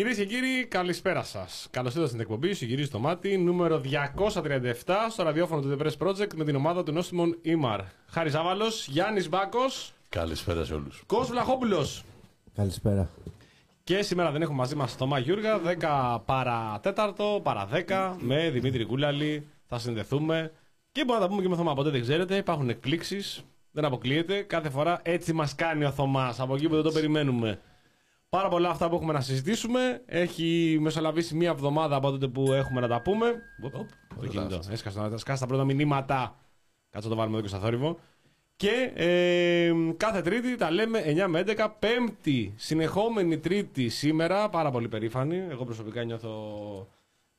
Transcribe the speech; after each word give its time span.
Κυρίες 0.00 0.18
και 0.18 0.24
κύριοι, 0.24 0.66
καλησπέρα 0.66 1.22
σας. 1.22 1.68
Καλώς 1.70 1.90
ήρθατε 1.90 2.08
στην 2.08 2.20
εκπομπή 2.20 2.54
Συγγυρίζει 2.54 2.90
το 2.90 2.98
Μάτι, 2.98 3.38
νούμερο 3.38 3.78
237 3.78 5.08
στο 5.10 5.22
ραδιόφωνο 5.22 5.60
του 5.60 5.76
The 5.76 5.82
Press 5.82 6.06
Project 6.06 6.34
με 6.34 6.44
την 6.44 6.56
ομάδα 6.56 6.82
του 6.82 6.92
Νόστιμον 6.92 7.38
Ήμαρ. 7.42 7.80
Χάρη 8.06 8.28
Ζάβαλος, 8.28 8.86
Γιάννης 8.88 9.28
Μπάκος, 9.28 9.92
Καλησπέρα 10.08 10.64
σε 10.64 10.74
όλους. 10.74 11.02
Κος 11.06 11.28
Βλαχόπουλος. 11.28 12.04
Καλησπέρα. 12.54 13.10
Και 13.84 14.02
σήμερα 14.02 14.30
δεν 14.30 14.42
έχουμε 14.42 14.56
μαζί 14.56 14.74
μας 14.74 14.94
Θωμά 14.94 15.18
Γιούργα, 15.18 15.58
10 15.58 16.22
παρα 16.24 16.80
4, 16.82 17.40
παρα 17.42 17.66
10, 17.66 18.16
με 18.18 18.50
Δημήτρη 18.50 18.84
Κούλαλη. 18.84 19.46
Θα 19.66 19.78
συνδεθούμε 19.78 20.52
και 20.92 21.04
μπορούμε 21.04 21.24
να 21.24 21.28
τα 21.28 21.28
πούμε 21.28 21.42
και 21.42 21.48
με 21.48 21.56
Θωμά. 21.56 21.74
Ποτέ 21.74 21.90
δεν 21.90 22.00
ξέρετε, 22.00 22.36
υπάρχουν 22.36 22.68
εκπλήξεις, 22.68 23.44
δεν 23.70 23.84
αποκλείεται. 23.84 24.42
Κάθε 24.42 24.70
φορά 24.70 25.00
έτσι 25.02 25.32
μας 25.32 25.54
κάνει 25.54 25.84
ο 25.84 25.90
Θωμάς, 25.90 26.40
από 26.40 26.54
εκεί 26.54 26.68
που 26.68 26.74
δεν 26.74 26.84
το 26.84 26.90
περιμένουμε. 26.90 27.58
Πάρα 28.30 28.48
πολλά 28.48 28.70
αυτά 28.70 28.88
που 28.88 28.94
έχουμε 28.94 29.12
να 29.12 29.20
συζητήσουμε. 29.20 30.02
Έχει 30.06 30.78
μεσολαβήσει 30.80 31.34
μία 31.34 31.50
εβδομάδα 31.50 31.96
από 31.96 32.10
τότε 32.10 32.28
που 32.28 32.52
έχουμε 32.52 32.80
να 32.80 32.88
τα 32.88 33.02
πούμε. 33.02 33.42
Οπ, 33.62 33.74
οπ, 33.74 33.88
το 34.20 34.26
κινητό. 34.26 34.60
Έσκασα, 34.70 35.10
έσκασα 35.12 35.40
τα 35.40 35.46
πρώτα 35.46 35.64
μηνύματα. 35.64 36.36
Κάτσε 36.90 37.08
να 37.08 37.14
το 37.14 37.20
βάλουμε 37.20 37.36
εδώ 37.36 37.46
και 37.46 37.52
στο 37.52 37.58
θόρυβο. 37.58 37.98
Και 38.56 38.92
ε, 38.94 39.72
κάθε 39.96 40.22
Τρίτη 40.22 40.56
τα 40.56 40.70
λέμε 40.70 41.02
9 41.06 41.26
με 41.28 41.44
11. 41.46 41.68
Πέμπτη, 41.78 42.54
συνεχόμενη 42.56 43.38
Τρίτη 43.38 43.88
σήμερα. 43.88 44.48
Πάρα 44.48 44.70
πολύ 44.70 44.88
περήφανη. 44.88 45.36
Εγώ 45.50 45.64
προσωπικά 45.64 46.04
νιώθω 46.04 46.30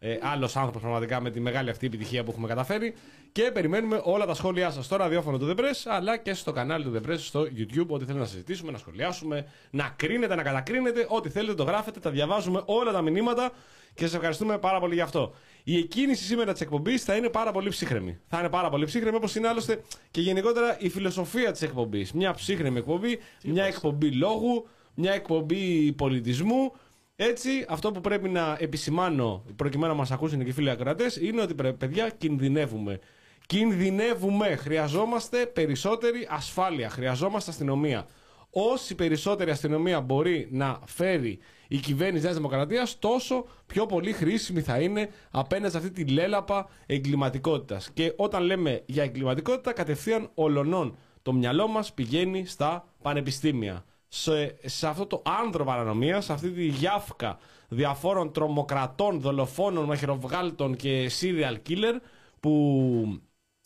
ε, 0.04 0.18
άλλος 0.22 0.56
άνθρωπος 0.56 0.82
πραγματικά 0.82 1.22
με 1.22 1.30
τη 1.30 1.40
μεγάλη 1.40 1.70
αυτή 1.70 1.86
επιτυχία 1.86 2.24
που 2.24 2.32
έχουμε 2.32 2.48
καταφέρει. 2.48 2.94
Και 3.32 3.52
περιμένουμε 3.54 4.02
όλα 4.04 4.26
τα 4.26 4.34
σχόλιά 4.34 4.72
σας 4.72 4.86
στο 4.86 4.96
ραδιόφωνο 4.96 5.38
του 5.38 5.48
The 5.50 5.60
Press 5.60 5.84
αλλά 5.86 6.18
και 6.18 6.34
στο 6.34 6.52
κανάλι 6.52 6.84
του 6.84 6.94
The 6.96 7.10
Press 7.10 7.18
στο 7.18 7.42
YouTube. 7.42 7.88
Ό,τι 7.88 8.06
θέλετε 8.06 8.24
να 8.24 8.26
συζητήσουμε, 8.26 8.72
να 8.72 8.78
σχολιάσουμε, 8.78 9.46
να 9.70 9.94
κρίνετε, 9.96 10.36
να 10.36 10.44
κατακρίνετε. 10.44 11.06
Ό,τι 11.10 11.30
θέλετε 11.30 11.54
το 11.54 11.64
γράφετε, 11.64 12.00
τα 12.00 12.10
διαβάζουμε 12.10 12.62
όλα 12.66 12.92
τα 12.92 13.02
μηνύματα 13.02 13.52
και 13.94 14.06
σας 14.06 14.14
ευχαριστούμε 14.14 14.58
πάρα 14.58 14.80
πολύ 14.80 14.94
γι' 14.94 15.02
αυτό. 15.02 15.34
Η 15.64 15.78
εκκίνηση 15.78 16.24
σήμερα 16.24 16.52
της 16.52 16.62
εκπομπής 16.62 17.04
θα 17.04 17.16
είναι 17.16 17.30
πάρα 17.30 17.52
πολύ 17.52 17.70
ψύχρεμη. 17.70 18.20
Θα 18.28 18.40
είναι 18.40 18.50
πάρα 18.50 18.70
πολύ 18.70 18.86
ψύχρεμη 18.86 19.16
όπως 19.16 19.36
είναι 19.36 19.48
άλλωστε 19.48 19.82
και 20.12 20.22
γενικότερα 20.22 20.78
η 20.80 20.90
φιλοσοφία 20.90 21.52
της 21.52 21.62
εκπομπής. 21.62 22.12
Μια 22.12 22.34
ψύχρεμη 22.34 22.78
εκπομπή, 22.78 23.20
μια 23.44 23.64
εκπομπή 23.64 24.12
λόγου, 24.12 24.68
μια 24.94 25.14
εκπομπή 25.14 25.92
πολιτισμού. 25.92 26.72
Έτσι, 27.16 27.66
αυτό 27.68 27.92
που 27.92 28.02
πρέπει 28.02 28.30
να 28.30 28.58
επισημάνω, 28.60 29.44
προκειμένου 29.56 29.92
να 29.92 29.98
μας 29.98 30.12
ακούσουν 30.12 30.44
και 30.44 30.50
οι 30.50 30.52
φίλοι 30.52 30.70
ακροατές, 30.70 31.16
είναι 31.16 31.42
ότι 31.42 31.54
πρέ- 31.54 31.74
παιδιά 31.74 32.10
κινδυνεύουμε. 32.10 33.00
Κινδυνεύουμε. 33.46 34.56
Χρειαζόμαστε 34.56 35.46
περισσότερη 35.46 36.28
ασφάλεια. 36.30 36.90
Χρειαζόμαστε 36.90 37.52
αστυνομία. 37.52 38.06
Όση 38.50 38.96
περισσότερη 38.96 39.52
αστυνομία 39.52 40.02
μπορεί 40.02 40.48
να 40.52 40.80
φέρει 40.86 41.40
η 41.68 41.78
κυβέρνηση 41.78 42.24
Νέας 42.24 42.36
Δημοκρατίας, 42.36 43.00
τόσο 43.00 43.46
πιο 43.66 43.86
πολύ 43.86 44.12
χρήσιμη 44.12 44.62
θα 44.62 44.80
είναι 44.80 45.10
απέναντι 45.32 45.72
σε 45.72 45.78
αυτή 45.78 45.92
τη 45.92 46.06
λέλαπα 46.06 46.70
εγκληματικότητας. 46.86 47.92
Και 47.94 48.14
όταν 48.16 48.44
λέμε 48.44 48.84
για 48.86 49.04
εγκληματικότητα, 49.04 49.74
κατευθείαν 49.74 50.30
ολονών 50.34 50.98
το 51.22 51.34
μυαλό 51.34 51.68
μας 51.68 51.94
πηγαίνει 51.94 52.46
στα 52.46 52.88
πανεπιστήμια 53.02 53.86
σε, 54.14 54.56
σε 54.66 54.88
αυτό 54.88 55.06
το 55.06 55.22
άνδρο 55.44 55.64
παρανομίας, 55.64 56.26
σε 56.26 56.34
αυτή 56.34 56.52
τη 56.52 56.66
γιάφκα 56.66 57.38
διαφόρων 57.68 58.32
τρομοκρατών, 58.32 59.20
δολοφόνων, 59.20 59.86
μαχαιροβγάλτων 59.86 60.76
και 60.76 61.12
serial 61.22 61.58
killer 61.70 61.96
που 62.40 63.22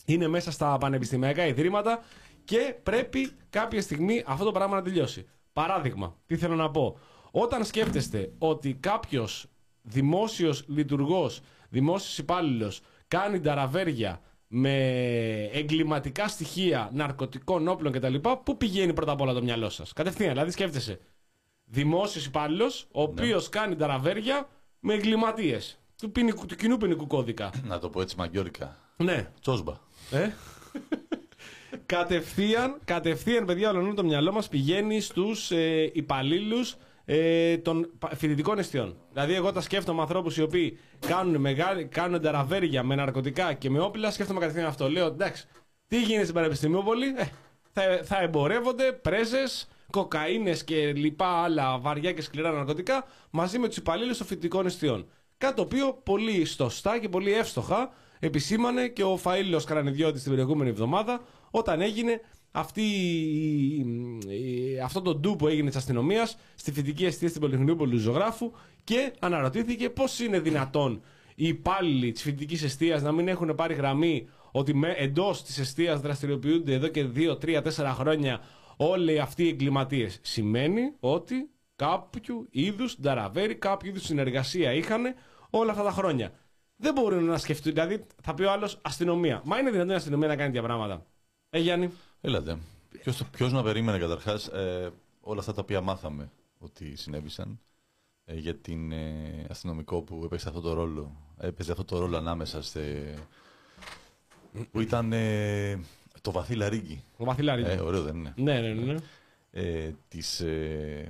είναι 0.06 0.28
μέσα 0.28 0.52
στα 0.52 0.78
πανεπιστημιακά 0.78 1.46
ιδρύματα 1.48 2.04
και 2.44 2.76
πρέπει 2.84 3.32
κάποια 3.50 3.82
στιγμή 3.82 4.24
αυτό 4.26 4.46
το 4.46 4.52
πράγμα 4.52 4.76
να 4.76 4.82
τελειώσει. 4.82 5.28
Παράδειγμα, 5.54 6.16
τι 6.26 6.36
θέλω 6.38 6.56
να 6.56 6.72
πω. 6.72 6.98
Όταν 7.32 7.66
σκέφτεστε 7.66 8.32
ότι 8.38 8.74
κάποιος 8.74 9.46
δημόσιος 9.82 10.64
λειτουργός, 10.68 11.42
δημόσιος 11.70 12.18
υπάλληλος 12.18 12.82
κάνει 13.08 13.40
ταραβέρια 13.40 14.22
με 14.58 14.74
εγκληματικά 15.54 16.28
στοιχεία, 16.28 16.90
ναρκωτικών 16.94 17.68
όπλων 17.68 17.92
κτλ. 17.94 18.16
Πού 18.44 18.58
πηγαίνει 18.58 18.94
πρώτα 18.94 19.12
απ' 19.12 19.22
όλα 19.22 19.34
το 19.34 19.42
μυαλό 19.44 19.70
σας; 19.70 19.94
Κατευθείαν, 19.94 20.30
δηλαδή 20.32 20.52
σκέφτεσαι. 20.52 21.00
Δημόσιος 21.66 22.26
υπάλληλος, 22.26 22.88
ο 22.92 23.02
οποίος 23.02 23.50
κάνει 23.50 23.76
ταραβέρια 23.76 24.48
με 24.80 24.94
εγκληματίες. 24.94 25.80
Του, 26.02 26.12
ποινικού- 26.12 26.48
του 26.48 26.56
κοινού 26.56 26.78
ποινικού 26.78 27.08
κώδικα. 27.08 27.50
Να 27.68 27.80
το 27.80 27.90
πω 27.90 28.02
έτσι 28.02 28.16
μαγκιόρικα. 28.18 28.78
ναι. 28.98 29.32
Τσόσμπα. 29.42 29.74
Ε; 30.12 30.30
κατευθείαν, 31.86 32.80
κατευθείαν, 32.86 33.46
παιδιά, 33.46 33.70
όλο 33.70 33.94
το 33.94 34.04
μυαλό 34.04 34.32
μας 34.32 34.48
πηγαίνει 34.48 35.00
στους 35.00 35.52
ε, 35.52 35.90
υπαλλήλους 35.94 36.76
ε, 37.06 37.58
των 37.58 37.92
πα- 38.00 38.16
φοιτητικών 38.16 38.60
εστιών. 38.60 38.98
Δηλαδή, 39.12 39.34
εγώ 39.34 39.52
τα 39.52 39.62
σκέφτομαι 39.62 40.02
ανθρώπους 40.02 40.38
οι 40.38 40.42
οποίοι 40.42 40.78
κάνουν, 41.08 41.42
μεγάλη, 41.42 41.86
κάνουν 41.86 42.22
ταραβέρια 42.22 42.84
με 42.84 42.96
ναρκωτικά 42.96 43.54
και 43.54 43.70
με 43.70 43.80
όπλα, 43.80 44.12
σκέφτομαι 44.12 44.40
κατευθείαν 44.40 44.68
αυτό. 44.68 44.90
Λέω, 44.90 45.06
εντάξει, 45.06 45.48
τι 45.88 46.02
γίνεται 46.02 46.24
στην 46.24 46.36
Πανεπιστημιούπολη, 46.36 47.06
ε, 47.18 47.24
θα, 47.72 48.00
θα 48.04 48.22
εμπορεύονται 48.22 48.92
πρέζες, 48.92 49.68
κοκαίνες 49.92 50.64
και 50.64 50.94
λοιπά 50.94 51.28
άλλα 51.44 51.80
βαριά 51.80 52.12
και 52.12 52.22
σκληρά 52.22 52.52
ναρκωτικά 52.52 53.06
μαζί 53.30 53.60
με 53.60 53.68
τους 53.68 53.78
υπαλλήλους 53.78 54.18
των 54.18 54.28
φοιτητικών 54.28 54.66
εστιών. 54.66 55.08
Κάτι 55.38 55.56
το 55.56 55.62
οποίο 55.62 55.94
πολύ 56.04 56.46
στοστά 56.46 57.00
και 57.00 57.10
πολύ 57.10 57.34
εύστοχα 57.34 57.90
επισήμανε 58.20 58.88
και 58.88 59.04
ο 59.04 59.20
Φαΐλος 59.24 59.64
Καρανιδιώτης 59.66 60.24
την 60.24 60.32
προηγούμενη 60.32 60.70
εβδομάδα 60.70 61.22
όταν 61.52 61.82
έγινε 61.82 62.22
αυτή, 62.56 62.82
η- 62.82 63.86
η- 64.28 64.80
αυτό 64.84 65.02
το 65.02 65.16
ντου 65.16 65.36
που 65.36 65.48
έγινε 65.48 65.68
της 65.68 65.78
αστυνομίας 65.78 66.38
στη 66.56 66.72
φοιτητική 66.72 67.06
αιστεία 67.06 67.28
στην 67.30 67.42
Πολυτεχνιούπολη 67.42 67.98
Ζωγράφου 67.98 68.52
και 68.84 69.14
αναρωτήθηκε 69.20 69.90
πώς 69.90 70.20
είναι 70.20 70.40
δυνατόν 70.40 71.02
οι 71.36 71.48
υπάλληλοι 71.48 72.12
της 72.12 72.22
φοιτητικής 72.22 72.64
αιστείας 72.64 73.02
να 73.02 73.12
μην 73.12 73.28
έχουν 73.28 73.56
πάρει 73.56 73.74
γραμμή 73.74 74.28
ότι 74.52 74.74
με, 74.76 74.90
εντός 74.98 75.44
της 75.44 75.58
αιστείας 75.60 76.02
δραστηριοποιούνται 76.02 76.74
εδώ 76.74 76.88
και 76.88 77.06
2, 77.16 77.38
3, 77.38 77.62
4 77.62 77.94
χρόνια 77.96 78.42
όλοι 78.78 79.20
αυτοί 79.20 79.44
οι 79.44 79.48
εγκληματίες. 79.48 80.20
Σημαίνει 80.22 80.82
ότι 81.00 81.50
κάποιου 81.76 82.48
είδους 82.52 83.00
νταραβέρι, 83.02 83.56
κάποιο 83.56 83.90
είδους 83.90 84.04
συνεργασία 84.04 84.74
είχαν 84.74 85.04
όλα 85.50 85.72
αυτά 85.72 85.84
τα 85.84 85.92
χρόνια. 85.92 86.32
Δεν 86.78 86.94
μπορούν 86.94 87.24
να 87.24 87.38
σκεφτούν. 87.38 87.74
Δηλαδή, 87.74 88.06
θα 88.24 88.34
πει 88.34 88.44
ο 88.44 88.52
άλλος 88.52 88.80
αστυνομία. 88.82 89.42
Μα 89.46 89.60
είναι 89.60 89.70
δυνατόν 89.72 89.92
η 89.92 89.96
αστυνομία 89.96 90.28
να 90.28 90.36
κάνει 90.36 90.52
τέτοια 90.52 90.64
πράγματα. 90.68 91.06
Ε, 91.50 91.60
Γιάννη. 91.60 91.90
Έλατε. 92.22 92.58
Ποιος, 93.02 93.18
το- 93.18 93.26
ποιος 93.32 93.52
να 93.52 93.64
περίμενε 93.64 93.98
καταρχάς 93.98 94.48
ε, 94.48 94.92
όλα 95.22 95.40
αυτά 95.40 95.54
τα 95.54 95.62
οποία 95.62 95.82
μάθαμε 95.82 96.32
ότι 96.60 96.96
συνέβησαν 96.96 97.60
ε, 98.26 98.36
για 98.36 98.56
την 98.56 98.92
ε, 98.92 99.46
αστυνομικό 99.50 100.02
που 100.02 100.22
έπαιξε 100.26 100.48
αυτό 100.48 100.62
το 100.62 100.74
ρόλο. 100.74 101.12
Έπαιζε 101.38 101.72
αυτό 101.72 101.84
το 101.84 102.00
ρόλο 102.00 102.18
ανάμεσα 102.18 102.62
σε... 102.62 103.14
που 104.72 104.82
ήταν 104.82 105.14
ε, 105.14 105.80
το 106.22 106.32
βαθύ 106.32 106.56
λαρίγκι. 106.56 107.04
Ο 107.18 107.24
Βαθιλάρη. 107.26 107.64
Ε, 107.64 107.80
ωραίο 107.80 108.02
δεν 108.02 108.16
είναι. 108.16 108.34
ναι, 108.38 108.60
ναι, 108.60 108.74
ναι. 108.74 108.94
ναι. 108.94 109.00
Ε, 109.52 109.92
της 110.08 110.40
ε, 110.40 111.10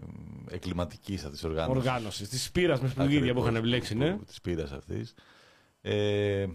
εγκληματικής 0.50 1.24
αυτής 1.24 1.44
οργάνωσης. 1.44 1.78
Οργάνωσης. 1.78 2.30
Της 2.30 2.52
πείρας 2.52 2.82
μες 2.82 2.92
σπουδγίδια 2.92 3.34
που 3.34 3.40
είχαν 3.40 3.56
εμπλέξει, 3.56 3.96
ναι. 3.96 4.18
Της 4.26 4.42
πείρας 4.42 4.72
αυτής. 4.72 5.14
Ε, 5.82 6.46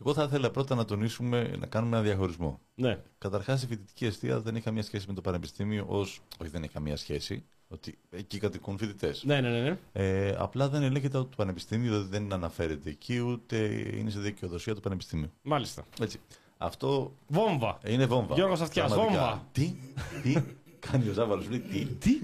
εγώ 0.00 0.14
θα 0.14 0.22
ήθελα 0.22 0.50
πρώτα 0.50 0.74
να 0.74 0.84
τονίσουμε, 0.84 1.56
να 1.58 1.66
κάνουμε 1.66 1.96
ένα 1.96 2.04
διαχωρισμό. 2.06 2.60
ναι. 2.74 2.98
Καταρχάς, 3.18 3.62
η 3.62 3.66
φοιτητική 3.66 4.06
αιστεία 4.06 4.40
δεν 4.40 4.54
έχει 4.54 4.64
καμία 4.64 4.82
σχέση 4.82 5.04
με 5.08 5.14
το 5.14 5.20
πανεπιστήμιο, 5.20 5.84
ως, 5.88 6.20
όχι 6.40 6.50
δεν 6.50 6.62
έχει 6.62 6.72
καμία 6.72 6.96
σχέση, 6.96 7.44
ότι 7.68 7.98
εκεί 8.10 8.38
κατοικούν 8.38 8.78
φοιτητές. 8.78 9.24
Ναι, 9.24 9.40
ναι, 9.40 9.50
ναι. 9.50 9.60
ναι. 9.60 9.78
Ε, 9.92 10.34
απλά 10.38 10.68
δεν 10.68 10.82
ελέγχεται 10.82 11.18
από 11.18 11.28
το 11.30 11.36
πανεπιστήμιο, 11.36 11.90
δηλαδή 11.90 12.08
δεν 12.18 12.32
αναφέρεται 12.32 12.90
εκεί, 12.90 13.18
ούτε 13.20 13.56
είναι 13.96 14.10
σε 14.10 14.20
δικαιοδοσία 14.20 14.74
του 14.74 14.80
πανεπιστήμιου. 14.80 15.30
Μάλιστα. 15.42 15.84
Έτσι. 16.00 16.20
Αυτό 16.58 17.12
Βόμβα. 17.28 17.78
είναι 17.86 18.06
βόμβα. 18.06 18.34
Γιώργος 18.34 18.60
Αυτιάς, 18.60 18.92
Πραγματικά. 18.92 19.20
βόμβα. 19.24 19.46
Τι, 19.52 19.74
τι, 20.22 20.36
κάνει 20.78 21.08
ο 21.08 21.12
Ζάβαλος, 21.12 21.48
λέει, 21.48 21.60
τι, 21.60 21.84
Τι, 21.84 22.18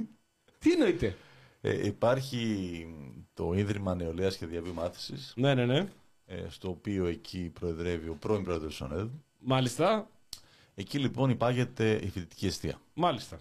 τι 0.59 0.73
εννοείται; 0.73 1.17
Ε, 1.61 1.87
υπάρχει 1.87 2.87
το 3.35 3.53
Ίδρυμα 3.53 3.95
Νεολαίας 3.95 4.37
και 4.37 4.47
Διαβίου 4.47 4.75
Μάθησης, 4.75 5.33
Ναι, 5.37 5.55
ναι, 5.55 5.67
ναι. 5.67 5.87
Ε, 6.27 6.45
στο 6.49 6.69
οποίο 6.69 7.07
εκεί 7.07 7.51
προεδρεύει 7.61 8.09
ο 8.09 8.15
πρώην 8.15 8.45
πρόεδρος 8.45 8.71
της 8.71 8.81
ΟΝΕΔ, 8.81 9.09
Μάλιστα. 9.39 10.09
Εκεί 10.75 10.99
λοιπόν 10.99 11.31
υπάγεται 11.31 11.91
η 12.03 12.09
φοιτητική 12.09 12.47
αιστεία. 12.47 12.81
Μάλιστα. 12.95 13.41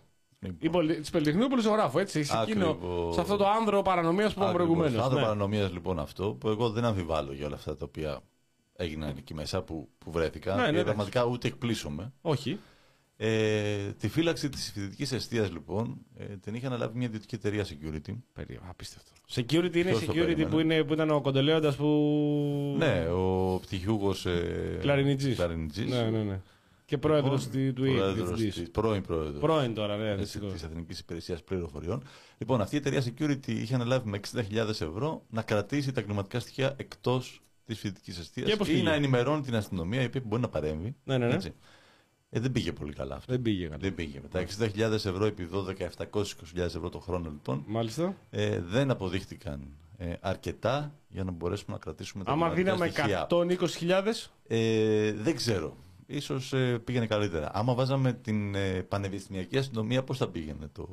Λοιπόν, 0.59 0.87
Της 0.87 1.09
Πολυτεχνείου 1.09 1.47
Πολυζωγράφου, 1.47 1.99
έτσι. 1.99 2.23
Σε, 2.23 2.37
εκείνο, 2.41 2.69
Ακριβώς. 2.69 3.13
σε 3.15 3.21
αυτό 3.21 3.35
το 3.37 3.47
άνδρο 3.47 3.81
παρανομίας 3.81 4.33
που 4.33 4.39
είπαμε 4.39 4.53
Ακριβώς. 4.55 4.75
προηγουμένως. 4.75 5.05
Άδω 5.05 5.15
Ναι. 5.15 5.21
παρανομίας 5.21 5.71
λοιπόν 5.71 5.99
αυτό 5.99 6.33
που 6.33 6.47
εγώ 6.49 6.69
δεν 6.69 6.85
αμφιβάλλω 6.85 7.33
για 7.33 7.45
όλα 7.45 7.55
αυτά 7.55 7.77
τα 7.77 7.85
οποία 7.85 8.19
έγιναν 8.75 9.15
εκεί 9.17 9.33
μέσα 9.33 9.61
που, 9.61 9.89
που 9.97 10.11
βρέθηκα. 10.11 10.49
Ναι, 10.55 10.57
ναι, 10.57 10.63
και 10.63 10.69
εντάξει. 10.69 10.85
πραγματικά 10.85 11.23
ούτε 11.25 11.47
εκπλήσωμαι. 11.47 12.13
Όχι. 12.21 12.59
Ε, 13.17 13.91
τη 13.99 14.07
φύλαξη 14.07 14.49
της 14.49 14.71
φοιτητικής 14.71 15.11
αιστείας 15.11 15.51
λοιπόν 15.51 15.97
ε, 16.17 16.23
την 16.25 16.55
είχε 16.55 16.65
αναλάβει 16.65 16.97
μια 16.97 17.07
ιδιωτική 17.07 17.35
εταιρεία 17.35 17.65
security. 17.65 18.13
Περί... 18.33 18.59
Απίστευτο. 18.69 19.11
Security 19.31 19.75
είναι 19.75 19.89
Ποιος 19.89 20.05
το 20.05 20.11
security 20.11 20.15
περίμενε; 20.15 20.49
που, 20.49 20.59
είναι, 20.59 20.83
που 20.83 20.93
ήταν 20.93 21.09
ο 21.09 21.21
κοντελέοντα 21.21 21.73
που. 21.73 22.75
Ναι, 22.77 23.07
ο 23.09 23.59
πτυχιούχος 23.61 24.25
ε, 24.25 24.77
Κλαρινιτζής. 24.81 25.35
Κλαρινιτζής. 25.35 25.89
Ναι, 25.89 26.09
ναι, 26.09 26.23
ναι. 26.23 26.39
Και 26.85 26.97
πρόεδρος 26.97 27.49
Λοιπόν, 27.53 27.73
του 27.73 27.81
πρόεδρος 27.83 28.13
διευθυντής. 28.15 28.55
της- 28.55 28.71
πρώην 28.71 29.01
πρόεδρος. 29.01 29.39
Πρώην 29.41 29.73
τώρα, 29.73 29.97
ναι, 29.97 30.15
τη 30.15 30.21
δυστυχώ. 30.21 30.45
Εθνικής 30.45 30.99
Υπηρεσίας 30.99 31.43
Πληροφοριών. 31.43 32.03
Λοιπόν, 32.37 32.61
αυτή 32.61 32.75
η 32.75 32.77
εταιρεία 32.77 33.03
security 33.03 33.47
είχε 33.47 33.75
αναλάβει 33.75 34.09
με 34.09 34.19
60.000 34.33 34.67
ευρώ 34.69 35.25
να 35.29 35.41
κρατήσει 35.41 35.91
τα 35.91 36.01
κλιματικά 36.01 36.39
στοιχεία 36.39 36.73
εκτός 36.77 37.41
της 37.65 37.79
φοιτητικής 37.79 38.15
Και 38.15 38.21
αιστεία 38.21 38.57
πώς 38.57 38.67
ή 38.67 38.71
πήγε; 38.71 38.83
να 38.83 38.93
ενημερώνει 38.93 39.41
την 39.41 39.55
αστυνομία 39.55 40.01
η 40.01 40.05
οποία 40.05 40.21
μπορεί 40.25 40.41
να 40.41 40.49
παρέμβει. 40.49 40.95
Ναι, 41.03 41.17
ναι, 41.17 41.27
ναι. 41.27 41.33
Έτσι. 41.33 41.53
Ε, 42.35 42.39
δεν 42.39 42.51
πήγε 42.51 42.71
πολύ 42.71 42.93
καλά 42.93 43.15
αυτό. 43.15 43.31
Δεν 43.33 43.41
πήγε 43.41 43.63
καλά. 43.65 43.77
Δεν 43.77 43.95
πήγε. 43.95 44.19
Με 44.21 44.27
τα 44.27 44.45
60.000 44.89 44.91
ευρώ 44.91 45.25
επί 45.25 45.49
12.720.000 45.53 46.57
ευρώ 46.57 46.89
το 46.89 46.99
χρόνο 46.99 47.29
λοιπόν 47.29 47.63
Μάλιστα. 47.67 48.15
ε, 48.29 48.59
δεν 48.61 48.91
αποδείχτηκαν 48.91 49.67
ε, 49.97 50.13
αρκετά 50.19 50.95
για 51.07 51.23
να 51.23 51.31
μπορέσουμε 51.31 51.73
να 51.73 51.79
κρατήσουμε 51.79 52.23
τα 52.23 52.31
Άμα 52.31 52.49
κλιματικά 52.49 53.03
δίναμε 53.05 53.57
στοιχεία. 53.57 54.03
120.000. 54.03 54.29
Ε, 54.47 55.11
δεν 55.13 55.35
ξέρω. 55.35 55.77
Ίσως 56.07 56.53
ε, 56.53 56.79
πήγαινε 56.83 57.07
καλύτερα. 57.07 57.51
Άμα 57.53 57.73
βάζαμε 57.73 58.13
την 58.13 58.55
ε, 58.55 58.81
πανεπιστημιακή 58.81 59.57
αστυνομία, 59.57 60.03
πώς 60.03 60.17
θα 60.17 60.29
πήγαινε 60.29 60.67
το, 60.71 60.87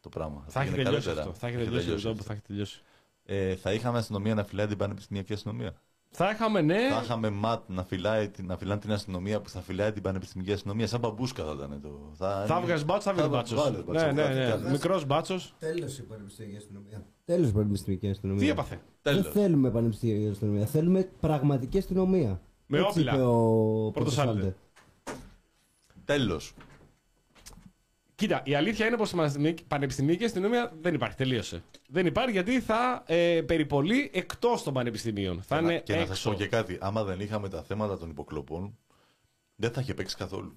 το 0.00 0.08
πράγμα; 0.08 0.44
Θα 0.48 0.60
έχει 0.60 0.68
πήγαινε 0.70 0.84
τελειώσει 0.88 1.06
καλύτερα; 1.06 1.28
αυτό. 1.28 1.40
Θα 1.40 1.46
έχει 1.46 1.56
Έχει 1.56 1.64
τελειώσει 1.64 1.86
τελειώσει 1.86 2.06
αυτό 2.08 2.16
που 2.16 2.18
αυτό. 2.20 2.32
θα 2.32 2.32
έχει 2.32 2.42
τελειώσει. 2.46 2.82
Ε, 3.24 3.56
θα 3.56 3.72
είχαμε 3.72 3.98
αστυνομία 3.98 4.34
να 4.34 4.44
φυλάει 4.44 4.66
την 4.66 4.76
πανεπιστημιακή 4.76 5.32
αστυνομία; 5.32 5.74
Θα 6.16 6.30
είχαμε, 6.30 6.60
ναι. 6.60 6.88
Θα 6.90 7.00
είχαμε 7.04 7.30
ΜΑΤ 7.30 7.62
να, 7.68 7.84
φυλάει, 7.84 8.28
την- 8.28 8.46
να 8.46 8.56
φυλάνε 8.56 8.80
την 8.80 8.92
αστυνομία 8.92 9.40
που 9.40 9.48
θα 9.48 9.60
φυλάει 9.60 9.92
την 9.92 10.02
πανεπιστημιακή 10.02 10.52
αστυνομία. 10.52 10.86
Σαν 10.86 11.00
μπαμπούσκα 11.00 11.44
θα 11.44 11.52
ήταν 11.56 11.80
το. 11.82 12.10
Θα 12.46 12.60
βγάζει 12.64 12.84
μπάτσο, 12.84 13.10
θα 13.12 13.16
βγει 13.16 13.28
μπάτσο. 13.30 13.54
βγάλεις 13.56 13.84
μπάτσος, 13.84 14.04
Ναι, 14.06 14.12
ναι, 14.12 14.22
κάτι 14.22 14.34
ναι. 14.38 14.46
κάνεις. 14.48 14.70
Μικρός 14.70 15.06
μπάτσος. 15.06 15.54
Τέλος 15.58 15.98
η 15.98 16.02
πανεπιστημιακή 16.02 16.56
αστυνομία. 16.56 17.06
Τέλος 17.24 17.48
η 17.48 17.52
πανεπιστημιακή 17.52 18.08
αστυνομία. 18.10 18.40
Τι 18.42 18.48
έπαθε; 18.48 18.80
Δεν 19.02 19.14
Τέλος. 19.14 19.32
θέλουμε 19.32 19.70
πανεπιστημιακή 19.70 20.28
αστυνομία. 20.28 20.66
Θέλουμε 20.66 21.08
πραγματική 21.20 21.78
αστυνομία. 21.78 22.40
Με 22.66 22.78
Έτσι 22.78 22.98
όπλα. 22.98 23.12
είπε 23.14 23.22
ο 23.22 23.90
Πρωτοσάλτε. 23.94 24.32
Πρωτοσάλτε. 24.32 24.56
Τέλος. 28.16 28.42
Κοίτα, 28.42 28.42
η 28.44 28.54
αλήθεια 28.54 28.86
είναι 28.86 28.96
πως 28.96 29.12
η 29.12 29.54
πανεπιστημιακή 29.68 30.24
αστυνομία 30.24 30.72
δεν 30.80 30.94
υπάρχει. 30.94 31.16
Τελείωσε. 31.16 31.62
Δεν 31.88 32.06
υπάρχει 32.06 32.30
γιατί 32.30 32.60
θα 32.60 33.02
ε, 33.06 33.42
περιπολεί 33.46 34.10
εκτός 34.14 34.62
των 34.62 34.74
πανεπιστημίων. 34.74 35.42
Θα 35.42 35.56
Και 35.56 35.62
να- 35.64 35.70
είναι 35.72 35.80
και 35.80 35.94
να 35.94 36.00
έξω. 36.00 36.14
σας 36.14 36.22
πω 36.22 36.34
και 36.34 36.46
κάτι. 36.46 36.78
Άμα 36.80 37.04
δεν 37.04 37.20
είχαμε 37.20 37.48
τα 37.48 37.62
θέματα 37.62 37.98
των 37.98 38.10
υποκλοπών, 38.10 38.78
δεν 39.56 39.70
θα 39.72 39.80
είχε 39.80 39.94
παίξει 39.94 40.16
καθόλου 40.16 40.56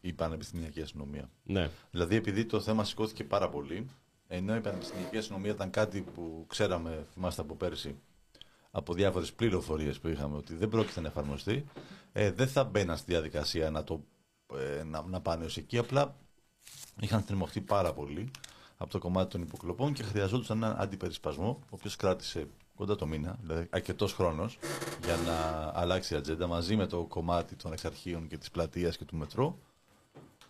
η 0.00 0.12
πανεπιστημιακή 0.12 0.80
αστυνομία. 0.82 1.30
Ναι. 1.42 1.70
Δηλαδή, 1.90 2.16
επειδή 2.16 2.44
το 2.44 2.60
θέμα 2.60 2.84
σηκώθηκε 2.84 3.24
πάρα 3.24 3.48
πολύ, 3.48 3.86
ενώ 4.28 4.56
η 4.56 4.60
πανεπιστημιακή 4.60 5.16
αστυνομία 5.16 5.50
ήταν 5.50 5.70
κάτι 5.70 6.00
που 6.14 6.44
ξέραμε, 6.48 7.06
θυμάστε 7.12 7.40
από 7.40 7.54
πέρσι, 7.54 7.96
από 8.70 8.94
διάφορες 8.94 9.32
πληροφορίες 9.32 9.98
που 10.00 10.08
είχαμε 10.08 10.36
ότι 10.36 10.54
δεν 10.54 10.68
πρόκειται 10.68 11.00
να 11.00 11.08
εφαρμοστεί, 11.08 11.64
ε, 12.12 12.30
δεν 12.30 12.48
θα 12.48 12.64
μπαίναν 12.64 12.96
στη 12.96 13.10
διαδικασία 13.12 13.70
να, 13.70 13.84
το, 13.84 14.04
ε, 14.78 14.82
να, 14.84 15.02
να 15.02 15.20
πάνε 15.20 15.44
ως 15.44 15.56
εκεί. 15.56 15.78
Απλά 15.78 16.16
είχαν 17.00 17.20
στριμωχτεί 17.20 17.60
πάρα 17.60 17.92
πολύ 17.92 18.30
από 18.76 18.90
το 18.90 18.98
κομμάτι 18.98 19.30
των 19.30 19.42
υποκλοπών 19.42 19.92
και 19.92 20.02
χρειαζόντουσαν 20.02 20.62
έναν 20.62 20.76
αντιπερισπασμό, 20.78 21.58
ο 21.62 21.66
οποίος 21.70 21.96
κράτησε 21.96 22.46
κοντά 22.76 22.96
το 22.96 23.06
μήνα, 23.06 23.36
δηλαδή 23.40 23.66
αρκετός 23.70 24.12
χρόνος, 24.12 24.58
για 25.04 25.16
να 25.26 25.70
αλλάξει 25.74 26.14
η 26.14 26.16
ατζέντα 26.16 26.46
μαζί 26.46 26.76
με 26.76 26.86
το 26.86 27.02
κομμάτι 27.02 27.54
των 27.54 27.72
εξαρχείων 27.72 28.26
και 28.28 28.38
της 28.38 28.50
πλατείας 28.50 28.96
και 28.96 29.04
του 29.04 29.16
μετρό. 29.16 29.58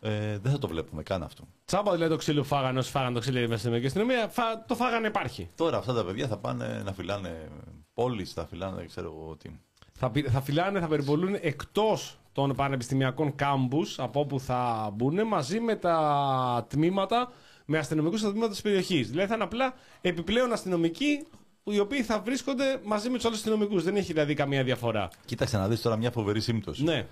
Ε, 0.01 0.39
δεν 0.39 0.53
θα 0.53 0.59
το 0.59 0.69
βλέπουμε 0.69 1.03
καν 1.03 1.23
αυτό. 1.23 1.45
Τσάμπα 1.65 1.93
δηλαδή 1.93 2.11
το 2.11 2.17
ξύλο 2.17 2.41
που 2.41 2.47
φάγανε 2.47 2.79
όσοι 2.79 2.91
φάγανε 2.91 3.15
το 3.15 3.21
ξύλο 3.21 3.41
η 3.41 3.53
αστυνομική 3.53 3.87
αστυνομία. 3.87 4.29
Φα... 4.29 4.65
Το 4.67 4.75
φάγανε 4.75 5.07
υπάρχει. 5.07 5.51
Τώρα 5.55 5.77
αυτά 5.79 5.95
τα 5.95 6.05
παιδιά 6.05 6.29
θα 6.29 6.37
πάνε 6.37 6.83
να 6.85 6.93
φυλάνε 6.93 7.49
πόλεις, 7.95 8.33
θα 8.33 8.47
φυλάνε 8.47 8.77
δεν 8.77 8.87
ξέρω 8.87 9.07
εγώ 9.07 9.37
τι. 9.37 9.51
Θα, 9.93 10.11
πη- 10.11 10.29
θα 10.29 10.41
φυλάνε, 10.41 10.81
θα 10.81 10.87
περιπολούν 10.87 11.37
εκτός 11.41 12.19
των 12.35 12.55
πανεπιστημιακών 12.55 13.35
κάμπους 13.35 13.99
από 13.99 14.21
όπου 14.21 14.41
θα 14.41 14.91
μπουν 14.95 15.27
μαζί 15.27 15.61
με 15.61 15.77
τα 15.77 16.67
τμήματα, 16.69 17.33
με 17.65 17.79
αστυνομικούς 17.79 18.21
στα 18.21 18.31
τμήματα 18.31 18.51
της 18.51 18.63
περιοχής. 18.63 19.11
Δηλαδή 19.11 19.29
θα 19.29 19.35
είναι 19.35 19.45
απλά 19.45 19.75
επιπλέον 20.01 20.53
αστυνομικοί 20.53 21.27
οι 21.65 21.79
οποίοι 21.79 22.03
θα 22.03 22.21
βρίσκονται 22.21 22.81
μαζί 22.85 23.09
με 23.09 23.17
τους 23.17 23.25
άλλους 23.25 23.39
αστυνομικούς. 23.39 23.83
Δεν 23.85 23.97
έχει 23.97 24.13
δηλαδή 24.13 24.35
καμία 24.35 24.65
διαφορά. 24.65 25.09
Κοίταξε 25.25 25.57
να 25.57 25.69
δεις 25.69 25.81
τώρα 25.81 25.97
μια 25.97 26.11
φοβερή 26.11 26.41
σύμπτωση. 26.41 26.85
Ναι. 26.85 27.07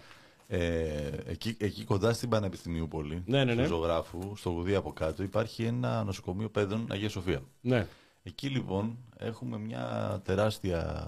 Ε, 0.48 1.10
εκεί, 1.26 1.56
εκεί 1.58 1.84
κοντά 1.84 2.12
στην 2.12 2.28
Πανεπιστημίου 2.28 2.88
Πόλη, 2.88 3.22
Ναι, 3.26 3.44
ναι, 3.44 3.54
ναι. 3.54 3.64
στο 3.64 3.74
ζωγράφου, 3.74 4.36
στο 4.36 4.50
Γουδί 4.50 4.74
από 4.74 4.92
κάτω, 4.92 5.22
υπάρχει 5.22 5.64
ένα 5.64 6.04
νοσοκομείο 6.04 6.48
παιδών 6.48 6.86
Αγία 6.90 7.08
Σοφία. 7.08 7.42
Ναι. 7.60 7.86
Εκεί 8.22 8.48
λοιπόν 8.48 8.98
έχουμε 9.18 9.58
μια 9.58 10.20
τεράστια 10.24 11.06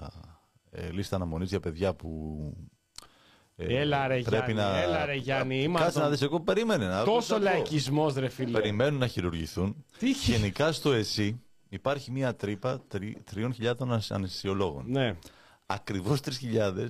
ε, 0.71 0.89
λίστα 0.91 1.15
αναμονής 1.15 1.49
για 1.49 1.59
παιδιά 1.59 1.93
που 1.93 2.39
ε, 2.71 2.74
Έλα, 3.57 4.07
ρε, 4.07 4.21
πρέπει 4.21 4.51
Γιάννη, 4.51 4.73
να... 4.73 4.81
έλα, 4.81 5.05
ρε, 5.05 5.13
Γιάννη, 5.15 5.61
είμαστε- 5.61 5.85
Κάτσε 5.85 5.99
να 5.99 6.09
δεις, 6.09 6.21
εγώ 6.21 6.39
περίμενε. 6.39 6.87
Να, 6.87 7.03
Τόσο 7.03 7.33
να 7.33 7.39
πω. 7.39 7.45
λαϊκισμός, 7.45 8.13
ρε 8.13 8.29
φίλε. 8.29 8.59
Περιμένουν 8.59 8.99
να 8.99 9.07
χειρουργηθούν. 9.07 9.85
Τι 9.99 10.13
χει- 10.13 10.35
Γενικά 10.35 10.71
στο 10.71 10.91
ΕΣΥ 10.91 11.41
υπάρχει 11.69 12.11
μια 12.11 12.35
τρύπα 12.35 12.81
τρι- 12.87 13.17
3.000 13.33 13.99
αναισθησιολόγων. 14.09 14.83
Ναι. 14.87 15.15
Ακριβώς 15.65 16.19
3.000 16.21 16.87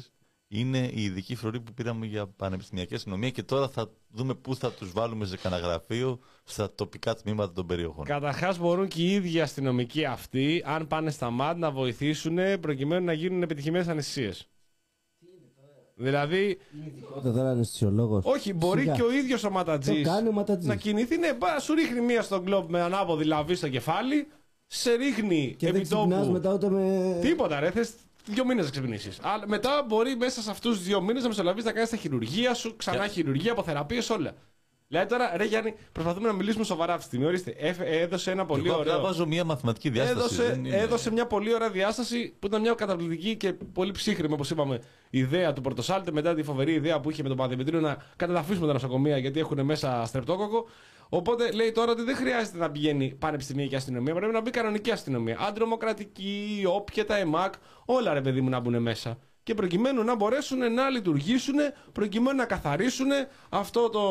είναι 0.47 0.89
η 0.93 1.03
ειδική 1.03 1.35
φρουρή 1.35 1.59
που 1.59 1.73
πήραμε 1.73 2.05
για 2.05 2.27
πανεπιστημιακή 2.27 2.93
αστυνομία 2.95 3.29
και 3.29 3.43
τώρα 3.43 3.67
θα 3.69 3.89
δούμε 4.09 4.33
πού 4.35 4.55
θα 4.55 4.71
τους 4.71 4.91
βάλουμε 4.91 5.25
σε 5.25 5.37
κανένα 5.37 5.67
γραφείο 5.67 6.19
στα 6.43 6.73
τοπικά 6.75 7.15
τμήματα 7.15 7.53
των 7.53 7.65
περιοχών. 7.65 8.05
Καταρχάς, 8.05 8.57
μπορούν 8.59 8.87
και 8.87 9.01
οι 9.01 9.11
ίδιοι 9.13 9.41
αστυνομικοί 9.41 10.05
αυτοί, 10.05 10.63
αν 10.65 10.87
πάνε 10.87 11.11
στα 11.11 11.29
ΜΑΤ, 11.29 11.57
να 11.57 11.71
βοηθήσουν 11.71 12.37
προκειμένου 12.59 13.05
να 13.05 13.13
γίνουν 13.13 13.41
επιτυχημένες 13.41 13.87
αναισθησίε. 13.87 14.31
Δηλαδή, 15.97 16.57
Τότε 17.13 17.31
τώρα 17.31 17.51
είναι 17.51 17.61
αισθησιολόγο. 17.61 18.21
όχι, 18.23 18.53
μπορεί 18.53 18.89
και 18.95 19.01
ο 19.01 19.11
ίδιος 19.11 19.43
ο 19.43 19.49
Ματατζής 19.49 20.03
Το 20.03 20.09
κάνει 20.09 20.27
ο 20.27 20.31
Ματατζής. 20.31 20.67
να 20.67 20.75
κινηθεί. 20.75 21.17
Ναι, 21.17 21.33
πά, 21.33 21.59
σου 21.59 21.73
ρίχνει 21.73 22.01
μία 22.01 22.21
στον 22.21 22.45
κλοπ 22.45 22.69
με 22.69 22.81
ανάποδη 22.81 23.23
λαβή 23.23 23.55
στο 23.55 23.69
κεφάλι, 23.69 24.27
σε 24.67 24.93
ρίχνει 24.93 25.55
Και 25.57 25.71
δεν 25.71 25.75
επί 25.81 25.87
τόπου. 25.89 26.07
ξυπνάς 26.09 26.29
μετά 26.29 26.53
ούτε 26.53 26.69
με. 26.69 27.17
Τίποτα, 27.21 27.59
ρε. 27.59 27.71
Θες 27.71 27.91
δύο 28.25 28.45
μήνες 28.45 28.65
να 28.65 28.71
ξυπνήσεις. 28.71 29.19
Αλλά 29.21 29.47
μετά 29.47 29.85
μπορεί 29.87 30.15
μέσα 30.15 30.41
σε 30.41 30.49
αυτούς 30.51 30.77
του 30.77 30.83
δύο 30.83 31.01
μήνες 31.01 31.21
να 31.23 31.27
μεσολαβήσει 31.27 31.65
να 31.65 31.71
κάνεις 31.71 31.89
τα 31.89 31.95
χειρουργία 31.97 32.53
σου, 32.53 32.75
ξανά 32.75 33.07
χειρουργία, 33.07 33.51
αποθεραπείε, 33.51 34.01
όλα. 34.11 34.33
Δηλαδή 34.87 35.07
τώρα, 35.09 35.31
ρε 35.37 35.43
Γιάννη, 35.45 35.73
προσπαθούμε 35.91 36.27
να 36.27 36.33
μιλήσουμε 36.33 36.63
σοβαρά 36.63 36.91
αυτή 36.93 37.01
τη 37.01 37.07
στιγμή. 37.07 37.25
Ορίστε, 37.25 37.55
έφε- 37.57 37.87
έδωσε 38.01 38.31
ένα 38.31 38.45
πολύ 38.45 38.67
Εγώ 38.67 38.75
απλά 38.79 38.91
ωραίο. 38.93 39.05
βάζω 39.05 39.25
μια 39.25 39.43
μαθηματική 39.43 39.89
διάσταση. 39.89 40.17
Έδωσε, 40.19 40.43
δεν 40.43 40.65
είναι- 40.65 40.75
έδωσε 40.77 41.11
μια 41.11 41.25
πολύ 41.27 41.53
ωραία 41.53 41.69
διάσταση 41.69 42.35
που 42.39 42.47
ήταν 42.47 42.61
μια 42.61 42.73
καταπληκτική 42.73 43.35
και 43.35 43.53
πολύ 43.53 43.91
ψύχρημη, 43.91 44.33
όπως 44.33 44.49
είπαμε, 44.49 44.79
ιδέα 45.09 45.53
του 45.53 45.61
Πορτοσάλτε 45.61 46.11
μετά 46.11 46.33
τη 46.33 46.43
φοβερή 46.43 46.73
ιδέα 46.73 46.99
που 46.99 47.09
είχε 47.09 47.21
με 47.23 47.27
τον 47.27 47.37
Παδημητρίο 47.37 47.79
να 47.79 47.97
καταδαφίσουμε 48.15 48.67
τα 48.67 48.73
νοσοκομεία 48.73 49.17
γιατί 49.17 49.39
έχουν 49.39 49.61
μέσα 49.65 50.03
στρεπτόκοκο. 50.05 50.67
Οπότε 51.09 51.51
λέει 51.51 51.71
τώρα 51.71 51.91
ότι 51.91 52.01
δεν 52.03 52.15
χρειάζεται 52.15 52.57
να 52.57 52.71
πηγαίνει 52.71 53.15
πανεπιστημιακή 53.19 53.75
αστυνομία, 53.75 54.13
πρέπει 54.13 54.33
να 54.33 54.41
μπει 54.41 54.49
κανονική 54.49 54.91
αστυνομία. 54.91 55.37
Αντρομοκρατική, 55.39 56.63
όποια 56.67 57.05
τα 57.05 57.17
ΕΜΑΚ, 57.17 57.53
όλα 57.85 58.13
ρε 58.13 58.21
παιδί 58.21 58.41
μου 58.41 58.49
να 58.49 58.59
μπουν 58.59 58.81
μέσα. 58.81 59.17
Και 59.45 59.53
προκειμένου 59.53 60.03
να 60.03 60.15
μπορέσουν 60.15 60.73
να 60.73 60.89
λειτουργήσουν, 60.89 61.55
προκειμένου 61.91 62.37
να 62.37 62.45
καθαρίσουν 62.45 63.07
αυτό 63.49 63.89
το, 63.89 64.01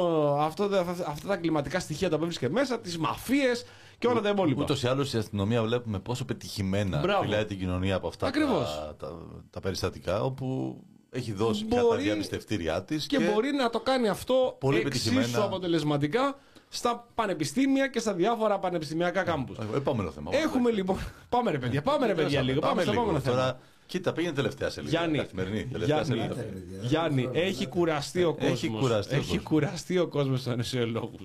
αυτό, 0.40 0.68
το- 0.68 0.78
αυτά 1.06 1.28
τα 1.28 1.36
κλιματικά 1.36 1.80
στοιχεία 1.80 2.08
τα 2.08 2.14
οποία 2.14 2.26
βρίσκεται 2.26 2.52
μέσα, 2.52 2.80
τις 2.80 2.98
μαφίες 2.98 3.64
και 3.98 4.06
όλα 4.06 4.20
τα 4.20 4.28
υπόλοιπα. 4.28 4.62
Ούτως 4.62 4.82
ή 4.82 4.86
άλλως 4.86 5.12
η 5.12 5.18
αστυνομία 5.18 5.62
βλέπουμε 5.62 5.98
πόσο 5.98 6.24
πετυχημένα 6.24 6.98
Μπράβο. 7.00 7.22
φυλάει 7.22 7.44
την 7.44 7.58
κοινωνία 7.58 7.94
από 7.94 8.08
αυτά 8.08 8.26
Ακριβώς. 8.26 8.74
τα, 8.78 8.94
τα, 9.06 9.18
τα 9.50 9.60
περιστατικά, 9.60 10.22
όπου 10.22 10.76
έχει 11.10 11.32
δώσει 11.32 11.64
πια 11.64 11.80
Μπορεί- 11.82 11.96
τα 11.96 12.02
διαπιστευτήριά 12.02 12.82
της. 12.84 13.06
και, 13.06 13.18
μπορεί 13.18 13.52
να 13.52 13.70
το 13.70 13.80
κάνει 13.80 14.08
αυτό 14.08 14.56
Πολύ 14.60 14.78
εξίσου 14.78 15.14
πετυχημένα. 15.14 15.44
αποτελεσματικά 15.44 16.36
στα 16.68 17.06
πανεπιστήμια 17.14 17.88
και 17.88 17.98
στα 17.98 18.12
διάφορα 18.14 18.58
πανεπιστημιακά 18.58 19.22
κάμπους. 19.22 19.56
Επόμενο 19.74 20.10
θέμα. 20.10 20.30
Έχουμε 20.34 20.70
λοιπόν. 20.70 20.98
Πάμε 21.28 21.50
ρε 21.50 21.58
παιδιά, 21.58 21.82
πάμε 21.82 22.06
ρε 22.06 22.14
παιδιά 22.14 22.42
λίγο. 22.42 22.60
Πάμε 22.60 22.82
στο 22.82 22.90
επόμενο 22.92 23.20
θέμα. 23.20 23.36
Τώρα, 23.36 23.58
κοίτα, 23.86 24.12
πήγαινε 24.12 24.34
τελευταία 24.34 24.70
σελίδα. 24.70 24.90
Γιάννη, 24.98 25.18
Καθημερινή, 25.18 25.66
τελευταία 25.72 26.02
Γιάννη, 26.02 26.22
σελίδα. 26.34 26.46
Γιάννη, 26.82 27.28
έχει 27.32 27.66
κουραστεί 27.66 28.22
ο 28.24 28.36
Έχει 28.40 28.50
κόσμος. 28.68 28.80
κουραστεί 28.80 29.14
ο 29.14 29.16
Έχει 29.16 29.26
κόσμος. 29.26 29.42
κουραστεί 29.44 29.98
ο 29.98 30.06
κόσμος 30.06 30.42
των 30.42 30.52
ανεσιολόγου 30.52 31.18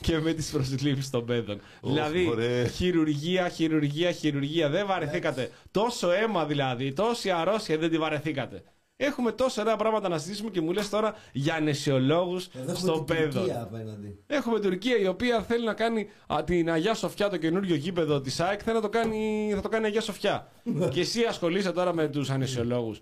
και 0.00 0.18
με 0.18 0.32
τις 0.32 0.50
προσλήψεις 0.50 1.10
των 1.10 1.24
παιδών. 1.24 1.60
δηλαδή, 1.82 2.24
μωρέ. 2.24 2.68
χειρουργία, 2.68 3.48
χειρουργία, 3.48 4.12
χειρουργία. 4.12 4.68
Δεν 4.68 4.86
βαρεθήκατε. 4.86 5.50
Τόσο 5.70 6.10
αίμα 6.10 6.44
δηλαδή, 6.46 6.92
τόση 6.92 7.30
αρρώστια 7.30 7.78
δεν 7.78 7.90
τη 7.90 7.98
βαρεθήκατε. 7.98 8.62
Έχουμε 9.02 9.32
τόσα 9.32 9.62
ωραία 9.62 9.76
πράγματα 9.76 10.08
να 10.08 10.18
συζητήσουμε 10.18 10.50
και 10.50 10.60
μου 10.60 10.72
λες 10.72 10.88
τώρα 10.88 11.14
για 11.32 11.54
ανεσιολόγου 11.54 12.34
Εδώ 12.52 12.62
έχουμε 12.62 12.74
στο 12.76 12.92
την 12.92 13.04
παιδό. 13.04 13.38
Τουρκία 13.40 13.62
απέναντι. 13.62 14.18
Έχουμε 14.26 14.60
Τουρκία 14.60 14.96
η 14.98 15.06
οποία 15.06 15.42
θέλει 15.42 15.64
να 15.64 15.74
κάνει 15.74 16.08
α, 16.26 16.44
την 16.44 16.70
Αγία 16.70 16.94
Σοφιά, 16.94 17.28
το 17.28 17.36
καινούριο 17.36 17.74
γήπεδο 17.74 18.20
της 18.20 18.40
ΑΕΚ, 18.40 18.60
θέλει 18.64 18.76
να 18.76 18.82
το 18.82 18.88
κάνει, 18.88 19.52
θα 19.54 19.60
το 19.60 19.68
κάνει 19.68 19.86
Αγία 19.86 20.00
Σοφιά. 20.00 20.48
και 20.90 21.00
εσύ 21.00 21.22
ασχολείσαι 21.24 21.72
τώρα 21.72 21.94
με 21.94 22.08
τους 22.08 22.30
ανεσιολόγους. 22.30 23.00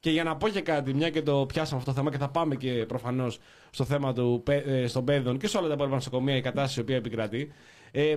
Και 0.00 0.10
για 0.10 0.24
να 0.24 0.36
πω 0.36 0.48
και 0.48 0.60
κάτι, 0.60 0.94
μια 0.94 1.10
και 1.10 1.22
το 1.22 1.46
πιάσαμε 1.46 1.78
αυτό 1.78 1.90
το 1.90 1.96
θέμα 1.96 2.10
και 2.10 2.18
θα 2.18 2.28
πάμε 2.28 2.54
και 2.54 2.84
προφανώς 2.88 3.38
στο 3.70 3.84
θέμα 3.84 4.12
του, 4.12 4.40
πε- 4.44 4.66
ε, 4.66 4.86
των 4.92 5.04
παιδών 5.04 5.38
και 5.38 5.46
σε 5.48 5.56
όλα 5.58 5.68
τα 5.68 5.74
υπόλοιπα 5.74 5.94
νοσοκομεία, 5.94 6.36
η 6.36 6.40
κατάσταση 6.40 6.78
η 6.78 6.82
οποία 6.82 6.96
επικρατεί. 6.96 7.52
Ε, 7.92 8.16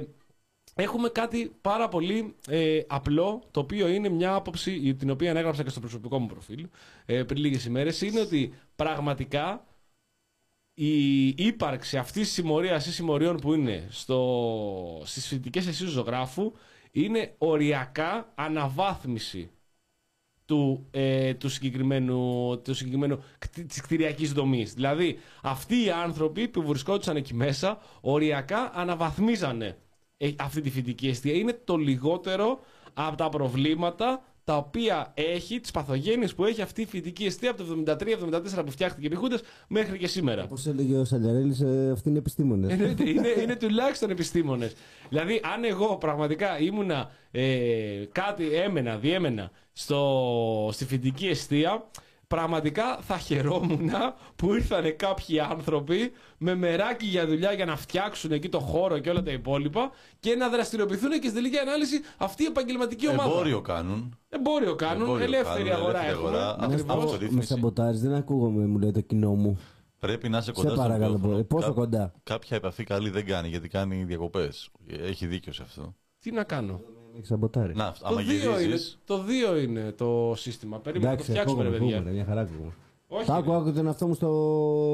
Έχουμε 0.80 1.10
κάτι 1.10 1.56
πάρα 1.62 1.88
πολύ 1.88 2.36
ε, 2.48 2.82
απλό, 2.88 3.44
το 3.52 3.60
οποίο 3.60 3.88
είναι 3.88 4.10
μια 4.10 4.34
άποψη 4.34 4.96
την 4.96 5.10
οποία 5.10 5.30
έγραψα 5.30 5.64
και 5.64 5.70
στο 5.70 5.80
προσωπικό 5.80 6.20
μου 6.20 6.28
προφίλ 6.28 6.68
ε, 7.06 7.24
πριν 7.24 7.42
λίγες 7.42 7.66
ημέρες, 7.66 8.02
είναι 8.02 8.20
ότι 8.20 8.54
πραγματικά 8.76 9.66
η 10.74 11.28
ύπαρξη 11.28 11.98
αυτής 11.98 12.24
της 12.24 12.32
συμμορίας 12.34 12.86
ή 12.86 12.92
συμμοριών 12.92 13.38
που 13.38 13.54
είναι 13.54 13.88
στο, 13.90 15.02
στις 15.06 15.28
φοιτητικές 15.28 15.68
αισθήσεις 15.68 15.90
ζωγράφου 15.94 16.52
είναι 16.92 17.36
οριακά 17.38 18.32
αναβάθμιση 18.36 19.52
του, 20.46 20.88
ε, 20.92 21.34
του 21.34 21.50
συγκεκριμένου, 21.50 22.62
του 22.62 22.74
συγκεκριμένου 22.74 23.24
κτή- 23.40 23.66
της 23.66 23.82
κτηριακής 23.82 24.34
δομής. 24.34 24.74
Δηλαδή, 24.74 25.20
αυτοί 25.42 25.84
οι 25.84 25.90
άνθρωποι 25.92 26.48
που 26.48 26.64
βρισκόντουσαν 26.64 27.16
εκεί 27.16 27.34
μέσα 27.34 27.82
οριακά 28.02 28.72
αναβαθμίζανε 28.74 29.66
ε, 29.66 29.87
αυτή 30.40 30.62
τη 30.62 30.70
φοιτητική 30.70 31.08
αιστεία. 31.08 31.34
Είναι 31.34 31.60
το 31.64 31.76
λιγότερο 31.76 32.60
από 32.94 33.18
τα 33.18 33.30
προβλήματα 33.30 34.22
τα 34.48 34.58
οποία 34.58 35.12
έχει, 35.14 35.60
τις 35.60 35.72
παθογένειες 35.72 36.36
που 36.36 36.46
έχει 36.46 36.62
αυτή 36.62 36.82
η 36.82 36.86
φοιτητική 36.86 37.26
αιστεία 37.26 37.52
από 37.52 37.64
το 37.64 37.84
73-74 37.88 38.66
που 38.66 38.72
φτιάχτηκε 38.72 39.08
επί 39.08 39.16
Χούντας 39.16 39.42
μέχρι 39.68 39.98
και 39.98 40.08
σήμερα. 40.08 40.44
Όπως 40.44 40.68
έλεγε 40.68 40.98
ο 40.98 41.06
Σαλιαρέλη, 41.06 41.56
ε, 41.64 41.92
αυτοί 41.92 42.10
είναι 42.10 42.18
επιστήμονες. 42.18 42.72
Εννοείται, 42.72 43.10
είναι, 43.10 43.28
είναι 43.42 43.56
τουλάχιστον 43.56 44.10
επιστήμονες. 44.10 44.74
Δηλαδή, 45.10 45.42
αν 45.54 45.64
εγώ 45.64 45.98
πραγματικά 45.98 46.60
ήμουνα 46.60 47.10
ε, 47.32 48.06
κάτι, 48.12 48.54
έμενα, 48.54 48.98
διέμενα 48.98 49.52
στο, 49.74 50.70
στη 50.72 50.86
φοιτητική 50.86 51.28
αιστεία, 51.28 51.86
πραγματικά 52.28 52.98
θα 53.02 53.18
χαιρόμουν 53.18 53.90
που 54.36 54.54
ήρθαν 54.54 54.96
κάποιοι 54.96 55.40
άνθρωποι 55.40 56.12
με 56.38 56.56
μεράκι 56.56 57.06
για 57.06 57.28
δουλειά 57.28 57.52
για 57.52 57.66
να 57.66 57.76
φτιάξουν 57.76 58.32
εκεί 58.32 58.50
το 58.50 58.60
χώρο 58.60 59.00
και 59.00 59.10
όλα 59.10 59.24
τα 59.24 59.32
υπόλοιπα 59.32 59.92
και 60.20 60.36
να 60.36 60.50
δραστηριοποιηθούν 60.50 61.12
και 61.12 61.28
στη 61.28 61.34
τελική 61.34 61.58
ανάλυση 61.58 62.02
αυτή 62.18 62.44
η 62.44 62.46
επαγγελματική 62.46 63.08
ομάδα. 63.08 63.30
Εμπόριο 63.32 63.62
κάνουν. 63.62 64.18
Εμπόριο 64.30 64.76
κάνουν, 64.76 65.02
Εμπόριο 65.04 65.24
ελεύθερη 65.24 65.64
κάνουν, 65.70 65.82
αγορά 65.84 66.00
ελεύθερη 66.00 66.26
έχουμε. 66.26 66.38
αγορά. 66.40 66.64
Ακριβώς. 66.64 66.96
Αυτό 66.98 67.12
Με 67.12 67.18
ρύθμιση. 67.18 67.48
σαμποτάρει, 67.48 67.98
δεν 67.98 68.14
ακούγομαι, 68.14 68.66
μου 68.66 68.80
λέει 68.80 68.92
το 68.92 69.02
κοινό 69.02 69.34
μου. 69.36 69.60
Πρέπει 70.00 70.30
να 70.30 70.38
είσαι 70.38 70.46
Σε 70.46 70.52
κοντά 70.52 70.70
στο 70.70 70.78
παρακαλώ 70.78 71.04
μικρόφωνο. 71.06 71.32
πολύ. 71.34 71.44
Πόσο 71.44 71.68
Κα- 71.68 71.74
κοντά; 71.74 72.14
Κάποια 72.24 72.58
επαφή 72.58 72.84
καλή 72.84 73.10
δεν 73.10 73.26
κάνει 73.26 73.48
γιατί 73.48 73.68
κάνει 73.68 74.04
διακοπές. 74.04 74.70
Έχει 75.02 75.26
δίκιο 75.26 75.54
σε 75.54 75.62
αυτό. 75.64 75.96
Τι 76.20 76.32
να 76.32 76.44
κάνω. 76.44 76.82
Με 77.18 77.24
έχει 77.24 77.28
σαμποτάρει. 77.28 77.76
Να, 77.76 77.92
Το 77.92 78.00
άμα 78.08 78.22
2 78.22 78.24
είναι, 78.24 78.34
γυρίζεις, 78.62 79.00
το 79.06 79.18
δύο 79.24 79.58
είναι 79.58 79.92
το 79.98 80.34
σύστημα. 80.38 80.78
Περίμενα 80.80 81.12
να 81.12 81.18
το 81.18 81.24
Εντάξει, 81.24 81.40
φτιάξουμε, 81.40 81.62
ρε 81.64 81.68
ακούγομαι, 81.70 81.86
παιδιά. 81.86 81.98
ακούγομαι, 81.98 82.16
μια 82.16 82.26
χαρά 82.26 82.42
ακούγομαι. 82.42 82.74
Όχι, 83.08 83.26
Θα 83.26 83.34
ρε. 83.34 83.40
άκου, 83.40 83.54
άκου 83.54 83.74
τον 83.74 83.86
εαυτό 83.88 84.08
μου 84.08 84.14
στο. 84.14 84.30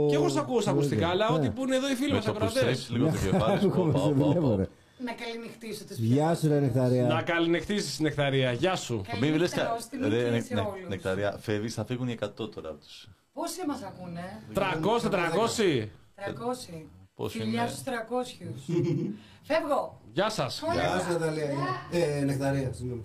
Και 0.10 0.16
εγώ 0.16 0.30
σ' 0.30 0.38
ακούω 0.38 0.62
στα 0.62 0.72
ακουστικά, 0.72 1.08
αλλά 1.08 1.30
Ναι. 1.32 1.36
ό,τι 1.38 1.50
που 1.50 1.62
είναι 1.64 1.76
εδώ 1.76 1.90
οι 1.92 1.96
φίλοι 1.96 2.10
με 2.10 2.16
μας 2.16 2.26
το 2.26 2.32
που 2.32 2.38
ακροατέ. 2.38 2.60
στρέψεις 2.60 2.90
λίγο 2.90 3.06
το 3.06 3.12
Μια 3.12 3.20
κεφάλι 3.22 3.44
χαρά 3.44 3.60
σου. 3.60 3.68
ακούγομαι, 3.68 3.90
όπα, 3.90 4.00
σε 4.00 4.06
όπα, 4.08 4.16
δουλεύω, 4.26 4.48
όπα. 4.48 4.56
ρε. 4.56 4.68
Να 5.06 5.12
καληνυχτήσω 5.14 5.84
τις 5.84 5.98
Γεια 6.00 6.36
σου, 6.36 6.48
ρε 6.48 6.60
Νεκταρία. 6.60 7.08
Να 7.08 7.22
καληνυχτήσεις 7.22 7.96
την 7.96 8.06
νεκταρία. 8.06 8.52
Γεια 8.52 8.76
σου. 8.76 8.94
Μην 9.22 9.32
μιλες 9.32 9.50
Καληνύχτα, 9.52 9.62
κα- 9.62 9.74
ως 9.74 9.86
την 9.86 10.00
ρε, 10.02 10.08
νύχτα 10.08 10.30
νε- 10.32 10.44
σε 10.44 10.54
νε- 10.54 10.64
όλους. 10.68 10.90
Νεκταρία, 10.90 11.38
φεύγεις, 11.42 11.74
θα 11.74 11.86
φύγουν 11.86 12.08
οι 12.08 12.12
100 12.12 12.50
τώρα 12.50 12.70
από 12.70 12.78
τους. 12.80 13.10
Πόσοι 13.34 13.60
μας 13.68 13.82
ακούνε, 13.84 14.42
300, 14.54 15.10
400. 15.10 15.90
300. 16.16 16.86
Πόσοι 17.16 17.38
Φιλιά 17.40 17.62
είναι; 17.62 17.70
στους 17.70 17.84
300. 17.84 18.46
Φεύγω. 19.44 20.02
Γεια 20.14 20.30
σας. 20.30 20.62
Γεια 20.74 21.00
σου, 21.00 21.12
Ναταλία. 21.12 21.46
Ε, 21.92 22.24
Νεκταρία, 22.24 22.74
συγγνώμη. 22.74 23.02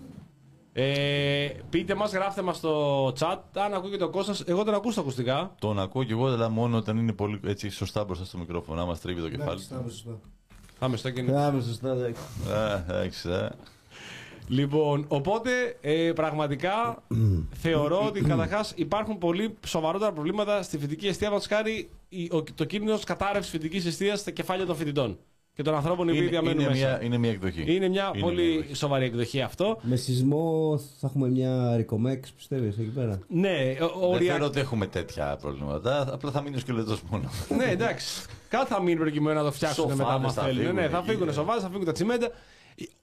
Ε, 0.73 1.49
πείτε 1.71 1.95
μας, 1.95 2.13
γράφτε 2.13 2.43
μας 2.43 2.57
στο 2.57 3.07
chat 3.19 3.39
αν 3.55 3.75
ακούγεται 3.75 4.05
ο 4.05 4.11
Κώστας. 4.11 4.41
Εγώ 4.47 4.65
δεν 4.65 4.75
ακούω 4.75 4.91
στα 4.91 5.01
ακουστικά. 5.01 5.55
Τον 5.59 5.79
ακούω 5.79 6.05
κι 6.05 6.13
εγώ, 6.13 6.27
αλλά 6.27 6.49
μόνο 6.49 6.77
όταν 6.77 6.97
είναι 6.99 7.13
πολύ 7.13 7.41
έτσι 7.47 7.69
σωστά 7.71 8.05
μπροστά 8.05 8.25
στο 8.25 8.39
μικρόφωνο. 8.39 8.81
Άμα 8.83 8.95
στρίβει 8.95 9.21
το 9.21 9.29
κεφάλι. 9.29 9.51
Εντάξει, 9.51 9.67
θα 9.69 9.77
είμαι 9.81 9.91
σωστά. 9.91 10.19
Θα 10.79 10.87
είμαι 10.87 10.97
στο 10.97 11.11
κινητό. 11.11 11.33
Θα 11.33 11.49
είμαι 11.53 11.63
σωστά, 11.63 11.91
εντάξει. 11.93 12.23
Ε, 12.49 12.93
Εντάξει, 12.93 13.29
ε. 13.31 13.49
Λοιπόν, 14.49 15.05
οπότε 15.09 15.51
ε, 15.81 16.13
πραγματικά 16.13 17.03
θεωρώ 17.55 18.07
ότι 18.07 18.21
καταρχάς 18.21 18.73
υπάρχουν 18.77 19.19
πολύ 19.19 19.55
σοβαρότερα 19.67 20.13
προβλήματα 20.13 20.63
στη 20.63 20.79
φοιτητική 20.79 21.07
αιστεία. 21.09 21.29
Παραδείγματο 21.31 21.63
χάρη 21.63 21.91
η- 22.09 22.29
ο- 22.33 22.43
το 22.55 22.65
κίνδυνος 22.65 23.05
κατάρρευσης 23.05 23.51
φοιτητικής 23.53 23.87
αιστείας 23.87 24.21
στα 24.21 24.31
κεφάλια 24.31 24.67
των 24.67 24.77
φοιτητών 24.77 25.19
και 25.59 25.65
των 25.65 25.75
ανθρώπων 25.75 26.07
οι 26.09 26.11
οποίοι 26.11 26.21
Είναι, 26.23 26.31
διαμένουν 26.31 26.61
είναι, 26.61 26.69
μέσα. 26.69 26.87
μια, 26.89 27.03
είναι 27.05 27.19
μια 27.19 27.31
εκδοχή. 27.31 27.75
Είναι 27.75 27.89
μια 27.89 28.11
Είναι 28.15 28.23
πολύ 28.25 28.43
μια 28.43 28.53
εκδοχή. 28.55 28.75
σοβαρή 28.75 29.05
εκδοχή 29.05 29.41
αυτό. 29.41 29.79
Με 29.83 29.97
σεισμό 29.97 30.79
θα 31.01 31.07
έχουμε 31.07 31.29
μια 31.29 31.77
ρικομέξ, 31.77 32.31
πιστεύεις, 32.33 32.79
εκεί 32.79 32.89
πέρα; 32.91 33.19
Ναι, 33.29 33.51
ο- 33.81 33.87
Δεν 34.01 34.09
οριακά. 34.11 34.33
θέλω 34.35 34.47
ότι 34.47 34.61
έχουμε 34.61 34.87
τέτοια 34.87 35.37
προβλήματα. 35.41 36.09
Απλά 36.13 36.31
θα 36.31 36.41
μείνει 36.43 36.57
ο 36.57 36.59
σκελετός 36.59 37.03
μόνο. 37.11 37.31
ναι, 37.57 37.65
εντάξει. 37.71 38.25
Κάτι 38.49 38.73
θα 38.73 38.83
μείνει 38.83 38.99
προκειμένου 38.99 39.39
να 39.39 39.45
το 39.45 39.53
φτιάξουν 39.53 39.83
Σοφάδες 39.83 39.99
μετά. 40.07 40.13
άμα 40.13 40.33
θα 40.33 40.43
θέλουν. 40.43 40.59
φύγουν 40.59 40.75
Ναι, 40.75 40.89
θα 40.89 40.99
εκεί, 40.99 41.09
φύγουν 41.11 41.29
ε. 41.29 41.33
σοβάδε, 41.33 41.61
θα 41.61 41.69
φύγουν 41.69 41.85
τα 41.85 41.93
τσιμέντα. 41.93 42.31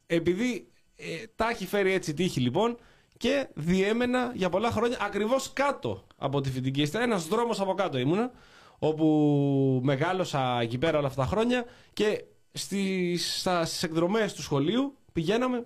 Επειδή 0.07 0.67
ε, 0.95 1.03
τα 1.35 1.49
έχει 1.49 1.65
φέρει 1.65 1.93
έτσι 1.93 2.13
τύχη 2.13 2.39
λοιπόν 2.39 2.77
και 3.17 3.47
διέμενα 3.53 4.31
για 4.35 4.49
πολλά 4.49 4.71
χρόνια 4.71 4.97
ακριβώς 5.01 5.53
κάτω 5.53 6.03
από 6.17 6.41
τη 6.41 6.49
φοιτητική 6.49 6.81
αιστεία. 6.81 7.01
Ένας 7.01 7.27
δρόμος 7.27 7.59
από 7.59 7.73
κάτω 7.73 7.97
ήμουνα, 7.97 8.31
όπου 8.79 9.79
μεγάλωσα 9.83 10.59
εκεί 10.61 10.77
πέρα 10.77 10.97
όλα 10.97 11.07
αυτά 11.07 11.21
τα 11.21 11.27
χρόνια 11.27 11.65
και 11.93 12.23
στις, 12.57 13.39
στα, 13.39 13.65
στις 13.65 13.83
εκδρομές 13.83 14.33
του 14.33 14.41
σχολείου 14.41 14.97
πηγαίναμε 15.13 15.65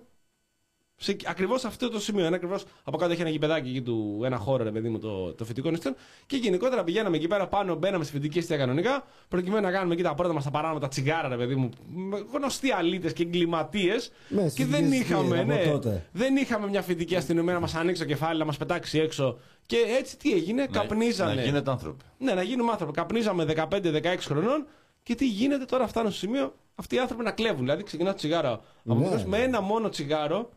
σε 1.02 1.16
ακριβώς 1.24 1.64
αυτό 1.64 1.90
το 1.90 2.00
σημείο. 2.00 2.24
Ένα 2.24 2.36
ακριβώς 2.36 2.64
από 2.84 2.96
κάτω 2.96 3.12
έχει 3.12 3.20
ένα 3.20 3.30
γηπεδάκι 3.30 3.68
εκεί 3.68 3.82
του, 3.82 4.20
ένα 4.24 4.36
χώρο, 4.36 4.64
ρε 4.64 4.70
παιδί 4.70 4.88
μου, 4.88 4.98
το, 4.98 5.32
το 5.32 5.44
φοιτικό 5.44 5.70
νηστών. 5.70 5.94
Και 6.26 6.36
γενικότερα 6.36 6.84
πηγαίναμε 6.84 7.16
εκεί 7.16 7.26
πέρα 7.26 7.48
πάνω, 7.48 7.74
μπαίναμε 7.74 8.04
στη 8.04 8.12
φοιτική 8.12 8.38
αιστεία 8.38 8.56
κανονικά, 8.56 9.04
προκειμένου 9.28 9.62
να 9.62 9.70
κάνουμε 9.70 9.94
εκεί 9.94 10.02
τα 10.02 10.14
πρώτα 10.14 10.32
μας 10.32 10.44
τα 10.44 10.50
παράνομα, 10.50 10.80
τα 10.80 10.88
τσιγάρα, 10.88 11.28
ρε 11.28 11.36
παιδί 11.36 11.54
μου. 11.54 11.70
με 11.88 12.24
Γνωστοί 12.32 12.70
αλήτες 12.70 13.12
και 13.12 13.22
εγκληματίες. 13.22 14.12
Ναι, 14.28 14.42
και 14.42 14.48
στις 14.48 14.66
δεν 14.66 14.84
φοιτικές 14.84 15.00
είχαμε, 15.00 15.38
αιστείες, 15.38 15.40
από 15.40 15.52
ναι, 15.52 15.70
τότε. 15.72 16.06
δεν 16.12 16.36
είχαμε 16.36 16.68
μια 16.68 16.82
φοιτική 16.82 17.16
αστυνομία 17.16 17.52
να 17.52 17.60
μας 17.60 17.74
ανοίξει 17.74 18.02
το 18.02 18.08
κεφάλι, 18.08 18.38
να 18.38 18.44
μας 18.44 18.56
πετάξει 18.56 18.98
έξω. 18.98 19.38
Και 19.66 19.76
έτσι 19.98 20.16
τι 20.16 20.32
έγινε, 20.32 20.66
καπνίζανε. 20.66 21.34
Να 21.34 21.42
γίνετε 21.42 21.70
άνθρωποι. 21.70 22.04
Ναι, 22.18 22.32
να 22.32 22.42
γίνουμε 22.42 22.70
άνθρωποι. 22.70 22.92
Καπνίζαμε 22.92 23.46
15-16 23.56 24.16
χρονών 24.20 24.66
και 25.02 25.14
τι 25.14 25.26
γίνεται 25.26 25.64
τώρα, 25.64 25.86
φτάνουν 25.86 26.10
στο 26.10 26.20
σημείο 26.20 26.54
αυτοί 26.74 26.94
οι 26.94 26.98
άνθρωποι 26.98 27.22
να 27.22 27.30
κλέβουν. 27.30 27.60
Δηλαδή, 27.60 27.82
ξεκινά 27.82 28.10
το 28.10 28.16
τσιγάρο 28.16 28.50
από 28.52 28.94
Ναι. 28.94 28.94
μικρός, 28.94 29.24
με 29.24 29.38
ένα 29.42 29.60
μόνο 29.60 29.88
τσιγάρο 29.88 30.50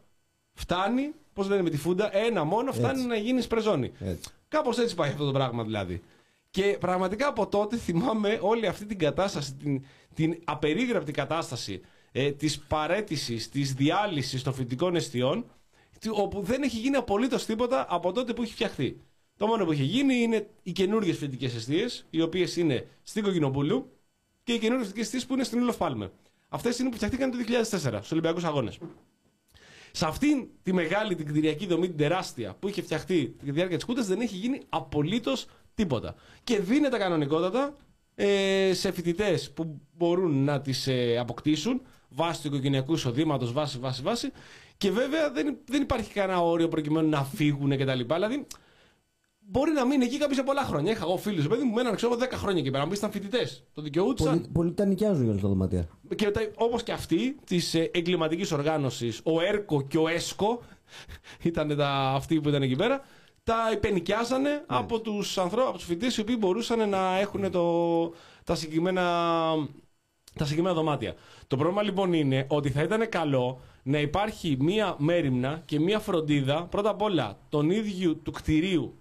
φτάνει, 0.54 1.12
πώς 1.34 1.48
λένε 1.50 1.62
με 1.62 1.70
τη 1.70 1.78
φούντα, 1.78 2.16
ένα 2.18 2.44
μόνο 2.44 2.72
φτάνει 2.72 2.94
Έτσι. 2.98 3.06
να 3.08 3.16
γίνει 3.16 3.44
πρεζόνι. 3.46 3.92
Έτσι. 4.00 4.30
Κάπως 4.48 4.78
έτσι 4.78 4.96
πάει 4.96 5.10
αυτό 5.10 5.26
το 5.26 5.32
πράγμα 5.32 5.64
δηλαδή. 5.64 6.02
Και 6.50 6.78
πραγματικά 6.80 7.28
από 7.28 7.48
τότε 7.48 7.78
θυμάμαι 7.78 8.40
όλη 8.42 8.68
αυτή 8.68 8.86
την 8.86 8.98
κατάσταση, 8.98 9.54
την, 9.54 9.84
την 10.14 10.40
απερίγραπτη 10.44 11.12
κατάσταση 11.12 11.82
ε, 12.12 12.32
της 12.32 12.60
παρέτησης, 12.60 13.50
της 13.50 13.74
διάλυσης 13.74 14.44
των 14.44 14.54
φοιτητικών 14.54 14.96
αιστειών, 14.96 15.46
τι- 16.00 16.10
όπου 16.12 16.42
δεν 16.42 16.62
έχει 16.64 16.78
γίνει 16.80 16.96
απολύτως 16.96 17.46
τίποτα 17.46 17.86
από 17.90 18.12
τότε 18.12 18.34
που 18.34 18.42
έχει 18.42 18.54
φτιαχτεί. 18.54 19.02
Το 19.38 19.48
μόνο 19.48 19.66
που 19.66 19.72
έχει 19.72 19.84
γίνει 19.84 20.16
είναι 20.16 20.48
οι 20.64 20.72
καινούργιες 20.72 21.18
φοιτητικές 21.18 21.56
αιστείε, 21.56 21.86
οι 22.10 22.22
οποίες 22.22 22.56
είναι 22.58 22.88
στην 23.04 23.24
Κοκκινοπούλου 23.24 23.92
και 24.44 24.54
οι 24.54 24.60
καινούργιες 24.60 24.88
φοιτητικέ 24.88 25.02
αιστείε 25.02 25.28
που 25.28 25.34
είναι 25.34 25.44
στην 25.44 25.60
Ήλο 25.60 25.74
Πάλμε. 25.74 26.12
Αυτές 26.50 26.80
είναι 26.80 26.90
που 26.90 26.96
φτιαχτήκαν 26.96 27.32
το 27.32 27.38
2004 27.38 27.64
στους 27.64 28.12
Ολυμπιακούς 28.12 28.44
Αγώνες. 28.44 28.78
Σε 29.92 30.06
αυτήν 30.06 30.48
τη 30.64 30.74
μεγάλη 30.74 31.16
την 31.16 31.26
κτηριακή 31.26 31.66
δομή, 31.68 31.88
την 31.88 31.98
τεράστια 31.98 32.56
που 32.60 32.68
είχε 32.68 32.82
φτιαχτεί 32.82 33.36
τη 33.44 33.52
διάρκεια 33.52 33.76
της 33.76 33.86
Κούτα, 33.86 34.02
δεν 34.02 34.22
έχει 34.22 34.36
γίνει 34.36 34.62
απολύτως 34.70 35.46
τίποτα. 35.74 36.16
Και 36.44 36.60
δίνεται 36.60 36.98
κανονικότατα 36.98 37.76
ε, 38.16 38.72
σε 38.74 38.92
φοιτητές 38.92 39.52
που 39.52 39.82
μπορούν 39.98 40.44
να 40.44 40.62
τις 40.62 40.88
ε, 40.88 41.18
αποκτήσουν 41.18 41.82
βάσει 42.10 42.42
του 42.42 42.48
οικογενειακού 42.48 42.94
εισοδήματος, 42.94 43.52
βάση, 43.52 43.78
βάση, 43.78 44.02
βάση. 44.02 44.32
Και 44.78 44.92
βέβαια 44.92 45.32
δεν, 45.32 45.58
δεν 45.66 45.82
υπάρχει 45.82 46.14
κανένα 46.14 46.42
όριο 46.42 46.68
προκειμένου 46.68 47.10
να 47.10 47.24
φύγουν 47.24 47.78
κτλ. 47.78 48.00
Δηλαδή, 48.00 48.48
μπορεί 49.46 49.72
να 49.72 49.86
μείνει 49.86 50.06
εκεί 50.06 50.18
κάποιος 50.18 50.36
για 50.36 50.44
πολλά 50.44 50.62
χρόνια. 50.62 50.92
Είχα 50.92 51.04
εγώ 51.04 51.18
φίλους, 51.18 51.48
παιδί 51.48 51.64
μου, 51.64 51.74
μέναν 51.74 51.96
ξέρω 51.96 52.18
10 52.20 52.28
χρόνια 52.32 52.60
εκεί 52.62 52.72
πέρα. 52.72 52.86
Μπει 52.86 52.96
ήταν 52.96 53.12
φοιτητές. 53.12 53.64
Το 53.74 53.82
δικαιούτησαν. 53.82 54.34
Πολλοί, 54.34 54.48
πολλοί 54.54 54.74
τα 54.74 54.86
νοικιάζουν 54.86 55.24
για 55.24 55.34
τα 55.34 55.48
δωμάτια. 55.48 55.88
Και 56.16 56.32
όπως 56.56 56.84
και 56.84 56.92
αυτοί 56.92 57.36
της 57.46 57.74
εγκληματικής 57.74 58.52
οργάνωσης, 58.52 59.22
ο 59.24 59.42
ΕΡΚΟ 59.42 59.82
και 59.82 59.98
ο 59.98 60.08
ΕΣΚΟ, 60.08 60.62
ήταν 61.42 61.76
τα, 61.78 61.90
αυτοί 61.90 62.42
που 62.42 62.50
ήταν 62.50 62.62
εκεί 62.62 62.76
πέρα, 62.76 63.02
τα 63.44 63.56
υπενικιάζανε 63.74 64.64
από 64.66 65.00
τους 65.00 65.38
ανθρώπους, 65.38 65.68
από 65.68 65.78
τους 65.78 65.86
φοιτητές 65.86 66.18
οι 66.18 66.22
οποίοι 66.22 66.36
μπορούσαν 66.40 66.90
να 66.90 67.20
έχουν 67.20 67.52
το, 67.52 68.14
τα, 68.44 68.56
συγκεκριμένα, 68.56 69.02
τα 70.34 70.44
συγκεκριμένα 70.44 70.76
δωμάτια. 70.76 71.14
Το 71.48 71.58
πρόβλημα 71.58 71.84
λοιπόν 71.84 72.14
είναι 72.14 72.46
ότι 72.50 72.70
θα 72.70 72.82
ήταν 72.82 73.10
καλό 73.10 73.60
να 73.84 74.00
υπάρχει 74.00 74.58
μία 74.60 74.96
μέρημνα 74.98 75.62
και 75.66 75.80
μία 75.80 76.00
φροντίδα 76.00 76.66
πρώτα 76.66 76.90
απ' 76.90 77.02
όλα 77.02 77.40
τον 77.50 77.70
ίδιου 77.70 78.22
του 78.22 78.32
κτηρίου 78.32 78.98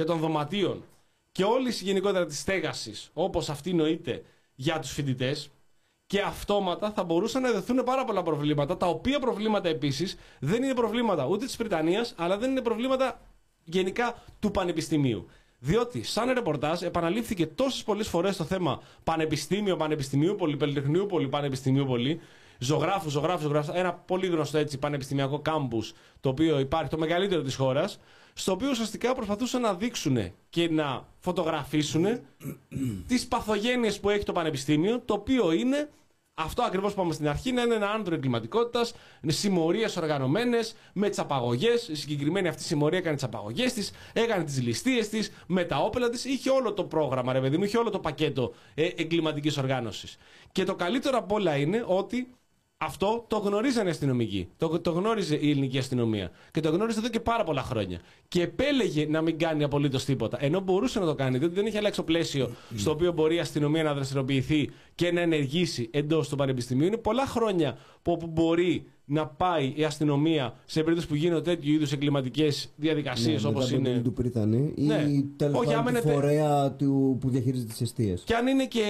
και 0.00 0.06
των 0.06 0.18
δωματίων 0.18 0.84
και 1.32 1.44
όλης 1.44 1.80
γενικότερα 1.80 2.26
της 2.26 2.38
στέγασης, 2.38 3.10
όπως 3.12 3.48
αυτή 3.48 3.72
νοείται 3.72 4.22
για 4.54 4.78
τους 4.78 4.90
φοιτητές, 4.90 5.50
και 6.06 6.20
αυτόματα 6.20 6.90
θα 6.90 7.04
μπορούσαν 7.04 7.42
να 7.42 7.50
δεθούν 7.50 7.84
πάρα 7.84 8.04
πολλά 8.04 8.22
προβλήματα, 8.22 8.76
τα 8.76 8.86
οποία 8.86 9.18
προβλήματα 9.18 9.68
επίσης 9.68 10.16
δεν 10.38 10.62
είναι 10.62 10.74
προβλήματα 10.74 11.26
ούτε 11.26 11.44
της 11.44 11.56
Βρυτανία, 11.56 12.06
αλλά 12.16 12.38
δεν 12.38 12.50
είναι 12.50 12.60
προβλήματα 12.60 13.20
γενικά 13.64 14.22
του 14.38 14.50
Πανεπιστημίου. 14.50 15.28
Διότι, 15.58 16.02
σαν 16.02 16.30
ρεπορτάζ, 16.32 16.82
επαναλήφθηκε 16.82 17.46
τόσες 17.46 17.82
πολλές 17.82 18.08
φορές 18.08 18.36
το 18.36 18.44
θέμα 18.44 18.82
Πανεπιστήμιο, 19.04 19.76
Πανεπιστημίου, 19.76 20.34
Πολυπολιτεχνείου, 20.34 21.06
Πολυπανεπιστημίου, 21.06 21.86
Πολυ, 21.86 22.20
ζωγράφους, 22.58 23.12
ζωγράφους, 23.12 23.42
ζωγράφους. 23.42 23.74
Ένα 23.74 23.92
πολύ 23.92 24.26
γνωστό 24.26 24.58
έτσι 24.58 24.78
πανεπιστημιακό 24.78 25.38
κάμπους, 25.38 25.92
το 26.20 26.28
οποίο 26.28 26.58
υπάρχει, 26.58 26.90
το 26.90 26.98
μεγαλύτερο 26.98 27.42
της 27.42 27.54
χώρας, 27.54 27.98
στο 28.32 28.52
οποίο 28.52 28.70
ουσιαστικά 28.70 29.14
προσπαθούσαν 29.14 29.60
να 29.60 29.74
δείξουν 29.74 30.32
και 30.48 30.70
να 30.70 31.06
φωτογραφίσουν 31.18 32.06
τις 33.06 33.26
παθογένειες 33.26 34.00
που 34.00 34.10
έχει 34.10 34.24
το 34.24 34.32
πανεπιστήμιο, 34.32 35.00
το 35.00 35.14
οποίο 35.14 35.52
είναι 35.52 35.88
αυτό 36.34 36.62
ακριβώς 36.62 36.92
που 36.94 36.98
είπαμε 36.98 37.14
στην 37.14 37.28
αρχή 37.28 37.52
να 37.52 37.62
είναι 37.62 37.74
ένα 37.74 37.90
άνδρο 37.90 38.14
εγκληματικότητας, 38.14 38.94
συμμορίες 39.26 39.96
οργανωμένες, 39.96 40.74
με 40.92 41.08
τις 41.08 41.18
απαγωγές. 41.18 41.88
Η 41.88 41.94
συγκεκριμένη 41.94 42.48
αυτή 42.48 42.62
συμμορία 42.62 42.98
έκανε 42.98 43.14
τις 43.14 43.24
απαγωγές 43.24 43.72
της, 43.72 43.92
έκανε 44.12 44.44
τις 44.44 44.62
ληστείες 44.62 45.08
της, 45.08 45.32
με 45.46 45.64
τα 45.64 45.76
όπελα 45.76 46.08
της. 46.10 46.24
Είχε 46.24 46.50
όλο 46.50 46.72
το 46.72 46.84
πρόγραμμα, 46.84 47.32
ρε 47.32 47.40
παιδί 47.40 47.56
μου, 47.56 47.64
είχε 47.64 47.78
όλο 47.78 47.90
το 47.90 47.98
πακέτο 47.98 48.54
ε, 48.74 48.86
εγκληματικής 48.96 49.58
οργάνωσης. 49.58 50.16
Και 50.52 50.64
το 50.64 50.74
καλύτερο 50.74 51.18
απ' 51.18 51.32
όλα 51.32 51.56
είναι 51.56 51.84
ότι 51.86 52.34
αυτό 52.82 53.24
το 53.28 53.38
γνωρίζανε 53.38 53.88
οι 53.88 53.90
αστυνομικοί. 53.90 54.48
Το, 54.56 54.80
το 54.80 54.90
γνώριζε 54.90 55.36
η 55.36 55.50
ελληνική 55.50 55.78
αστυνομία. 55.78 56.30
Και 56.50 56.60
το 56.60 56.70
γνώριζε 56.70 56.98
εδώ 56.98 57.08
και 57.08 57.20
πάρα 57.20 57.44
πολλά 57.44 57.62
χρόνια. 57.62 58.00
Και 58.28 58.42
επέλεγε 58.42 59.06
να 59.06 59.20
μην 59.20 59.38
κάνει 59.38 59.64
απολύτως 59.64 60.04
τίποτα. 60.04 60.44
Ενώ 60.44 60.60
μπορούσε 60.60 60.98
να 60.98 61.06
το 61.06 61.14
κάνει, 61.14 61.38
διότι 61.38 61.54
δεν 61.54 61.66
είχε 61.66 61.78
αλλάξει 61.78 61.98
το 61.98 62.04
πλαίσιο 62.04 62.50
στο 62.76 62.90
οποίο 62.90 63.12
μπορεί 63.12 63.34
η 63.34 63.38
αστυνομία 63.38 63.82
να 63.82 63.94
δραστηριοποιηθεί 63.94 64.70
και 64.94 65.12
να 65.12 65.20
ενεργήσει 65.20 65.90
εντός 65.92 66.28
του 66.28 66.36
πανεπιστημίου. 66.36 66.86
Είναι 66.86 66.96
πολλά 66.96 67.26
χρόνια 67.26 67.78
που 68.02 68.12
όπου 68.12 68.26
μπορεί 68.26 68.86
να 69.12 69.26
πάει 69.26 69.72
η 69.76 69.84
αστυνομία 69.84 70.54
σε 70.64 70.80
περίπτωση 70.80 71.08
που 71.08 71.14
γίνονται 71.14 71.54
τέτοιου 71.54 71.72
είδους 71.72 71.92
εγκληματικές 71.92 72.72
διαδικασίες 72.76 73.42
Ναι, 73.42 73.48
όπως 73.48 73.64
μετά 73.64 73.76
από 73.76 73.86
είναι. 73.86 73.94
την 73.94 74.04
του 74.04 74.12
Πρίτανη 74.12 74.72
ή 74.76 74.82
Ναι. 74.82 75.04
τέλος 75.36 75.58
Όχι, 75.58 75.72
άμα 75.74 75.82
πάντων 75.82 75.88
είναι 75.90 76.00
του 76.00 76.06
τε- 76.06 76.14
φορέα 76.14 76.72
του, 76.72 77.16
που 77.20 77.28
διαχειρίζεται 77.30 77.68
τις 77.72 77.80
αιστείες. 77.80 78.22
Και 78.24 78.34
αν 78.34 78.46
είναι 78.46 78.66
και, 78.66 78.82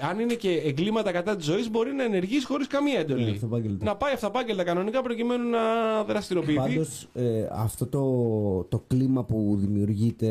αν 0.00 0.18
είναι 0.18 0.34
και 0.34 0.50
εγκλήματα 0.64 1.12
κατά 1.12 1.36
της 1.36 1.44
ζωής, 1.46 1.70
μπορεί 1.70 1.92
να 1.92 2.04
ενεργήσει 2.04 2.46
χωρίς 2.46 2.66
καμία 2.66 2.98
εντολή. 2.98 3.24
Ναι, 3.24 3.30
αυταπάγγελτα. 3.30 3.84
να 3.84 3.96
πάει 3.96 4.12
αυταπάγγελτα 4.12 4.64
κανονικά 4.64 5.02
προκειμένου 5.02 5.48
να 5.50 5.58
δραστηριοποιηθεί. 6.04 6.58
Πάντως, 6.58 7.08
αυτό 7.52 7.86
το, 7.86 8.62
το 8.68 8.84
κλίμα 8.86 9.24
που 9.24 9.56
δημιουργείται 9.60 10.30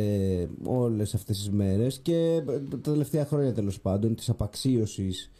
όλες 0.64 1.14
αυτές 1.14 1.38
τις 1.38 1.50
μέρες 1.50 2.00
και 2.00 2.16
ε, 2.16 2.42
τα 2.82 2.92
τελευταία 2.92 3.26
χρόνια 3.26 3.54
τέλος 3.54 3.80
πάντων 3.80 4.16
της 4.16 4.30
απαξίωσης 4.30 5.32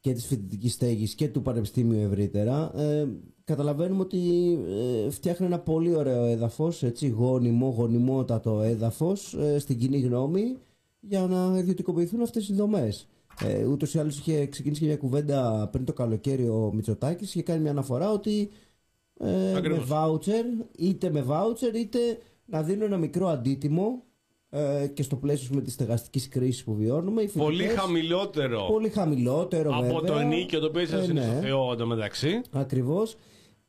και 0.00 0.12
της 0.12 0.26
φοιτητικής 0.26 0.72
στέγης 0.72 1.14
και 1.14 1.28
του 1.28 1.42
πανεπιστήμιου 1.42 2.00
ευρύτερα 2.00 2.72
ε, 2.76 3.08
καταλαβαίνουμε 3.44 4.00
ότι 4.00 4.18
ε, 5.06 5.10
φτιάχνει 5.10 5.46
ένα 5.46 5.58
πολύ 5.58 5.94
ωραίο 5.94 6.24
έδαφος 6.24 6.82
έτσι, 6.82 7.08
γόνιμο, 7.08 7.68
γονιμότατο 7.68 8.60
έδαφος 8.60 9.34
ε, 9.34 9.58
στην 9.58 9.78
κοινή 9.78 9.98
γνώμη 9.98 10.56
για 11.00 11.20
να 11.20 11.58
ιδιωτικοποιηθούν 11.58 12.22
αυτές 12.22 12.48
οι 12.48 12.54
δομές 12.54 13.08
ε, 13.44 13.64
ούτως 13.66 13.94
ή 13.94 13.98
άλλως 13.98 14.18
είχε 14.18 14.46
ξεκινήσει 14.46 14.80
και 14.80 14.86
μια 14.86 14.96
κουβέντα 14.96 15.68
πριν 15.72 15.84
το 15.84 15.92
καλοκαίρι 15.92 16.48
ο 16.48 16.70
Μητσοτάκης 16.74 17.28
είχε 17.28 17.42
κάνει 17.42 17.60
μια 17.60 17.70
αναφορά 17.70 18.10
ότι 18.10 18.48
ε, 19.20 19.26
με 19.30 19.54
Ακριβώς. 19.56 19.86
βάουτσερ 19.86 20.44
είτε 20.76 21.10
με 21.10 21.22
βάουτσερ 21.22 21.74
είτε 21.74 21.98
να 22.44 22.62
δίνουν 22.62 22.82
ένα 22.82 22.96
μικρό 22.96 23.28
αντίτιμο 23.28 24.02
ε, 24.50 24.86
και 24.94 25.02
στο 25.02 25.16
πλαίσιο 25.16 25.54
με 25.54 25.60
της 25.60 25.72
στεγαστική 25.72 26.28
κρίσης 26.28 26.64
που 26.64 26.74
βιώνουμε 26.74 27.22
οι 27.22 27.28
Πολύ 27.28 27.56
φοιτητές- 27.56 27.78
χαμηλότερο 27.80 28.66
Πολύ 28.70 28.88
χαμηλότερο 28.88 29.70
από 29.72 29.82
βέβαια. 29.82 30.00
το 30.00 30.18
ενίκιο 30.18 30.60
το 30.60 30.66
οποίο 30.66 30.80
είσαι 30.80 30.96
Ε, 30.96 31.02
στο 31.02 31.12
ναι, 31.12 31.38
Θεό 31.42 31.72
εντωμεταξύ. 31.72 32.40
Ακριβώς. 32.50 33.16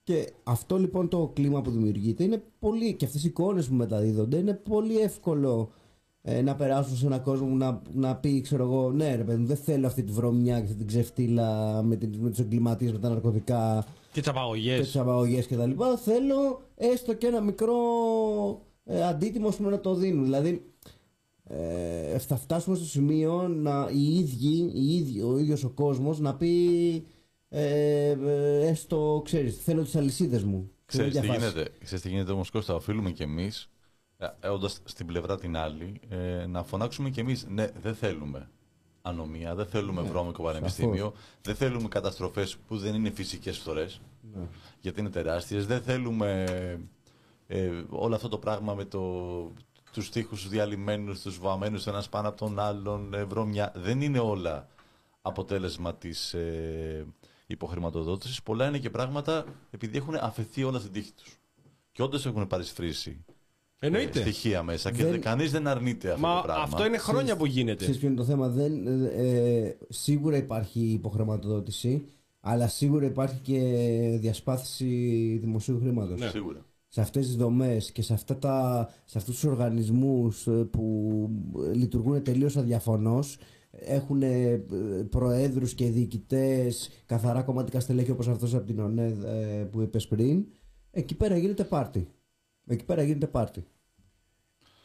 Και 0.04 0.30
αυτό 0.44 0.78
λοιπόν 0.78 1.08
το 1.08 1.32
κλίμα 1.36 1.62
που 1.62 1.72
δημιουργείται 1.72 2.24
είναι 2.24 2.44
πολύ. 2.60 2.94
και 2.94 3.06
αυτές 3.06 3.24
οι 3.24 3.28
εικόνες 3.28 3.68
που 3.68 3.74
μεταδίδονται 3.74 4.38
είναι 4.38 4.54
πολύ 4.70 5.00
εύκολο 5.00 5.70
ε, 6.22 6.42
να 6.42 6.56
περάσουν 6.56 6.98
σε 6.98 7.06
έναν 7.06 7.22
κόσμο 7.24 7.48
που 7.48 7.56
να, 7.58 7.82
να 7.94 8.16
πει, 8.16 8.42
ξέρω 8.42 8.64
εγώ, 8.64 8.92
ναι, 8.92 9.16
ρε 9.16 9.24
παιδί 9.24 9.40
μου, 9.40 9.46
δεν 9.48 9.58
θέλω 9.58 9.88
αυτή 9.88 10.04
τη 10.04 10.12
βρωμιά 10.12 10.56
και 10.58 10.64
αυτή 10.64 10.76
την 10.76 10.88
ξεφτύλα 10.88 11.82
με, 11.84 11.96
την, 11.96 12.10
με 12.20 12.30
τους 12.30 12.40
εγκληματίες, 12.40 12.92
με 12.92 12.98
τα 13.00 13.10
ναρκωτικά 13.10 13.86
Και 14.12 14.20
τις 14.20 14.30
απαγωγές. 14.30 14.76
και 14.78 14.84
τις 14.84 14.98
απαγωγές 14.98 15.48
κτλ. 15.48 15.72
Θέλω 16.04 16.62
έστω 16.76 17.14
και 17.14 17.28
ένα 17.28 17.42
μικρό 17.42 17.76
ε, 18.86 19.04
αντίτιμο 19.04 19.48
ας 19.48 19.56
πούμε, 19.56 19.70
να 19.70 19.80
το 19.80 19.94
δίνουν. 19.94 20.24
Δηλαδή, 20.24 20.66
ε, 21.54 22.18
θα 22.18 22.36
φτάσουμε 22.36 22.76
στο 22.76 22.86
σημείο 22.86 23.48
να 23.48 23.90
οι 23.94 24.18
ίδιοι, 24.18 24.72
οι 24.74 24.96
ίδιοι 24.96 25.22
ο 25.22 25.38
ίδιος 25.38 25.64
ο 25.64 25.70
κόσμος 25.70 26.20
να 26.20 26.36
πει 26.36 27.06
ε, 27.50 28.10
ε, 28.10 28.68
έστω, 28.68 29.22
ξέρεις, 29.26 29.58
θέλω 29.64 29.84
τις 29.84 29.96
αλυσίδες 29.96 30.44
μου. 30.44 30.72
Ξέρεις 30.86 31.14
τι 31.14 31.20
Τέτοια 31.20 31.34
φάση. 31.34 31.46
γίνεται, 31.46 31.72
ξέρεις 31.84 32.04
τι 32.04 32.10
γίνεται 32.10 32.32
όμως 32.32 32.50
Κώστα, 32.50 32.74
οφείλουμε 32.74 33.12
κι 33.12 33.24
εμείς, 33.24 33.70
ε, 34.18 34.48
όντας 34.48 34.82
στην 34.84 35.06
πλευρά 35.06 35.38
την 35.38 35.58
άλλη, 35.58 36.00
ε, 36.10 36.46
να 36.46 36.64
φωνάξουμε 36.64 37.10
κι 37.10 37.20
εμείς, 37.20 37.46
ναι, 37.50 37.70
δεν 37.82 37.96
θέλουμε 37.96 38.50
ανομία, 39.02 39.56
δεν 39.56 39.66
θέλουμε 39.66 40.02
βρώμικο 40.02 40.44
πανεπιστήμιο, 40.44 41.14
δεν 41.42 41.56
θέλουμε 41.56 41.88
καταστροφές 41.88 42.58
που 42.68 42.78
δεν 42.78 42.96
είναι 42.96 43.10
φυσικές 43.10 43.58
φθορές, 43.58 44.02
γιατί 44.80 45.00
είναι 45.00 45.10
τεράστιες, 45.10 45.66
δεν 45.66 45.82
θέλουμε 45.82 46.46
ε, 47.48 47.84
όλο 47.90 48.16
αυτό 48.16 48.28
το 48.30 48.38
πράγμα 48.38 48.74
με 48.74 48.86
το, 48.86 49.02
τους 49.92 50.10
τοίχους 50.10 50.48
διαλυμένους, 50.50 51.22
τους 51.22 51.40
βαμμένους 51.40 51.88
ένας 51.88 52.10
πάνω 52.10 52.28
από 52.28 52.38
τον 52.38 52.60
άλλον, 52.60 53.14
ε, 53.14 53.24
βρωμιά, 53.24 53.72
δεν 53.76 54.02
είναι 54.02 54.20
όλα 54.20 54.68
αποτέλεσμα 55.22 55.96
της 55.96 56.34
ε, 56.34 57.06
υποχρηματοδότησης. 57.48 58.44
Πολλά 58.44 58.68
είναι 58.68 58.78
και 58.78 58.90
πράγματα 58.90 59.46
επειδή 59.72 59.98
έχουν 59.98 60.16
αφαιθεί 60.22 60.64
όλα 60.64 60.80
στην 60.80 60.92
τύχη 60.92 61.12
τους. 61.14 61.40
Και 61.92 62.02
όντως 62.02 62.26
έχουν 62.26 62.48
παρισφρήσει 62.48 63.26
ε, 63.80 63.86
Εννοείται. 63.86 64.20
στοιχεία 64.20 64.64
μέσα 64.64 64.92
και 64.92 65.02
Δεν- 65.04 65.12
δεν... 65.12 65.22
κανείς 65.22 65.52
δεν 65.52 65.68
αρνείται 65.68 66.10
αυτό 66.12 66.22
Μα 66.28 66.36
το 66.36 66.42
πράγμα. 66.42 66.64
αυτό 66.64 66.86
είναι 66.86 66.98
χρόνια 66.98 67.36
που 67.38 67.46
γίνεται. 67.46 67.76
Ξέρεις 67.84 67.98
ποιο 68.00 68.08
είναι 68.08 68.18
το 68.18 68.24
θέμα; 68.24 68.48
Δεν, 68.50 68.88
ε, 68.88 69.28
ε, 69.68 69.78
σίγουρα 69.90 70.38
υπάρχει 70.38 70.80
υποχρηματοδότηση, 70.80 72.06
αλλά 72.40 72.68
σίγουρα 72.68 73.06
υπάρχει 73.06 73.40
και 73.40 73.60
διασπάθηση 74.20 74.86
δημοσίου 75.42 75.80
χρήματος. 75.80 76.20
Ναι. 76.20 76.28
Σίγουρα. 76.30 76.66
Σε 76.94 77.02
αυτές 77.02 77.26
τις 77.26 77.36
δομές 77.36 77.92
και 77.92 78.02
σε, 78.02 78.14
αυτά 78.14 78.38
τα, 78.38 78.90
σε 79.06 79.18
αυτούς 79.18 79.34
τους 79.34 79.44
οργανισμούς 79.44 80.48
ε, 80.48 80.52
που 80.52 81.30
ε, 81.66 81.74
λειτουργούν 81.74 82.24
τελείως 82.24 82.58
αδιαφωνώς 82.58 83.38
έχουν 83.72 84.22
ε, 84.22 84.64
προέδρους 85.10 85.74
και 85.74 85.90
διοικητές 85.90 86.90
καθαρά 87.06 87.42
κομματικά 87.42 87.80
στελέχη 87.80 88.12
όπως 88.12 88.28
αυτός 88.28 88.54
από 88.54 88.66
την 88.66 88.80
ΟΝΕΔ 88.80 89.24
ε, 89.24 89.68
που 89.72 89.82
είπες 89.82 90.08
πριν 90.08 90.46
εκεί 90.92 91.16
πέρα 91.16 91.38
γίνεται 91.38 91.64
πάρτι. 91.64 92.08
Εκεί 92.68 92.86
πέρα 92.86 93.04
γίνεται 93.04 93.28
πάρτι. 93.28 93.66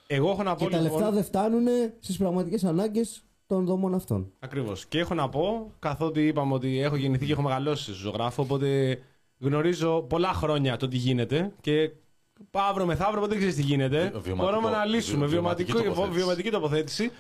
Εγώ 0.07 0.31
έχω 0.31 0.43
να 0.43 0.55
πω 0.55 0.65
και 0.65 0.71
τα 0.71 0.81
λοιπόν, 0.81 0.99
λεφτά 0.99 1.13
δεν 1.15 1.25
φτάνουν 1.25 1.67
στις 1.99 2.17
πραγματικές 2.17 2.65
ανάγκες 2.65 3.25
των 3.47 3.65
δομών 3.65 3.95
αυτών. 3.95 4.33
Ακριβώς. 4.39 4.87
Και 4.87 4.99
έχω 4.99 5.15
να 5.15 5.29
πω, 5.29 5.73
καθότι 5.79 6.27
είπαμε 6.27 6.55
ότι 6.55 6.81
έχω 6.81 6.97
γεννηθεί 6.97 7.27
και 7.27 7.33
έχω 7.33 7.43
μεγαλώσει 7.43 7.85
σε 7.85 7.93
ζωγράφο, 7.93 8.43
οπότε 8.43 8.99
γνωρίζω 9.39 10.03
πολλά 10.03 10.33
χρόνια 10.33 10.77
το 10.77 10.89
τι 10.89 10.97
γίνεται 10.97 11.53
και 11.61 11.91
αύριο 12.53 12.87
μεθαύριο 12.87 13.17
ποτέ 13.21 13.29
δεν 13.29 13.39
ξέρεις 13.39 13.55
τι 13.57 13.63
γίνεται. 13.63 13.99
Βιωματικό- 13.99 14.37
Μπορούμε 14.37 14.71
να 14.71 14.85
λύσουμε. 14.85 15.19
βιο- 15.19 15.29
βιωματική 15.29 15.71
Βιωματικό, 15.73 15.95
τοποθέτηση. 15.95 16.19
βιωματική 16.21 16.51
τοποθέτηση. 16.51 17.11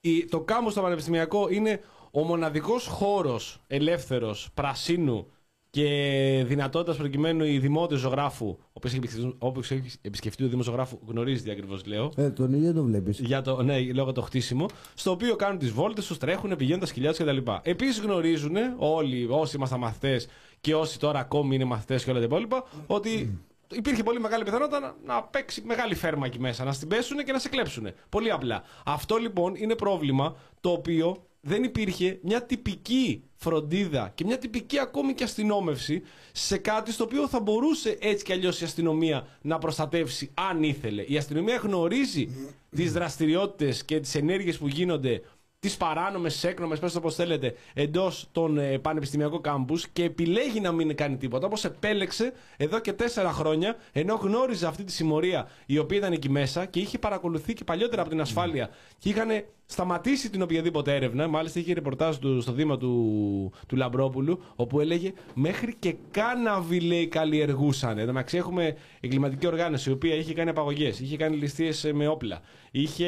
Η- 0.00 0.24
το 0.24 0.40
κάμπος 0.40 0.72
στο 0.72 0.80
Πανεπιστημιακό 0.82 1.48
είναι 1.50 1.80
ο 2.10 2.22
μοναδικός 2.22 2.86
χώρος 2.86 3.60
ελεύθερος, 3.66 4.48
πρασίνου 4.54 5.26
και 5.70 6.44
δυνατότητας 6.46 6.96
προκειμένου 6.96 7.44
οι 7.44 7.58
δημότες 7.58 7.98
ζωγράφου, 7.98 8.56
όποιος 8.72 8.92
έχει 8.92 9.00
επισκεφτεί- 9.04 9.34
όποιος 9.38 9.70
έχει 9.70 9.96
επισκεφτεί 10.02 10.44
ο 10.44 10.48
Δήμος 10.48 10.64
Ζωγράφου, 10.64 10.98
γνωρίζει 11.06 11.42
τι 11.42 11.50
ακριβώς 11.50 11.86
λέω. 11.86 12.10
ε, 12.16 12.30
τον 12.30 12.52
ίδιο 12.52 12.72
το 12.72 12.82
βλέπεις 12.82 13.18
Για 13.20 13.42
το, 13.42 13.62
ναι, 13.62 13.78
λόγω 13.80 14.12
το 14.12 14.20
χτίσιμο, 14.22 14.66
στο 14.94 15.10
οποίο 15.10 15.36
κάνουν 15.36 15.58
τις 15.58 15.70
βόλτες 15.70 16.06
τους, 16.06 16.18
τρέχουν, 16.18 16.56
πηγαίνουν 16.56 16.80
τα 16.80 16.86
σκυλιά 16.86 17.10
τους 17.14 17.18
κτλ. 17.18 17.36
Επίσης 17.62 18.00
γνωρίζουν 18.00 18.56
όλοι 18.78 19.26
όσοι 19.30 19.56
ήμασταν 19.56 19.78
μαθητές 19.78 20.28
και 20.66 20.74
όσοι 20.74 20.98
τώρα 20.98 21.18
ακόμη 21.18 21.54
είναι 21.54 21.64
μαθητές 21.64 22.04
και 22.04 22.10
όλα 22.10 22.18
τα 22.18 22.24
υπόλοιπα, 22.24 22.64
ότι 22.86 23.38
υπήρχε 23.72 24.02
πολύ 24.02 24.20
μεγάλη 24.20 24.44
πιθανότητα 24.44 24.80
να, 24.80 24.94
να 25.06 25.22
παίξει 25.22 25.62
μεγάλη 25.64 25.94
φέρμα 25.94 26.26
εκεί 26.26 26.40
μέσα, 26.40 26.64
να 26.64 26.72
στην 26.72 26.88
πέσουν 26.88 27.24
και 27.24 27.32
να 27.32 27.38
σε 27.38 27.48
κλέψουν. 27.48 27.88
Πολύ 28.08 28.30
απλά. 28.30 28.62
Αυτό 28.84 29.16
λοιπόν 29.16 29.54
είναι 29.54 29.74
πρόβλημα 29.74 30.36
το 30.60 30.70
οποίο 30.70 31.26
δεν 31.40 31.62
υπήρχε 31.62 32.18
μια 32.22 32.42
τυπική 32.42 33.22
φροντίδα 33.34 34.12
και 34.14 34.24
μια 34.24 34.38
τυπική 34.38 34.78
ακόμη 34.78 35.14
και 35.14 35.24
αστυνόμευση 35.24 36.02
σε 36.32 36.56
κάτι 36.58 36.92
στο 36.92 37.04
οποίο 37.04 37.28
θα 37.28 37.40
μπορούσε 37.40 37.98
έτσι 38.00 38.24
κι 38.24 38.32
αλλιώς 38.32 38.60
η 38.60 38.64
αστυνομία 38.64 39.26
να 39.42 39.58
προστατεύσει 39.58 40.30
αν 40.34 40.62
ήθελε. 40.62 41.02
Η 41.02 41.16
αστυνομία 41.16 41.56
γνωρίζει 41.56 42.28
τις 42.76 42.92
δραστηριότητες 42.92 43.84
και 43.84 44.00
τις 44.00 44.14
ενέργειες 44.14 44.58
που 44.58 44.68
γίνονται, 44.68 45.22
τις 45.66 45.76
τι 45.76 45.84
παράνομες, 45.84 46.44
έκνομες, 46.44 46.78
πες 46.78 46.92
το 46.92 47.00
πώς 47.00 47.14
θέλετε, 47.14 47.54
εντός 47.74 48.28
των 48.32 48.58
ε, 48.58 48.78
πανεπιστημιακών 48.78 49.40
κάμπους 49.40 49.88
και 49.88 50.04
επιλέγει 50.04 50.60
να 50.60 50.72
μην 50.72 50.96
κάνει 50.96 51.16
τίποτα. 51.16 51.46
Όπως 51.46 51.64
επέλεξε 51.64 52.32
εδώ 52.56 52.78
και 52.78 52.92
τέσσερα 52.92 53.32
χρόνια, 53.32 53.76
ενώ 53.92 54.14
γνώριζε 54.14 54.66
αυτή 54.66 54.84
τη 54.84 54.92
συμμορία 54.92 55.48
η 55.66 55.78
οποία 55.78 55.98
ήταν 55.98 56.12
εκεί 56.12 56.30
μέσα 56.30 56.64
και 56.64 56.80
είχε 56.80 56.98
παρακολουθεί 56.98 57.52
και 57.54 57.64
παλιότερα 57.64 58.00
από 58.00 58.10
την 58.10 58.20
ασφάλεια 58.20 58.70
και 58.98 59.08
είχαν 59.08 59.28
σταματήσει 59.66 60.30
την 60.30 60.42
οποιαδήποτε 60.42 60.94
έρευνα. 60.94 61.28
Μάλιστα 61.28 61.58
είχε 61.58 61.72
ρεπορτάζ 61.72 62.16
του, 62.16 62.40
στο 62.40 62.52
Δήμα 62.52 62.76
του, 62.78 63.52
του 63.68 63.76
Λαμπρόπουλου, 63.76 64.42
όπου 64.56 64.80
έλεγε 64.80 65.12
μέχρι 65.34 65.74
και 65.78 65.94
κάναβι 66.10 66.80
λέει 66.80 67.06
καλλιεργούσαν. 67.06 67.98
Εν 67.98 68.06
τω 68.06 68.12
μεταξύ 68.12 68.36
έχουμε 68.36 68.76
εγκληματική 69.00 69.46
οργάνωση 69.46 69.90
η 69.90 69.92
οποία 69.92 70.14
είχε 70.14 70.34
κάνει 70.34 70.50
απαγωγές, 70.50 71.00
είχε 71.00 71.16
κάνει 71.16 71.36
ληστείες 71.36 71.90
με 71.94 72.08
όπλα, 72.08 72.40
είχε 72.70 73.06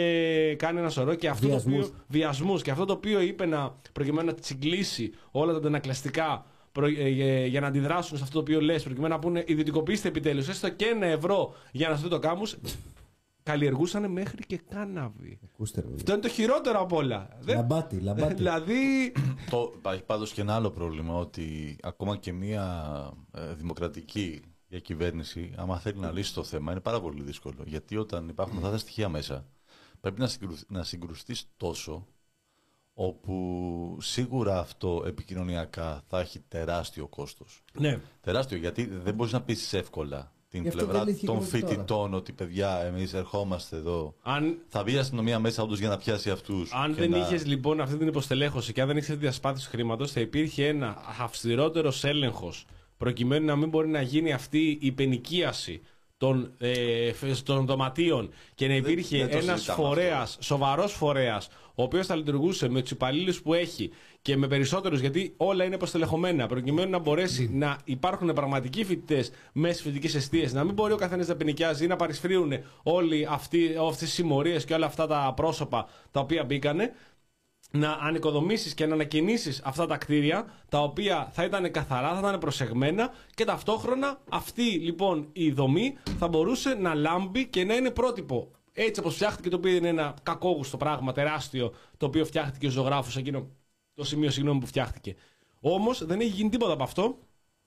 κάνει 0.59 0.79
ένα 0.79 0.89
σωρό 0.91 1.15
και 1.15 1.29
αυτό 1.29 1.47
Βιασμούς. 1.49 1.81
το 1.81 1.87
οποίο. 1.87 2.05
Βιασμούς. 2.09 2.63
Και 2.63 2.71
αυτό 2.71 2.85
το 2.85 2.93
οποίο 2.93 3.21
είπε 3.21 3.47
να 3.47 3.75
προκειμένου 3.93 4.27
να 4.27 4.35
τσιγκλίσει 4.35 5.13
όλα 5.31 5.53
τα 5.53 5.59
αντανακλαστικά 5.59 6.47
προ- 6.73 6.99
ε, 6.99 7.09
για- 7.09 7.47
για 7.47 7.61
να 7.61 7.67
αντιδράσουν 7.67 8.17
σε 8.17 8.23
αυτό 8.23 8.35
το 8.35 8.41
οποίο 8.41 8.61
λες 8.61 8.83
προκειμένου 8.83 9.13
να 9.15 9.19
πούνε 9.19 9.45
ιδιωτικοποιήστε 9.47 10.09
επιτέλους 10.09 10.49
έστω 10.49 10.69
και 10.71 10.85
ένα 10.85 11.07
ευρώ 11.07 11.55
για 11.73 11.89
να 11.89 11.97
σωθεί 11.97 12.09
το 12.09 12.19
κάμους. 12.19 12.57
Καλλιεργούσαν 13.53 14.11
μέχρι 14.11 14.47
και 14.47 14.61
κάναβι. 14.69 15.39
Ακούστε, 15.45 15.81
ρε. 15.81 15.95
Αυτό 15.95 16.13
είναι 16.13 16.21
το 16.21 16.29
χειρότερο 16.29 16.81
απ' 16.81 16.93
όλα. 16.93 17.29
Δεν- 17.41 17.57
Λαμπάτι, 17.57 18.01
λαμπάτι. 18.01 18.35
δηλαδή. 18.35 19.13
Το, 19.51 19.73
υπάρχει 19.77 20.03
πάντως 20.03 20.33
και 20.33 20.41
ένα 20.41 20.55
άλλο 20.55 20.71
πρόβλημα 20.71 21.15
ότι 21.15 21.77
ακόμα 21.83 22.17
και 22.17 22.33
μια 22.33 22.93
ε, 23.35 23.55
δημοκρατική 23.55 24.43
διακυβέρνηση, 24.69 25.53
άμα 25.57 25.79
θέλει 25.79 25.99
να 25.99 26.11
λύσει 26.13 26.35
το 26.35 26.45
θέμα, 26.45 26.71
είναι 26.73 26.81
πάρα 26.81 27.01
πολύ 27.01 27.23
δύσκολο. 27.23 27.63
Γιατί 27.67 27.97
όταν 27.97 28.29
υπάρχουν 28.29 28.57
αυτά 28.57 28.71
τα 28.71 28.79
στοιχεία 28.79 29.09
μέσα, 29.09 29.47
πρέπει 30.01 30.21
να, 30.21 30.27
συγκρου, 30.27 30.55
να 30.69 30.83
συγκρουστείς 30.83 31.49
τόσο, 31.57 32.07
όπου 32.95 33.97
σίγουρα 34.01 34.59
αυτό 34.59 35.03
επικοινωνιακά 35.07 36.03
θα 36.09 36.21
έχει 36.21 36.41
τεράστιο 36.49 37.07
κόστος. 37.07 37.65
Ναι. 37.79 38.01
Τεράστιο, 38.21 38.59
γιατί 38.59 38.87
δεν 38.87 39.15
μπορείς 39.15 39.33
να 39.33 39.43
πείσεις 39.43 39.73
εύκολα 39.73 40.33
την 40.51 40.63
Γι' 40.63 40.69
αυτό 40.69 40.85
πλευρά 40.85 40.99
δεν 40.99 41.07
λύθηκε 41.09 41.27
των 41.27 41.35
και 41.35 41.41
μέχρι 41.45 41.61
τώρα. 41.61 41.73
φοιτητών 41.73 42.15
ότι 42.15 42.33
παιδιά, 42.33 42.81
εμείς 42.85 43.13
ερχόμαστε 43.15 43.77
εδώ. 43.77 44.15
Αν, 44.23 44.59
Θα 44.69 44.85
βγει 44.85 44.95
η 44.95 44.99
αστυνομία 44.99 45.39
μέσα 45.39 45.63
όντως 45.63 45.79
για 45.79 45.89
να 45.89 45.97
πιάσει 45.97 46.31
αυτούς. 46.31 46.73
αν 46.73 46.95
και 46.95 47.01
δεν 47.01 47.11
να... 47.11 47.19
είχες 47.19 47.47
λοιπόν 47.47 47.81
αυτή 47.81 47.97
την 47.97 48.07
υποστελέχωση 48.09 48.73
και 48.73 48.81
αν 48.81 48.87
δεν 48.87 48.97
είχες 48.97 49.09
τη 49.11 49.17
διασπάθηση 49.17 49.69
χρήματος, 49.69 50.13
θα 50.13 50.21
υπήρχε 50.21 50.67
ένα 50.67 50.97
αυστηρότερος 51.21 52.05
έλεγχος 52.05 52.67
προκειμένου 52.97 53.47
να 53.47 53.57
μην 53.57 53.69
μπορεί 53.69 53.89
να 53.89 54.01
γίνει 54.03 54.33
αυτή 54.33 54.79
η 54.81 54.93
πενοικίαση 54.93 55.81
των, 56.19 56.53
ε, 56.59 57.13
φ- 57.13 57.43
των 57.45 57.67
δωματίων 57.67 58.31
και 58.55 58.67
να 58.69 58.75
υπήρχε 58.75 59.17
δεν 59.19 59.31
το 59.31 59.37
ένας 59.39 59.55
συζητάμε 59.61 59.89
φορέας, 59.89 60.23
αυτό. 60.31 60.43
σοβαρός 60.43 60.93
φορέας, 60.93 61.49
ο 61.75 61.83
οποίος 61.83 62.07
θα 62.07 62.17
λειτουργούσε 62.17 62.69
με 62.69 62.81
τους 62.81 62.91
υπαλλήλους 62.91 63.43
που 63.43 63.55
έχει 63.55 63.91
και 64.23 64.37
με 64.37 64.47
περισσότερους, 64.47 65.01
γιατί 65.01 65.35
όλα 65.37 65.65
είναι 65.65 65.75
υποστελεχωμένα, 65.75 66.47
προκειμένου 66.47 66.91
να 66.91 66.99
μπορέσει 66.99 67.51
να 67.53 67.79
υπάρχουν 67.85 68.33
πραγματικοί 68.33 68.85
φοιτητές 68.85 69.31
μέσα 69.53 69.73
στις 69.73 69.85
φοιτητικές 69.87 70.15
αιστείες, 70.15 70.53
να 70.53 70.65
μην 70.65 70.75
μπορεί 70.75 70.93
ο 70.93 70.97
καθένας 70.97 71.27
να 71.27 71.37
πενοικιάζει 71.37 71.85
ή 71.85 71.87
να 71.87 71.97
παρισφρίουν 71.97 72.53
όλοι 72.83 73.27
αυτοί, 73.31 73.75
αυτές 73.81 73.99
τις 73.99 74.13
συμμορίες 74.13 74.65
και 74.65 74.75
όλα 74.75 74.87
αυτά 74.87 75.07
τα 75.07 75.33
πρόσωπα 75.37 75.89
τα 76.11 76.21
οποία 76.21 76.45
μπήκανε 76.45 76.93
να 77.71 77.91
ανοικοδομήσεις 77.91 78.75
και 78.75 78.87
να 78.87 78.95
ανακαινήσεις 78.95 79.61
αυτά 79.65 79.87
τα 79.87 79.97
κτίρια 79.97 80.45
τα 80.69 80.83
οποία 80.83 81.31
θα 81.33 81.45
ήταν 81.45 81.71
καθαρά, 81.71 82.13
θα 82.13 82.19
ήταν 82.19 82.39
προσεγμένα 82.39 83.11
και 83.35 83.45
ταυτόχρονα 83.45 84.21
αυτή 84.31 84.63
λοιπόν 84.63 85.29
η 85.33 85.51
δομή 85.51 85.97
θα 86.19 86.29
μπορούσε 86.29 86.75
να 86.75 86.95
λάμπει 86.95 87.47
και 87.47 87.65
να 87.65 87.75
είναι 87.75 87.91
πρότυπο. 87.91 88.51
Έτσι 88.73 89.01
όπως 89.01 89.15
φτιάχτηκε 89.15 89.49
το 89.49 89.57
οποίο 89.57 89.75
είναι 89.75 89.89
ένα 89.89 90.15
κακόγουστο 90.23 90.77
πράγμα 90.77 91.13
τεράστιο 91.13 91.73
το 91.97 92.07
οποίο 92.07 92.25
φτιάχτηκε 92.25 92.67
ο 92.67 92.71
ζωγράφος 92.71 93.17
εκείνο 93.17 93.49
το 93.95 94.05
σημείο 94.05 94.31
συγγνώμη 94.31 94.61
που 94.61 94.67
φτιάχτηκε. 94.67 95.15
Όμως 95.61 96.05
δεν 96.05 96.21
έχει 96.21 96.31
γίνει 96.31 96.51
τίποτα 96.51 96.73
από 96.73 96.83
αυτό 96.83 97.19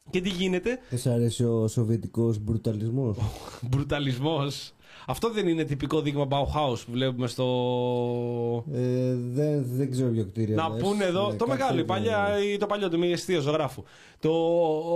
και 0.10 0.22
τι 0.22 0.30
γίνεται, 0.30 0.80
Δεν 0.90 1.00
σ' 1.00 1.08
αρέσει 1.08 1.44
ο 1.44 1.68
σοβιετικός 1.68 2.40
μπρουταλισμός; 2.40 3.18
μπρουταλισμός. 3.62 4.74
Αυτό 5.08 5.32
δεν 5.32 5.48
είναι 5.48 5.64
τυπικό 5.64 6.02
δείγμα 6.02 6.28
Bauhaus 6.32 6.76
που 6.86 6.92
βλέπουμε 6.92 7.28
στο, 7.28 7.46
Ε, 8.74 9.14
δεν, 9.16 9.66
δεν 9.68 9.92
ξέρω 9.92 10.10
ποιο 10.10 10.26
κτίριο. 10.26 10.56
Να 10.56 10.70
λες. 10.70 10.82
πούνε 10.84 11.04
εδώ. 11.06 11.30
Ε, 11.30 11.36
το 11.36 11.46
κάτι 11.46 11.50
μεγάλο, 11.50 11.74
η 11.80 11.86
τέτοιο. 11.86 11.86
παλιά, 11.86 12.44
η- 12.54 12.58
το 12.58 12.66
παλιό 12.66 12.90
του 12.90 12.98
μη 12.98 13.12
αιστείο 13.12 13.42
ζωγράφου. 13.42 13.84
Το, 14.20 14.32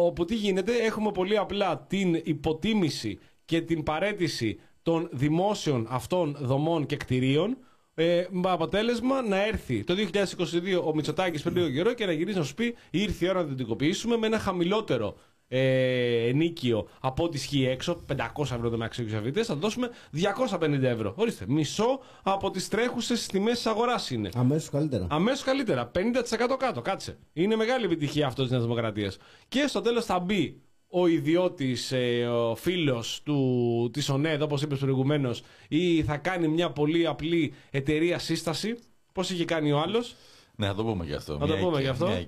όπου 0.06 0.26
τι 0.26 0.36
γίνεται, 0.36 0.72
έχουμε 0.74 1.12
πολύ 1.12 1.38
απλά 1.38 1.86
την 1.88 2.22
υποτίμηση 2.24 3.20
και 3.46 3.62
την 3.62 3.84
παρέτηση 3.84 4.60
των 4.84 5.10
δημόσιων 5.12 5.88
αυτών 5.90 6.38
δομών 6.42 6.86
και 6.86 6.96
κτηρίων. 6.96 7.58
Ε, 7.98 8.24
με 8.30 8.50
αποτέλεσμα 8.52 9.22
να 9.22 9.46
έρθει 9.46 9.84
το 9.84 9.94
2022 9.96 10.82
ο 10.86 10.96
Μητσοτάκης 10.96 11.42
πριν 11.42 11.56
λίγο 11.56 11.70
καιρό 11.70 11.94
και 11.94 12.06
να 12.06 12.12
γυρίσει 12.12 12.38
να 12.38 12.44
σου 12.44 12.54
πει 12.54 12.76
ήρθε 12.92 13.26
η 13.26 13.30
ώρα 13.30 13.38
να 13.40 13.44
την 13.44 13.54
ιδιωτικοποιήσουμε 13.54 14.18
με 14.18 14.28
ένα 14.28 14.40
χαμηλότερο 14.40 15.16
ε, 15.48 16.28
ενίκιο 16.28 16.88
από 17.00 17.24
ό,τι 17.24 17.38
ισχύει 17.38 17.66
έξω, 17.66 18.04
500 18.16 18.42
ευρώ 18.42 18.70
το 18.70 18.78
μεταξύ 18.78 19.04
θα 19.44 19.54
το 19.54 19.56
δώσουμε 19.56 19.90
250 20.14 20.82
ευρώ. 20.84 21.14
Ορίστε, 21.18 21.46
μισό 21.48 22.00
από 22.24 22.50
τις 22.52 22.68
τρέχουσες 22.68 23.28
τιμές 23.28 23.54
της 23.56 23.66
αγοράς 23.66 24.10
είναι. 24.12 24.30
Αμέσως 24.36 24.70
καλύτερα. 24.70 25.08
Αμέσως 25.10 25.44
καλύτερα. 25.44 25.92
50% 25.96 26.56
κάτω, 26.60 26.82
κάτσε. 26.82 27.18
Είναι 27.34 27.56
μεγάλη 27.56 27.86
επιτυχία 27.86 28.26
αυτός 28.28 28.44
της 28.44 28.52
Νέας 28.52 28.64
Δημοκρατίας. 28.64 29.18
Και 29.48 29.66
στο 29.68 29.82
τέλος 29.82 30.06
θα 30.06 30.20
μπει 30.20 30.62
ο 30.90 31.08
ιδιώτης, 31.08 31.92
ε, 31.92 32.26
ο 32.28 32.56
φίλος 32.56 33.24
της 33.92 34.10
ΟΝΕΔ, 34.10 34.42
όπως 34.44 34.62
είπες 34.62 34.80
προηγουμένως, 34.80 35.44
ή 35.68 36.04
θα 36.04 36.18
κάνει 36.18 36.48
μια 36.48 36.72
πολύ 36.72 37.08
απλή 37.08 37.54
εταιρεία 37.72 38.20
σύσταση. 38.20 38.78
Πώς 39.12 39.30
είχε 39.30 39.46
κάνει 39.46 39.72
ο 39.72 39.80
άλλος; 39.80 40.16
Ναι, 40.56 40.66
θα 40.68 40.76
το 40.76 40.84
πούμε 40.84 41.06
γι' 41.06 41.14
αυτό. 41.14 41.38
Θα 41.38 41.46
το 41.48 41.54
Μια 41.54 41.64
πούμε 41.64 41.72
οίκη- 41.72 41.82
γι' 41.84 41.90
αυτό. 41.90 42.06
Μια 42.06 42.28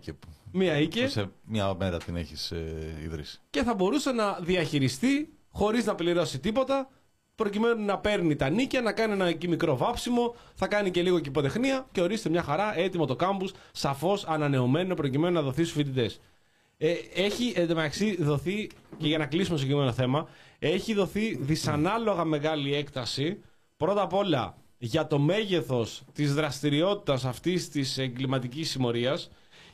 οίκη 0.52 0.54
που- 0.54 0.60
Μία 0.60 0.74
που 0.76 0.80
οίκη 0.82 1.08
σε 1.08 1.30
μια 1.46 1.74
μέρα 1.80 1.98
την 1.98 2.16
έχεις 2.16 2.52
ε, 2.52 2.96
ιδρύσει. 3.04 3.40
και 3.50 3.64
θα 3.64 3.74
μπορούσε 3.74 4.12
να 4.12 4.38
διαχειριστεί 4.42 5.34
χωρίς 5.50 5.86
να 5.86 5.96
πληρώσει 5.96 6.40
τίποτα. 6.40 6.90
Προκειμένου 7.36 7.86
να 7.86 7.98
παίρνει 7.98 8.36
τα 8.36 8.50
νίκια, 8.50 8.82
να 8.82 8.92
κάνει 8.92 9.14
ένα 9.14 9.26
εκεί 9.26 9.48
μικρό 9.48 9.78
βάψιμο, 9.78 10.36
θα 10.54 10.68
κάνει 10.68 10.92
και 10.92 11.02
λίγο 11.02 11.20
κυποτεχνία 11.20 11.88
και 11.92 12.02
ορίστε 12.02 12.30
μια 12.30 12.44
χαρά 12.44 12.78
έτοιμο 12.78 13.06
το 13.06 13.16
κάμπους, 13.16 13.52
σαφώς 13.72 14.26
ανανεωμένο 14.26 14.94
προκειμένου 14.94 15.34
να 15.34 15.42
δοθεί 15.42 15.62
στους 15.64 15.76
φοιτητές. 15.76 16.20
Ε, 16.78 16.94
έχει 17.16 17.54
εντωμεταξύ 17.56 18.24
δοθεί, 18.24 18.70
και 18.98 19.08
για 19.08 19.18
να 19.18 19.26
κλείσουμε 19.26 19.56
το 19.56 19.62
συγκεκριμένο 19.62 19.94
θέμα, 19.94 20.28
έχει 20.60 20.94
δοθεί 20.94 21.36
δυσανάλογα 21.36 22.24
μεγάλη 22.24 22.76
έκταση 22.76 23.40
πρώτα 23.78 24.02
απ' 24.02 24.14
όλα 24.14 24.58
για 24.78 25.08
το 25.08 25.20
μέγεθος 25.20 26.04
της 26.14 26.34
δραστηριότητας 26.34 27.26
αυτής 27.26 27.70
της 27.70 27.98
εγκληματικής 27.98 28.70
συμμορίας 28.70 29.30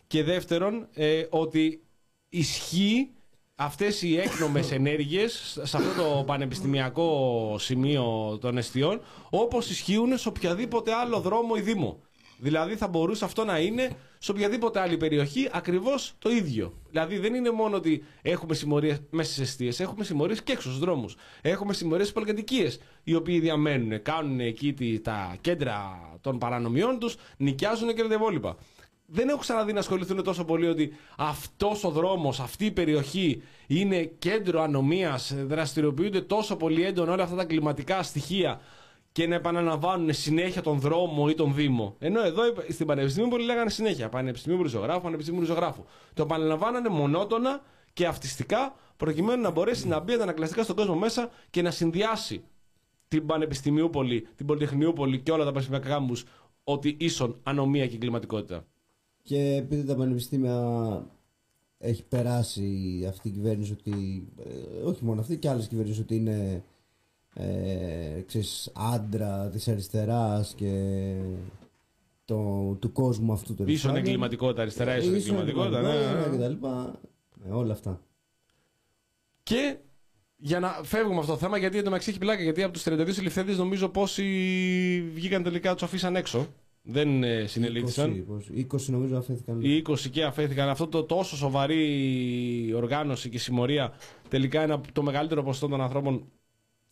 και 0.08 0.24
δεύτερον 0.24 0.88
ε, 0.94 1.24
ότι 1.30 1.84
ισχύει 2.30 3.10
αυτές 3.56 4.02
οι 4.02 4.18
έκνομες 4.18 4.72
ενέργειες 4.80 5.60
σε 5.64 5.78
αυτό 5.78 6.02
το 6.02 6.24
πανεπιστημιακό 6.26 7.56
σημείο 7.60 8.38
των 8.42 8.58
εστιών 8.58 9.02
όπως 9.30 9.70
ισχύουν 9.70 10.18
σε 10.18 10.28
οποιαδήποτε 10.28 10.94
άλλο 10.94 11.20
δρόμο 11.20 11.54
ή 11.58 11.62
δήμο. 11.62 12.02
Δηλαδή 12.38 12.76
θα 12.76 12.88
μπορούσε 12.88 13.26
αυτό 13.26 13.44
να 13.44 13.60
είναι 13.60 13.90
σε 14.18 14.32
οποιαδήποτε 14.32 14.80
άλλη 14.80 14.98
περιοχή 14.98 15.50
ακριβώς 15.52 16.14
το 16.20 16.30
ίδιο. 16.30 16.74
Δηλαδή 16.90 17.18
δεν 17.18 17.34
είναι 17.34 17.52
μόνο 17.52 17.76
ότι 17.76 18.04
έχουμε 18.22 18.54
συμμορίες 18.54 19.02
μέσα 19.10 19.32
στις 19.32 19.44
εστίες, 19.48 19.80
έχουμε 19.80 20.04
συμμορίες 20.04 20.44
και 20.44 20.52
έξω 20.52 20.68
στους 20.68 20.80
δρόμους. 20.80 21.16
Έχουμε 21.42 21.74
συμμορίες 21.74 22.08
στις 22.08 22.20
πολυκατοικίες, 22.22 22.80
οι 23.04 23.16
οποίοι 23.16 23.40
διαμένουν, 23.40 24.02
κάνουν 24.02 24.40
εκεί 24.40 24.74
τη- 24.74 25.00
τα 25.00 25.38
κέντρα 25.42 26.00
των 26.22 26.38
παρανομιών 26.38 27.00
τους, 27.00 27.16
νοικιάζουν 27.38 27.96
και 27.96 28.04
τα 28.04 28.14
υπόλοιπα 28.14 28.58
δεν 29.14 29.30
έχω 29.30 29.38
ξαναδεί 29.38 29.74
να 29.74 29.80
ασχοληθούν 29.80 30.24
τόσο 30.24 30.46
πολύ 30.46 30.68
ότι 30.68 30.94
αυτός 31.18 31.84
ο 31.84 31.90
δρόμος, 31.90 32.40
αυτή 32.40 32.66
η 32.66 32.72
περιοχή 32.72 33.42
είναι 33.68 34.04
κέντρο 34.04 34.62
ανομίας, 34.62 35.34
δραστηριοποιούνται 35.36 36.22
τόσο 36.22 36.56
πολύ 36.56 36.86
έντονα 36.86 37.12
όλα 37.14 37.24
αυτά 37.24 37.36
τα 37.36 37.46
κλιματικά 37.46 38.04
στοιχεία 38.04 38.62
και 39.12 39.28
να 39.28 39.36
επαναλαμβάνουν 39.36 40.14
συνέχεια 40.14 40.62
τον 40.62 40.80
δρόμο 40.80 41.28
ή 41.30 41.34
τον 41.34 41.54
Δήμο. 41.54 41.96
Ενώ 42.00 42.22
εδώ 42.22 42.42
στην 42.70 42.86
Πανεπιστημίου 42.86 43.30
πολλοί 43.30 43.46
λέγανε 43.46 43.70
συνέχεια 43.70 44.10
Πανεπιστημίου 44.10 44.64
Ριζογράφου, 44.64 45.02
Πανεπιστημίου 45.02 45.40
Ριζογράφου. 45.40 45.84
Το 46.14 46.24
επαναλαμβάνανε 46.24 46.90
μονότονα 46.90 47.62
και 47.94 48.06
αυτιστικά 48.06 48.76
προκειμένου 48.98 49.42
να 49.42 49.50
μπορέσει 49.50 49.88
να 49.88 50.00
μπει 50.00 50.14
αντανακλαστικά 50.14 50.64
στον 50.64 50.76
κόσμο 50.76 50.96
μέσα 50.96 51.30
και 51.50 51.62
να 51.62 51.72
συνδυάσει 51.72 52.44
την 53.08 53.26
Πανεπιστημιούπολη, 53.26 54.28
την 54.36 54.46
Πολυτεχνιούπολη 54.46 55.20
και 55.20 55.32
όλα 55.32 55.44
τα 55.44 55.52
πανεπιστημιακά 55.52 55.90
κάμπους 55.90 56.24
ότι 56.64 56.96
ίσον 57.00 57.40
ανομία 57.44 57.88
και 57.88 57.96
εγκληματικότητα. 57.96 58.66
Και 59.24 59.56
επειδή 59.56 59.84
τα 59.84 59.96
πανεπιστήμια 59.96 61.06
έχει 61.78 62.04
περάσει 62.04 63.06
αυτή 63.10 63.28
η 63.28 63.32
κυβέρνηση 63.32 63.72
ότι. 63.72 64.28
ε, 64.38 64.82
όχι 64.82 65.06
μόνο 65.06 65.22
αυτή 65.22 65.38
και 65.38 65.50
άλλες 65.50 65.68
κυβερνήσεις 65.68 66.02
ότι 66.02 66.16
είναι. 66.16 66.64
Ε, 67.36 68.22
ξέρεις, 68.26 68.72
άντρα 68.76 69.50
της 69.50 69.68
αριστεράς 69.68 70.54
και 70.54 71.16
το, 72.26 72.72
του 72.80 72.92
κόσμου 72.92 73.34
αυτού 73.34 73.56
του 73.56 73.64
Ίσον 73.68 73.96
εγκληματικότητα, 73.96 74.62
αριστερά, 74.62 74.98
ίσον 74.98 75.16
εγκληματικότητα. 75.16 75.82
Ναι, 75.82 75.88
ναι, 75.88 76.24
και 76.24 76.30
ναι. 76.30 76.38
τα 76.38 76.48
λοιπά. 76.48 77.00
Ε, 77.46 77.52
όλα 77.52 77.74
αυτά. 77.74 78.02
Και 79.44 79.78
για 80.36 80.60
να 80.60 80.70
φεύγουμε 80.84 81.14
από 81.14 81.22
αυτό 81.22 81.34
το 81.34 81.40
θέμα, 81.40 81.58
γιατί 81.58 81.78
εντωμεταξύ 81.78 82.10
έχει 82.10 82.20
πλάκα, 82.20 82.44
γιατί 82.44 82.64
από 82.64 82.74
τους 82.74 82.84
32 82.86 83.08
συλληφθέντες 83.10 83.58
νομίζω 83.58 83.90
πόσοι 83.90 84.24
βγήκαν 85.14 85.44
τελικά, 85.44 85.74
τους 85.74 85.84
αφήσαν 85.84 86.16
έξω. 86.16 86.48
Δεν 86.84 87.24
ε, 87.24 87.46
συνελήφθησαν. 87.46 88.26
20, 88.56 88.74
20 88.74 88.80
νομίζω 88.86 89.18
αφέθηκαν. 89.18 89.62
Οι 89.62 89.82
20 89.88 90.00
και 90.00 90.24
αφέθηκαν. 90.24 90.70
Αυτό 90.70 90.88
το 90.88 91.04
τόσο 91.04 91.36
σοβαρή 91.36 92.74
οργάνωση 92.76 93.30
και 93.30 93.40
συμμορία 93.40 93.94
τελικά 94.28 94.64
είναι 94.64 94.82
το 94.92 95.04
μεγαλύτερο 95.04 95.44
ποσοστό 95.44 95.68
των 95.68 95.82
ανθρώπων. 95.82 96.26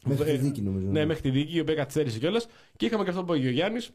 Μέχρι 0.06 0.26
τη 0.26 0.32
ε, 0.32 0.38
δίκη 0.38 0.62
νομίζω. 0.62 0.88
Ναι, 0.88 1.06
μέχρι 1.06 1.22
τη 1.22 1.30
δίκη, 1.30 1.56
η 1.56 1.60
οποία 1.60 1.76
καθυστέρησε 1.76 2.20
κιόλας. 2.20 2.48
Και 2.78 2.86
είχαμε 2.86 3.04
και 3.04 3.10
αυτό 3.10 3.24
που 3.24 3.36
είπε 3.36 3.48
ο 3.48 3.52
Γιάννης, 3.52 3.92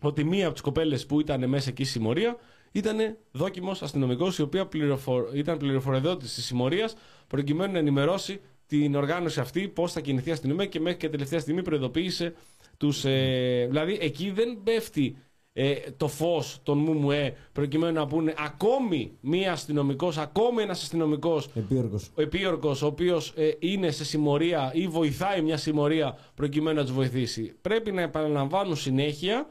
ότι 0.00 0.24
μία 0.24 0.44
από 0.44 0.52
τις 0.52 0.62
κοπέλες 0.62 1.06
που 1.06 1.20
ήταν 1.20 1.48
μέσα 1.48 1.68
εκεί 1.68 1.84
στη 1.84 1.92
συμμορία 1.92 2.36
ήταν 2.72 3.16
δόκιμος 3.32 3.82
αστυνομικός, 3.82 4.38
η 4.38 4.42
οποία 4.42 4.66
πληροφο... 4.66 5.28
ήταν 5.34 5.58
πληροφορεδότη 5.58 6.24
της 6.24 6.44
συμμορίας, 6.44 6.96
προκειμένου 7.26 7.72
να 7.72 7.78
ενημερώσει 7.78 8.40
την 8.66 8.94
οργάνωση 8.94 9.40
αυτή 9.40 9.68
πώς 9.68 9.92
θα 9.92 10.00
κινηθεί 10.00 10.28
η 10.28 10.32
αστυνομία 10.32 10.66
και 10.66 10.80
μέχρι 10.80 10.98
και 10.98 11.08
τελευταία 11.08 11.38
στιγμή 11.38 11.62
προειδοποίησε 11.62 12.34
τους. 12.76 13.04
Ε... 13.04 13.66
Δηλαδή 13.68 13.98
εκεί 14.00 14.30
δεν 14.30 14.60
πέφτει 14.62 15.16
ε, 15.58 15.74
το 15.96 16.08
φως 16.08 16.58
των 16.62 16.78
ΜΟΜΟΕ 16.78 17.36
προκειμένου 17.52 17.92
να 17.92 18.06
πούνε 18.06 18.34
ακόμη 18.38 19.12
μία 19.20 19.52
αστυνομικός, 19.52 20.18
ακόμη 20.18 20.62
ένας 20.62 20.82
αστυνομικός 20.82 21.48
Επίορκος. 21.54 22.10
ο 22.14 22.22
επίορκος 22.22 22.82
ο 22.82 22.86
οποίος 22.86 23.32
ε, 23.36 23.50
είναι 23.58 23.90
σε 23.90 24.04
συμμορία 24.04 24.70
ή 24.74 24.88
βοηθάει 24.88 25.42
μια 25.42 25.56
συμμορία 25.56 26.18
προκειμένου 26.34 26.76
να 26.76 26.82
τους 26.84 26.92
βοηθήσει. 26.92 27.54
Πρέπει 27.60 27.92
να 27.92 28.02
επαναλαμβάνουν 28.02 28.76
συνέχεια 28.76 29.48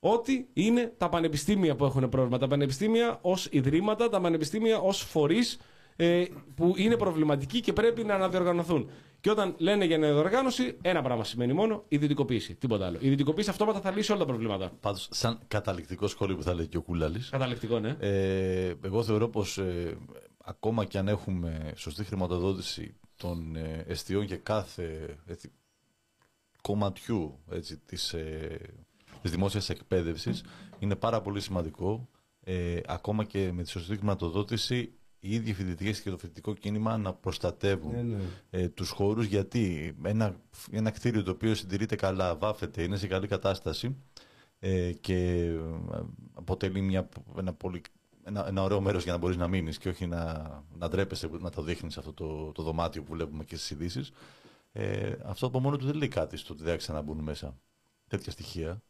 ότι 0.00 0.48
είναι 0.52 0.92
τα 0.96 1.08
πανεπιστήμια 1.08 1.76
που 1.76 1.84
έχουν 1.84 2.08
πρόβλημα. 2.08 2.38
Τα 2.38 2.46
πανεπιστήμια 2.46 3.18
ως 3.22 3.48
ιδρύματα, 3.50 4.08
τα 4.08 4.20
πανεπιστήμια 4.20 4.78
ως 4.78 5.00
φορείς 5.00 5.58
ε, 5.96 6.24
που 6.54 6.74
είναι 6.76 6.96
προβληματικοί 6.96 7.60
και 7.60 7.72
πρέπει 7.72 8.04
να 8.04 8.14
αναδιοργανωθούν. 8.14 8.90
Και 9.20 9.30
όταν 9.30 9.54
λένε 9.58 9.84
για 9.84 9.96
αναδιοργάνωση, 9.96 10.76
ένα 10.82 11.02
πράγμα 11.02 11.24
σημαίνει 11.24 11.52
μόνο 11.52 11.84
ιδιωτικοποίηση. 11.88 12.54
Τίποτα 12.54 12.86
άλλο. 12.86 12.96
Η 13.00 13.04
ιδιωτικοποίηση 13.04 13.50
αυτόματα 13.50 13.80
θα 13.80 13.90
λύσει 13.90 14.10
όλα 14.10 14.20
τα 14.20 14.26
προβλήματα. 14.26 14.72
Πάντως, 14.80 15.08
σαν 15.10 15.38
καταληκτικό 15.48 16.06
σχόλιο 16.06 16.36
που 16.36 16.42
θα 16.42 16.54
λέει 16.54 16.66
και 16.66 16.76
ο 16.76 16.82
Κούλαλη. 16.82 17.20
Καταληκτικό, 17.30 17.78
ναι. 17.78 17.96
Ε, 18.00 18.74
εγώ 18.84 19.02
θεωρώ 19.02 19.28
πως 19.28 19.58
ε, 19.58 19.96
ακόμα 20.44 20.84
και 20.84 20.98
αν 20.98 21.08
έχουμε 21.08 21.72
σωστή 21.76 22.04
χρηματοδότηση 22.04 22.94
των 23.16 23.56
ε, 23.56 23.84
εστιών 23.88 24.26
και 24.26 24.36
κάθε 24.36 25.16
έτσι, 25.26 25.52
κομματιού 26.62 27.38
έτσι, 27.50 27.78
της, 27.78 28.12
ε, 28.12 28.58
της 29.22 29.30
δημόσιας 29.30 29.68
εκπαίδευσης 29.68 30.44
είναι 30.78 30.96
πάρα 30.96 31.20
πολύ 31.20 31.40
σημαντικό 31.40 32.08
ε, 32.44 32.80
ακόμα 32.86 33.24
και 33.24 33.52
με 33.52 33.62
τη 33.62 33.68
σωστή 33.68 33.96
χρηματοδότηση 33.96 34.92
οι 35.24 35.34
ίδιοι 35.34 35.52
φοιτητικέ 35.52 35.90
και 36.00 36.10
το 36.10 36.18
φοιτητικό 36.18 36.54
κίνημα 36.54 36.96
να 36.98 37.12
προστατεύουν 37.14 37.92
Ναι, 37.94 38.02
ναι. 38.02 38.22
ε, 38.50 38.68
τους 38.68 38.90
χώρους 38.90 39.24
γιατί 39.26 39.94
ένα, 40.02 40.36
ένα 40.70 40.90
κτίριο 40.90 41.22
το 41.22 41.30
οποίο 41.30 41.54
συντηρείται 41.54 41.96
καλά, 41.96 42.36
βάφεται, 42.36 42.82
είναι 42.82 42.96
σε 42.96 43.06
καλή 43.06 43.26
κατάσταση 43.26 43.96
ε, 44.58 44.92
και 44.92 45.16
ε, 45.44 45.60
αποτελεί 46.34 46.80
μια, 46.80 47.08
ένα, 47.38 47.52
πολύ, 47.52 47.82
ένα, 48.24 48.46
ένα 48.48 48.62
ωραίο 48.62 48.80
μέρος 48.80 49.02
για 49.02 49.12
να 49.12 49.18
μπορείς 49.18 49.36
να 49.36 49.48
μείνεις 49.48 49.78
και 49.78 49.88
όχι 49.88 50.06
να, 50.06 50.48
να 50.78 50.88
ντρέπεσαι 50.88 51.28
που- 51.28 51.38
να 51.40 51.50
το 51.50 51.62
δείχνεις 51.62 51.98
αυτό 51.98 52.12
το, 52.12 52.52
το 52.52 52.62
δωμάτιο 52.62 53.02
που 53.02 53.12
βλέπουμε 53.12 53.44
και 53.44 53.56
στις 53.56 53.70
ειδήσεις. 53.70 54.12
Ε, 54.72 55.12
αυτό 55.24 55.46
από 55.46 55.60
μόνο 55.60 55.76
του 55.76 55.86
δεν 55.86 55.94
λέει 55.94 56.08
κάτι 56.08 56.36
στο 56.36 56.52
ότι 56.52 56.62
δεν 56.62 56.72
θα 56.72 56.78
ξαναμπούν 56.78 57.18
μέσα 57.18 57.58
τέτοια 58.08 58.32
στοιχεία 58.32 58.82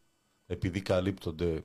επειδή 0.46 0.80
καλύπτονται 0.82 1.64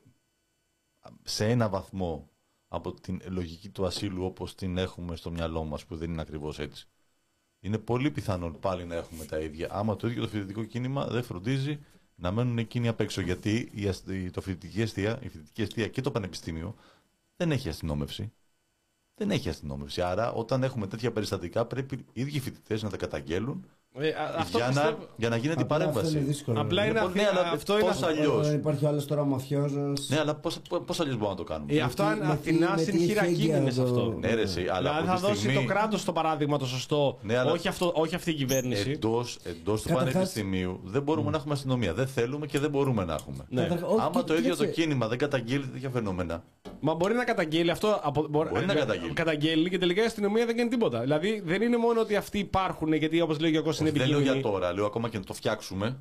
σε 1.24 1.46
ένα 1.50 1.70
βαθμό 1.70 2.30
από 2.68 2.94
την 2.94 3.22
λογική 3.26 3.70
του 3.70 3.86
ασύλου 3.86 4.26
όπως 4.26 4.56
την 4.56 4.78
έχουμε 4.78 5.16
στο 5.16 5.32
μυαλό 5.32 5.64
μας 5.64 5.86
που 5.86 5.96
δεν 5.96 6.12
είναι 6.12 6.22
ακριβώς 6.22 6.60
έτσι. 6.60 6.88
Είναι 7.60 7.78
πολύ 7.78 8.12
πιθανόν 8.12 8.60
πάλι 8.60 8.86
να 8.86 8.96
έχουμε 8.96 9.26
τα 9.26 9.40
ίδια. 9.40 9.68
Άμα 9.72 9.96
το 9.96 10.08
ίδιο 10.08 10.22
το 10.22 10.28
φοιτητικό 10.28 10.64
κίνημα 10.64 11.08
δεν 11.08 11.24
φροντίζει 11.24 11.80
να 12.16 12.32
μένουν 12.32 12.58
εκείνοι 12.58 12.88
απ' 12.88 13.00
έξω. 13.00 13.22
Γιατί 13.22 13.70
η, 13.74 13.88
ασ- 13.88 14.08
η- 14.08 14.30
το 14.30 14.42
φοιτητική 14.42 14.82
αιστεία, 14.82 15.20
η 15.24 15.30
φοιτητική 15.30 15.62
αιστεία 15.62 15.88
και 15.88 16.02
το 16.02 16.12
πανεπιστήμιο 16.12 16.76
δεν 17.36 17.52
έχει 17.52 17.70
αστυνόμευση. 17.70 18.32
Δεν 19.16 19.32
έχει 19.32 19.50
αστυνόμευση. 19.50 20.02
Άρα, 20.02 20.32
όταν 20.32 20.64
έχουμε 20.64 20.88
τέτοια 20.88 21.12
περιστατικά, 21.12 21.66
πρέπει 21.66 21.96
οι 21.96 22.22
ίδιοι 22.22 22.40
φοιτητές 22.40 22.84
να 22.84 22.90
τα 22.90 22.98
καταγγέλουν 22.98 23.66
Ε, 24.00 24.08
α- 24.10 24.34
αυτό 24.38 24.58
για, 24.58 24.68
πιστεύω- 24.68 24.90
να, 24.90 25.06
για 25.16 25.30
να 25.30 25.36
γίνεται 25.36 25.60
η 25.60 25.64
Απλά 25.64 25.76
Αυτό 25.76 25.90
παρέμβαση. 25.90 26.18
είναι 26.18 26.28
δύσκολο. 26.28 26.62
Απλά 26.62 26.84
είναι 26.84 26.94
Λοιπόν, 26.94 27.08
αυτή- 27.08 27.20
ναι, 27.20 27.28
αλλά 27.28 27.52
αυτό 27.54 27.74
είναι 27.74 27.82
πώς 27.82 27.92
αυτό- 27.92 28.06
αλλιώς; 28.08 28.48
Ε, 28.48 28.54
Υπάρχει 28.54 28.86
άλλος 28.86 29.06
τώρα 29.06 29.24
μαφιόζος. 29.24 30.10
Ναι, 30.10 30.20
αλλά 30.20 30.36
πώς, 30.36 30.60
πώς 30.86 31.00
αλλιώς 31.00 31.16
μπορούμε 31.16 31.36
να 31.38 31.44
το 31.44 31.44
κάνουμε; 31.44 31.74
Ε, 31.74 31.80
αυτό 31.82 32.04
Με 32.04 32.10
αν 32.10 32.16
τι- 32.20 32.26
με 32.26 32.32
Αθηνά 32.32 32.68
τι- 32.76 32.86
με 32.86 32.92
τι 32.92 33.04
είναι 33.04 33.12
εχέγγυα 33.12 33.36
χειρακίνηνες 33.36 33.76
το- 33.76 33.84
αυτό. 33.84 34.16
Ναι, 34.20 34.34
ρε, 34.34 34.42
εσύ, 34.42 34.62
αλλά 34.68 34.78
Δηλαδή 34.80 34.98
από 34.98 35.08
θα 35.08 35.16
τη 35.16 35.22
δώσει 35.22 35.36
στιγμή... 35.40 35.56
το 35.56 35.74
κράτος 35.74 36.04
το 36.06 36.12
παράδειγμα 36.12 36.58
το 36.58 36.66
σωστό. 36.66 37.18
Ναι, 37.22 37.38
αλλά- 37.38 37.52
όχι, 37.52 37.68
αυτό, 37.68 37.92
όχι 37.96 38.16
αυτή 38.16 38.30
η 38.32 38.34
κυβέρνηση. 38.34 38.90
Εντός, 38.92 39.38
εντός 39.44 39.82
του 39.82 39.88
Καταρχάς- 39.88 40.14
πανεπιστημίου 40.14 40.80
δεν 40.84 41.02
μπορούμε 41.02 41.32
να 41.32 41.38
έχουμε 41.38 41.54
αστυνομία. 41.54 41.94
Δεν 41.94 42.08
θέλουμε 42.08 42.46
και 42.46 42.60
δεν 42.60 42.70
μπορούμε 42.70 43.06
να 43.06 43.14
έχουμε. 43.14 43.46
Ναι. 43.50 43.62
Καταρχά- 43.62 43.88
όχι, 43.90 44.02
Άμα 44.02 44.24
το 44.24 44.34
ίδιο 44.34 44.50
το 44.56 44.56
κοίταξε, 44.62 44.82
κίνημα 44.82 45.08
δεν 45.08 45.18
καταγγείλει 45.18 45.66
τέτοια 45.68 45.90
φαινόμενα. 45.90 46.44
Μα 46.80 46.94
μπορεί 46.94 47.14
να 47.14 47.24
καταγγείλει 47.24 47.72
αυτό. 47.72 48.00
Από, 48.04 48.28
Μπορεί 48.30 48.66
να 48.66 48.74
καταγγείλει. 48.74 49.14
καταγγέλει 49.14 49.70
και 49.70 49.78
τελικά 49.78 50.02
η 50.02 50.06
αστυνομία 50.06 50.46
δεν 50.46 50.58
κάνει 50.58 50.70
τίποτα. 50.70 51.00
Δηλαδή 51.00 51.42
δεν 51.46 51.62
είναι 51.62 51.78
μόνο 51.78 52.00
ότι 52.02 52.16
αυτοί 52.16 52.40
υπάρχουν 52.40 52.94
γιατί 52.94 53.22
όπως 53.22 53.40
λέει 53.40 53.52
και 53.52 53.58
ο 53.58 53.62
Κώστας 53.90 53.96
είναι 53.96 54.00
Όχι, 54.00 54.00
δεν 54.00 54.08
λέω 54.08 54.18
επικίνδυνοι. 54.18 54.42
για 54.42 54.52
τώρα, 54.52 54.74
λέω 54.74 54.86
ακόμα 54.86 55.10
και 55.10 55.18
να 55.18 55.24
το 55.24 55.34
φτιάξουμε. 55.34 55.98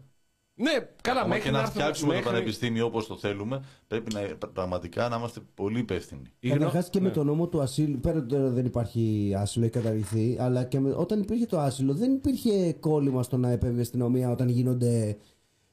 Ναι, 0.59 0.71
καλά, 1.03 1.19
ακόμα 1.21 1.35
μέχρι 1.35 1.43
και 1.49 1.51
να 1.51 1.59
έρθουμε- 1.61 1.81
φτιάξουμε 1.83 2.09
μέχρι- 2.09 2.27
το 2.27 2.33
πανεπιστήμιο 2.33 2.87
όπως 2.87 3.07
το 3.07 3.17
θέλουμε, 3.17 3.63
πρέπει 3.87 4.15
να, 4.15 4.21
πραγματικά 4.53 5.09
να 5.09 5.17
είμαστε 5.17 5.41
πολύ 5.55 5.79
υπεύθυνοι. 5.79 6.23
Η 6.41 6.49
γνω- 6.49 6.59
Καταρχάς 6.59 6.91
και 6.91 7.01
με 7.01 7.09
ναι. 7.09 7.15
το 7.15 7.25
νόμο 7.25 7.47
του 7.49 7.61
ασύλου, 7.61 7.99
πέρα 8.01 8.19
ότι 8.19 8.27
τώρα 8.29 8.49
δεν 8.49 8.65
υπάρχει 8.65 9.33
άσυλο, 9.37 9.65
έχει 9.65 9.73
καταργηθεί, 9.75 10.37
αλλά 10.41 10.65
και 10.65 10.81
με, 10.81 10.95
όταν 10.97 11.21
υπήρχε 11.21 11.47
το 11.47 11.59
άσυλο 11.59 11.95
δεν 11.95 12.13
υπήρχε 12.13 12.73
κόλλημα 12.81 13.23
στο 13.23 13.37
να 13.37 13.51
επέμβει 13.51 13.79
η 13.79 13.81
αστυνομία 13.81 14.31
όταν 14.31 14.49
γίνονται 14.49 15.17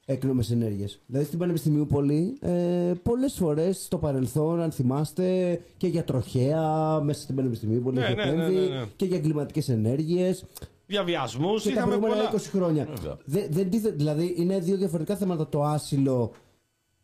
έκνομες 0.06 0.50
ενέργειες. 0.50 1.00
Δηλαδή 1.06 1.26
στην 1.26 1.38
Πανεπιστημίου 1.38 1.86
Πολύ, 1.86 2.36
ε, 2.40 2.92
πολλές 3.02 3.32
φορές 3.34 3.84
στο 3.84 3.98
παρελθόν, 3.98 4.60
αν 4.60 4.72
θυμάστε, 4.72 5.60
και 5.76 5.86
για 5.86 6.04
τροχέα 6.04 7.00
μέσα 7.00 7.20
στην 7.22 7.34
Πανεπιστημίου 7.34 7.80
Πολύ 7.80 7.98
Ναι, 7.98 8.04
έχει 8.04 8.14
ναι, 8.14 8.24
ναι, 8.24 8.30
επέμβει, 8.30 8.54
ναι, 8.68 8.78
ναι. 8.78 8.84
και 8.96 9.04
για 9.04 9.16
εγκληματικές 9.16 9.68
ενέργειες. 9.68 10.44
Διαβιασμούς 10.86 11.62
Και 11.62 11.68
τα 11.68 11.74
είχαμε 11.74 11.96
προηγούμενα 11.96 12.28
πολλά. 12.28 12.42
20 12.42 12.46
χρόνια. 12.50 12.84
Βέβαια. 12.94 13.16
Δεν, 13.24 13.46
δεν 13.50 13.70
τίθε- 13.70 13.94
δηλαδή 13.96 14.34
είναι 14.36 14.58
δύο 14.58 14.76
διαφορετικά 14.76 15.16
θέματα 15.16 15.48
το 15.48 15.62
άσυλο 15.64 16.32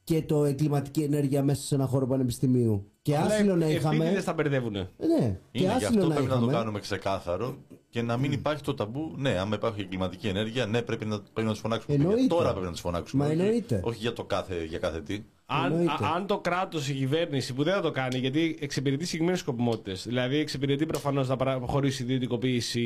και 0.04 0.22
το 0.22 0.44
εγκληματική 0.44 1.02
ενέργεια 1.02 1.42
μέσα 1.42 1.62
σε 1.62 1.74
ένα 1.74 1.86
χώρο 1.86 2.06
πανεπιστημίου. 2.06 2.89
Και 3.02 3.16
Αλλά 3.16 3.26
άσυλο 3.34 3.56
να 3.56 3.64
επίτηδες 3.66 3.94
είχαμε. 3.94 4.22
τα 4.24 4.32
μπερδεύουνε. 4.32 4.78
Ε, 4.98 5.06
Ναι, 5.06 5.16
και 5.52 5.62
Είναι, 5.62 5.66
γι' 5.66 5.66
άσυλο 5.84 5.88
αυτό 5.88 6.06
να 6.08 6.14
πρέπει 6.14 6.28
να 6.28 6.34
το 6.34 6.40
είχαμε. 6.40 6.52
κάνουμε 6.52 6.80
ξεκάθαρο 6.80 7.56
και 7.90 8.02
να 8.02 8.16
μην 8.16 8.32
υπάρχει 8.32 8.62
το 8.62 8.74
ταμπού. 8.74 9.14
Ναι, 9.16 9.30
άμα 9.38 9.54
υπάρχει 9.56 9.80
εγκληματική 9.80 10.26
ενέργεια, 10.26 10.66
ναι, 10.66 10.82
πρέπει 10.82 11.04
να, 11.04 11.18
πρέπει 11.20 11.46
να 11.46 11.52
τους 11.52 11.60
φωνάξουμε. 11.60 11.96
Και 11.96 12.02
Εννοείται. 12.02 12.26
Τώρα 12.26 12.50
πρέπει 12.50 12.64
να 12.66 12.72
τους 12.72 12.80
φωνάξουμε. 12.80 13.24
Μα 13.24 13.30
όχι- 13.30 13.40
εννοείται. 13.40 13.80
Όχι 13.84 13.98
για 14.00 14.12
το 14.12 14.24
κάθε, 14.24 14.64
για 14.64 14.78
κάθε 14.78 15.00
τι. 15.00 15.18
Αν, 15.46 15.64
Εννοείται. 15.72 15.92
α- 16.04 16.12
αν 16.14 16.26
το 16.26 16.38
κράτος, 16.38 16.88
η 16.88 16.94
κυβέρνηση 16.94 17.54
που 17.54 17.62
δεν 17.62 17.74
θα 17.74 17.80
το 17.80 17.90
κάνει, 17.90 18.18
γιατί 18.18 18.58
εξυπηρετεί 18.60 19.04
συγκεκριμένες 19.04 19.40
σκοπιμότητες. 19.40 20.04
Δηλαδή, 20.06 20.36
εξυπηρετεί 20.36 20.86
προφανώς 20.86 21.28
να 21.28 21.36
προχωρήσει 21.36 22.02
η 22.02 22.04
ιδιωτικοποίηση 22.04 22.84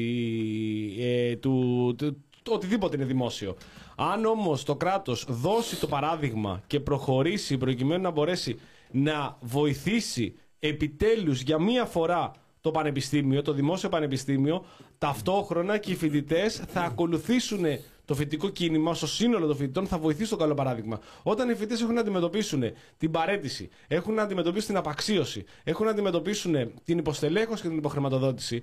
ε, 0.98 1.36
του, 1.36 1.94
του, 1.98 2.16
του- 2.42 2.52
οτιδήποτε 2.54 2.96
είναι 2.96 3.04
δημόσιο. 3.04 3.56
Αν 3.96 4.24
όμως 4.24 4.64
το 4.64 4.76
κράτος 4.76 5.26
δώσει 5.28 5.80
το 5.80 5.86
παράδειγμα 5.86 6.62
και 6.66 6.80
προχωρήσει 6.80 7.56
προκειμένου 7.58 8.02
να 8.02 8.10
μπορέσει 8.10 8.56
να 8.94 9.38
βοηθήσει 9.40 10.34
επιτέλους 10.58 11.40
για 11.42 11.58
μία 11.58 11.84
φορά 11.84 12.32
το 12.60 12.70
πανεπιστήμιο, 12.70 13.42
το 13.42 13.52
δημόσιο 13.52 13.88
πανεπιστήμιο, 13.88 14.64
ταυτόχρονα 14.98 15.78
και 15.78 15.92
οι 15.92 15.94
φοιτητές 15.94 16.62
θα 16.68 16.80
ακολουθήσουν 16.80 17.64
το 18.04 18.14
φοιτητικό 18.14 18.48
κίνημα, 18.48 18.94
στο 18.94 19.06
σύνολο 19.06 19.46
των 19.46 19.56
φοιτητών 19.56 19.86
θα 19.86 19.98
βοηθήσει 19.98 20.30
το 20.30 20.36
καλό 20.36 20.54
παράδειγμα. 20.54 20.98
Όταν 21.22 21.50
οι 21.50 21.54
φοιτητές 21.54 21.80
έχουν 21.80 21.94
να 21.94 22.00
αντιμετωπίσουν 22.00 22.62
την 22.96 23.10
παρέτηση, 23.10 23.68
έχουν 23.88 24.14
να 24.14 24.22
αντιμετωπίσουν 24.22 24.66
την 24.66 24.76
απαξίωση, 24.76 25.44
έχουν 25.64 25.84
να 25.84 25.90
αντιμετωπίσουν 25.90 26.54
την 26.84 26.98
υποστελέχωση 26.98 27.62
και 27.62 27.68
την 27.68 27.76
υποχρηματοδότηση, 27.76 28.62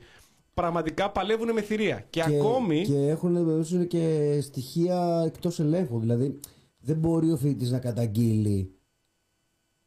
πραγματικά 0.53 1.11
παλεύουν 1.11 1.53
με 1.53 1.61
θηρία. 1.61 2.05
Και, 2.09 2.23
ακόμη. 2.23 2.81
Και 2.81 3.07
έχουν 3.07 3.31
να 3.31 3.39
αντιμετωπίσουν 3.39 3.87
και 3.87 4.37
στοιχεία 4.41 5.23
εκτός 5.25 5.59
ελέγχου. 5.59 5.99
Δηλαδή 5.99 6.39
δεν 6.79 6.97
μπορεί 6.97 7.31
ο 7.31 7.37
φοιτητής 7.37 7.71
να 7.71 7.79
καταγγείλει 7.79 8.75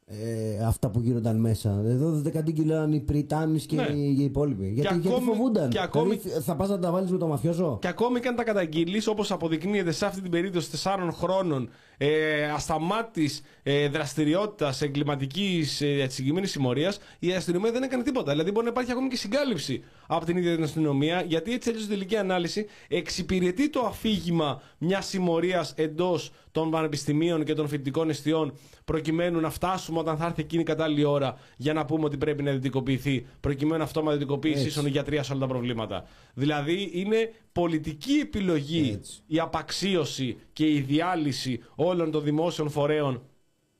ε, 0.07 0.63
αυτά 0.65 0.89
που 0.89 0.99
γίνονταν 0.99 1.35
μέσα. 1.39 1.81
Εδώ 1.85 2.09
δεν 2.11 2.31
κατήγγειλαν 2.31 2.93
οι 2.93 2.99
Πριτάνη 2.99 3.59
και 3.59 3.75
Ναι. 3.75 3.87
οι, 3.93 4.15
οι 4.19 4.23
υπόλοιποι. 4.23 4.63
Γιατί, 4.69 4.93
γιατί 4.93 5.07
ακόμη- 5.07 5.25
φοβούνταν. 5.25 5.69
και 5.69 5.79
ακόμη- 5.81 6.19
Δηλαδή, 6.21 6.41
θα 6.43 6.55
πας 6.55 6.69
να 6.69 6.79
τα 6.79 6.91
βάλεις 6.91 7.11
με 7.11 7.17
το 7.17 7.27
μαφιόζο; 7.27 7.77
Και 7.81 7.87
ακόμη 7.87 8.19
και 8.19 8.27
αν 8.27 8.35
τα 8.35 8.43
καταγγείλεις, 8.43 9.07
όπως 9.07 9.31
αποδεικνύεται 9.31 9.91
σε 9.91 10.05
αυτή 10.05 10.21
την 10.21 10.31
περίπτωση 10.31 10.69
τεσσάρων 10.71 11.13
χρόνων 11.13 11.69
ε, 11.97 12.43
ασταμάτης 12.51 13.41
ε, 13.63 13.87
δραστηριότητας 13.89 14.81
εγκληματικής 14.81 15.81
ε, 15.81 16.07
συγκεκριμένης 16.09 16.51
συμμορίας, 16.51 16.99
η 17.19 17.31
αστυνομία 17.33 17.71
δεν 17.71 17.83
έκανε 17.83 18.03
τίποτα. 18.03 18.31
Δηλαδή, 18.31 18.51
μπορεί 18.51 18.65
να 18.65 18.71
υπάρχει 18.71 18.91
ακόμη 18.91 19.07
και 19.09 19.17
συγκάλυψη 19.17 19.83
από 20.07 20.25
την 20.25 20.37
ίδια 20.37 20.55
την 20.55 20.63
αστυνομία, 20.63 21.21
γιατί 21.27 21.53
έτσι 21.53 21.69
αλλιώς 21.69 21.83
στην 21.83 21.95
τελική 21.95 22.15
ανάλυση 22.17 22.65
εξυπηρετεί 22.87 23.69
το 23.69 23.79
αφήγημα 23.79 24.61
μιας 24.77 25.05
συμμορίας 25.05 25.73
εντός 25.77 26.31
των 26.55 26.71
πανεπιστημίων 26.71 27.43
και 27.43 27.53
των 27.53 27.67
φοιτητικών 27.67 28.09
εστιών, 28.09 28.53
προκειμένου 28.85 29.39
να 29.39 29.49
φτάσουμε 29.49 29.99
όταν 29.99 30.17
θα 30.17 30.25
έρθει 30.25 30.41
εκείνη 30.41 30.61
η 30.61 30.65
κατάλληλη 30.65 31.03
ώρα 31.03 31.37
για 31.57 31.73
να 31.73 31.85
πούμε 31.85 32.05
ότι 32.05 32.17
πρέπει 32.17 32.43
να 32.43 32.51
δυτικοποιηθεί, 32.51 33.25
προκειμένου 33.39 33.83
αυτόματη 33.83 34.17
δυτικοποίηση 34.17 34.55
Έτσι. 34.55 34.67
ίσον 34.67 34.87
γιατρία 34.87 35.23
σε 35.23 35.31
όλα 35.31 35.41
τα 35.41 35.47
προβλήματα. 35.47 36.07
Δηλαδή 36.33 36.89
είναι 36.93 37.33
πολιτική 37.51 38.13
επιλογή 38.13 38.91
Έτσι. 38.93 39.19
η 39.27 39.39
απαξίωση 39.39 40.37
και 40.53 40.67
η 40.71 40.79
διάλυση 40.79 41.63
όλων 41.75 42.11
των 42.11 42.23
δημόσιων 42.23 42.69
φορέων 42.69 43.21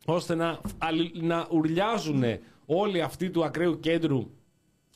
ώστε 0.05 0.35
να, 0.35 0.59
αλλη- 0.77 1.21
να 1.21 1.47
ουρλιάζουν 1.51 2.23
όλοι 2.65 3.01
αυτοί 3.01 3.29
του 3.29 3.43
ακραίου 3.45 3.79
κέντρου 3.79 4.29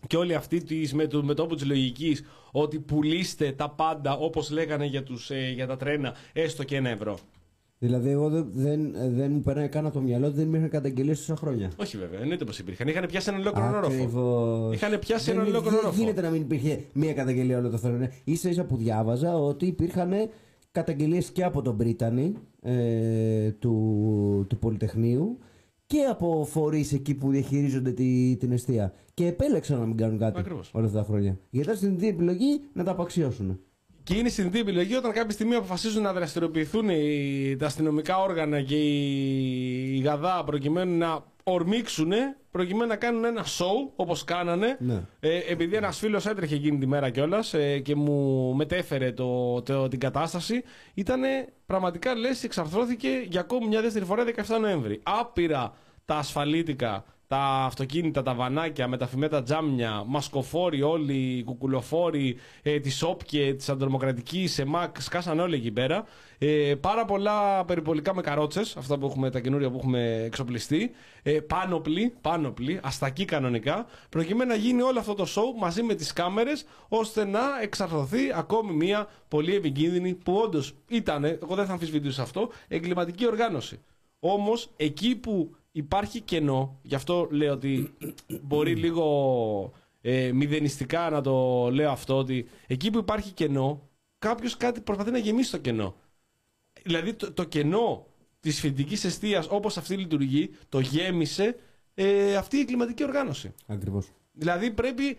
και 0.08 0.18
όλοι 0.18 0.36
αυτοί 0.36 0.64
της, 0.64 0.94
με 0.94 1.08
το 1.08 1.24
μετώπου 1.24 1.56
της 1.56 1.66
λογικής 1.66 2.24
ότι 2.52 2.80
πουλήστε 2.80 3.52
τα 3.52 3.70
πάντα 3.70 4.14
όπως 4.14 4.50
λέγανε 4.50 4.86
για, 4.86 5.04
τους, 5.04 5.30
ε, 5.30 5.52
για 5.56 5.68
τα 5.68 5.78
τρένα 5.78 6.16
έστω 6.34 6.64
και 6.64 6.76
ένα 6.76 6.90
ευρώ. 6.90 7.18
Δηλαδή, 7.82 8.10
εγώ 8.10 8.30
δεν, 8.30 8.50
δεν, 8.54 8.94
δεν 9.10 9.32
μου 9.32 9.40
περνάει 9.40 9.68
καν 9.70 9.86
από 9.86 9.94
το 9.94 10.02
μυαλό 10.02 10.26
ότι 10.28 10.36
δεν 10.36 10.48
υπήρχαν 10.48 10.70
καταγγελίες 10.70 11.18
τόσα 11.20 11.36
χρόνια. 11.36 11.72
Όχι 11.78 11.98
βέβαια, 11.98 12.20
εννοείται 12.20 12.46
πως 12.46 12.60
υπήρχαν. 12.60 12.88
Είχαν 12.88 13.06
πιάσει 13.08 13.30
έναν 13.30 13.42
ολόκληρο 13.42 13.68
όροφο. 13.78 13.88
Ακριβώς. 13.94 14.76
Είχαν 14.76 15.00
πιάσει 15.00 15.26
Δεν 15.26 15.34
έναν 15.34 15.48
είναι- 15.48 15.58
ολόκληρο 15.58 15.76
δεν 15.82 15.86
όροφο. 15.86 16.02
γίνεται 16.04 16.22
να 16.22 16.30
μην 16.30 16.42
υπήρχε 16.42 16.84
μία 16.94 17.14
καταγγελία 17.14 17.58
όλο 17.58 17.70
το 17.70 17.78
χρόνο. 17.78 18.08
σα 18.34 18.50
ίσα 18.50 18.64
που 18.66 18.78
διάβαζα 18.78 19.38
ότι 19.38 19.66
υπήρχαν 19.66 20.12
καταγγελίες 20.72 21.30
και 21.32 21.44
από 21.44 21.62
τον 21.62 21.78
Πρίτανη 21.78 22.34
ε, 22.62 23.52
του, 23.52 24.46
του 24.50 24.58
Πολυτεχνείου 24.60 25.38
και 25.86 26.02
από 26.04 26.46
φορείς 26.50 26.94
εκεί 26.94 27.14
που 27.14 27.30
διαχειρίζονται 27.32 27.92
τη, 27.92 28.36
την 28.40 28.52
αιστεία. 28.52 28.94
Και 29.14 29.26
επέλεξαν 29.28 29.80
να 29.80 29.86
μην 29.86 29.98
κάνουν 29.98 30.18
κάτι 30.18 30.40
Ακριβώς. 30.40 30.72
όλα 30.74 30.86
αυτά 30.86 31.00
τα 31.00 31.06
χρόνια. 31.06 31.38
Γιατί 31.50 31.70
ήταν 31.72 31.78
στην 31.96 32.08
επιλογή 32.10 32.62
να 32.74 32.84
τα 32.84 32.92
απαξιώσουν. 32.92 33.60
Και 34.10 34.16
είναι 34.16 34.30
συνειδητή 34.30 34.60
επιλογή 34.60 34.96
όταν 34.96 35.12
κάποια 35.12 35.32
στιγμή 35.32 35.56
αποφασίζουν 35.56 36.02
να 36.02 36.14
δραστηριοποιηθούν 36.14 36.90
οι, 36.90 37.56
τα 37.60 37.66
αστυνομικά 37.66 38.18
όργανα 38.22 38.62
και 38.62 38.76
οι, 38.76 39.96
οι 39.96 40.00
γαδά 40.00 40.44
προκειμένου 40.44 40.98
να 40.98 41.24
ορμήξουν, 41.44 42.12
προκειμένου 42.52 42.88
να 42.88 42.96
κάνουν 42.96 43.26
ένα 43.26 43.44
show 43.44 43.92
όπως 43.96 44.24
κάνανε. 44.24 44.78
Ναι. 44.80 45.02
Ε, 45.20 45.38
επειδή 45.38 45.76
ένας 45.76 45.98
φίλος 45.98 46.26
έτρεχε 46.26 46.56
εκείνη 46.56 46.78
τη 46.78 46.88
μέρα 46.88 47.10
κιόλας 47.10 47.54
ε, 47.54 47.80
και 47.80 47.96
μου 47.96 48.54
μετέφερε 48.56 49.12
το, 49.12 49.62
το- 49.62 49.88
την 49.88 50.00
κατάσταση, 50.00 50.64
ήταν 50.94 51.22
πραγματικά 51.66 52.16
λες 52.16 52.44
εξαρθρώθηκε 52.44 53.26
για 53.30 53.40
ακόμη 53.40 53.68
μια 53.68 53.82
δεύτερη 53.82 54.06
φορά 54.06 54.24
17 54.36 54.60
Νοέμβρη. 54.62 55.00
Άπειρα 55.04 55.74
τα 56.06 56.16
ασφαλίτικα, 56.16 57.06
τα 57.30 57.64
αυτοκίνητα, 57.66 58.24
τα 58.24 58.34
βανάκια 58.34 58.88
με 58.88 58.98
τα 58.98 59.08
φημέτα 59.08 59.44
τζάμια, 59.44 60.04
μασκοφόροι 60.08 60.82
όλοι, 60.82 61.14
οι 61.14 61.44
κουκουλοφόροι 61.44 62.38
ε, 62.62 62.80
τη 62.80 62.92
ΟΠΚΕ, 63.02 63.54
της 63.54 63.70
Αντρομοκρατική, 63.70 64.50
ΕΜΑΚ, 64.58 65.02
σκάσαν 65.02 65.40
όλοι 65.40 65.56
εκεί 65.56 65.72
πέρα. 65.72 66.06
Ε, 66.38 66.76
πάρα 66.82 67.06
πολλά 67.06 67.66
περιπολικά 67.66 68.16
με 68.16 68.22
καρότσες, 68.22 68.78
αυτά 68.78 68.98
που 68.98 69.06
έχουμε, 69.06 69.30
τα 69.30 69.40
καινούρια 69.40 69.70
που 69.70 69.78
έχουμε 69.78 70.24
εξοπλιστεί. 70.26 70.92
Ε, 71.24 71.32
πάνωπλοι, 71.40 72.14
πάνωπλοι, 72.22 72.80
αστακοί 72.84 73.26
κανονικά, 73.26 73.86
προκειμένου 74.10 74.50
να 74.50 74.56
γίνει 74.56 74.82
όλο 74.82 75.00
αυτό 75.00 75.14
το 75.14 75.26
show 75.36 75.60
μαζί 75.60 75.84
με 75.84 75.96
τις 75.96 76.14
κάμερες, 76.14 76.66
ώστε 76.88 77.26
να 77.26 77.42
εξαρθωθεί 77.62 78.32
ακόμη 78.36 78.74
μια 78.74 79.08
πολύ 79.28 79.56
επικίνδυνη, 79.56 80.14
που 80.14 80.34
όντως 80.34 80.74
ήταν, 80.88 81.24
εγώ 81.24 81.56
δεν 81.56 81.66
θα 81.66 81.72
αμφισβητήσω 81.72 82.22
αυτό, 82.22 82.50
εγκληματική 82.68 83.28
οργάνωση. 83.28 83.80
Όμως 84.20 84.70
εκεί 84.76 85.16
που 85.16 85.56
υπάρχει 85.72 86.22
κενό, 86.22 86.80
γι' 86.82 86.96
αυτό 86.96 87.28
λέω 87.32 87.54
ότι 87.54 87.98
μπορεί 88.42 88.76
λίγο 88.84 89.74
ε, 90.02 90.32
μηδενιστικά 90.32 91.10
να 91.10 91.22
το 91.22 91.68
λέω 91.72 91.92
αυτό, 91.92 92.18
ότι 92.18 92.48
εκεί 92.68 92.92
που 92.92 92.98
υπάρχει 92.98 93.32
κενό, 93.32 93.90
κάποιος 94.20 94.58
κάτι 94.58 94.82
προσπαθεί 94.82 95.12
να 95.12 95.18
γεμίσει 95.18 95.52
το 95.52 95.58
κενό. 95.58 95.96
Δηλαδή 96.84 97.14
το, 97.14 97.32
το 97.34 97.44
κενό 97.44 98.06
της 98.40 98.60
φοιτητικής 98.60 99.04
αιστείας 99.04 99.48
όπως 99.50 99.78
αυτή 99.78 99.96
λειτουργεί, 99.98 100.50
το 100.70 100.80
γέμισε 100.80 101.56
ε, 101.94 102.36
αυτή 102.36 102.58
η 102.58 102.60
εγκληματική 102.60 103.04
οργάνωση. 103.04 103.54
Ακριβώς. 103.68 104.08
Δηλαδή 104.32 104.72
πρέπει 104.72 105.18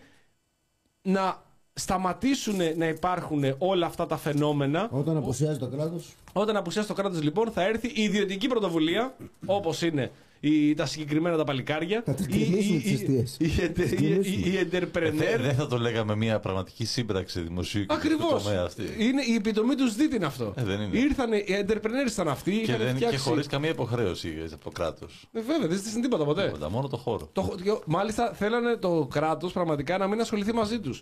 να 1.01 1.43
σταματήσουν 1.73 2.57
να 2.77 2.87
υπάρχουν 2.87 3.43
όλα 3.57 3.85
αυτά 3.85 4.05
τα 4.05 4.17
φαινόμενα 4.17 4.89
Όταν 4.91 5.17
αποσιάζει 5.17 5.59
το 5.59 5.67
κράτος. 5.67 6.15
όταν 6.33 6.55
απουσιάσει 6.55 6.87
το 6.87 6.93
κράτος, 6.93 7.21
λοιπόν, 7.23 7.51
θα 7.51 7.63
έρθει 7.63 7.87
η 7.87 8.01
ιδιωτική 8.03 8.47
πρωτοβουλία, 8.47 9.15
όπως 9.45 9.81
είναι 9.81 10.11
η, 10.43 10.73
τα 10.73 10.85
συγκεκριμένα 10.85 11.37
τα 11.37 11.43
παλικάρια. 11.43 12.03
Θα 12.05 12.13
τις 12.13 12.25
η- 12.25 12.29
κλείσουν 12.29 12.75
η- 12.75 12.79
τις 12.79 12.91
η- 12.91 12.93
αιστείες. 12.93 13.37
η- 13.39 13.45
η- 13.63 13.69
Τις 13.69 13.91
η- 13.91 13.95
κλείσουν. 13.95 14.23
η- 14.33 14.49
η 14.51 14.69
entrepreneur. 14.71 15.39
Δεν 15.41 15.53
θα 15.55 15.67
το 15.67 15.77
λέγαμε 15.77 16.15
μια 16.15 16.39
πραγματική 16.39 16.85
σύμπραξη 16.85 17.39
δημοσίου 17.41 17.85
και 17.85 17.93
Ακριβώς. 17.93 18.23
ιδιωτικού 18.25 18.43
τομέα 18.49 18.63
αυτή. 18.63 18.83
Είναι 18.97 19.21
η 19.21 19.33
επιτομή 19.35 19.75
τους 19.75 19.91
ΣΔΙΤ 19.91 20.13
είναι 20.13 20.25
αυτό. 20.25 20.53
Ε, 20.57 20.63
δεν 20.63 20.81
είναι. 20.81 20.97
Ήρθανε, 20.97 21.37
οι 21.37 21.65
entrepreneurs 21.67 22.11
ήταν 22.11 22.27
αυτοί. 22.27 22.51
Και, 22.51 22.57
είχαν 22.61 22.77
δεν, 22.77 22.87
και 22.87 22.93
φτιάξει. 22.95 23.17
χωρίς 23.17 23.47
καμία 23.47 23.69
υποχρέωση 23.69 24.33
από 24.53 24.63
το 24.63 24.69
κράτος. 24.69 25.27
Ε, 25.33 25.39
βέβαια, 25.41 25.67
δεν 25.67 25.77
ζήτησαν 25.77 26.01
τίποτα 26.01 26.23
ποτέ. 26.23 26.53
Μόνο 26.69 26.87
το 26.87 26.97
χώρο. 26.97 27.29
Το, 27.33 27.55
και 27.63 27.71
μάλιστα 27.85 28.33
θέλανε 28.33 28.75
το 28.75 29.07
κράτος 29.11 29.51
πραγματικά 29.53 29.97
να 29.97 30.07
μην 30.07 30.21
ασχοληθεί 30.21 30.53
μαζί 30.53 30.79
τους. 30.79 31.01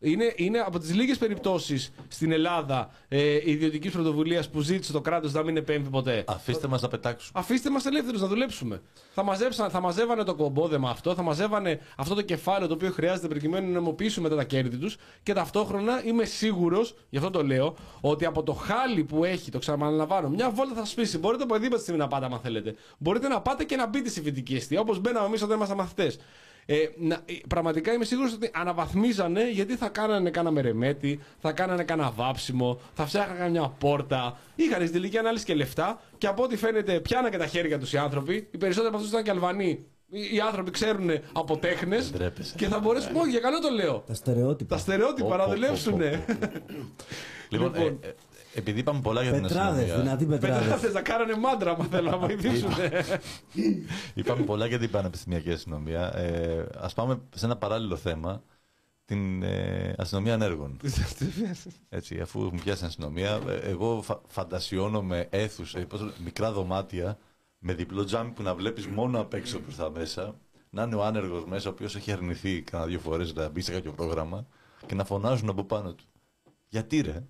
Είναι, 0.00 0.32
είναι 0.36 0.58
από 0.58 0.78
τις 0.78 0.94
λίγες 0.94 1.18
περιπτώσεις 1.18 1.92
στην 2.08 2.32
Ελλάδα 2.32 2.90
ε, 3.08 3.50
ιδιωτικής 3.50 3.92
πρωτοβουλίας 3.92 4.50
που 4.50 4.60
ζήτησε 4.60 4.92
το 4.92 5.00
κράτος 5.00 5.32
να 5.32 5.42
μην 5.42 5.56
επέμβει 5.56 5.90
ποτέ. 5.90 6.24
Αφήστε 6.26 6.68
μας 6.68 6.82
να 6.82 6.88
πετάξουμε. 6.88 7.40
Αφήστε 7.40 7.70
μας 7.70 7.86
ελεύθερους 7.86 8.20
να 8.20 8.26
δουλέψουμε. 8.26 8.82
Θα, 9.14 9.22
μαζέψαν, 9.22 9.70
θα 9.70 9.80
μαζεύανε 9.80 10.24
το 10.24 10.34
κομπόδεμα 10.34 10.90
αυτό, 10.90 11.14
θα 11.14 11.22
μαζεύανε 11.22 11.80
αυτό 11.96 12.14
το 12.14 12.22
κεφάλαιο 12.22 12.68
το 12.68 12.74
οποίο 12.74 12.90
χρειάζεται 12.90 13.28
προκειμένου 13.28 13.66
να 13.66 13.72
νομοποιήσουμε 13.72 14.28
μετά 14.28 14.40
τα 14.40 14.46
κέρδη 14.46 14.76
τους 14.76 14.96
και 15.22 15.32
ταυτόχρονα 15.32 16.04
είμαι 16.04 16.24
σίγουρος, 16.24 16.94
γι' 17.08 17.16
αυτό 17.16 17.30
το 17.30 17.44
λέω, 17.44 17.76
ότι 18.00 18.24
από 18.24 18.42
το 18.42 18.52
χάλι 18.52 19.04
που 19.04 19.24
έχει, 19.24 19.50
το 19.50 19.58
ξαναλαμβάνω, 19.58 20.28
μια 20.28 20.50
βόλτα 20.50 20.74
θα 20.74 20.84
σπίσει. 20.84 21.18
Μπορείτε 21.18 21.42
από 21.42 21.54
οποιαδήποτε 21.54 21.82
στιγμή 21.82 22.00
να 22.00 22.08
πάτε, 22.08 22.24
αν 22.24 22.40
θέλετε. 22.42 22.74
Μπορείτε 22.98 23.28
να 23.28 23.40
πάτε 23.40 23.64
και 23.64 23.76
να 23.76 23.86
μπείτε 23.86 24.08
στη 24.08 24.20
φοιτητική 24.20 24.54
αιστεία, 24.54 24.80
όπως 24.80 24.98
μπαίναμε 24.98 25.26
εμείς 25.26 25.42
όταν 25.42 25.56
ήμασταν 25.56 25.76
μαθητές. 25.76 26.18
Ε, 26.68 26.76
να, 26.98 27.14
ε, 27.14 27.32
πραγματικά 27.48 27.92
είμαι 27.92 28.04
σίγουρος 28.04 28.32
ότι 28.32 28.50
αναβαθμίζανε 28.54 29.50
γιατί 29.50 29.76
θα 29.76 29.88
κάνανε 29.88 30.30
κάνα 30.30 30.50
μερεμέτη, 30.50 31.20
θα 31.38 31.52
κάνανε 31.52 31.84
κάνα 31.84 32.10
βάψιμο, 32.10 32.80
θα 32.94 33.06
φτιάχνανε 33.06 33.48
μια 33.50 33.74
πόρτα. 33.78 34.38
Είχαν 34.56 34.80
στην 34.80 34.92
τελική 34.92 35.18
ανάλυση 35.18 35.44
και 35.44 35.54
λεφτά 35.54 36.00
και 36.18 36.26
από 36.26 36.42
ό,τι 36.42 36.56
φαίνεται 36.56 37.00
πιάνανε 37.00 37.30
και 37.30 37.36
τα 37.38 37.46
χέρια 37.46 37.78
τους 37.78 37.92
οι 37.92 37.96
άνθρωποι. 37.98 38.48
Οι 38.50 38.58
περισσότεροι 38.58 38.88
από 38.88 38.96
αυτούς 38.96 39.10
ήταν 39.12 39.22
και 39.24 39.30
Αλβανοί. 39.30 39.84
Οι, 40.08 40.34
οι 40.34 40.40
άνθρωποι 40.40 40.70
ξέρουν 40.70 41.10
από 41.32 41.56
τέχνες 41.56 42.10
ντρέπεσαι. 42.12 42.54
και 42.56 42.66
θα 42.66 42.78
μπορέσουν. 42.78 43.16
Όχι, 43.16 43.30
για 43.30 43.40
καλό 43.40 43.58
το 43.58 43.68
λέω. 43.68 44.04
Τα 44.06 44.14
στερεότυπα. 44.14 44.74
Τα 44.74 44.80
στερεότυπα 44.80 45.28
Πω, 45.28 45.36
να 45.36 45.44
πω, 45.44 45.50
δουλέψουν. 45.50 45.98
πω, 45.98 46.04
Λοιπόν, 47.48 47.74
ε, 47.74 47.84
ε, 48.00 48.14
επειδή 48.56 48.80
είπαμε 48.80 49.00
πολλά 49.00 49.22
για 49.22 49.32
την 49.32 49.42
Πετράδες, 49.42 49.82
αστυνομία. 49.82 50.02
δυνατοί 50.02 50.26
πετράδες. 50.38 50.62
Πετράδες 50.62 50.92
να 50.92 51.00
κάνανε 51.02 51.36
μάντρα, 51.36 51.70
άμα 51.70 51.84
θέλουν 51.84 52.10
να 52.10 52.18
βοηθήσουν. 52.18 52.70
Είπαμε 54.14 54.44
πολλά 54.44 54.66
για 54.66 54.78
την 54.78 54.90
πανεπιστημιακή 54.90 55.50
αστυνομία. 55.50 56.16
Ε, 56.16 56.66
Α 56.80 56.88
πάμε 56.94 57.20
σε 57.34 57.44
ένα 57.44 57.56
παράλληλο 57.56 57.96
θέμα. 57.96 58.42
Την 59.04 59.42
ε, 59.42 59.94
αστυνομία 59.98 60.34
ανέργων. 60.34 60.76
Έτσι, 61.88 62.20
αφού 62.20 62.44
έχουν 62.44 62.60
πιάσει 62.62 62.78
την 62.78 62.86
αστυνομία, 62.86 63.40
ε, 63.48 63.68
εγώ 63.70 64.02
φα, 64.02 64.20
φαντασιώνομαι 64.26 65.26
αίθουσα, 65.30 65.86
πώς 65.86 65.98
το 65.98 66.04
λένε, 66.04 66.16
μικρά 66.24 66.52
δωμάτια 66.52 67.18
με 67.58 67.74
διπλό 67.74 68.04
τζάμι 68.04 68.30
που 68.30 68.42
να 68.42 68.54
βλέπεις 68.54 68.86
μόνο 68.86 69.20
απ' 69.20 69.34
έξω 69.34 69.58
προς 69.58 69.76
τα 69.76 69.90
μέσα. 69.90 70.34
Να 70.70 70.82
είναι 70.82 70.94
ο 70.94 71.04
άνεργος 71.04 71.44
μέσα, 71.46 71.68
ο 71.68 71.72
οποίος 71.72 71.96
έχει 71.96 72.12
αρνηθεί 72.12 72.62
κάνα 72.62 72.86
δύο 72.86 72.98
φορές 72.98 73.34
να 73.34 73.48
μπει 73.48 73.60
σε 73.60 73.72
κάποιο 73.72 73.92
πρόγραμμα 73.92 74.46
και 74.86 74.94
να 74.94 75.04
φωνάζουν 75.04 75.48
από 75.48 75.64
πάνω 75.64 75.92
του. 75.94 76.04
Γιατί 76.68 77.00
ρε, 77.00 77.22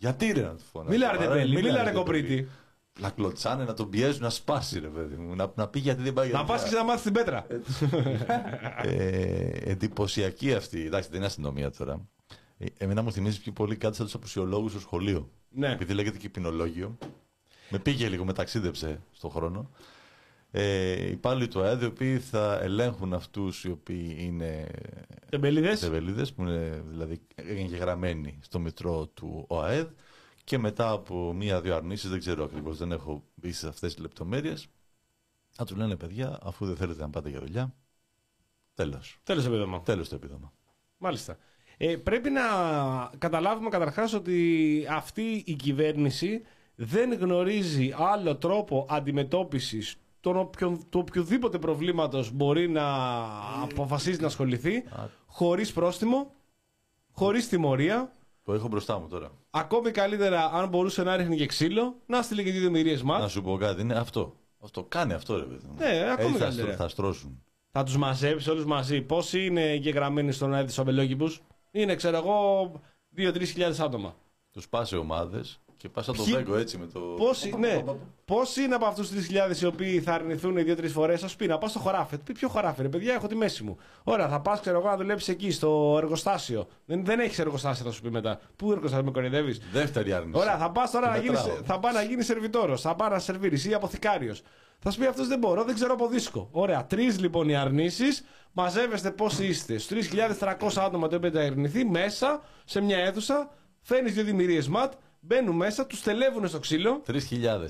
γιατί 0.00 0.32
ρε 0.32 0.42
να 0.42 0.54
του 0.54 0.62
φωνάζουν. 0.72 0.94
Μιλά 0.94 1.10
ρε 1.12 1.16
Άρα, 1.18 1.26
τεμπέλη, 1.28 1.54
μιλά, 1.54 1.68
μιλά 1.70 1.82
ρε 1.82 1.90
ρε, 1.90 1.96
κοπρίτη. 1.96 2.26
παιδί. 2.28 2.48
Να 3.00 3.10
κλωτσάνε, 3.10 3.64
να 3.64 3.74
τον 3.74 3.88
πιέζουν, 3.90 4.22
να 4.22 4.30
σπάσει 4.30 4.78
ρε 4.78 4.88
παιδί 4.88 5.14
μου. 5.16 5.34
Να, 5.34 5.52
να 5.54 5.68
πει 5.68 5.78
γιατί 5.78 6.02
δεν 6.02 6.12
πάει 6.12 6.28
για 6.28 6.38
Να 6.38 6.44
πα 6.44 6.58
και 6.68 6.74
να 6.74 6.84
μάθεις 6.84 7.02
την 7.02 7.12
πέτρα. 7.12 7.46
ε, 8.82 9.70
εντυπωσιακή 9.70 10.54
αυτή. 10.54 10.86
Εντάξει, 10.86 11.08
δεν 11.08 11.16
είναι 11.18 11.26
αστυνομία 11.26 11.70
τώρα. 11.70 12.00
Ε, 12.58 12.66
εμένα 12.78 13.02
μου 13.02 13.12
θυμίζει 13.12 13.40
πιο 13.40 13.52
πολύ 13.52 13.76
κάτι 13.76 13.96
σαν 13.96 14.04
τους 14.04 14.14
απουσιολόγους 14.14 14.70
στο 14.70 14.80
σχολείο. 14.80 15.30
Ναι. 15.48 15.72
Επειδή 15.72 15.94
λέγεται 15.94 16.18
και 16.18 16.28
ποινολόγιο. 16.28 16.98
Με 17.68 17.78
πήγε 17.78 18.08
λίγο, 18.08 18.24
με 18.24 18.32
ταξίδεψε 18.32 19.00
στον 19.12 19.30
χρόνο. 19.30 19.70
Ε, 20.52 21.10
υπάλληλοι 21.10 21.48
του 21.48 21.60
ΑΕΔ, 21.60 21.82
οι 21.82 21.86
οποίοι 21.86 22.18
θα 22.18 22.58
ελέγχουν 22.62 23.14
αυτούς 23.14 23.64
οι 23.64 23.70
οποίοι 23.70 24.16
είναι 24.18 24.68
Τεμπελίδες. 25.28 25.80
τεβελίδε, 25.80 26.24
που 26.24 26.42
είναι 26.42 26.84
δηλαδή 26.88 27.20
εγγεγραμμένοι 27.34 28.38
στο 28.42 28.58
μητρό 28.58 29.06
του 29.06 29.44
ΟΑΕΔ 29.48 29.86
και 30.44 30.58
μετά 30.58 30.90
από 30.90 31.32
μία-δύο 31.32 31.74
αρνήσεις, 31.74 32.10
δεν 32.10 32.18
ξέρω 32.18 32.44
ακριβώς, 32.44 32.78
δεν 32.78 32.92
έχω 32.92 33.24
μπει 33.34 33.52
σε 33.52 33.68
αυτές 33.68 33.94
τις 33.94 34.02
λεπτομέρειες, 34.02 34.66
θα 35.50 35.64
τους 35.64 35.76
λένε 35.76 35.96
παιδιά, 35.96 36.38
αφού 36.42 36.66
δεν 36.66 36.76
θέλετε 36.76 37.00
να 37.00 37.10
πάτε 37.10 37.28
για 37.28 37.40
δουλειά, 37.40 37.74
τέλος. 38.74 39.18
Τέλος 39.22 39.46
επίδομα. 39.46 39.80
Τέλος 39.82 40.08
το 40.08 40.14
επίδομα. 40.14 40.52
Μάλιστα. 40.98 41.38
Ε, 41.76 41.96
πρέπει 41.96 42.30
να 42.30 42.40
καταλάβουμε 43.18 43.68
καταρχάς 43.68 44.12
ότι 44.12 44.86
αυτή 44.90 45.42
η 45.46 45.54
κυβέρνηση 45.54 46.42
δεν 46.74 47.12
γνωρίζει 47.12 47.94
άλλο 47.96 48.36
τρόπο 48.36 48.86
αντιμετώπισης 48.90 49.96
των 50.20 50.36
οποιο, 50.36 50.78
του 50.90 50.98
οποιοδήποτε 51.08 51.58
προβλήματος 51.58 52.30
μπορεί 52.32 52.68
να 52.68 52.84
αποφασίσει 53.62 54.20
να 54.20 54.26
ασχοληθεί 54.26 54.84
χωρίς 55.26 55.72
πρόστιμο, 55.72 56.30
χωρίς 57.12 57.48
τιμωρία 57.48 58.12
Το 58.42 58.52
έχω 58.52 58.68
μπροστά 58.68 58.98
μου 58.98 59.08
τώρα. 59.08 59.30
ακόμη 59.50 59.90
καλύτερα 59.90 60.44
αν 60.52 60.68
μπορούσε 60.68 61.02
να 61.02 61.16
ρίχνει 61.16 61.36
και 61.36 61.46
ξύλο 61.46 61.94
να 62.06 62.22
στείλει 62.22 62.44
και 62.44 62.50
δύο 62.50 62.70
μυρίες 62.70 63.02
Να 63.02 63.06
ματ 63.18 63.28
σου 63.30 63.42
πω 63.42 63.56
κάτι, 63.56 63.80
είναι 63.80 63.94
αυτό. 63.94 64.34
Αυτό 64.62 64.84
κάνει 64.84 65.12
αυτό, 65.12 65.36
ρε 65.36 65.44
παιδί 65.44 65.66
μου. 65.66 65.74
Ναι, 65.78 66.10
ακόμη 66.12 66.28
Έτσι 66.28 66.38
θα, 66.38 66.44
καλύτερα. 66.44 66.52
στρώ- 66.72 66.76
θα 66.76 66.88
στρώσουν. 66.88 67.42
θα 67.70 67.84
τους 67.84 67.96
μαζέψει 67.96 68.50
όλους 68.50 68.64
μαζί 68.64 69.00
πόσοι 69.02 69.44
είναι 69.46 69.70
εγγεγραμμένοι 69.70 70.32
στον 70.32 70.54
αέρα 70.54 70.66
της 70.66 70.78
αμπελόκηπους 70.78 71.40
είναι 71.70 71.94
ξέρω 71.94 72.16
εγώ 72.16 72.70
2-3 73.16 73.44
χιλιάδες 73.50 73.80
άτομα 73.80 74.14
Τους 74.52 74.68
πας 74.68 74.88
σε 74.88 74.96
ομάδες 74.96 75.60
Και 75.82 75.88
πας 75.88 76.04
σαν 76.04 76.16
το 76.16 76.22
Ποιοι- 76.22 76.34
Βέγκο 76.34 76.56
έτσι 76.56 76.78
με 76.78 76.86
το. 76.86 77.00
Πόσοι, 77.00 77.54
ναι, 77.58 77.82
πόσοι 78.24 78.62
είναι 78.62 78.74
από 78.74 78.86
αυτούς 78.86 79.08
τους 79.08 79.16
3.000 79.26 79.60
οι 79.62 79.66
οποίοι 79.66 80.00
θα 80.00 80.12
αρνηθούν 80.14 80.54
δύο-τρεις 80.64 80.92
φορές, 80.92 81.22
ας 81.22 81.36
πει 81.36 81.46
να 81.46 81.58
πας 81.58 81.70
στο 81.70 81.78
χωράφι. 81.78 82.18
Πει 82.18 82.32
ποιο 82.32 82.48
χωράφι, 82.48 82.82
ρε 82.82 82.88
παιδιά, 82.88 83.14
έχω 83.14 83.26
τη 83.26 83.34
μέση 83.34 83.62
μου. 83.62 83.76
Ωραία, 84.04 84.28
θα 84.28 84.40
πας, 84.40 84.60
ξέρω 84.60 84.78
εγώ, 84.78 84.88
να 84.88 84.96
δουλέψεις 84.96 85.28
εκεί 85.28 85.50
στο 85.50 85.94
εργοστάσιο. 86.02 86.66
Δεν, 86.84 87.04
δεν 87.04 87.20
έχεις 87.20 87.38
εργοστάσιο, 87.38 87.84
θα 87.84 87.90
σου 87.92 88.00
πει 88.02 88.10
μετά. 88.10 88.40
Πού 88.56 88.72
εργοστάσιο 88.72 89.04
με 89.04 89.10
κορυδεύεις; 89.10 89.60
Δεύτερη 89.72 90.12
άρνηση. 90.12 90.40
Ωραία, 90.40 90.58
θα 90.58 90.70
πας 90.70 90.90
τώρα 90.90 91.06
Τη 91.06 91.12
να 91.12 91.18
γίνει, 91.18 91.30
μετράω. 91.34 91.56
θα 91.64 91.78
πάει 91.78 91.92
να 91.92 92.02
γίνεις 92.02 92.26
σερβιτόρος, 92.26 92.80
θα 92.80 92.94
πάει 92.94 93.10
να 93.10 93.18
σερβίρεις 93.18 93.64
ή 93.66 93.74
αποθηκάριος. 93.74 94.42
Θα 94.78 94.90
σου 94.90 94.98
πει 94.98 95.06
αυτός 95.06 95.28
δεν 95.28 95.38
μπορώ, 95.38 95.64
δεν 95.64 95.74
ξέρω 95.74 95.92
από 95.92 96.06
δίσκο. 96.08 96.48
Ωραία, 96.52 96.86
τρεις 96.86 97.20
λοιπόν 97.20 97.48
οι 97.48 97.56
αρνήσεις. 97.56 98.24
Μαζεύεστε 98.52 99.10
πόσοι 99.10 99.46
είστε. 99.46 99.78
Στους 99.78 100.08
3.300 100.08 100.80
άτομα 100.80 101.08
το 101.08 101.14
έχετε 101.16 101.44
αρνηθεί 101.44 101.84
μέσα 101.84 102.42
σε 102.64 102.80
μια 102.80 102.98
αίθουσα. 102.98 103.50
Φέρνεις 103.82 104.12
δύο 104.14 104.24
δημιουργίες 104.24 104.68
ματ, 104.68 104.92
μπαίνουν 105.20 105.56
μέσα, 105.56 105.86
τους 105.86 106.02
τελεύουν 106.02 106.48
στο 106.48 106.58
ξύλο. 106.58 107.02
3.000 107.06 107.18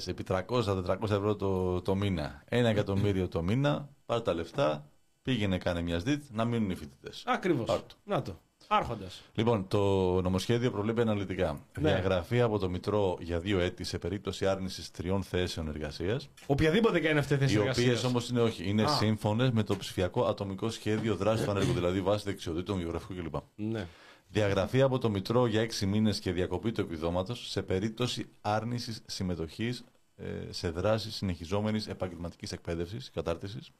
επί 0.06 0.24
300-400 0.28 0.96
ευρώ 1.02 1.36
το, 1.36 1.80
το 1.82 1.94
μήνα. 1.94 2.42
Ένα 2.48 2.68
εκατομμύριο 2.68 3.28
το 3.28 3.42
μήνα. 3.42 3.88
Πάρ 4.06 4.20
τα 4.20 4.34
λεφτά. 4.34 4.84
Πήγαινε, 5.22 5.58
κάνε 5.58 5.82
μια 5.82 5.98
ΣΔΙΤ 5.98 6.22
να 6.32 6.44
μείνουν 6.44 6.70
οι 6.70 6.74
φοιτητές. 6.74 7.22
Ακριβώς. 7.26 7.66
Πάρ' 7.66 7.78
το. 7.80 7.94
Να 8.04 8.22
το. 8.22 8.40
Άρχοντας. 8.72 9.22
Λοιπόν, 9.34 9.68
το 9.68 9.78
νομοσχέδιο 10.22 10.70
προβλέπει 10.70 11.00
αναλυτικά. 11.00 11.58
Ναι. 11.80 11.88
Διαγραφή 11.90 12.40
από 12.40 12.58
το 12.58 12.68
Μητρό 12.70 13.16
για 13.20 13.38
δύο 13.38 13.58
έτη 13.60 13.84
σε 13.84 13.98
περίπτωση 13.98 14.46
άρνησης 14.46 14.90
τριών 14.90 15.22
θέσεων 15.22 15.68
εργασίας. 15.68 16.28
Οποιαδήποτε 16.46 17.00
και 17.00 17.08
είναι 17.08 17.18
αυτή 17.18 17.34
η 17.34 17.36
θέση 17.36 17.54
Οι 17.54 17.58
οποίες 17.58 17.78
εργασίας. 17.78 18.04
όμως 18.04 18.28
είναι 18.28 18.40
όχι. 18.40 18.68
Είναι 18.68 18.82
Α. 18.82 18.88
σύμφωνες 18.88 19.50
με 19.50 19.62
το 19.62 19.76
ψηφιακό 19.76 20.24
ατομικό 20.24 20.70
σχέδιο 20.70 21.16
δράσης 21.16 21.44
του 21.44 21.50
ανέργου, 21.50 21.72
δηλαδή 21.72 22.00
βάση 22.00 22.24
δεξιοτήτων, 22.24 22.78
βιογραφικού 22.78 23.14
κλπ. 23.14 23.34
Ναι. 23.54 23.86
Διαγραφή 24.32 24.82
από 24.82 24.98
το 24.98 25.10
Μητρό 25.10 25.46
για 25.46 25.60
έξι 25.60 25.86
μήνες 25.86 26.18
και 26.18 26.32
διακοπή 26.32 26.72
του 26.72 26.80
επιδόματος 26.80 27.50
σε 27.50 27.62
περίπτωση 27.62 28.28
άρνησης 28.40 29.02
συμμετοχής 29.06 29.84
σε 30.50 30.70
δράση 30.70 31.10
συνεχιζόμενης 31.12 31.86
επαγγελματικής 31.86 32.52
εκπαίδευσης, 32.52 33.10
κατάρτισης. 33.10 33.70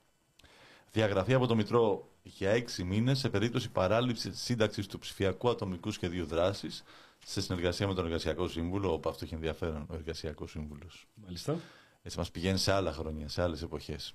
Διαγραφή 0.93 1.35
από 1.35 1.47
το 1.47 1.55
Μητρό 1.55 2.09
για 2.23 2.51
έξι 2.51 2.85
μήνες 2.85 3.19
σε 3.19 3.29
περίπτωση 3.29 3.71
παράληψη 3.71 4.35
σύνταξης 4.35 4.87
του 4.87 4.99
ψηφιακού 4.99 5.49
ατομικού 5.49 5.91
σχεδίου 5.91 6.27
δράσης 6.27 6.83
σε 7.25 7.41
συνεργασία 7.41 7.87
με 7.87 7.95
τον 7.95 8.05
Εργασιακό 8.05 8.49
Σύμβουλο, 8.49 8.93
όπου 8.93 9.09
αυτό 9.09 9.25
έχει 9.25 9.35
ενδιαφέρον 9.35 9.87
ο 9.91 9.95
Εργασιακός 9.95 10.51
Σύμβουλος. 10.51 11.07
Μάλιστα. 11.15 11.57
Έτσι 12.03 12.19
μας 12.19 12.31
πηγαίνει 12.31 12.59
σε 12.59 12.73
άλλα 12.73 12.93
χρόνια, 12.93 13.29
σε 13.29 13.43
άλλες 13.43 13.63
εποχές. 13.63 14.15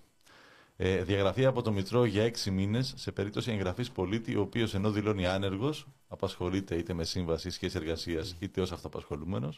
Ε, 0.78 1.04
διαγραφή 1.04 1.46
από 1.46 1.62
το 1.62 1.72
Μητρό 1.72 2.06
για 2.06 2.24
έξι 2.24 2.52
μήνες 2.52 2.94
σε 2.96 3.12
περίπτωση 3.12 3.52
εγγραφής 3.52 3.92
πολίτη, 3.92 4.36
ο 4.36 4.42
οποίος 4.42 4.74
ενώ 4.74 4.92
δηλώνει 4.92 5.26
άνεργος, 5.28 5.88
απασχολείται 6.08 6.76
είτε 6.76 6.94
με 6.94 7.04
σύμβαση 7.04 7.50
σχέση 7.50 7.78
εργασίας 7.78 8.36
είτε 8.40 8.62
ως 8.62 8.72
αυτοαπασχολούμενο. 8.72 9.54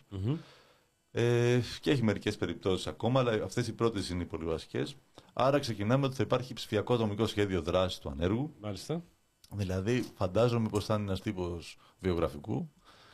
Ε, 1.12 1.60
και 1.82 1.92
έχει 1.92 2.04
μερικές 2.04 2.38
περιπτώσεις 2.38 2.88
ακόμα, 2.88 3.20
αλλά 3.20 3.44
αυτές 3.44 3.68
οι 3.68 3.74
πρώτες 3.74 4.10
είναι 4.10 4.24
οι 4.24 4.26
πολύ 4.26 4.46
βασικές. 4.46 4.96
Άρα 5.34 5.60
ξεκινάμε 5.60 6.06
ότι 6.06 6.16
θα 6.16 6.24
υπάρχει 6.24 6.54
ψηφιακό 6.54 6.94
ατομικό 6.94 7.28
σχέδιο 7.28 7.62
δράσης 7.62 8.00
του 8.00 8.10
ανέργου. 8.10 8.54
Μάλιστα. 8.62 9.04
Δηλαδή, 9.52 10.06
φαντάζομαι 10.16 10.70
πως 10.70 10.86
θα 10.86 10.94
είναι 10.94 11.04
ένας 11.04 11.22
τύπος 11.22 11.78
βιογραφικού 12.00 12.72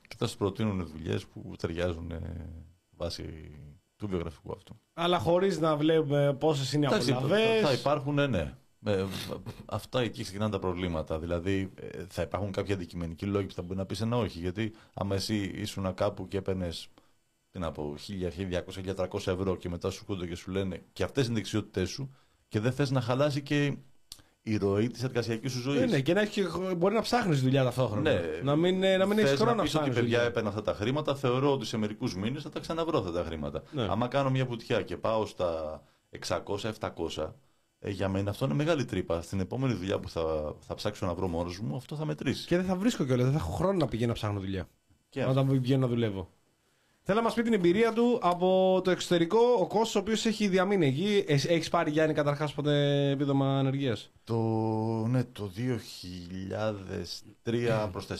και 0.08 0.16
θα 0.18 0.28
σου 0.28 0.38
προτείνουν 0.38 0.88
δουλειές 0.88 1.26
που 1.26 1.54
ταιριάζουν 1.58 2.12
ε, 2.12 2.49
βάσει 2.89 3.51
του 4.04 4.10
βιογραφικού 4.10 4.51
αυτού. 4.51 4.80
Αλλά 4.93 5.20
χωρίς 5.20 5.60
να 5.60 5.76
βλέπουμε 5.76 6.36
πόσες 6.39 6.74
είναι 6.74 6.86
οι 6.86 6.88
Εντάξει, 6.88 7.12
απολαυές. 7.12 7.62
θα 7.62 7.72
υπάρχουν, 7.72 8.14
ναι, 8.14 8.28
ναι. 8.28 8.54
Ε, 8.86 9.06
αυτά 9.66 10.01
εκεί 10.01 10.24
ξεκινάνε 10.24 10.51
τα 10.51 10.60
προβλήματα. 10.60 11.20
Δηλαδή, 11.20 11.72
ε, 11.76 12.06
θα 12.10 12.22
υπάρχουν 12.22 12.51
κάποιοι 12.51 12.74
αντικειμενικοί 12.74 13.26
λόγοι 13.26 13.45
που 13.45 13.54
θα 13.54 13.62
μπορεί 13.62 13.78
να 13.78 13.86
πεις 13.86 14.01
ένα 14.01 14.18
όχι. 14.18 14.39
Γιατί 14.39 14.74
άμα 14.93 15.16
εσύ 15.16 15.36
ήσουν 15.56 15.93
κάπου 15.93 16.28
και 16.28 16.38
έπαιρνες 16.38 16.88
τι 17.51 17.60
να 17.60 17.72
πω, 17.72 17.95
1000, 18.08 18.30
1200, 18.30 19.06
1300 19.12 19.28
ευρώ 19.28 19.56
και 19.56 19.70
μετά 19.70 19.89
σου 19.89 20.06
κούνται 20.06 20.28
και 20.28 20.36
σου 20.36 20.51
λένε 20.51 20.84
και 20.93 21.04
αυτές 21.04 21.24
είναι 21.26 21.34
οι 21.34 21.38
δεξιότητές 21.38 21.89
σου 21.89 22.16
και 22.47 22.60
δεν 22.60 22.72
θες 22.72 22.91
να 22.91 23.01
χαλάσει 23.01 23.41
και 23.41 23.78
η 24.43 24.57
ροή 24.57 24.87
της 24.87 25.03
εργασιακής 25.03 25.51
σου 25.51 25.59
ζωής. 25.59 25.79
Ναι, 25.79 25.85
ναι, 25.85 25.99
και 25.99 26.13
να 26.13 26.21
έχει, 26.21 26.43
μπορεί 26.77 26.95
να 26.95 27.01
ψάχνεις 27.01 27.41
δουλειά 27.41 27.63
ταυτόχρονα. 27.63 28.11
Ναι. 28.11 28.21
Να 28.43 28.55
μην, 28.55 28.83
ε, 28.83 28.97
να 28.97 29.05
μην 29.05 29.17
έχεις 29.17 29.29
Θες 29.29 29.39
χρόνο 29.39 29.51
να 29.51 29.57
να 29.57 29.63
πεις 29.63 29.75
ότι 29.75 29.89
ψάχνεις. 29.89 30.09
παιδιά 30.09 30.21
έπαιρνα 30.27 30.49
αυτά 30.49 30.61
τα 30.61 30.73
χρήματα, 30.73 31.15
θεωρώ 31.15 31.53
ότι 31.53 31.65
σε 31.65 31.77
μερικούς 31.77 32.15
μήνες 32.15 32.43
θα 32.43 32.49
τα 32.49 32.59
ξαναβρω 32.59 32.99
αυτά 32.99 33.11
τα 33.11 33.23
χρήματα. 33.23 33.63
Ναι. 33.71 33.87
Άμα 33.89 34.07
κάνω 34.07 34.29
μια 34.29 34.45
βουτιά 34.45 34.81
και 34.81 34.97
πάω 34.97 35.25
στα 35.25 35.81
600-700, 36.09 37.33
ε, 37.79 37.89
για 37.89 38.09
μένα 38.09 38.29
αυτό 38.29 38.45
είναι 38.45 38.53
μεγάλη 38.53 38.85
τρύπα. 38.85 39.21
Στην 39.21 39.39
επόμενη 39.39 39.73
δουλειά 39.73 39.99
που 39.99 40.09
θα, 40.09 40.55
θα 40.59 40.73
ψάξω 40.75 41.05
να 41.05 41.13
βρω 41.13 41.27
μόνος 41.27 41.59
μου, 41.59 41.75
αυτό 41.75 41.95
θα 41.95 42.05
μετρήσει. 42.05 42.47
Και 42.47 42.55
δεν 42.55 42.65
θα 42.65 42.75
βρίσκω 42.75 43.03
κιόλας, 43.05 43.23
δεν 43.23 43.33
θα 43.33 43.39
έχω 43.39 43.51
χρόνο 43.51 43.77
να 43.77 43.87
πηγαίνω 43.87 44.07
να 44.07 44.13
ψάχνω 44.13 44.39
δουλειά. 44.39 44.67
Και 45.09 45.25
Όταν 45.25 45.59
βγαίνω 45.59 45.81
να 45.81 45.87
δουλεύω. 45.87 46.29
Θέλω 47.06 47.18
να 47.18 47.24
μας 47.24 47.34
πει 47.34 47.41
την 47.41 47.54
εμπειρία 47.54 47.93
του 47.93 48.20
από 48.22 48.82
το 48.84 48.91
εξωτερικό, 48.91 49.39
ο 49.60 49.68
κόσμο 49.68 49.91
ο 49.95 49.99
οποίος 50.04 50.26
έχει 50.26 50.47
διαμείνει 50.47 50.88
εκεί. 50.88 51.24
Έχεις 51.28 51.70
πάρει 51.70 51.91
Γιάννη 51.91 52.14
καταρχάς 52.14 52.54
ποτέ 52.54 53.10
επίδομα 53.10 53.58
ανεργίας; 53.58 54.12
Το, 54.24 54.36
ναι, 55.08 55.24
το 55.24 55.51
2003 57.43 57.89
προς 57.91 58.08
4. 58.08 58.14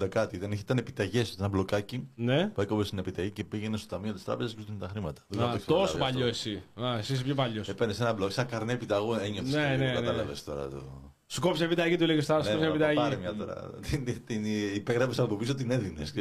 360 0.02 0.08
κάτι. 0.10 0.36
Ήταν, 0.36 0.52
ήταν 0.52 0.78
επιταγές, 0.78 1.28
ήταν 1.32 1.46
ένα 1.46 1.48
μπλοκάκι 1.50 2.08
Ναι. 2.16 2.48
που 2.48 2.62
έκοβες 2.62 2.86
στην 2.88 2.98
επιταγή 3.00 3.32
και 3.32 3.44
πήγαινε 3.44 3.78
στο 3.78 3.88
ταμείο 3.96 4.14
της 4.14 4.24
τράπεζας 4.24 4.52
και 4.52 4.58
τους 4.58 4.66
δίνει 4.66 4.80
τα 4.80 4.88
χρήματα. 4.88 5.22
Δεν 5.28 5.42
Α, 5.42 5.48
το 5.48 5.54
έχεις 5.54 5.66
τόσο 5.66 5.86
καταλάβει 5.86 6.12
παλιό 6.14 6.30
αυτό. 6.30 6.50
εσύ. 6.50 6.64
Α, 6.84 6.98
εσύ 6.98 7.14
είσαι 7.14 7.24
πιο 7.24 7.36
παλιός. 7.36 7.70
Έπαιρνε 7.70 7.94
ένα 8.00 8.14
μπλοκ, 8.14 8.32
σαν 8.32 8.46
καρνέ 8.48 8.72
επιταγό 8.74 9.20
ένιωθες. 9.20 9.54
Ναι, 9.54 9.62
ναι, 9.68 9.76
ναι. 9.86 9.92
Κατάλαβες 9.94 10.44
τώρα 10.44 10.68
το. 10.68 11.12
Σου 11.28 11.42
κόψε 11.42 11.64
επιταγή, 11.64 11.96
του 11.98 12.06
λέγε 12.06 12.24
τώρα, 12.24 12.44
σου 12.44 12.50
Ναι, 12.50 12.54
κόψε 12.56 12.68
ναι, 12.70 12.76
επιταγή. 12.76 12.96
πάρε 12.96 13.16
μια 13.18 13.36
τώρα. 13.36 13.70
Την, 13.90 14.06
την, 14.06 14.26
την 14.26 14.46
υπέγραψε 14.76 15.22
από 15.22 15.36
πίσω, 15.36 15.56
την 15.56 15.72
έδινες. 15.72 16.14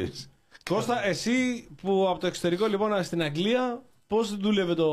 Κώστα, 0.70 1.04
εσύ 1.06 1.30
που 1.82 2.06
από 2.08 2.20
το 2.20 2.26
εξωτερικό 2.26 2.66
λοιπόν 2.66 3.02
στην 3.02 3.22
Αγγλία, 3.22 3.82
πώς 4.06 4.36
δούλευε 4.36 4.74
το 4.74 4.88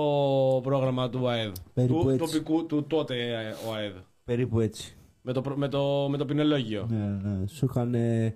πρόγραμμα 0.63 1.09
του 1.09 1.28
ΑΕΔ; 1.28 1.51
Περίπου 1.74 2.01
του, 2.01 2.09
έτσι. 2.09 2.26
τοπικού, 2.32 2.65
του 2.65 2.84
τότε 2.84 3.15
ε, 3.28 3.67
ο 3.70 3.74
ΑΕΔ. 3.74 3.93
Περίπου 4.24 4.59
έτσι. 4.59 4.95
Με 5.22 5.34
το, 5.34 5.41
προ- 5.41 5.57
με 5.57 5.67
το, 5.67 6.07
με 6.09 6.17
το 6.17 6.26
ποινολόγιο. 6.26 6.88
Ναι, 6.89 7.30
ναι. 7.30 7.47
Σου 7.47 7.65
είχαν. 7.65 7.93
Ε, 7.93 8.36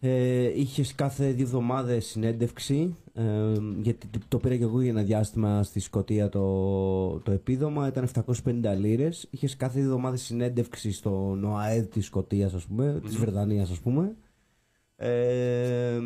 ε, 0.00 0.60
είχες 0.60 0.94
κάθε 0.94 1.30
δύο 1.30 1.44
εβδομάδες 1.44 2.06
συνέντευξη. 2.06 2.96
Ε, 3.12 3.22
γιατί 3.82 4.06
το- 4.06 4.18
το 4.28 4.38
πήρα 4.38 4.56
και 4.56 4.62
εγώ 4.62 4.80
για 4.80 4.90
ένα 4.90 5.02
διάστημα 5.02 5.62
στη 5.62 5.80
Σκωτία 5.80 6.28
το, 6.28 7.18
το 7.20 7.30
επίδομα. 7.32 7.86
Ήταν 7.86 8.04
750 8.04 8.74
λίρες. 8.78 9.26
Είχες 9.30 9.56
κάθε 9.56 9.74
δύο 9.78 9.88
εβδομάδες 9.88 10.22
συνέντευξη 10.22 10.92
στον 10.92 11.44
ΟΑΕΔ 11.44 11.84
της 11.86 12.06
Σκωτίας, 12.06 12.54
ας 12.54 12.64
πούμε, 12.66 13.00
της 13.04 13.16
Βρετανίας, 13.16 13.70
ας 13.70 13.78
πούμε. 13.78 14.16
Ε, 15.04 15.98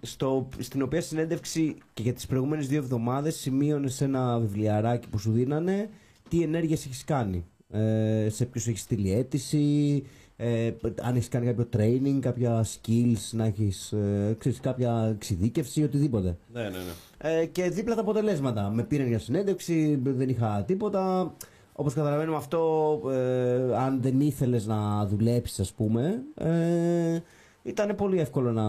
στο, 0.00 0.48
στην 0.58 0.82
οποία 0.82 1.00
συνέντευξη 1.00 1.76
και 1.94 2.02
για 2.02 2.12
τις 2.12 2.26
προηγούμενες 2.26 2.68
δύο 2.68 2.78
εβδομάδες 2.78 3.36
σημείωνες 3.36 3.94
σε 3.94 4.04
ένα 4.04 4.38
βιβλιαράκι 4.38 5.08
που 5.08 5.18
σου 5.18 5.32
δίνανε 5.32 5.88
τι 6.28 6.42
ενέργειες 6.42 6.84
έχεις 6.84 7.04
κάνει. 7.04 7.44
Ε, 7.70 8.28
σε 8.30 8.44
ποιους 8.44 8.66
έχεις 8.66 8.80
στείλει 8.80 9.12
αίτηση, 9.12 10.02
ε, 10.36 10.70
αν 11.02 11.14
έχεις 11.16 11.28
κάνει 11.28 11.46
κάποιο 11.46 11.68
training, 11.76 12.18
κάποια 12.20 12.64
skills, 12.64 13.30
να 13.30 13.44
έχεις 13.44 13.92
ε, 13.92 14.36
ξέρεις, 14.38 14.60
κάποια 14.60 15.12
εξειδίκευση, 15.14 15.82
οτιδήποτε. 15.82 16.36
Ναι, 16.52 16.62
ναι, 16.62 16.68
ναι. 16.68 17.40
Ε, 17.40 17.46
και 17.46 17.70
δίπλα 17.70 17.94
τα 17.94 18.00
αποτελέσματα. 18.00 18.70
Με 18.70 18.82
πήραν 18.82 19.06
για 19.06 19.18
συνέντευξη, 19.18 20.00
δεν 20.02 20.28
είχα 20.28 20.64
τίποτα. 20.66 21.34
Όπως 21.72 21.94
καταλαβαίνουμε 21.94 22.36
αυτό, 22.36 23.00
ε, 23.10 23.76
αν 23.76 24.02
δεν 24.02 24.20
ήθελες 24.20 24.66
να 24.66 25.06
δουλέψεις 25.06 25.60
ας 25.60 25.72
πούμε, 25.72 26.22
ε, 26.34 27.18
ήταν 27.62 27.94
πολύ 27.94 28.20
εύκολο 28.20 28.52
να, 28.52 28.64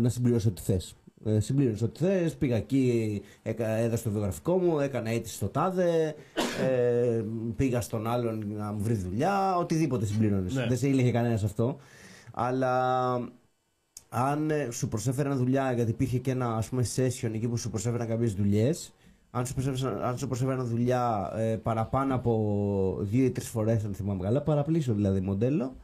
να 0.00 0.08
συμπληρώσεις 0.08 0.46
ό,τι 0.46 0.62
θες. 0.62 0.96
Ε, 1.24 1.40
συμπλήρωσε 1.40 1.84
ό,τι 1.84 2.04
θες, 2.04 2.36
πήγα 2.36 2.56
εκεί, 2.56 3.22
έκα, 3.42 3.68
έδωσα 3.68 4.02
το 4.02 4.10
βιογραφικό 4.10 4.58
μου, 4.58 4.78
έκανα 4.78 5.10
αίτηση 5.10 5.34
στο 5.34 5.48
τάδε, 5.48 6.14
ε, 6.62 7.22
πήγα 7.56 7.80
στον 7.80 8.06
άλλον 8.06 8.44
να 8.56 8.72
μου 8.72 8.82
βρει 8.82 8.94
δουλειά, 8.94 9.56
οτιδήποτε 9.56 10.06
συμπλήρωνες. 10.06 10.54
Ναι. 10.54 10.66
Δεν 10.66 10.76
σε 10.76 10.88
ήλεγε 10.88 11.10
κανένας 11.10 11.44
αυτό. 11.44 11.76
Αλλά 12.32 13.14
αν 14.08 14.50
ε, 14.50 14.68
σου 14.70 14.88
προσέφεραν 14.88 15.36
δουλειά, 15.36 15.72
γιατί 15.72 15.90
υπήρχε 15.90 16.18
και 16.18 16.30
ένα 16.30 16.56
ας 16.56 16.68
πούμε 16.68 16.84
session 16.96 17.30
εκεί 17.34 17.48
που 17.48 17.56
σου 17.56 17.70
προσέφεραν 17.70 18.08
κάποιες 18.08 18.34
δουλειές, 18.34 18.92
αν 19.30 19.46
σου 19.46 19.54
προσέφεραν, 19.54 20.02
αν 20.02 20.18
σου 20.18 20.26
προσέφεραν 20.26 20.66
δουλειά 20.66 21.32
ε, 21.36 21.56
παραπάνω 21.56 22.14
από 22.14 22.98
δύο 23.00 23.24
ή 23.24 23.30
τρεις 23.30 23.48
φορές, 23.48 23.84
αν 23.84 23.94
θυμάμαι 23.94 24.22
καλά, 24.22 24.42
παραπλήσω 24.42 24.94
δηλαδή 24.94 25.20
μοντέλο, 25.20 25.76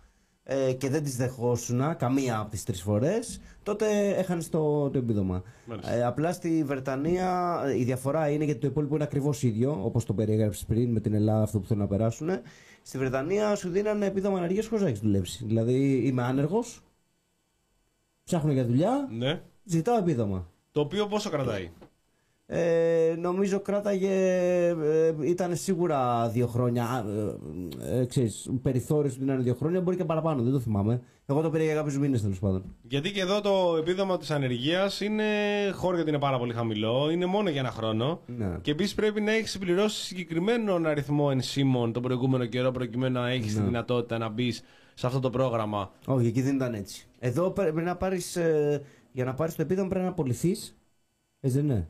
ε, 0.43 0.73
και 0.73 0.89
δεν 0.89 1.03
τις 1.03 1.17
δεχόσουνα 1.17 1.95
καμία 1.95 2.39
από 2.39 2.51
τις 2.51 2.65
τρεις 2.65 2.83
φορές, 2.83 3.41
τότε 3.63 4.09
έχανε 4.09 4.43
το, 4.51 4.91
το 4.91 4.99
επίδομα. 4.99 5.43
Μάλιστα. 5.67 5.93
Ε, 5.93 6.05
απλά 6.05 6.33
στη 6.33 6.65
Βρετανία 6.65 7.61
ε, 7.67 7.79
η 7.79 7.85
διαφορά 7.85 8.31
είναι 8.31 8.45
γιατί 8.45 8.61
το 8.61 8.67
υπόλοιπο 8.67 8.95
είναι 8.95 9.05
ακριβώς 9.05 9.43
ίδιο, 9.43 9.81
όπως 9.85 10.05
το 10.05 10.15
περιέγραψες 10.15 10.65
πριν 10.65 10.91
με 10.93 11.01
την 11.01 11.15
Ελλάδα 11.15 11.43
αυτό 11.43 11.61
που 11.61 11.67
θέλουν 11.67 11.83
να 11.83 11.89
περάσουν. 11.89 12.29
Στη 12.83 12.99
Βρετανία 12.99 13.55
σου 13.55 13.69
δίνανε 13.69 14.07
επίδομα 14.07 14.39
ανεργίας 14.39 14.67
χωρίς 14.67 14.83
να 14.83 14.89
έχεις 14.89 15.01
δουλέψει. 15.01 15.45
Δηλαδή 15.45 15.97
είμαι 16.07 16.23
άνεργος, 16.23 16.81
ψάχνω 18.25 18.53
για 18.53 18.65
δουλειά, 18.67 19.09
Ναι. 19.11 19.43
ζητάω 19.65 19.99
επίδομα. 19.99 20.51
Το 20.73 20.81
οποίο 20.81 21.07
πόσο 21.07 21.31
κρατάει; 21.31 21.71
Ε, 22.53 23.15
νομίζω 23.19 23.61
κράταγε, 23.61 24.09
ε, 24.69 25.15
ήταν 25.21 25.57
σίγουρα 25.57 26.29
δύο 26.29 26.47
χρόνια. 26.47 27.05
Ε, 27.81 28.01
ε, 28.01 28.05
ξέρεις, 28.05 28.51
περιθώριο 28.63 29.13
του 29.13 29.23
είναι 29.23 29.37
δύο 29.37 29.55
χρόνια, 29.55 29.81
μπορεί 29.81 29.97
και 29.97 30.05
παραπάνω, 30.05 30.43
δεν 30.43 30.53
το 30.53 30.61
θυμάμαι. 30.61 31.01
Εγώ 31.27 31.41
το 31.41 31.51
πήρα 31.51 31.65
για 31.65 31.75
κάποιους 31.75 31.99
μήνες 31.99 32.23
τέλος 32.23 32.39
πάντων. 32.39 32.65
Γιατί 32.83 33.13
και 33.13 33.21
εδώ 33.21 33.41
το 33.41 33.77
επίδομα 33.79 34.19
της 34.19 34.31
ανεργίας 34.31 35.01
είναι 35.01 35.25
χώρο 35.75 35.95
γιατί 35.95 36.11
είναι 36.11 36.19
πάρα 36.19 36.39
πολύ 36.39 36.53
χαμηλό, 36.53 37.11
είναι 37.11 37.27
μόνο 37.27 37.51
για 37.51 37.61
ένα 37.61 37.71
χρόνο. 37.71 38.21
Ναι. 38.27 38.59
Και 38.63 38.71
επίσης 38.71 38.95
πρέπει 38.95 39.21
να 39.21 39.33
έχεις 39.33 39.51
συμπληρώσει 39.51 40.05
συγκεκριμένον 40.05 40.87
αριθμό 40.87 41.29
ενσύμων 41.31 41.93
τον 41.93 42.03
προηγούμενο 42.03 42.47
καιρό 42.47 42.71
προκειμένου 42.71 43.21
να 43.21 43.29
έχεις 43.29 43.55
τη 43.55 43.61
δυνατότητα 43.61 44.19
να 44.19 44.29
μπεις 44.29 44.63
σε 44.95 45.07
αυτό 45.07 45.21
το 45.21 45.31
πρόγραμμα. 45.31 45.93
Όχι, 46.07 46.27
εκεί 46.27 46.43
δεν 46.43 46.55
ήταν 46.55 46.75
έτσι. 46.75 47.07
Εδώ 47.19 47.51
πρέπει 47.51 47.83
να 47.83 47.97
πάρεις. 47.97 48.39
για 49.13 49.25
να 49.25 49.35
πάρεις 49.35 49.55
το 49.55 49.63
επίδομα 49.63 49.89
πρέπει 49.89 50.05
να 50.05 50.11
απολυθείς. 50.11 50.77
Έτσι 51.41 51.57
δεν 51.57 51.65
είναι. 51.65 51.89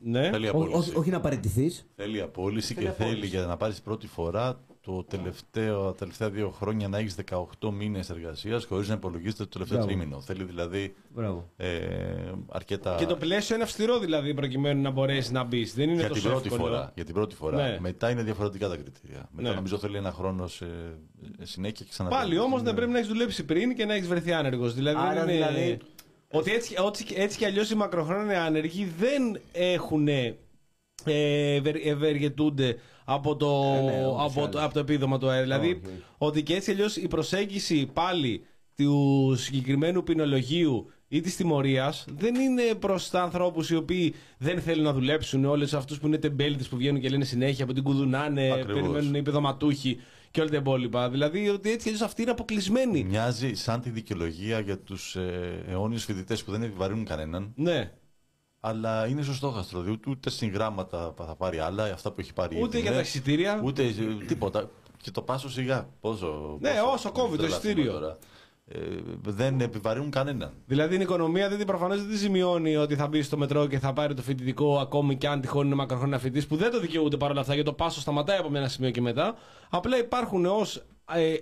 Ναι. 0.00 0.20
Ναι. 0.20 0.30
Θέλει 0.30 0.46
Ό- 0.46 0.50
απόλυση. 0.50 0.76
όχι, 0.78 0.92
όχι 0.96 1.10
να 1.10 1.20
παραιτηθείς. 1.20 1.86
Θέλει 1.96 2.20
απόλυση 2.20 2.74
Θέλει 2.74 2.86
και 2.86 2.92
θέλει 2.92 3.10
απόλυση. 3.10 3.36
για 3.36 3.46
να 3.46 3.56
πάρεις 3.56 3.80
πρώτη 3.80 4.06
φορά 4.06 4.60
το 4.80 5.04
τελευταίο, 5.04 5.82
τα 5.84 5.94
τελευταία 5.94 6.30
δύο 6.30 6.50
χρόνια 6.50 6.88
να 6.88 6.98
έχεις 6.98 7.14
18 7.14 7.70
μήνες 7.70 8.10
εργασίας 8.10 8.64
χωρίς 8.64 8.88
να 8.88 8.94
υπολογίζεται 8.94 9.42
το 9.42 9.48
τελευταίο 9.48 9.78
Μπράβο. 9.78 9.92
τρίμηνο. 9.94 10.20
Θέλει 10.20 10.44
δηλαδή 10.44 10.94
Μπράβο. 11.14 11.50
ε, 11.56 11.68
αρκετά. 12.48 12.94
Και 12.98 13.06
το 13.06 13.16
πλαίσιο 13.16 13.54
είναι 13.54 13.64
αυστηρό 13.64 13.98
δηλαδή 13.98 14.34
προκειμένου 14.34 14.82
να 14.82 14.90
μπορέσεις 14.90 15.30
να 15.30 15.44
μπεις. 15.44 15.74
Δεν 15.74 15.84
είναι 15.88 15.94
για 15.94 16.04
την 16.04 16.14
τόσο 16.14 16.28
πρώτη 16.28 16.48
εύκολο. 16.48 16.68
φορά. 16.70 16.92
Για 16.94 17.04
την 17.04 17.14
πρώτη 17.14 17.34
φορά. 17.34 17.56
Ναι. 17.68 17.76
Μετά 17.80 18.10
είναι 18.10 18.22
διαφορετικά 18.22 18.68
τα 18.68 18.76
κριτήρια. 18.76 19.28
Μετά 19.32 19.48
Ναι. 19.48 19.54
νομίζω 19.54 19.78
θέλει 19.78 19.96
ένα 19.96 20.12
χρόνο 20.12 20.46
σε 20.46 20.66
συνέχεια 21.42 21.76
και 21.84 21.90
ξανά. 21.90 22.08
Πάλι 22.08 22.38
όμως 22.38 22.62
δεν 22.62 22.74
πρέπει 22.74 22.90
να 22.90 22.98
έχεις 22.98 23.10
δουλέψει 23.10 23.44
πριν 23.44 23.74
και 23.76 23.84
να 23.84 23.94
έχεις 23.94 24.08
βρεθεί 24.08 24.32
άνεργος. 24.32 24.74
Δηλαδή, 24.74 24.96
Άρα, 25.00 25.24
δεν 25.24 25.34
είναι... 25.34 25.46
δηλαδή- 25.46 25.78
Ότι 26.32 26.50
έτσι, 26.52 26.74
έτσι, 26.88 27.06
έτσι 27.16 27.38
κι 27.38 27.44
αλλιώς 27.44 27.70
οι 27.70 27.74
μακροχρόνια 27.74 28.44
άνεργοι 28.44 28.92
δεν 28.98 29.40
έχουν. 29.52 30.08
Ε, 30.08 31.54
ευερ- 31.54 31.86
ευεργετούνται 31.86 32.76
από 33.04 33.36
το, 33.36 33.62
Ε, 33.76 33.80
ναι, 33.82 34.06
όπως 34.06 34.22
από, 34.24 34.34
το, 34.40 34.58
άλλως. 34.58 34.62
από 34.64 34.74
το 34.74 34.80
επίδομα 34.80 35.18
του 35.18 35.28
ΑΕΡ. 35.28 35.42
Δηλαδή, 35.42 35.66
Όχι, 35.66 35.80
όχι. 35.86 36.02
ότι 36.18 36.42
και 36.42 36.54
έτσι 36.54 36.70
αλλιώς 36.70 36.96
η 36.96 37.08
προσέγγιση 37.08 37.86
πάλι 37.92 38.44
του 38.76 39.34
συγκεκριμένου 39.36 40.02
ποινολογίου 40.02 40.90
ή 41.08 41.20
της 41.20 41.36
τιμωρίας 41.36 42.04
δεν 42.18 42.34
είναι 42.34 42.62
προς 42.78 43.10
τα 43.10 43.22
ανθρώπους 43.22 43.70
οι 43.70 43.76
οποίοι 43.76 44.14
δεν 44.38 44.60
θέλουν 44.60 44.84
να 44.84 44.92
δουλέψουν, 44.92 45.44
όλες 45.44 45.74
αυτούς 45.74 45.98
που 45.98 46.06
είναι 46.06 46.18
τεμπέλητε 46.18 46.64
που 46.70 46.76
βγαίνουν 46.76 47.00
και 47.00 47.08
λένε 47.08 47.24
συνέχεια 47.24 47.66
που 47.66 47.72
την 47.72 47.82
κουδουνάνε, 47.82 48.50
Ακριβώς. 48.52 48.72
περιμένουν 48.80 49.14
οι 49.14 49.18
επιδοματούχοι 49.18 50.00
και 50.32 50.40
όλα 50.40 50.50
τα 50.50 50.56
υπόλοιπα. 50.56 51.10
Δηλαδή 51.10 51.48
ότι 51.48 51.68
έτσι 51.68 51.82
κι 51.82 51.88
αλλιώς 51.88 52.02
αυτοί 52.02 52.22
είναι 52.22 52.30
αποκλεισμένοι. 52.30 53.04
Μοιάζει 53.04 53.54
σαν 53.54 53.80
τη 53.80 53.90
δικαιολογία 53.90 54.60
για 54.60 54.78
τους 54.78 55.16
ε, 55.16 55.64
αιώνιους 55.68 56.04
φοιτητές 56.04 56.44
που 56.44 56.50
δεν 56.50 56.62
επιβαρύνουν 56.62 57.04
κανέναν. 57.04 57.52
Ναι. 57.56 57.92
Αλλά 58.60 59.06
είναι 59.06 59.22
στο 59.22 59.32
στόχαστρο. 59.32 59.80
Διότι 59.80 60.10
ούτε 60.10 60.30
συγγράμματα 60.30 61.14
θα 61.16 61.36
πάρει 61.36 61.58
άλλα, 61.58 61.84
αυτά 61.84 62.12
που 62.12 62.20
έχει 62.20 62.32
πάρει. 62.32 62.62
Ούτε 62.62 62.76
ήδη, 62.76 62.80
για 62.80 62.90
ναι. 62.90 62.96
τα 62.96 63.02
εισιτήρια. 63.02 63.60
Ούτε 63.64 63.82
ε, 63.84 64.24
τίποτα. 64.26 64.70
Και 65.02 65.10
το 65.10 65.22
πάσο 65.22 65.50
σιγά. 65.50 65.88
Πόσο. 66.00 66.58
Ναι, 66.60 66.70
πόσο- 66.70 66.92
όσο 66.92 67.12
κόβει 67.12 67.36
το 67.36 67.42
τρελαθούμε 67.42 67.72
εισιτήριο. 67.72 68.16
Τώρα. 68.70 68.84
Ε, 68.84 69.02
δεν 69.22 69.60
επιβαρύνουν 69.60 70.10
κανέναν. 70.10 70.52
Δηλαδή 70.66 70.92
την 70.92 71.00
οικονομία 71.00 71.48
δεν 71.48 71.58
την 71.58 71.66
προφανώς 71.66 72.00
δεν 72.00 72.08
τη 72.08 72.16
ζημιώνει 72.16 72.76
ότι 72.76 72.96
θα 72.96 73.06
μπει 73.06 73.22
στο 73.22 73.36
μετρό 73.36 73.66
και 73.66 73.78
θα 73.78 73.92
πάρει 73.92 74.14
το 74.14 74.22
φοιτητικό 74.22 74.78
ακόμη 74.78 75.16
και 75.16 75.28
αν 75.28 75.40
τυχόν 75.40 75.66
είναι 75.66 75.74
μακροχρόνια 75.74 76.18
φοιτητής 76.18 76.46
που 76.46 76.56
δεν 76.56 76.70
το 76.70 76.80
δικαιούται 76.80 77.16
παρόλα 77.16 77.40
αυτά 77.40 77.54
γιατί 77.54 77.68
το 77.68 77.74
πάσο 77.74 78.00
σταματάει 78.00 78.38
από 78.38 78.56
ένα 78.56 78.68
σημείο 78.68 78.90
και 78.90 79.00
μετά. 79.00 79.34
Απλά 79.70 79.98
υπάρχουν 79.98 80.46
ως 80.46 80.82
ε, 81.14 81.34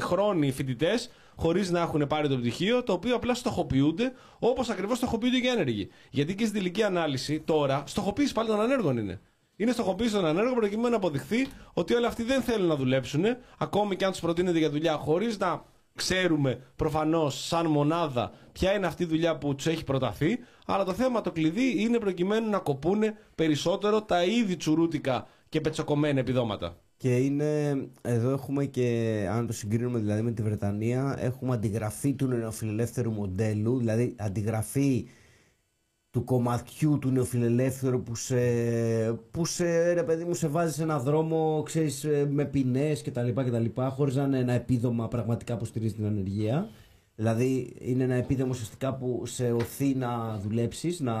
χρόνιοι 0.00 0.52
φοιτητές 0.52 1.10
χωρίς 1.36 1.70
να 1.70 1.80
έχουν 1.80 2.06
πάρει 2.06 2.28
το 2.28 2.36
πτυχίο, 2.36 2.82
το 2.82 2.92
οποίο 2.92 3.14
απλά 3.14 3.34
στοχοποιούνται 3.34 4.12
όπως 4.38 4.68
ακριβώς 4.68 4.96
στοχοποιούνται 4.96 5.38
και 5.38 5.46
οι 5.46 5.50
άνεργοι. 5.50 5.88
Γιατί 6.10 6.34
και 6.34 6.44
στην 6.44 6.56
τελική 6.56 6.82
ανάλυση 6.82 7.40
τώρα 7.40 7.82
στοχοποίηση 7.86 8.32
πάλι 8.32 8.48
των 8.48 8.60
ανέργων 8.60 8.98
είναι. 8.98 9.20
Είναι 9.56 9.72
στοχοποίηση 9.72 10.12
των 10.12 10.24
ανέργων 10.24 10.54
προκειμένου 10.54 10.88
να 10.90 10.96
αποδειχθεί 10.96 11.46
ότι 11.72 11.94
όλοι 11.94 12.06
αυτοί 12.06 12.22
δεν 12.22 12.42
θέλουν 12.42 12.66
να 12.66 12.76
δουλέψουν, 12.76 13.24
ακόμη 13.58 13.96
και 13.96 14.04
αν 14.04 14.10
τους 14.10 14.20
προτείνεται 14.20 14.58
για 14.58 14.70
δουλειά, 14.70 14.96
χωρίς 14.96 15.38
να 15.38 15.64
ξέρουμε 15.96 16.60
προφανώς 16.76 17.46
σαν 17.46 17.66
μονάδα 17.66 18.32
ποια 18.52 18.72
είναι 18.72 18.86
αυτή 18.86 19.02
η 19.02 19.06
δουλειά 19.06 19.38
που 19.38 19.54
τους 19.54 19.66
έχει 19.66 19.84
προταθεί. 19.84 20.38
Αλλά 20.66 20.84
το 20.84 20.92
θέμα 20.92 21.20
το 21.20 21.32
κλειδί 21.32 21.82
είναι 21.82 21.98
προκειμένου 21.98 22.50
να 22.50 22.58
κοπούν 22.58 23.02
περισσότερο 23.34 24.02
τα 24.02 24.24
ήδη 24.24 24.56
τσουρούτικα 24.56 25.26
και 25.48 25.60
πετσοκομμένα 25.60 26.20
επιδόματα. 26.20 26.76
Και 26.96 27.16
είναι, 27.16 27.76
εδώ 28.02 28.30
έχουμε 28.30 28.64
και, 28.64 29.28
αν 29.30 29.46
το 29.46 29.52
συγκρίνουμε 29.52 29.98
δηλαδή 29.98 30.22
με 30.22 30.32
τη 30.32 30.42
Βρετανία, 30.42 31.16
έχουμε 31.18 31.54
αντιγραφή 31.54 32.14
του 32.14 32.26
νεοφιλελεύθερου 32.26 33.10
μοντέλου, 33.10 33.78
δηλαδή 33.78 34.14
αντιγραφή 34.18 35.08
του 36.16 36.24
κομματιού 36.24 36.98
του 36.98 37.10
νεοφιλελεύθερου 37.10 38.02
που 38.02 38.14
σε, 38.14 38.36
που 39.30 39.44
σε, 39.44 39.92
ρε 39.92 40.02
παιδί 40.02 40.24
μου, 40.24 40.34
σε 40.34 40.48
βάζει 40.48 40.72
σε 40.72 40.82
ένα 40.82 40.98
δρόμο, 40.98 41.62
ξέρεις, 41.64 42.04
ε, 42.04 42.26
με 42.30 42.44
ποινές 42.44 43.02
και 43.02 43.10
τα 43.10 43.22
λοιπά 43.22 43.44
και 43.44 43.50
τα 43.50 43.58
λοιπά, 43.58 43.88
χωρίς 43.88 44.14
να 44.14 44.22
είναι 44.22 44.38
ένα 44.38 44.52
επίδομα 44.52 45.08
πραγματικά 45.08 45.56
που 45.56 45.64
στηρίζει 45.64 45.94
την 45.94 46.04
ανεργία. 46.04 46.68
Δηλαδή 47.14 47.76
είναι 47.78 48.04
ένα 48.04 48.14
επίδομα 48.14 48.50
ουσιαστικά 48.50 48.94
που 48.94 49.22
σε 49.26 49.52
οθεί 49.52 49.94
να 49.94 50.38
δουλέψεις, 50.42 51.00
να 51.00 51.14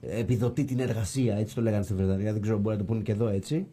επιδοτεί 0.00 0.64
την 0.64 0.80
εργασία, 0.80 1.36
έτσι 1.36 1.54
το 1.54 1.60
λέγανε 1.60 1.82
στη 1.82 1.94
Βρετανία, 1.94 2.32
δεν 2.32 2.42
ξέρω 2.42 2.58
μπορεί 2.58 2.76
να 2.76 2.82
το 2.82 2.92
πούνε 2.92 3.02
και 3.02 3.12
εδώ 3.12 3.28
έτσι 3.28 3.66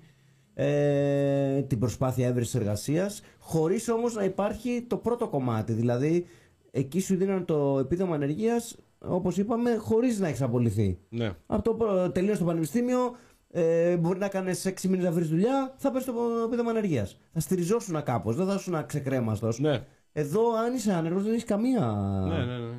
ε, 0.53 1.61
την 1.61 1.79
προσπάθεια 1.79 2.27
έβρεσης 2.27 2.55
εργασίας, 2.55 3.21
χωρίς 3.39 3.89
όμως 3.89 4.13
να 4.13 4.23
υπάρχει 4.23 4.85
το 4.87 4.97
πρώτο 4.97 5.27
κομμάτι. 5.27 5.73
Δηλαδή, 5.73 6.25
εκεί 6.71 7.01
σου 7.01 7.15
δίνουν 7.15 7.45
το 7.45 7.77
επίδομα 7.79 8.15
ανεργίας, 8.15 8.77
όπως 8.99 9.37
είπαμε, 9.37 9.75
χωρίς 9.75 10.19
να 10.19 10.27
έχεις 10.27 10.41
απολυθεί. 10.41 10.99
Ναι. 11.09 11.31
Από 11.45 11.61
το 11.63 11.73
προ- 11.73 12.11
τελείωσε 12.11 12.39
το 12.39 12.45
πανεπιστήμιο, 12.45 13.15
ε, 13.51 13.97
μπορεί 13.97 14.19
να 14.19 14.27
κάνεις 14.27 14.65
6 14.65 14.87
μήνες 14.87 15.05
να 15.05 15.11
βρεις 15.11 15.27
δουλειά, 15.29 15.73
θα 15.77 15.91
πέσει 15.91 16.05
το 16.05 16.13
επίδομα 16.45 16.69
ανεργίας. 16.69 17.17
Θα 17.33 17.39
στηριζόσουν 17.39 18.03
κάπως, 18.03 18.35
δεν 18.35 18.47
θα 18.47 18.53
ήσουν 18.53 18.85
ξεκρέμαστος. 18.85 19.59
Ναι. 19.59 19.83
Εδώ, 20.11 20.53
αν 20.55 20.73
είσαι 20.73 20.93
άνεργος, 20.93 21.23
δεν 21.23 21.31
έχεις 21.31 21.43
καμία. 21.43 21.85
Ναι, 22.27 22.37
ναι, 22.45 22.57
ναι. 22.57 22.75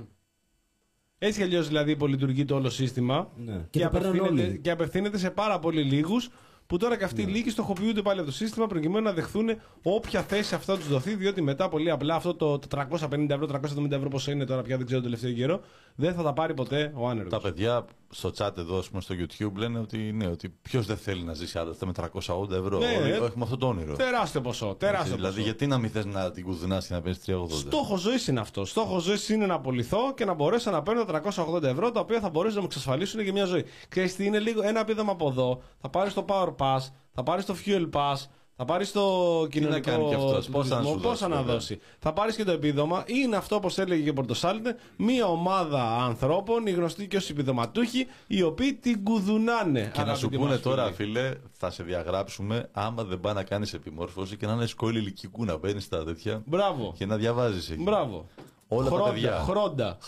Έτσι 1.18 1.38
κι 1.38 1.44
αλλιώς 1.44 1.66
δηλαδή 1.68 1.90
υπολειτουργεί 1.90 2.44
το 2.44 2.54
όλο 2.54 2.70
σύστημα 2.70 3.30
Ναι. 3.36 3.52
και, 3.70 3.78
Και 3.78 3.84
το 3.84 3.90
παίρνουν 3.90 4.10
απευθύνεται, 4.10 4.42
όλοι. 4.48 4.58
και 4.58 4.70
απευθύνεται 4.70 5.18
σε 5.18 5.30
πάρα 5.30 5.58
πολύ 5.58 5.82
λίγους 5.82 6.30
που 6.66 6.76
τώρα 6.76 6.96
και 6.96 7.04
αυτοί 7.04 7.22
οι 7.22 7.24
λίγοι 7.26 7.50
στοχοποιούνται 7.50 8.02
πάλι 8.02 8.18
από 8.20 8.28
το 8.28 8.34
σύστημα 8.34 8.66
προκειμένου 8.66 9.04
να 9.04 9.12
δεχθούν 9.12 9.48
όποια 9.82 10.22
θέση 10.22 10.54
αυτό 10.54 10.76
τους 10.76 10.88
δοθεί, 10.88 11.14
διότι 11.14 11.42
μετά 11.42 11.68
πολύ 11.68 11.90
απλά 11.90 12.14
αυτό 12.14 12.34
το 12.34 12.58
450 12.68 13.26
ευρώ, 13.30 13.46
370 13.46 13.90
ευρώ 13.90 14.08
πόσο 14.08 14.30
είναι 14.30 14.44
τώρα 14.44 14.62
πια 14.62 14.76
δεν 14.76 14.86
ξέρω 14.86 15.00
το 15.00 15.06
τελευταίο 15.06 15.32
καιρό, 15.32 15.60
δεν 16.01 16.14
θα 16.14 16.22
τα 16.22 16.32
πάρει 16.32 16.55
ποτέ 16.55 16.92
ο 16.96 17.09
άνεργος. 17.09 17.32
Τα 17.32 17.40
παιδιά 17.40 17.84
στο 18.11 18.30
chat 18.38 18.57
εδώ, 18.59 18.78
ας 18.78 18.88
πούμε, 18.88 19.01
στο 19.01 19.14
YouTube 19.18 19.55
λένε 19.57 19.78
ότι, 19.78 19.99
ναι, 19.99 20.26
ότι 20.26 20.49
ποιος 20.62 20.86
δεν 20.86 20.96
θέλει 20.96 21.22
να 21.22 21.34
ζήσει 21.34 21.59
άλλα 21.59 21.74
με 21.86 21.92
380 21.92 22.51
ευρώ. 22.51 22.78
Ναι, 22.78 22.99
Όλοι 23.03 23.11
ε. 23.11 23.14
έχουμε 23.14 23.44
αυτό 23.44 23.57
το 23.57 23.66
όνειρο. 23.66 23.96
Τεράστιο 23.96 24.40
ποσό. 24.40 24.74
Τεράστιο 24.78 25.14
δηλαδή, 25.14 25.34
ποσό. 25.34 25.46
γιατί 25.46 25.66
να 25.66 25.78
μην 25.78 25.90
θες 25.90 26.05
να 26.05 26.30
την 26.30 26.44
κουδουνά 26.44 26.78
και 26.78 26.94
να 26.94 27.01
παίρνει 27.01 27.18
380. 27.26 27.49
Στόχος 27.49 28.01
ζωής 28.01 28.26
είναι 28.26 28.40
αυτό. 28.40 28.64
Στόχος 28.64 29.03
ζωής 29.03 29.28
είναι 29.28 29.46
να 29.46 29.55
απολυθώ 29.55 30.14
και 30.14 30.24
να 30.24 30.34
μπορέσω 30.34 30.70
να 30.70 30.82
παίρνω 30.82 31.05
380 31.05 31.62
ευρώ 31.62 31.90
τα 31.90 32.01
οποία 32.01 32.20
θα 32.20 32.28
μπορέσουν 32.28 32.55
να 32.57 32.61
μου 32.61 32.68
εξασφαλίσουν 32.70 33.24
και 33.24 33.32
μια 33.32 33.44
ζωή. 33.44 33.64
Ξέρεις 33.88 34.16
τι 34.16 34.24
είναι 34.24 34.38
λίγο 34.38 34.62
ένα 34.62 34.80
επίδομα 34.80 35.12
από 35.12 35.28
εδώ, 35.28 35.62
θα 35.80 35.88
πάρεις 35.88 36.14
το 36.14 36.24
Power 36.28 36.55
Pass, 36.57 36.80
θα 37.12 37.22
πάρεις 37.22 37.44
το 37.44 37.55
Fuel 37.66 37.88
Pass, 37.92 38.16
θα 38.61 38.64
πάρεις 38.64 38.92
το 38.92 39.02
κοινωνικό. 39.50 39.80
κάνει 39.90 40.09
κι 40.09 40.14
αυτός, 40.14 40.46
του 40.46 40.52
πόσα 40.52 40.68
να 40.68 40.80
τουρισμού, 40.80 40.94
σου 40.96 41.09
πόσα 41.09 41.11
δώσει, 41.11 41.30
να 41.30 41.36
βέβαια. 41.36 41.54
δώσει. 41.54 41.80
Θα 41.98 42.12
πάρεις 42.12 42.36
και 42.36 42.44
το 42.44 42.50
επίδομα. 42.52 43.04
Είναι 43.06 43.36
αυτό 43.36 43.56
όπως 43.56 43.78
έλεγε 43.78 44.02
και 44.02 44.11
ο 44.11 44.12
Πορτοσάλτε, 44.12 44.76
μια 44.96 45.26
ομάδα 45.26 45.82
ανθρώπων, 46.04 46.66
οι 46.66 46.70
γνωστοί 46.70 47.06
και 47.09 47.16
ω 47.16 47.20
επιδοματούχοι, 47.30 48.06
οι 48.26 48.42
οποίοι 48.42 48.74
την 48.74 49.04
κουδουνάνε. 49.04 49.90
Και 49.94 49.98
να 50.00 50.04
σου 50.04 50.11
αγαπητοί 50.11 50.36
πούνε 50.36 50.50
μας 50.50 50.61
τώρα, 50.61 50.84
φίλοι. 50.92 50.94
φίλε, 51.12 51.32
θα 51.52 51.70
σε 51.70 51.82
διαγράψουμε 51.82 52.68
άμα 52.72 53.04
δεν 53.04 53.20
πάει 53.20 53.34
να 53.34 53.42
κάνεις 53.42 53.74
επιμόρφωση 53.74 54.36
και 54.36 54.46
να 54.46 54.52
είναι 54.52 54.66
σκόλη 54.66 54.98
ηλικικού 54.98 55.44
να 55.44 55.56
μπαίνει 55.56 55.80
στα 55.80 56.04
τέτοια 56.04 56.42
Μπράβο. 56.46 56.92
και 56.96 57.06
να 57.06 57.16
διαβάζεις 57.16 57.70
εκεί. 57.70 57.82
Μπράβο. 57.82 58.26
Όλα 58.68 58.88
τα 58.88 58.94
Χρόντα, 58.96 59.11
παιδιά. 59.12 59.38
Χρόντα. 59.46 59.98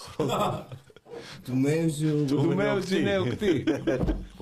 Του 1.44 1.56
Μέουζου. 1.56 2.24
του 2.24 2.42
είναι 2.44 2.54
μέου 2.54 2.76
οκτή. 2.76 2.98
είναι 2.98 3.18
οκτή. 3.18 3.64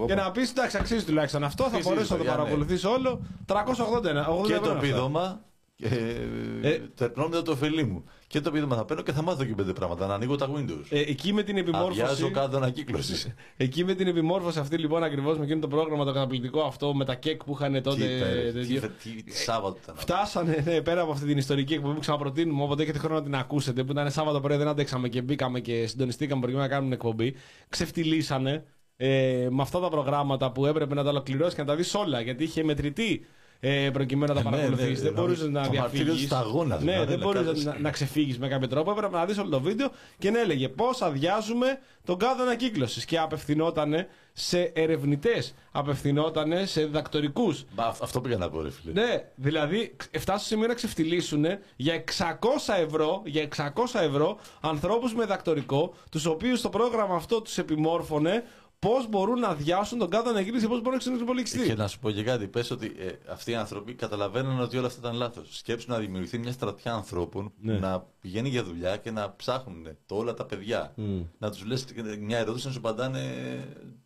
και 0.06 0.14
να 0.14 0.30
πεις 0.30 0.50
εντάξει, 0.50 0.76
αξίζει 0.76 1.04
τουλάχιστον 1.04 1.44
αυτό, 1.44 1.62
θα 1.62 1.68
Αξίζει, 1.68 1.88
μπορέσω 1.88 2.12
να 2.12 2.18
το 2.18 2.24
παιδιά, 2.24 2.36
ναι. 2.36 2.42
παρακολουθήσω 2.42 2.90
όλο. 2.90 3.20
380 3.46 4.02
Και 4.02 4.08
ευρώ 4.08 4.42
το 4.42 4.54
είναι 4.54 4.56
αυτά. 4.56 4.78
επίδομα 4.78 5.40
Και 5.76 5.86
Ε. 6.62 6.78
τερνώ 6.94 7.28
μετά 7.28 7.42
το 7.42 7.52
ωφελή 7.52 7.84
μου. 7.84 8.04
Και 8.28 8.40
το 8.40 8.48
επίδομα 8.48 8.76
θα 8.76 8.84
παίρνω 8.84 9.02
και 9.02 9.12
θα 9.12 9.22
μάθω 9.22 9.44
και 9.44 9.54
πέντε 9.54 9.72
πράγματα. 9.72 10.06
Να 10.06 10.14
ανοίγω 10.14 10.36
τα 10.36 10.50
Windows. 10.56 10.84
Ε, 10.88 11.00
εκεί 11.00 11.32
με 11.32 11.42
την 11.42 11.56
επιμόρφωση. 11.56 12.00
Αδειάζω 12.02 12.30
κάτω 12.30 12.56
ανακύκλωση. 12.56 13.34
Εκεί 13.56 13.84
με 13.84 13.94
την 13.94 14.06
επιμόρφωση 14.06 14.58
αυτή 14.58 14.76
λοιπόν 14.78 15.02
ακριβώς 15.02 15.38
με 15.38 15.44
εκείνο 15.44 15.60
το 15.60 15.68
πρόγραμμα 15.68 16.04
το 16.04 16.12
καταπληκτικό 16.12 16.60
αυτό 16.60 16.94
με 16.94 17.04
τα 17.04 17.14
κεκ 17.14 17.44
που 17.44 17.52
είχαν 17.52 17.82
τότε. 17.82 17.96
Τι 18.06 18.14
υπέροχο, 18.14 18.52
τέτοιο. 18.52 18.80
τι- 18.80 19.10
τι- 19.12 19.22
τι 19.22 19.36
Σάββατο 19.36 19.78
ήταν. 19.82 19.94
αυτό. 19.98 20.14
Φτάσανε 20.14 20.62
ναι, 20.64 20.80
πέρα 20.80 21.00
από 21.00 21.12
αυτή 21.12 21.26
την 21.26 21.38
ιστορική 21.38 21.74
εκπομπή 21.74 21.94
που 21.94 22.00
ξαναπροτείνουμε, 22.00 22.62
όποτε 22.62 22.82
έχετε 22.82 22.98
χρόνο 22.98 23.14
να 23.14 23.22
την 23.22 23.34
ακούσετε, 23.34 23.84
που 23.84 23.92
ήταν 23.92 24.10
Σάββατο 24.10 24.40
πρωί, 24.40 24.56
δεν 24.56 24.68
αντέξαμε 24.68 25.08
και 25.08 25.22
μπήκαμε 25.22 25.60
και 25.60 25.86
συντονιστήκαμε 25.86 26.40
προκειμένου 26.40 26.68
να 26.68 26.74
κάνουμε 26.74 26.94
εκπομπή. 26.94 27.34
Ξεφτυλίσανε 27.68 28.64
ε, 28.96 29.46
με 29.50 29.62
αυτά 29.62 29.80
τα 29.80 29.88
προγράμματα 29.88 30.52
που 30.52 30.66
έπρεπε 30.66 30.94
να 30.94 31.02
τα 31.02 31.10
ολοκληρώσεις 31.10 31.54
και 31.54 31.60
να 31.60 31.66
τα 31.66 31.74
δεις 31.76 31.94
όλα, 31.94 32.20
γιατί 32.20 32.44
είχε 32.44 32.64
μετρητή 32.64 33.26
ε, 33.60 33.90
προκειμένου 33.92 34.34
να 34.34 34.42
τα 34.42 34.48
Ε, 34.48 34.50
ναι, 34.50 34.56
παρακολουθήσεις. 34.56 34.88
ναι, 34.88 34.94
δεν 34.94 35.12
δηλαδή, 35.14 35.20
μπορούσε 35.20 35.48
να 35.48 35.62
το 35.66 35.72
μαρτύριο 35.74 36.04
διαφύγει. 36.04 36.26
στα 36.26 36.38
αγώνα, 36.38 36.74
Ναι, 36.74 36.80
δηλαδή, 36.92 37.06
δεν 37.06 37.18
να 37.18 37.24
μπορούσε 37.24 37.44
κάθεσαι. 37.44 37.68
να, 37.68 37.78
να 37.80 37.90
ξεφύγεις 37.90 38.38
με 38.38 38.48
κάποιο 38.48 38.68
τρόπο. 38.68 38.90
Έπρεπε 38.90 39.16
να 39.16 39.24
δεις 39.26 39.38
όλο 39.38 39.48
το 39.48 39.60
βίντεο 39.60 39.90
και 40.18 40.30
να 40.30 40.40
έλεγε 40.40 40.68
πώς 40.68 41.02
αδειάζουμε 41.02 41.78
τον 42.04 42.18
κάδο 42.18 42.42
ανακύκλωσης. 42.42 43.04
Και 43.04 43.18
απευθυνόταν 43.18 44.06
σε 44.32 44.60
ερευνητές, 44.60 45.54
απευθυνόταν 45.72 46.66
σε 46.66 46.84
διδακτορικούς, 46.84 47.64
Μπα, 47.74 47.84
αυ- 47.84 48.02
Αυτό 48.02 48.20
πήγα 48.20 48.36
να 48.36 48.50
πω, 48.50 48.62
ρε 48.62 48.70
φίλε. 48.70 48.92
ναι, 48.92 49.24
δηλαδή 49.34 49.96
φτάσουν 50.18 50.40
σε 50.42 50.46
σημείο 50.46 50.66
να 50.66 50.74
ξεφτυλίσουν 50.74 51.44
για 51.76 51.94
600 51.94 52.74
ευρώ, 52.78 53.22
για 53.24 53.42
600 53.42 54.00
ευρώ 54.02 54.38
ανθρώπους 54.60 55.14
με 55.14 55.24
δακτορικό, 55.24 55.94
τους 56.10 56.26
οποίους 56.26 56.60
το 56.60 56.68
πρόγραμμα 56.68 57.14
αυτό 57.14 57.42
τους 57.42 57.58
επιμόρφωνε 57.58 58.44
πώς 58.78 59.08
μπορούν 59.08 59.38
να 59.40 59.48
αδειάσουν 59.48 59.98
τον 59.98 60.10
κάδο 60.10 60.30
ανακύκλωση 60.30 60.62
και 60.64 60.68
πώς 60.70 60.80
μπορούν 60.82 60.98
να 60.98 61.04
Και 61.04 61.10
εξοπολιτιστεί. 61.10 61.74
να 61.74 61.86
σου 61.88 61.98
πω 61.98 62.10
και 62.10 62.22
κάτι, 62.22 62.46
πες 62.46 62.70
ότι 62.70 62.92
ε, 62.98 63.08
αυτοί 63.32 63.50
οι 63.50 63.54
άνθρωποι 63.54 63.94
καταλαβαίνουν 63.94 64.60
ότι 64.60 64.76
όλα 64.76 64.86
αυτά 64.86 65.00
ήταν 65.00 65.14
λάθος. 65.16 65.56
Σκέψου 65.56 65.90
να 65.90 65.98
δημιουργηθεί 65.98 66.38
μια 66.38 66.52
στρατιά 66.52 66.92
ανθρώπων 66.92 67.52
Ναι. 67.60 67.74
που 67.74 67.80
να 67.80 68.04
πηγαίνει 68.20 68.48
για 68.48 68.64
δουλειά 68.64 68.96
και 68.96 69.10
να 69.10 69.34
ψάχνουν 69.36 69.86
το 70.06 70.14
όλα 70.16 70.34
τα 70.34 70.44
παιδιά. 70.44 70.94
Να 71.38 71.50
τους 71.50 71.64
λες 71.64 71.84
μια 72.20 72.38
ερώτηση 72.38 72.66
να 72.66 72.72
σου 72.72 72.78
απαντάνε 72.78 73.20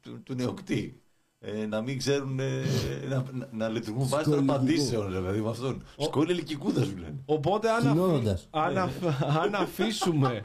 του, 0.00 0.22
του 0.22 0.34
νεοκτή. 0.34 0.96
Ε, 1.44 1.66
να 1.66 1.80
μην 1.80 1.98
ξέρουν 1.98 2.38
ε, 2.40 2.62
να, 3.08 3.24
να, 3.32 3.48
να 3.52 3.68
λειτουργούν 3.68 4.08
βάσει 4.08 4.24
των 4.24 4.32
Σκολικού. 4.32 4.52
απαντήσεων, 4.52 5.12
ρε 5.12 5.18
παιδί 5.20 5.40
με 5.40 5.48
αυτόν. 5.50 5.82
Σχόλια 5.98 6.34
ηλικικού 6.34 6.72
θα 6.72 6.84
σου 6.84 6.96
λένε. 6.96 7.14
Οπότε 7.26 7.68
αν, 7.70 7.76
αφή- 7.76 7.88
Κοινώνοντας. 7.92 8.46
αν, 8.50 8.78
αφ- 8.78 9.22
αν 9.38 9.54
αφήσουμε 9.54 10.44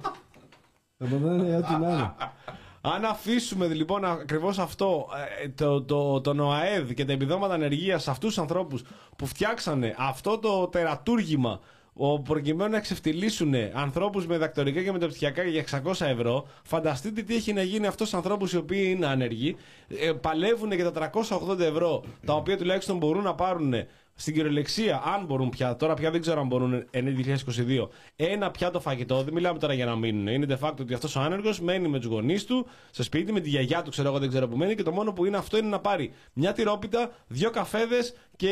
Επομένως, 2.88 2.88
ό,τι 2.88 2.88
να 2.88 2.96
είναι. 2.96 3.06
Αν 3.06 3.06
αφήσουμε 3.06 3.68
λοιπόν 3.68 4.06
ακριβώς 4.06 4.60
αυτό, 4.60 5.08
ε, 5.44 5.50
το, 5.50 5.82
το, 5.82 6.22
τον 6.22 6.40
ΟΑΕΔ 6.40 6.92
και 6.92 7.06
τα 7.06 7.12
επιδόματα 7.14 7.54
ανεργίας 7.54 8.04
σε 8.04 8.10
αυτούς 8.10 8.30
τους 8.30 8.38
ανθρώπους 8.38 8.84
που 9.16 9.26
φτιάξανε 9.26 9.96
αυτό 9.98 10.38
το 10.38 10.68
τερατούργημα 10.68 11.60
ο, 11.98 12.20
προκειμένου 12.20 12.72
να 12.72 12.78
εξευτελίσουν 12.78 13.54
ανθρώπους 13.74 14.28
με 14.28 14.38
δακτορικά 14.38 14.84
και 14.84 14.92
μεταπτυχιακά 14.92 15.44
για 15.44 15.64
600 15.84 16.06
ευρώ, 16.06 16.48
φανταστείτε 16.64 17.22
τι 17.22 17.36
έχει 17.36 17.54
να 17.54 17.62
γίνει 17.62 17.88
αυτού 17.88 18.10
του 18.10 18.18
ανθρώπου 18.18 18.50
οι 18.54 18.56
οποίοι 18.56 18.94
είναι 18.96 19.06
άνεργοι, 19.06 19.56
ε, 19.88 20.12
παλεύουν 20.12 20.72
για 20.72 20.92
τα 20.92 21.12
380 21.12 21.60
ευρώ, 21.60 22.04
τα 22.26 22.34
οποία 22.34 22.58
τουλάχιστον 22.58 22.98
μπορούν 22.98 23.24
να 23.24 23.36
πάρουν 23.36 23.74
στην 24.20 24.34
κυριολεξία, 24.34 25.02
αν 25.06 25.26
μπορούν 25.26 25.50
πια, 25.50 25.76
τώρα 25.76 25.94
πια 25.94 26.12
δεν 26.12 26.22
ξέρω 26.22 26.42
αν 26.42 26.48
μπορούν 26.48 26.86
εν 26.90 27.18
2022, 27.46 27.88
ένα 28.16 28.52
πιάτο 28.52 28.80
φαγητό, 28.80 29.24
δεν 29.24 29.34
μιλάμε 29.34 29.60
τώρα 29.60 29.74
για 29.74 29.86
να 29.86 29.96
μείνουν. 29.96 30.28
Είναι 30.28 30.46
de 30.50 30.68
facto 30.68 30.80
ότι 30.80 30.94
αυτός 30.94 31.16
ο 31.16 31.20
άνεργος 31.20 31.60
μένει 31.62 31.88
με 31.88 32.00
τους 32.00 32.08
γονείς 32.08 32.46
του, 32.46 32.68
στο 32.92 33.04
σπίτι, 33.04 33.32
με 33.32 33.40
τη 33.40 33.50
γιαγιά 33.50 33.82
του, 33.82 33.90
ξέρω 33.90 34.08
εγώ, 34.08 34.20
δεν 34.20 34.30
ξέρω 34.30 34.48
που 34.48 34.58
μένει, 34.58 34.76
και 34.76 34.84
το 34.84 34.92
μόνο 34.92 35.14
που 35.14 35.26
είναι 35.26 35.38
αυτό 35.38 35.58
είναι 35.58 35.68
να 35.68 35.80
πάρει 35.80 36.14
μια 36.34 36.54
τυρόπιτα, 36.54 37.12
δύο 37.28 37.50
καφέδες 37.50 38.14
και 38.36 38.50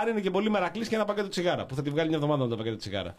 αν 0.00 0.08
είναι 0.08 0.20
και 0.20 0.30
πολύ 0.30 0.50
μερακλής 0.50 0.88
και 0.88 0.94
ένα 0.94 1.04
πακέτο 1.04 1.28
τσιγάρα, 1.28 1.66
που 1.66 1.74
θα 1.74 1.82
τη 1.82 1.90
βγάλει 1.90 2.08
μια 2.08 2.16
εβδομάδα 2.16 2.42
με 2.42 2.50
το 2.50 2.56
πακέτο 2.56 2.76
τσιγάρα. 2.76 3.14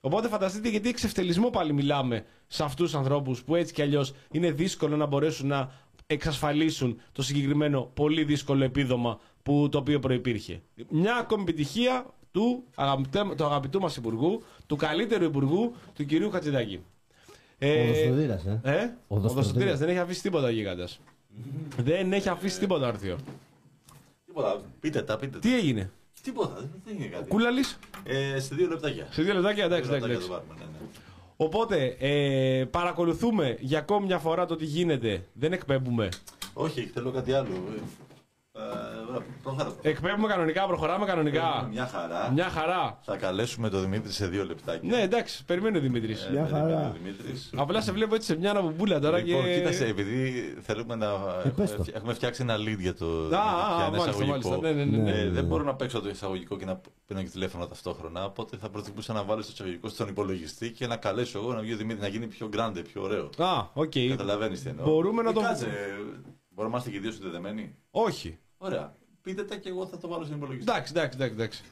Οπότε 0.00 0.28
φανταστείτε 0.28 0.68
γιατί 0.68 0.88
εξευτελισμό 0.88 1.50
πάλι 1.50 1.72
μιλάμε 1.72 2.24
σε 2.46 2.64
αυτούς 2.64 2.90
τους 2.90 2.98
ανθρώπους 2.98 3.42
που 3.44 3.54
έτσι 3.54 3.72
κι 3.72 3.82
αλλιώς 3.82 4.14
είναι 4.30 4.50
δύσκολο 4.50 4.96
να 4.96 5.06
μπορέσουν 5.06 5.48
να 5.48 5.72
εξασφαλίσουν 6.06 7.00
το 7.12 7.22
συγκεκριμένο 7.22 7.90
πολύ 7.94 8.24
δύσκολο 8.24 8.64
επίδομα 8.64 9.20
που, 9.46 9.68
το 9.70 9.78
οποίο 9.78 9.98
προϋπήρχε. 9.98 10.60
Μια 10.88 11.14
ακόμη 11.16 11.42
επιτυχία 11.42 12.06
του, 12.30 12.64
αγαπητέ, 12.74 13.24
του 13.36 13.44
αγαπητού 13.44 13.80
μας 13.80 13.96
Υπουργού, 13.96 14.42
του 14.66 14.76
καλύτερου 14.76 15.24
Υπουργού, 15.24 15.74
του 15.94 16.04
κυρίου 16.04 16.30
Χατζηδάκη. 16.30 16.80
Ο 17.62 17.66
Δοστοδύρας, 17.86 18.44
ε. 18.46 18.60
Ε, 18.62 18.74
ο 19.08 19.18
Δοστοδύρας. 19.18 19.32
Δοστοδύρας 19.34 19.78
δεν 19.78 19.88
έχει 19.88 19.98
αφήσει 19.98 20.22
τίποτα 20.22 20.46
ο 20.46 20.50
γίγαντας. 20.50 21.00
δεν 21.76 22.12
έχει 22.12 22.28
αφήσει 22.28 22.58
τίποτα 22.58 22.86
όρθιο. 22.86 23.16
Τίποτα. 24.26 24.60
Πείτε 24.80 25.02
τα, 25.02 25.16
πείτε 25.16 25.32
τα. 25.32 25.38
Τι 25.38 25.54
έγινε, 25.56 25.90
Τίποτα, 26.22 26.54
δεν- 26.54 26.70
δεν 26.84 26.94
είναι 26.96 27.06
κάτι. 27.06 27.28
Κούλαλης, 27.28 27.78
Ε, 28.04 28.40
σε 28.40 28.54
δύο 28.54 28.68
λεπτάκια. 28.68 29.06
σε 29.10 29.22
δύο 29.22 29.34
λεπτάκια, 29.34 29.64
εντάξει, 29.64 29.88
Δύο 29.88 29.96
εντάξει. 29.96 30.14
λεπτάκια 30.18 30.36
εντάξει. 30.36 30.56
το 30.56 30.56
πάρουμε, 30.58 30.72
ναι, 30.78 30.78
ναι. 30.80 30.86
Οπότε, 31.36 31.96
ε, 31.98 32.64
παρακολουθούμε 32.64 33.56
για 33.60 33.78
ακόμη 33.78 34.06
μια 34.06 34.18
φορά 34.18 34.46
το 34.46 34.56
τι 34.56 34.64
γίνεται. 34.64 35.24
Δεν 35.32 35.52
εκπέμπουμε. 35.52 36.08
Όχι, 36.54 36.82
θέλω 36.94 37.10
κάτι 37.10 37.32
άλλο. 37.32 37.48
Ε, 38.58 39.16
ε, 39.18 39.24
προχώρα. 39.42 39.72
Εκπέμπουμε 39.82 40.28
κανονικά, 40.28 40.66
προχωράμε 40.66 41.06
κανονικά. 41.06 41.68
Μια 41.72 41.86
χαρά. 41.86 42.30
Μια 42.32 42.48
χαρά. 42.48 42.98
Θα 43.02 43.16
καλέσουμε 43.16 43.68
τον 43.70 43.80
Δημήτρη 43.80 44.12
σε 44.12 44.26
δύο 44.26 44.44
λεπτάκια. 44.44 44.88
Ναι, 44.96 45.02
εντάξει, 45.02 45.44
περιμένει 45.44 45.76
ο 45.76 45.80
Δημήτρης. 45.80 46.24
Ε, 46.24 46.30
Μια 46.32 46.42
περιμένει 46.42 46.72
χαρά. 46.72 46.88
ο 46.88 46.92
Δημήτρης. 47.02 47.50
Απλά 47.56 47.80
σε 47.80 47.92
βλέπω 47.92 48.14
έτσι 48.14 48.26
σε 48.26 48.38
μια 48.38 48.50
αναπομπούλα 48.50 49.00
τώρα 49.00 49.18
Λοιπόν, 49.18 49.44
και. 49.44 49.54
κοίταξε, 49.54 49.86
επειδή 49.86 50.54
θέλουμε 50.60 50.94
να. 50.94 51.06
Ε, 51.44 51.48
πες 51.48 51.70
έχουμε, 51.70 51.84
το. 51.84 51.92
έχουμε 51.94 52.14
φτιάξει 52.14 52.42
ένα 52.42 52.56
lead 52.56 52.78
για 52.78 52.94
το. 52.94 53.06
Α, 53.06 53.28
για 53.28 53.38
α, 53.38 53.86
ένα 53.86 53.96
μάλιστα, 53.96 54.10
εισαγωγικό. 54.10 54.48
μάλιστα. 54.48 54.72
Ναι, 54.72 54.84
ναι, 54.84 54.96
ναι. 54.96 55.02
Ναι. 55.10 55.18
Ε, 55.20 55.28
δεν 55.30 55.44
μπορώ 55.44 55.64
να 55.64 55.74
παίξω 55.74 56.00
το 56.00 56.08
εισαγωγικό 56.08 56.56
και 56.56 56.64
να 56.64 56.80
παίρνω 57.06 57.22
και 57.22 57.28
τηλέφωνο 57.28 57.66
ταυτόχρονα. 57.66 58.24
Οπότε 58.24 58.56
θα 58.56 58.68
προτιμούσα 58.68 59.12
να 59.12 59.22
βάλω 59.22 59.40
το 59.42 59.48
εισαγωγικό 59.52 59.88
στον 59.88 60.08
υπολογιστή 60.08 60.70
και 60.70 60.86
να 60.86 60.96
καλέσω 60.96 61.38
εγώ 61.38 61.52
να 61.52 61.60
βγει 61.60 61.72
ο 61.72 61.76
Δημήτρης 61.76 62.02
να 62.02 62.08
γίνει 62.08 62.26
πιο 62.26 62.48
grande, 62.56 62.82
πιο 62.92 63.02
ωραίο. 63.02 63.24
Α, 63.38 63.66
οκ. 63.72 63.92
Καταλαβαίνεις 64.08 64.62
τι 64.62 64.68
εννοώ. 64.68 64.84
Μπορούμε 64.86 65.22
να 65.22 65.30
Ε, 65.30 65.32
το- 65.32 65.40
Κάτσε, 65.40 65.66
μπορούμε 65.66 66.22
να 66.56 66.64
είμαστε 66.66 66.90
και 66.90 66.96
οι 66.96 67.00
δύο 67.00 67.10
συνδεδεμένοι. 67.10 67.74
Όχι. 67.90 68.38
Ωραία. 68.66 68.92
Πείτε 69.22 69.42
τα 69.44 69.56
και 69.56 69.68
εγώ 69.68 69.86
θα 69.86 69.98
το 69.98 70.08
βάλω 70.08 70.24
στον 70.24 70.36
υπολογιστή. 70.36 70.70
Εντάξει, 70.72 70.92
εντάξει, 70.96 71.18
εντάξει. 71.20 71.34
εντάξει. 71.34 71.62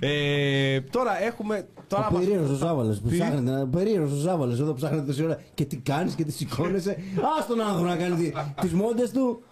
Ε, 0.00 0.80
τώρα 0.80 1.22
έχουμε. 1.22 1.68
Τώρα 1.88 2.06
Ο 2.08 2.12
μας- 2.12 2.24
περίεργος 2.24 2.50
ο 2.50 2.54
Ζάβαλος 2.54 3.00
που 3.00 3.08
Τι; 3.08 3.14
ψάχνετε. 3.18 3.60
Ο 3.60 3.66
περίεργος 3.66 4.12
ο 4.12 4.14
Ζάβαλος 4.16 4.60
εδώ 4.60 4.70
που 4.70 4.76
ψάχνετε 4.76 5.06
τόση 5.06 5.24
ώρα 5.24 5.40
και 5.54 5.64
τι 5.64 5.76
κάνεις 5.76 6.14
και 6.14 6.24
τι 6.24 6.32
σηκώνεσαι. 6.32 6.90
Α 7.40 7.46
τον 7.48 7.60
άνθρωπο 7.60 7.84
να 7.88 7.96
κάνει 7.96 8.32
τις 8.60 8.72
μόντες 8.72 9.10
του. 9.10 9.42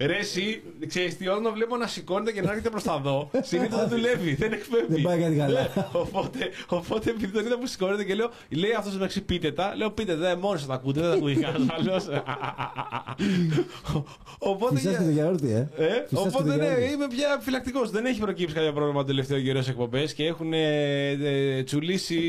Ρε, 0.00 0.16
εσύ, 0.16 0.62
ξέρεις 0.86 1.16
τι, 1.16 1.28
όταν 1.28 1.42
το 1.42 1.52
βλέπω 1.52 1.76
να 1.76 1.86
σηκώνεται 1.86 2.32
και 2.32 2.42
να 2.42 2.50
έρχεται 2.50 2.70
προς 2.70 2.82
τα 2.82 2.98
δω, 2.98 3.30
συνήθως 3.40 3.78
δεν 3.78 3.88
δουλεύει, 3.88 4.34
δεν 4.34 4.52
εκπέμπει. 4.52 4.86
Δεν 4.88 5.02
πάει 5.02 5.20
κάτι 5.20 5.36
καλά. 5.36 5.60
Ναι, 5.60 5.68
οπότε, 5.92 6.50
οπότε, 6.68 7.10
επειδή 7.10 7.32
τον 7.32 7.46
είδα 7.46 7.58
που 7.58 7.66
σηκώνεται 7.66 8.04
και 8.04 8.14
λέω, 8.14 8.30
λέει 8.48 8.72
αυτός 8.78 8.92
μεταξύ 8.92 9.20
πείτε 9.20 9.52
τα, 9.52 9.72
λέω 9.76 9.90
πείτε 9.90 10.16
τα, 10.16 10.36
μόνο 10.36 10.58
θα 10.58 10.66
τα 10.66 10.74
ακούτε, 10.74 11.00
δεν 11.00 11.10
τα 11.10 11.16
ακούει 11.16 11.36
κανένας 11.36 11.68
άλλος. 11.78 12.08
Οπότε. 14.38 14.76
Φυσά 14.76 14.90
και 14.90 15.04
το 15.04 15.10
γιαούρτι, 15.10 15.50
ε. 15.50 15.68
Ε, 15.76 15.88
Φυσάς 16.08 16.08
και 16.08 16.14
το 16.14 16.20
οπότε 16.20 16.56
ναι, 16.56 16.64
γιαούρτι. 16.64 16.92
είμαι 16.92 17.06
πια 17.06 17.38
φυλακτικός. 17.40 17.90
Δεν 17.90 18.06
έχει 18.06 18.20
προκύψει 18.20 18.54
κάποιο 18.54 18.72
πρόβλημα 18.72 19.00
το 19.00 19.06
τελευταίο 19.06 19.40
καιρό 19.40 19.62
σε 19.62 19.70
εκπομπές 19.70 20.14
και 20.14 20.24
έχουν 20.26 20.52
ε, 20.52 21.08
ε, 21.10 21.62
τσουλήσει 21.62 22.20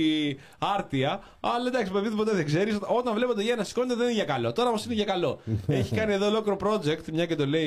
άρτια. 0.60 1.24
Αλλά 1.40 1.68
εντάξει, 1.68 1.92
παιδί 1.92 2.10
ποτέ 2.10 2.32
δεν 2.32 2.46
ξέρεις. 2.46 2.78
Όταν 2.98 3.14
βλέπω 3.14 3.34
το 3.34 3.42
Γιάννα 3.42 3.64
σηκώνεται 3.64 3.96
δεν 3.96 4.04
είναι 4.04 4.16
για 4.16 4.24
καλό. 4.24 4.52
Τώρα 4.52 4.70
όμως 4.70 4.86
είναι 4.86 4.94
για 4.94 5.06
καλό. 5.06 5.40
έχει 5.68 5.96
κάνει 5.96 6.14
εδώ 6.14 6.28
ολόκληρο 6.28 6.58
project, 6.64 7.12
μια 7.14 7.26
και 7.26 7.36
το 7.36 7.46
λέει 7.46 7.61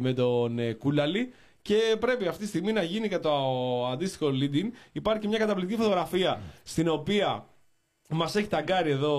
με 0.00 0.12
τον 0.12 0.58
ε, 0.58 0.72
Κούλαλη. 0.72 1.32
Και 1.62 1.96
πρέπει 2.00 2.26
αυτή 2.26 2.42
τη 2.42 2.48
στιγμή 2.48 2.72
να 2.72 2.82
γίνει 2.82 3.08
και 3.08 3.18
το 3.18 3.32
αντίστοιχο 3.86 4.30
leading. 4.30 4.70
Υπάρχει 4.92 5.28
μια 5.28 5.38
καταπληκτική 5.38 5.80
φωτογραφία 5.80 6.40
στην 6.62 6.88
οποία 6.88 7.46
μας 8.08 8.36
έχει 8.36 8.48
ταγκάρει 8.48 8.90
εδώ 8.90 9.12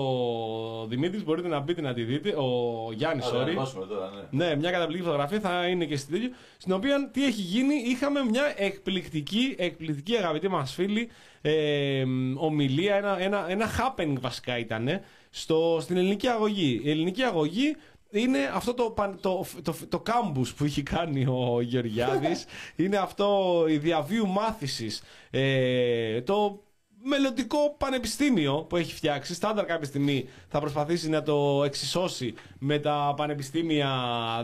ο 0.82 0.86
Δημήτρης. 0.86 1.24
Μπορείτε 1.24 1.48
να 1.48 1.60
μπείτε 1.60 1.80
να 1.80 1.94
τη 1.94 2.02
δείτε. 2.02 2.34
Ο 2.36 2.92
Γιάννης, 2.92 3.26
Α, 3.26 3.28
θα 3.28 3.36
sorry. 3.36 3.40
ανεβάσουμε 3.40 3.86
τώρα, 3.86 4.10
ναι. 4.30 4.44
Ναι, 4.44 4.56
μια 4.56 4.70
καταπληκτική 4.70 5.04
φωτογραφία 5.08 5.40
θα 5.40 5.66
είναι 5.66 5.84
και 5.84 5.96
στην 5.96 6.14
τέτοιο. 6.14 6.30
Στην 6.56 6.72
οποία 6.72 7.10
τι 7.12 7.24
έχει 7.24 7.40
γίνει, 7.40 7.74
είχαμε 7.74 8.24
μια 8.24 8.54
εκπληκτική, 8.56 9.54
εκπληκτική 9.58 10.16
αγαπητή 10.16 10.48
μας 10.48 10.74
φίλη 10.74 11.08
ε, 11.40 12.04
ομιλία, 12.36 12.94
ένα, 12.96 13.20
ένα, 13.20 13.50
ένα 13.50 13.66
happening 13.78 14.16
βασικά 14.20 14.58
ήταν 14.58 15.00
στο, 15.30 15.78
στην 15.80 15.96
ελληνική 15.96 16.28
αγωγή. 16.28 16.80
Η 16.84 16.90
ελληνική 16.90 17.22
αγωγή 17.22 17.76
είναι 18.14 18.50
αυτό 18.54 18.74
το, 18.74 18.90
παν- 18.90 19.20
το, 19.20 19.46
το, 19.62 19.74
το, 19.88 20.00
κάμπους 20.00 20.54
που 20.54 20.64
έχει 20.64 20.82
κάνει 20.82 21.26
ο 21.26 21.60
Γεωργιάδης 21.60 22.44
είναι 22.76 22.96
αυτό 22.96 23.64
η 23.68 23.76
διαβίου 23.76 24.26
μάθησης 24.26 25.02
ε, 25.30 26.20
το 26.22 26.62
μελλοντικό 27.04 27.74
πανεπιστήμιο 27.78 28.54
που 28.68 28.76
έχει 28.76 28.94
φτιάξει. 28.94 29.34
Στάνταρ 29.34 29.64
κάποια 29.64 29.86
στιγμή 29.86 30.28
θα 30.48 30.60
προσπαθήσει 30.60 31.08
να 31.08 31.22
το 31.22 31.62
εξισώσει 31.64 32.34
με 32.58 32.78
τα 32.78 33.14
πανεπιστήμια 33.16 33.88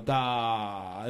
τα 0.05 0.23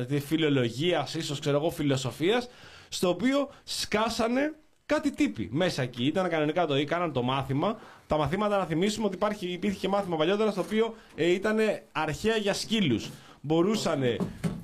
τη 0.08 0.20
φιλολογίας, 0.20 1.14
ίσως 1.14 1.40
ξέρω 1.40 1.56
εγώ 1.56 1.70
φιλοσοφίας, 1.70 2.48
στο 2.88 3.08
οποίο 3.08 3.48
σκάσανε 3.64 4.54
κάτι 4.86 5.10
τύποι 5.10 5.48
μέσα 5.52 5.82
εκεί. 5.82 6.04
Ήταν 6.04 6.28
κανονικά 6.28 6.66
το 6.66 6.78
ή 6.78 6.84
κάναν 6.84 7.12
το 7.12 7.22
μάθημα. 7.22 7.78
Τα 8.10 8.16
μαθήματα 8.16 8.58
να 8.58 8.64
θυμίσουμε 8.64 9.06
ότι 9.06 9.14
υπάρχει, 9.14 9.46
υπήρχε 9.46 9.78
και 9.78 9.88
μάθημα 9.88 10.16
παλιότερα 10.16 10.50
στο 10.50 10.60
οποίο 10.60 10.94
ε, 11.14 11.26
ήταν 11.32 11.56
αρχαία 11.92 12.36
για 12.36 12.54
σκύλους. 12.54 13.10
Μπορούσαν 13.40 14.02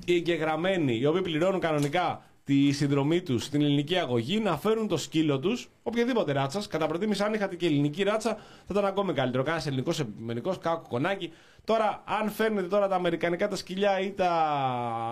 οι 0.05 0.13
εγγεγραμμένοι, 0.15 0.97
οι 0.97 1.05
οποίοι 1.05 1.21
πληρώνουν 1.21 1.59
κανονικά 1.59 2.21
τη 2.43 2.71
συνδρομή 2.71 3.21
τους 3.21 3.43
στην 3.43 3.61
ελληνική 3.61 3.97
αγωγή, 3.97 4.39
να 4.39 4.57
φέρουν 4.57 4.87
το 4.87 4.97
σκύλο 4.97 5.39
τους, 5.39 5.69
οποιαδήποτε 5.83 6.31
ράτσας. 6.31 6.67
Κατά 6.67 6.87
προτίμηση, 6.87 7.23
αν 7.23 7.33
είχατε 7.33 7.55
και 7.55 7.65
ελληνική 7.65 8.03
ράτσα, 8.03 8.33
θα 8.35 8.67
ήταν 8.71 8.85
ακόμη 8.85 9.13
καλύτερο. 9.13 9.43
Κάνα 9.43 9.61
ελληνικός 9.65 9.99
επιμενικός, 9.99 10.57
κάκο 10.57 10.85
κονάκι. 10.89 11.31
Τώρα, 11.67 12.03
αν 12.05 12.29
φέρνετε 12.29 12.67
τώρα 12.67 12.87
τα 12.87 12.95
αμερικανικά 12.95 13.47
τα 13.47 13.55
σκυλιά 13.55 13.99
ή 13.99 14.11
τα 14.11 14.31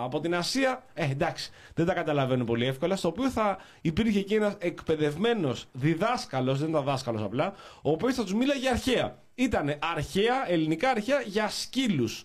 από 0.02 0.20
την 0.20 0.34
Ασία, 0.34 0.84
ε, 0.94 1.10
εντάξει, 1.10 1.50
δεν 1.74 1.86
τα 1.86 1.94
καταλαβαίνω 1.94 2.44
πολύ 2.44 2.66
εύκολα. 2.66 2.96
Στο 2.96 3.08
οποίο 3.08 3.30
θα 3.30 3.58
υπήρχε 3.80 4.22
και 4.22 4.34
ένας 4.36 4.56
εκπαιδευμένος 4.58 5.66
διδάσκαλος, 5.72 6.58
δεν 6.58 6.68
ήταν 6.68 6.84
δάσκαλος 6.84 7.22
απλά, 7.22 7.52
ο 7.82 7.90
οποίος 7.90 8.14
θα 8.14 8.22
τους 8.22 8.34
μίλαγε 8.34 8.68
αρχαία. 8.68 9.18
Ήταν 9.34 9.74
αρχαία, 9.94 10.50
ελληνικά 10.50 10.90
αρχαία 10.90 11.20
για 11.20 11.48
σκύλους. 11.48 12.24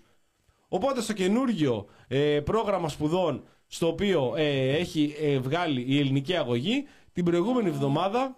Οπότε 0.70 1.02
στο 1.02 1.14
καινούργιο 1.14 1.86
ε, 2.08 2.40
πρόγραμμα 2.44 2.90
σπουδών 2.90 3.44
στο 3.68 3.88
οποίο 3.88 4.34
ε, 4.38 4.70
έχει 4.78 5.16
ε, 5.22 5.40
βγάλει 5.40 5.86
η 5.88 6.00
ελληνική 6.00 6.36
αγωγή 6.36 6.86
την 7.14 7.26
προηγούμενη 7.26 7.70
εβδομάδα 7.70 8.36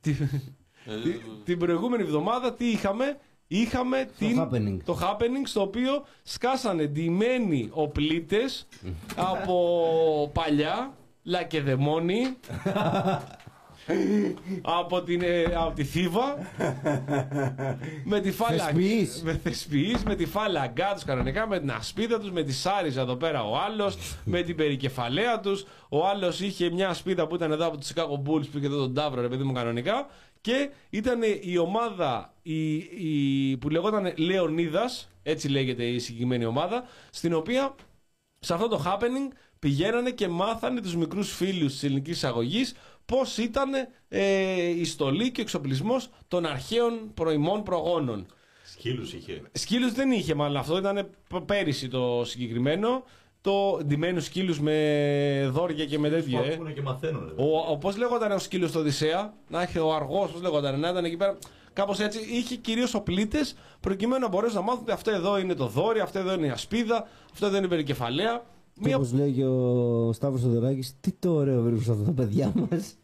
τη- 0.00 0.12
τη- 1.02 1.18
την 1.44 1.58
προηγούμενη 1.58 2.02
εβδομάδα 2.02 2.54
τι 2.54 2.70
είχαμε; 2.70 3.18
Είχαμε 3.46 4.08
την, 4.18 4.40
happening. 4.40 4.76
το 4.84 4.98
happening 5.02 5.42
στο 5.44 5.60
οποίο 5.60 6.04
σκάσανε 6.22 6.86
ντυμένοι 6.86 7.68
οπλίτες 7.72 8.66
από 9.32 10.30
παλιά 10.34 10.92
λακεδαιμόνι 11.22 12.22
από, 14.62 15.02
την, 15.02 15.22
ε, 15.22 15.42
από 15.42 15.74
τη 15.74 15.84
Θήβα 15.84 16.36
με 18.04 18.20
τη 18.20 18.30
φάλα 18.32 18.64
Θεσποιείς. 18.64 19.22
με 19.22 19.40
θεσποιείς, 19.42 20.02
με 20.02 20.14
τη 20.14 20.26
φάλα 20.26 20.60
αγκά 20.60 20.92
τους 20.94 21.04
κανονικά, 21.04 21.46
με 21.46 21.58
την 21.58 21.70
ασπίδα 21.70 22.18
τους, 22.20 22.30
με 22.30 22.42
τη 22.42 22.52
σάριζα 22.52 23.00
εδώ 23.00 23.16
πέρα 23.16 23.44
ο 23.44 23.56
άλλος, 23.56 23.96
με 24.24 24.42
την 24.42 24.56
περικεφαλαία 24.56 25.40
τους. 25.40 25.66
Ο 25.88 26.06
άλλος 26.06 26.40
είχε 26.40 26.70
μια 26.70 26.88
ασπίδα 26.88 27.26
που 27.26 27.34
ήταν 27.34 27.52
εδώ 27.52 27.66
από 27.66 27.78
τους 27.78 27.92
Chicago 27.94 28.30
Bulls 28.30 28.48
που 28.50 28.58
είχε 28.58 28.66
εδώ 28.66 28.76
τον 28.76 28.94
Ταύρο, 28.94 29.20
ρε 29.20 29.28
παιδί 29.28 29.42
μου 29.42 29.52
κανονικά. 29.52 30.06
Και 30.44 30.70
ήταν 30.90 31.20
η 31.40 31.58
ομάδα 31.58 32.34
η, 32.42 32.74
η, 32.76 33.56
που 33.56 33.68
λεγόταν 33.70 34.12
Λεωνίδας, 34.16 35.08
έτσι 35.22 35.48
λέγεται 35.48 35.84
η 35.84 35.98
συγκεκριμένη 35.98 36.44
ομάδα, 36.44 36.84
στην 37.10 37.34
οποία 37.34 37.74
σε 38.38 38.54
αυτό 38.54 38.68
το 38.68 38.82
happening 38.86 39.36
πηγαίνανε 39.58 40.10
και 40.10 40.28
μάθανε 40.28 40.80
τους 40.80 40.96
μικρούς 40.96 41.32
φίλους 41.32 41.72
της 41.72 41.82
ελληνικής 41.82 42.16
εισαγωγής 42.16 42.74
πώς 43.06 43.38
ήταν 43.38 43.70
ε, 44.08 44.62
η 44.62 44.84
στολή 44.84 45.30
και 45.30 45.40
ο 45.40 45.42
εξοπλισμός 45.42 46.10
των 46.28 46.46
αρχαίων 46.46 47.14
προημών 47.14 47.62
προγόνων. 47.62 48.26
Σκύλους 48.64 49.12
είχε. 49.12 49.42
Σκύλους 49.52 49.92
δεν 49.92 50.10
είχε 50.10 50.34
μάλλον 50.34 50.56
αυτό, 50.56 50.78
ήταν 50.78 51.10
πέρυσι 51.46 51.88
το 51.88 52.22
συγκεκριμένο. 52.24 53.04
Το 53.44 53.80
ντυμένους 53.84 54.24
σκύλους 54.24 54.60
με 54.60 55.48
δόρια 55.52 55.84
και 55.84 55.98
με 55.98 56.08
τέτοια. 56.08 56.38
Ε. 56.38 56.42
Μαθαίνουν 56.42 56.74
και 56.74 56.82
μαθαίνουν. 56.82 57.32
ρε. 57.36 57.42
Ο, 57.42 57.58
ο, 57.70 57.78
πώς 57.78 57.96
λέγονταν 57.96 58.32
ο 58.32 58.38
σκύλος 58.38 58.70
στο 58.70 58.78
Οδυσσέα, 58.78 59.34
να 59.48 59.62
έχει 59.62 59.78
ο 59.78 59.94
αργός, 59.94 60.30
πώς 60.30 60.42
λέγονταν, 60.42 60.80
να 60.80 60.88
ήταν 60.88 61.04
εκεί 61.04 61.16
πέρα. 61.16 61.38
Κάπως 61.72 62.00
έτσι, 62.00 62.18
είχε 62.30 62.56
κυρίως 62.56 62.94
οπλίτες 62.94 63.56
προκειμένου 63.80 64.20
να 64.20 64.28
μπορέσουν 64.28 64.56
να 64.56 64.62
μάθουν 64.62 64.82
ότι 64.82 64.92
αυτό 64.92 65.10
εδώ 65.10 65.38
είναι 65.38 65.54
το 65.54 65.66
δόρυ, 65.66 66.00
αυτό 66.00 66.18
εδώ 66.18 66.32
είναι 66.32 66.46
η 66.46 66.50
ασπίδα, 66.50 67.08
αυτό 67.32 67.46
εδώ 67.46 67.56
είναι 67.56 67.66
η 67.66 67.68
περικεφαλαία. 67.68 68.42
Και 68.74 68.80
Μία 68.80 68.96
όπως 68.96 69.12
λέει 69.12 69.32
και 69.32 69.44
ο 69.44 70.12
Σταύρος 70.12 70.40
Θοδωράκης, 70.40 70.96
τι 71.00 71.12
το 71.12 71.30
ωραίο 71.34 71.62
βρίσκουν 71.62 71.92
αυτά 71.92 72.04
τα 72.04 72.12
παιδιά 72.12 72.52
μας. 72.54 72.96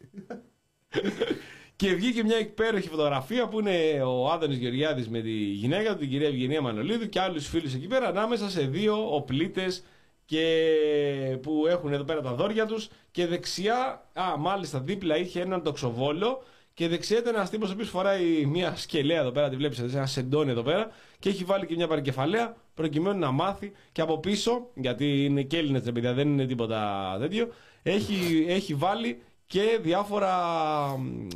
Και 1.75 1.93
βγήκε 1.93 2.23
μια 2.23 2.39
υπέροχη 2.39 2.87
φωτογραφία 2.87 3.47
που 3.47 3.59
είναι 3.59 4.03
ο 4.03 4.31
Άδωνης 4.31 4.57
Γεωργιάδης 4.57 5.09
με 5.09 5.21
τη 5.21 5.31
γυναίκα 5.31 5.93
του, 5.93 5.99
την 5.99 6.09
κυρία 6.09 6.27
Ευγενία 6.27 6.61
Μανολίδου 6.61 7.09
και 7.09 7.19
άλλους 7.19 7.47
φίλους 7.47 7.73
εκεί 7.73 7.87
πέρα 7.87 8.07
ανάμεσα 8.07 8.49
σε 8.49 8.61
δύο 8.61 9.15
οπλίτες 9.15 9.83
και 10.31 11.37
που 11.41 11.67
έχουν 11.67 11.93
εδώ 11.93 12.03
πέρα 12.03 12.21
τα 12.21 12.33
δόρια 12.33 12.65
τους 12.65 12.89
και 13.11 13.27
δεξιά, 13.27 14.05
α 14.13 14.37
μάλιστα 14.37 14.79
δίπλα 14.79 15.17
είχε 15.17 15.41
έναν 15.41 15.63
τοξοβόλο 15.63 16.43
και 16.73 16.87
δεξιά 16.87 17.17
ήταν 17.17 17.35
ένας 17.35 17.49
τύπος 17.49 17.69
ο 17.69 17.73
οποίος 17.73 17.89
φοράει 17.89 18.45
μια 18.45 18.75
σκελέα 18.75 19.19
εδώ 19.19 19.31
πέρα, 19.31 19.49
τη 19.49 19.55
βλέπεις, 19.55 19.79
ένα 19.79 20.05
σεντόνι 20.05 20.51
εδώ 20.51 20.61
πέρα 20.61 20.91
και 21.19 21.29
έχει 21.29 21.43
βάλει 21.43 21.65
και 21.65 21.75
μια 21.75 21.87
παρικεφαλαία 21.87 22.55
προκειμένου 22.73 23.19
να 23.19 23.31
μάθει 23.31 23.71
και 23.91 24.01
από 24.01 24.19
πίσω, 24.19 24.67
γιατί 24.73 25.25
είναι 25.25 25.41
και 25.41 25.57
Έλληνες 25.57 25.83
ρε 25.85 25.91
παιδιά, 25.91 26.13
δεν 26.13 26.27
είναι 26.27 26.45
τίποτα 26.45 27.17
τέτοιο, 27.19 27.47
έχει, 27.83 28.45
έχει 28.47 28.73
βάλει 28.73 29.21
και 29.45 29.79
διάφορα 29.81 30.35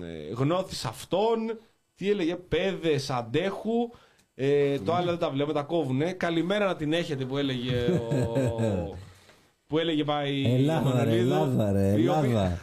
ε, 0.02 0.34
γνώθεις 0.34 0.86
αυτών, 0.86 1.60
τι 1.96 2.10
έλεγε, 2.10 2.36
παιδες 2.36 3.10
αντέχου, 3.10 3.89
ε, 4.36 4.79
το 4.79 4.93
άλλο 4.93 5.09
δεν 5.09 5.17
τα 5.19 5.29
βλέπουμε, 5.29 5.53
τα 5.53 5.61
κόβουνε. 5.61 6.11
Καλημέρα 6.11 6.65
να 6.65 6.75
την 6.75 6.93
έχετε 6.93 7.25
που 7.25 7.38
έλεγε 7.38 7.75
ο... 7.75 8.97
που 9.67 9.77
έλεγε 9.79 10.03
πάει 10.03 10.33
η 10.36 10.53
Ελλάδα 10.53 10.89
ρε, 10.91 10.95
Μανολίδου, 10.99 11.33
Ελλάδα 11.33 11.71
ρε, 11.71 11.88
η 12.01 12.07
οποία- 12.07 12.21
Ελλάδα. 12.23 12.57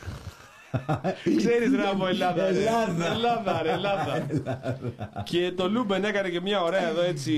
Ξέρεις 1.36 1.74
ρε 1.76 1.86
από 1.92 2.06
Ελλάδα. 2.06 2.50
ρε. 2.50 2.58
Ελλάδα. 2.58 3.12
Ελλάδα, 3.12 3.62
ρε, 3.62 3.70
Ελλάδα. 3.72 4.26
και 5.24 5.52
το 5.56 5.68
Λούμπεν 5.68 6.04
έκανε 6.04 6.28
και 6.28 6.40
μια 6.40 6.62
ωραία 6.62 6.88
εδώ 6.88 7.02
έτσι 7.02 7.34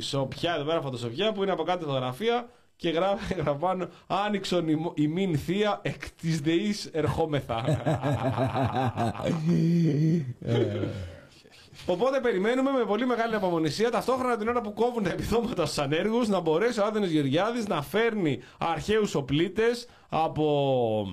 σοπιά, 0.00 0.54
εδώ 0.54 0.64
πέρα 0.64 0.80
φωτοσοπιά 0.80 1.32
που 1.32 1.42
είναι 1.42 1.52
από 1.52 1.62
κάτω 1.62 1.86
φωτογραφία 1.86 2.48
και 2.76 2.88
γράφει 2.90 3.34
γράφει 3.40 3.58
πάνω 3.58 3.88
άνοιξον 4.06 4.68
η, 4.68 4.76
ημίν 4.94 5.38
θεία 5.38 5.78
εκ 5.82 6.10
της 6.20 6.40
ΔΕΗς 6.40 6.84
ερχόμεθα. 6.92 7.64
Οπότε 11.86 12.20
περιμένουμε 12.20 12.70
με 12.70 12.84
πολύ 12.84 13.06
μεγάλη 13.06 13.34
ανυπομονησία 13.34 13.90
ταυτόχρονα 13.90 14.36
την 14.36 14.48
ώρα 14.48 14.60
που 14.60 14.72
κόβουν 14.72 15.02
τα 15.02 15.10
επιδόματα 15.10 15.66
στους 15.66 15.78
ανέργους 15.78 16.28
να 16.28 16.40
μπορέσει 16.40 16.80
ο 16.80 16.84
Άδωνις 16.84 17.06
Γεωργιάδης 17.06 17.66
να 17.66 17.82
φέρνει 17.82 18.40
αρχαίους 18.58 19.14
οπλίτες 19.14 19.88
από 20.08 21.06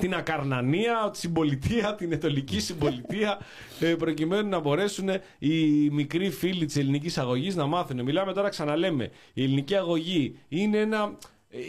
την 0.00 0.14
Ακαρνανία, 0.14 1.08
τη 1.12 1.18
συμπολιτεία, 1.18 1.94
την 1.94 2.12
Αιτωλική 2.12 2.60
συμπολιτεία, 2.60 3.38
ε, 3.80 3.94
προκειμένου 3.94 4.48
να 4.48 4.60
μπορέσουν 4.60 5.08
οι 5.38 5.90
μικροί 5.90 6.30
φίλοι 6.30 6.64
της 6.64 6.76
ελληνικής 6.76 7.18
αγωγής 7.18 7.54
να 7.56 7.66
μάθουν. 7.66 8.02
Μιλάμε 8.02 8.32
τώρα, 8.32 8.48
ξαναλέμε, 8.48 9.10
η 9.32 9.42
ελληνική 9.42 9.76
αγωγή 9.76 10.38
είναι 10.48 10.78
ένα. 10.78 11.16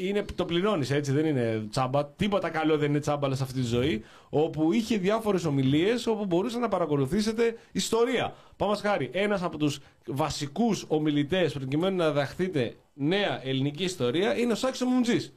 Είναι, 0.02 0.26
το 0.36 0.46
πληρώνεις 0.46 0.92
έτσι, 0.92 1.12
δεν 1.12 1.26
είναι 1.26 1.68
τσάμπα. 1.70 2.06
Τίποτα 2.06 2.50
καλό 2.50 2.78
δεν 2.78 2.90
είναι 2.90 3.00
τσάμπα 3.00 3.36
σε 3.36 3.44
αυτή 3.44 3.60
τη 3.62 3.66
ζωή. 3.66 4.04
Όπου 4.30 4.74
είχε 4.74 4.98
διάφορες 4.98 5.46
ομιλίες 5.46 6.08
όπου 6.08 6.26
μπορούσατε 6.26 6.62
να 6.62 6.68
παρακολουθήσετε 6.68 7.58
ιστορία. 7.72 8.36
Πάμε 8.56 8.76
χάρη, 8.78 9.10
ένας 9.14 9.44
από 9.44 9.58
τους 9.58 9.80
βασικούς 10.06 10.86
ομιλητές 10.88 11.54
προκειμένου 11.54 11.96
να 11.96 12.12
δαχτείτε 12.12 12.76
νέα 12.94 13.48
ελληνική 13.48 13.84
ιστορία 13.84 14.38
είναι 14.38 14.52
ο 14.52 14.56
Σάξο 14.56 14.86
Μουμτζής 14.86 15.34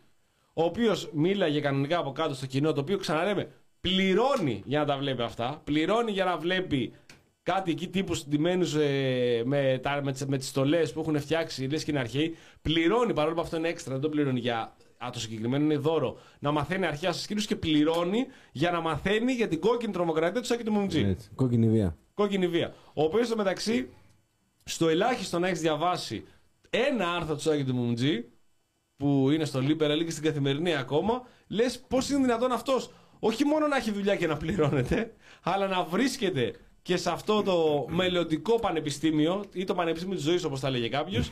ο 0.55 0.65
οποίος 0.65 1.11
μίλαγε 1.13 1.61
κανονικά 1.61 1.99
από 1.99 2.13
κάτω 2.13 2.35
στο 2.35 2.47
κοινό, 2.47 2.73
το 2.73 2.81
οποίο 2.81 2.99
ξαναλέμε 2.99 3.49
πληρώνει 3.81 4.63
για 4.65 4.79
να 4.79 4.85
τα 4.85 4.97
βλέπει 4.97 5.23
αυτά. 5.23 5.61
Πληρώνει 5.65 6.11
για 6.11 6.25
να 6.25 6.37
βλέπει 6.37 6.93
κάτι 7.43 7.71
εκεί 7.71 7.89
τύπου 7.89 8.15
ντυμένου 8.29 8.67
ε, 8.79 9.43
με, 9.45 9.79
τα- 9.83 10.01
με, 10.05 10.13
τις- 10.13 10.27
με 10.27 10.39
τις 10.39 10.49
στολές 10.49 10.93
που 10.93 11.01
έχουν 11.01 11.21
φτιάξει, 11.21 11.67
λες 11.69 11.85
και 11.85 11.91
είναι 11.91 12.01
αρχαίοι. 12.01 12.37
Πληρώνει 12.63 13.13
παρόλο 13.13 13.35
που 13.35 13.41
αυτό 13.41 13.57
είναι 13.57 13.69
έξτρα, 13.69 13.93
δεν 13.93 14.03
το 14.03 14.09
πληρώνει 14.09 14.41
για. 14.41 14.77
Α, 15.05 15.11
το 15.13 15.21
συγκεκριμένο 15.21 15.65
είναι 15.65 15.77
δώρο. 15.77 16.19
Να 16.39 16.51
μαθαίνει 16.51 16.87
αρχαία 16.87 17.13
στου 17.13 17.23
σκύλου 17.23 17.41
και 17.41 17.57
πληρώνει 17.57 18.27
για 18.53 18.71
να 18.71 18.81
μαθαίνει 18.81 19.33
για 19.33 19.49
την 19.49 19.61
κόκκινη 19.61 19.93
τρομοκρατία 19.93 20.41
του 20.41 20.47
Σάκη 20.47 20.63
του 20.65 20.73
Μουμτζή. 20.73 21.01
Έτσι, 21.01 21.31
Κόκκινη 21.35 21.69
βία. 21.69 21.97
Κόκκινη 22.15 22.49
βία. 22.49 22.75
Ο 22.95 23.03
οποίος 23.03 23.27
στο 23.27 23.37
μεταξύ, 23.37 23.89
στο 24.65 24.89
ελάχιστο 24.89 25.39
να 25.39 25.47
έχεις 25.49 25.61
διαβάσει 25.61 26.25
ένα 26.71 27.11
άρθρο 27.15 27.35
του 27.35 27.41
Σάκη 27.41 27.65
του 27.65 27.75
Μουμτζή, 27.75 28.25
που 28.97 29.31
είναι 29.31 29.45
στο 29.45 29.61
Λίπερα 29.61 30.05
και 30.05 30.11
στην 30.11 30.23
καθημερινή 30.25 30.75
ακόμα, 30.77 31.27
λες 31.49 31.79
πώς 31.89 32.11
είναι 32.11 32.19
δυνατόν 32.21 32.53
αυτός 32.53 32.91
όχι 33.19 33.45
μόνο 33.45 33.67
να 33.67 33.77
έχει 33.77 33.91
δουλειά 33.91 34.17
και 34.17 34.27
να 34.27 34.37
πληρώνεται, 34.37 35.15
αλλά 35.43 35.67
να 35.67 35.85
βρίσκεται 35.85 36.53
και 36.83 36.97
σε 36.97 37.11
αυτό 37.11 37.43
το 37.43 37.87
μελλοντικό 37.89 38.59
πανεπιστήμιο 38.61 39.45
ή 39.53 39.65
το 39.65 39.75
πανεπιστήμιο 39.75 40.17
της 40.17 40.25
ζωής, 40.25 40.45
όπως 40.45 40.61
τα 40.61 40.71
λέγε 40.71 40.89
κάποιος, 40.89 41.31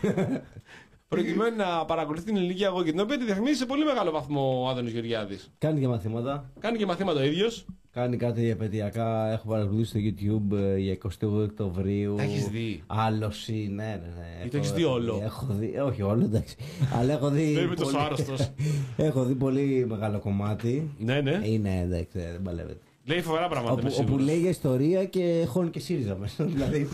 προκειμένου 1.08 1.56
να 1.56 1.84
παρακολουθεί 1.84 2.24
την 2.24 2.36
ελληνική 2.36 2.64
αγωγή, 2.64 2.90
την 2.90 3.00
οποία 3.00 3.18
τη 3.18 3.24
διαφημίζει 3.24 3.56
σε 3.58 3.66
πολύ 3.66 3.84
μεγάλο 3.84 4.10
βαθμό 4.10 4.62
ο 4.64 4.68
Άδωνο 4.68 4.88
Γεωργιάδης. 4.88 5.50
Κάνει 5.58 5.80
και 5.80 5.88
μαθήματα. 5.88 6.50
Κάνει 6.60 6.78
και 6.78 6.86
μαθήματα 6.86 7.20
ο 7.20 7.24
ίδιος. 7.24 7.64
Κάνει 7.90 8.16
κάτι 8.16 8.48
επαιτειακά. 8.50 9.30
Έχω 9.32 9.48
παρακολουθήσει 9.48 9.88
στο 9.90 9.98
YouTube 10.00 10.56
ε, 10.58 10.76
για 10.78 10.98
28 11.04 11.08
Οκτωβρίου. 11.44 12.14
Τα 12.16 12.22
έχεις 12.22 12.48
δει; 12.48 12.82
Άλωση, 12.86 13.70
ναι, 13.74 13.84
ναι. 13.84 13.90
ναι. 14.16 14.44
Ή 14.44 14.48
το 14.48 14.56
Έχω- 14.56 14.56
έχεις 14.56 14.72
δει 14.72 14.84
όλο; 14.84 15.20
Έχω 15.24 15.46
δει, 15.50 15.72
ε, 15.74 15.80
όχι 15.80 16.02
όλο, 16.02 16.24
εντάξει. 16.24 16.56
Αλλά 16.98 17.12
έχω 17.12 17.28
δει. 17.30 17.52
Δεν 17.54 17.64
είμαι 17.64 17.74
τόσο 17.74 17.90
πολύ- 17.90 18.04
άρρωστος. 18.04 18.50
Έχω 18.96 19.24
δει 19.24 19.34
πολύ 19.34 19.86
μεγάλο 19.88 20.18
κομμάτι. 20.18 20.90
ναι, 20.98 21.20
ναι. 21.20 21.40
Είναι, 21.44 21.80
εντάξει, 21.80 22.18
δεν 22.18 22.42
παλεύεται. 22.42 22.80
Λέει 23.08 23.20
φοβερά 23.20 23.48
πράγματα. 23.48 23.72
Όπου, 23.72 23.80
είμαι 23.80 23.90
όπου 23.90 24.02
σίγουρος. 24.02 24.26
λέει 24.26 24.38
για 24.38 24.50
ιστορία 24.50 25.04
και 25.04 25.44
χώνει 25.48 25.70
και 25.70 25.80
ΣΥΡΙΖΑ 25.80 26.16
μέσα. 26.20 26.44
δηλαδή. 26.54 26.88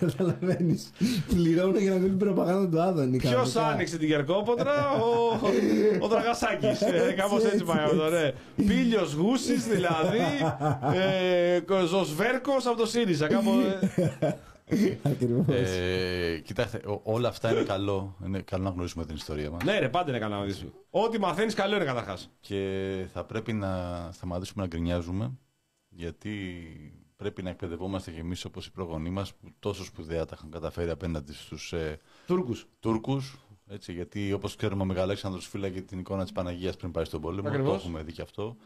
Καταλαβαίνεις. 0.00 0.90
Πληρώνουν 1.28 1.76
για 1.80 1.90
να 1.90 1.96
δουν 1.96 2.08
την 2.08 2.18
προπαγάνδα 2.18 2.68
του 2.68 2.80
Άδωνη. 2.82 3.16
Ποιος 3.16 3.32
κανονικά. 3.32 3.66
άνοιξε 3.66 3.98
την 3.98 4.08
Κερκόποτρα, 4.08 4.90
ο, 4.90 5.38
ο 6.00 6.08
Δραγασάκης. 6.08 6.80
Ε, 6.80 7.14
Κάπως 7.16 7.44
έτσι 7.44 7.64
πάει 7.64 7.84
αυτό, 7.84 8.08
ναι. 8.08 8.32
Πίλιο 8.66 9.06
Γούσης 9.18 9.64
δηλαδή. 9.66 10.18
Ε, 10.94 11.86
Ζωσβέρκος 11.86 12.66
από 12.66 12.76
το 12.76 12.86
ΣΥΡΙΖΑ. 12.86 13.26
Κάπου, 13.26 13.50
ε, 14.20 14.28
Ακριβώς. 15.02 15.44
Ε, 15.48 16.40
κοιτάξτε, 16.44 16.76
ο- 16.76 17.00
όλα 17.04 17.28
αυτά 17.28 17.52
είναι 17.52 17.62
καλό. 17.62 18.16
Είναι 18.24 18.40
καλό 18.40 18.64
να 18.64 18.70
γνωρίσουμε 18.70 19.06
την 19.06 19.14
ιστορία 19.14 19.50
μας. 19.50 19.64
Ναι, 19.64 19.78
ρε, 19.78 19.88
πάντα 19.88 20.10
είναι 20.10 20.18
καλά 20.18 20.38
να 20.38 20.44
δεις. 20.44 20.64
Ό,τι 20.90 21.18
μαθαίνεις, 21.18 21.54
καλό 21.54 21.76
είναι 21.76 21.84
καταρχάς. 21.84 22.30
Και 22.40 23.06
θα 23.12 23.24
πρέπει 23.24 23.52
να 23.52 24.08
σταματήσουμε 24.12 24.62
να 24.62 24.68
γκρινιάζουμε, 24.68 25.32
γιατί 25.88 26.62
πρέπει 27.16 27.42
να 27.42 27.50
εκπαιδευόμαστε 27.50 28.10
κι 28.10 28.18
εμείς 28.18 28.44
όπως 28.44 28.66
οι 28.66 28.70
προγονείς 28.72 29.10
μας, 29.12 29.34
που 29.34 29.48
τόσο 29.58 29.84
σπουδαία 29.84 30.24
τα 30.24 30.34
είχαν 30.38 30.50
καταφέρει 30.50 30.90
απέναντι 30.90 31.32
στους 31.32 31.72
ε, 31.72 31.98
Τούρκους. 32.26 32.66
Τούρκους. 32.80 33.38
Έτσι, 33.66 33.92
γιατί 33.92 34.32
όπως 34.32 34.56
ξέρουμε, 34.56 34.82
ο 34.82 34.84
Μεγαλέξανδρος 34.84 35.46
φύλαγε 35.46 35.80
την 35.80 35.98
εικόνα 35.98 36.22
της 36.22 36.32
Παναγίας 36.32 36.76
πριν 36.76 36.90
πάει 36.90 37.04
στον 37.04 37.20
πόλεμο. 37.20 37.48
Ακριβώς. 37.48 37.70
Το 37.70 37.74
έχουμε 37.74 38.02
δει 38.02 38.12
κι 38.12 38.20
αυτό. 38.22 38.56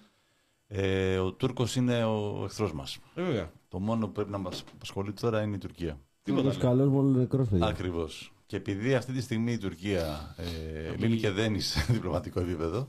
Ε, 0.67 1.19
ο 1.19 1.33
Τούρκος 1.33 1.77
είναι 1.77 2.05
ο 2.05 2.41
εχθρός 2.45 2.73
μας. 2.73 2.99
Ε, 3.15 3.23
βέβαια. 3.23 3.51
Το 3.69 3.79
μόνο 3.81 4.07
που 4.07 4.13
πρέπει 4.13 4.31
να 4.31 4.39
μας 4.39 4.65
απασχολεί 4.75 5.13
τώρα 5.13 5.43
είναι 5.43 5.55
η 5.55 5.59
Τουρκία. 5.59 5.99
Τίποτα. 6.23 6.49
Τίποτα. 6.51 6.67
Καλός 6.67 6.89
μόνο 6.89 7.09
νεκρό, 7.19 7.45
παιδιά. 7.51 7.67
Ακριβώς. 7.67 8.33
Και 8.47 8.57
επειδή 8.57 8.95
αυτή 8.95 9.13
τη 9.13 9.21
στιγμή 9.21 9.53
η 9.53 9.59
Τουρκία 9.59 10.35
ε, 10.37 10.97
λύνει 10.97 11.17
και 11.17 11.31
δένει 11.31 11.61
σε 11.61 11.85
διπλωματικό 11.93 12.41
επίπεδο, 12.41 12.89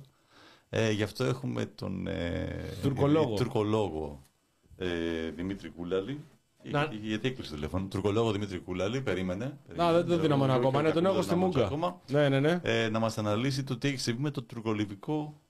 ε, 0.70 0.92
γι' 0.92 1.04
αυτό 1.04 1.24
έχουμε 1.24 1.66
τον 1.66 2.08
ε, 2.08 2.48
Τουρκολόγο. 2.82 3.34
ε, 3.34 3.36
τουρκολόγο 3.38 4.24
ε, 4.78 4.88
Δημήτρη 5.36 5.70
Κούλαλη. 5.70 6.20
Να- 6.64 6.82
Ε, 6.82 6.90
Γιατί 7.02 7.28
έκλεισε 7.28 7.50
το 7.50 7.56
τηλέφωνο. 7.56 7.86
Τουρκολόγο 7.88 8.32
Δημήτρη 8.32 8.60
Κούλαλη, 8.60 9.02
περίμενε. 9.02 9.58
Να, 9.76 9.92
δεν 9.92 10.06
το 10.06 10.18
δίναμε 10.18 10.44
ένα 10.44 10.54
ακόμα. 10.54 10.82
Ναι, 10.82 10.92
τον 10.92 11.06
έχω 11.06 11.22
στη 11.22 11.36
μούκα. 11.36 11.66
Ακόμα, 11.66 12.02
Ναι, 12.12 12.30
ναι, 12.30 12.40
ναι. 12.40 12.60
ε, 12.64 12.90
να 12.90 13.00
μας 13.00 13.18
αναλύσει 13.18 13.64
το 13.64 13.78
τι 13.78 13.88
έχει 13.88 13.98
συμβεί 13.98 14.22
με 14.22 14.32
το 14.32 14.42
τουρκολιβικό 14.44 15.42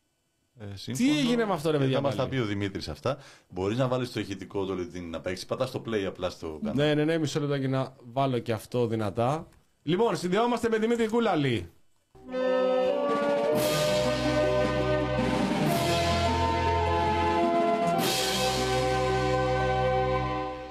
ε, 0.60 0.66
σύμφωνο. 0.76 1.18
έγινε 1.20 1.46
με 1.46 1.54
αυτό, 1.54 1.72
ρε 1.72 1.78
Και 1.78 1.84
παιδιά, 1.84 1.96
Θα 1.98 2.02
μας 2.04 2.16
τα 2.16 2.24
πάλι; 2.24 2.36
πει 2.36 2.42
ο 2.42 2.46
Δημήτρης 2.46 2.88
αυτά. 2.88 3.18
Μπορείς 3.50 3.78
να 3.78 3.88
βάλεις 3.88 4.12
το 4.12 4.20
ηχητικό 4.20 4.66
το 4.66 4.74
LinkedIn 4.74 5.02
να 5.10 5.20
παίξεις. 5.22 5.46
Πατάς 5.46 5.72
το 5.72 5.84
play 5.88 6.04
απλά 6.08 6.30
στο 6.30 6.60
κανάλι. 6.64 6.88
Ναι, 6.88 6.94
ναι, 6.94 7.04
ναι, 7.04 7.18
μισό 7.18 7.40
λεπτό 7.40 7.58
και 7.60 7.68
να 7.68 7.96
βάλω 8.14 8.40
και 8.40 8.52
αυτό 8.52 8.88
δυνατά. 8.88 9.48
Λοιπόν, 9.84 10.16
συνδεόμαστε 10.18 10.70
με 10.70 10.78
Δημήτρη 10.78 11.08
Κούλαλη. 11.08 11.70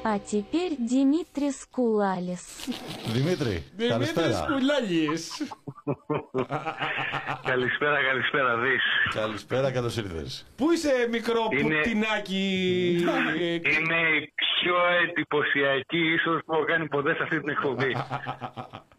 А 0.05 0.19
теперь 0.19 0.71
Димитрис 0.91 1.57
Кулалис. 1.75 2.43
Δημήτρη, 3.13 3.63
Δημήτρη 3.75 3.83
καλησπέρα. 3.83 4.45
Κούλαλη. 4.51 5.07
Καλησπέρα, 7.43 7.97
καλησπέρα, 8.09 8.57
δεις. 8.57 8.81
Καλησπέρα, 9.13 9.71
καλώ 9.71 9.85
ήρθε. 9.87 10.25
Πού 10.55 10.71
είσαι, 10.71 11.07
μικρό 11.11 11.47
Είναι- 11.59 11.75
πουτινάκι. 11.81 12.45
ε, 13.39 13.53
Είναι 13.53 13.99
η 14.17 14.33
πιο 14.35 14.75
εντυπωσιακή 15.03 16.13
ίσως 16.13 16.41
που 16.45 16.53
έχω 16.53 16.63
κάνει 16.65 16.87
ποτέ 16.87 17.13
σε 17.15 17.23
αυτή 17.23 17.39
την 17.39 17.49
εκπομπή. 17.49 17.95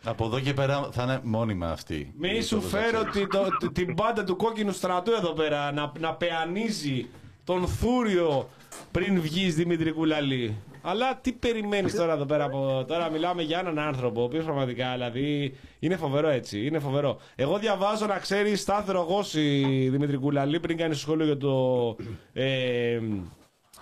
Από 0.04 0.24
εδώ 0.24 0.40
και 0.40 0.52
πέρα 0.54 0.88
θα 0.92 1.02
είναι 1.02 1.20
μόνιμα 1.22 1.70
αυτή. 1.70 2.14
Μη 2.18 2.42
σου 2.42 2.60
φέρω 2.62 3.04
τη- 3.04 3.26
το- 3.26 3.56
τη- 3.58 3.72
την 3.72 3.94
πάντα 3.94 4.24
του 4.24 4.36
κόκκινου 4.36 4.72
στρατού 4.72 5.12
εδώ 5.12 5.32
πέρα 5.32 5.72
να, 5.72 5.92
να 5.98 6.14
πεανίζει 6.14 7.08
τον 7.44 7.68
θούριο 7.68 8.48
πριν 8.90 9.20
βγει 9.20 9.50
Δημήτρη 9.50 9.92
Κούλαλη. 9.92 10.56
Αλλά 10.81 11.17
τι 11.21 11.31
περιμένεις 11.31 11.95
τώρα 11.95 12.13
εδώ 12.13 12.25
πέρα 12.25 12.43
από. 12.43 12.85
Τώρα 12.87 13.09
μιλάμε 13.09 13.41
για 13.41 13.59
έναν 13.59 13.79
άνθρωπο, 13.79 14.21
ο 14.21 14.23
οποίος 14.23 14.43
πραγματικά 14.43 14.91
δηλαδή 14.93 15.55
είναι 15.79 15.95
φοβερό 15.95 16.27
έτσι. 16.29 16.65
Είναι 16.65 16.79
φοβερό. 16.79 17.19
Εγώ 17.35 17.57
διαβάζω 17.57 18.05
να 18.05 18.17
ξέρεις 18.17 18.61
στάθερο 18.61 18.99
γόση 19.01 19.65
Δημήτρη 19.91 20.17
Κούλαλη 20.17 20.59
πριν 20.59 20.77
κάνεις 20.77 20.99
σχόλιο 20.99 21.25
για 21.25 21.37
το 21.37 21.95
ε, 22.33 22.99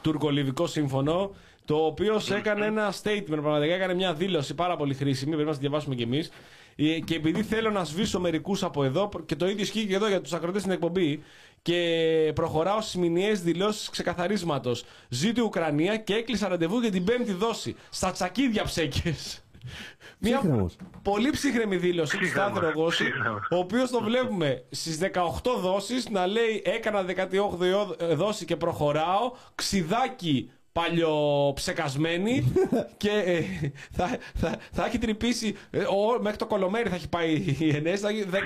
τουρκολιβικό 0.01 0.67
σύμφωνο. 0.67 1.31
Το 1.65 1.75
οποίο 1.75 2.19
έκανε 2.37 2.65
ένα 2.65 2.93
statement, 3.03 3.23
πραγματικά 3.41 3.73
έκανε 3.73 3.93
μια 3.93 4.13
δήλωση 4.13 4.55
πάρα 4.55 4.75
πολύ 4.75 4.93
χρήσιμη. 4.93 5.31
Πρέπει 5.31 5.47
να 5.47 5.53
τη 5.53 5.59
διαβάσουμε 5.59 5.95
κι 5.95 6.03
εμείς. 6.03 6.31
Ε, 6.75 6.99
Και 6.99 7.15
επειδή 7.15 7.43
θέλω 7.43 7.69
να 7.69 7.83
σβήσω 7.83 8.19
μερικούς 8.19 8.63
από 8.63 8.83
εδώ, 8.83 9.09
και 9.25 9.35
το 9.35 9.47
ίδιο 9.47 9.61
ισχύει 9.63 9.85
και 9.85 9.95
εδώ 9.95 10.07
για 10.07 10.21
τους 10.21 10.33
ακροτές 10.33 10.61
στην 10.61 10.73
εκπομπή, 10.73 11.23
και 11.61 12.31
προχωράω 12.35 12.81
στις 12.81 12.95
μηνιαίες 12.95 13.41
δηλώσεις 13.41 13.89
ξεκαθαρίσματος. 13.89 14.83
Ζήτω 15.09 15.41
η 15.41 15.43
Ουκρανία 15.43 15.97
και 15.97 16.13
έκλεισα 16.13 16.47
ραντεβού 16.47 16.79
για 16.79 16.91
την 16.91 17.03
πέμπτη 17.03 17.31
δόση. 17.33 17.75
Στα 17.89 18.11
τσακίδια 18.11 18.63
ψέκες. 18.63 19.41
Μια 20.19 20.37
Ψύχρεμος. 20.39 20.75
πολύ 21.01 21.29
ψύχρεμη 21.29 21.75
δήλωση 21.77 22.17
του 22.17 22.23
Ψύχρεμος, 22.23 22.51
Στάθερο 22.51 22.71
Γόση, 22.75 23.03
ψύχρεμος. 23.03 23.47
ο 23.51 23.57
οποίος 23.57 23.89
το 23.89 24.01
βλέπουμε 24.01 24.63
στις 24.71 24.99
18 25.01 25.59
δόσεις 25.61 26.09
να 26.09 26.27
λέει 26.27 26.61
Έκανα 26.65 27.05
18η 27.07 28.15
δόση 28.15 28.45
και 28.45 28.55
προχωράω. 28.55 29.31
Ξιδάκι 29.55 30.49
παλιοψεκασμένη 30.71 32.53
και 32.97 33.09
ε, 33.09 33.43
θα, 33.91 34.17
θα, 34.35 34.57
θα 34.71 34.85
έχει 34.85 34.97
τρυπήσει 34.97 35.55
ε, 35.69 35.79
ο, 35.79 36.21
μέχρι 36.21 36.37
το 36.37 36.45
κολομέρι 36.45 36.89
θα 36.89 36.95
έχει 36.95 37.09
πάει 37.09 37.55
η 37.59 37.75
ενέση. 37.75 38.01
Θα 38.01 38.09
έχει 38.09 38.23
δε, 38.23 38.39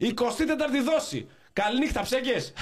24η 0.00 0.84
δόση. 0.92 1.26
Καληνύχτα 1.62 2.02
ψέκες. 2.02 2.52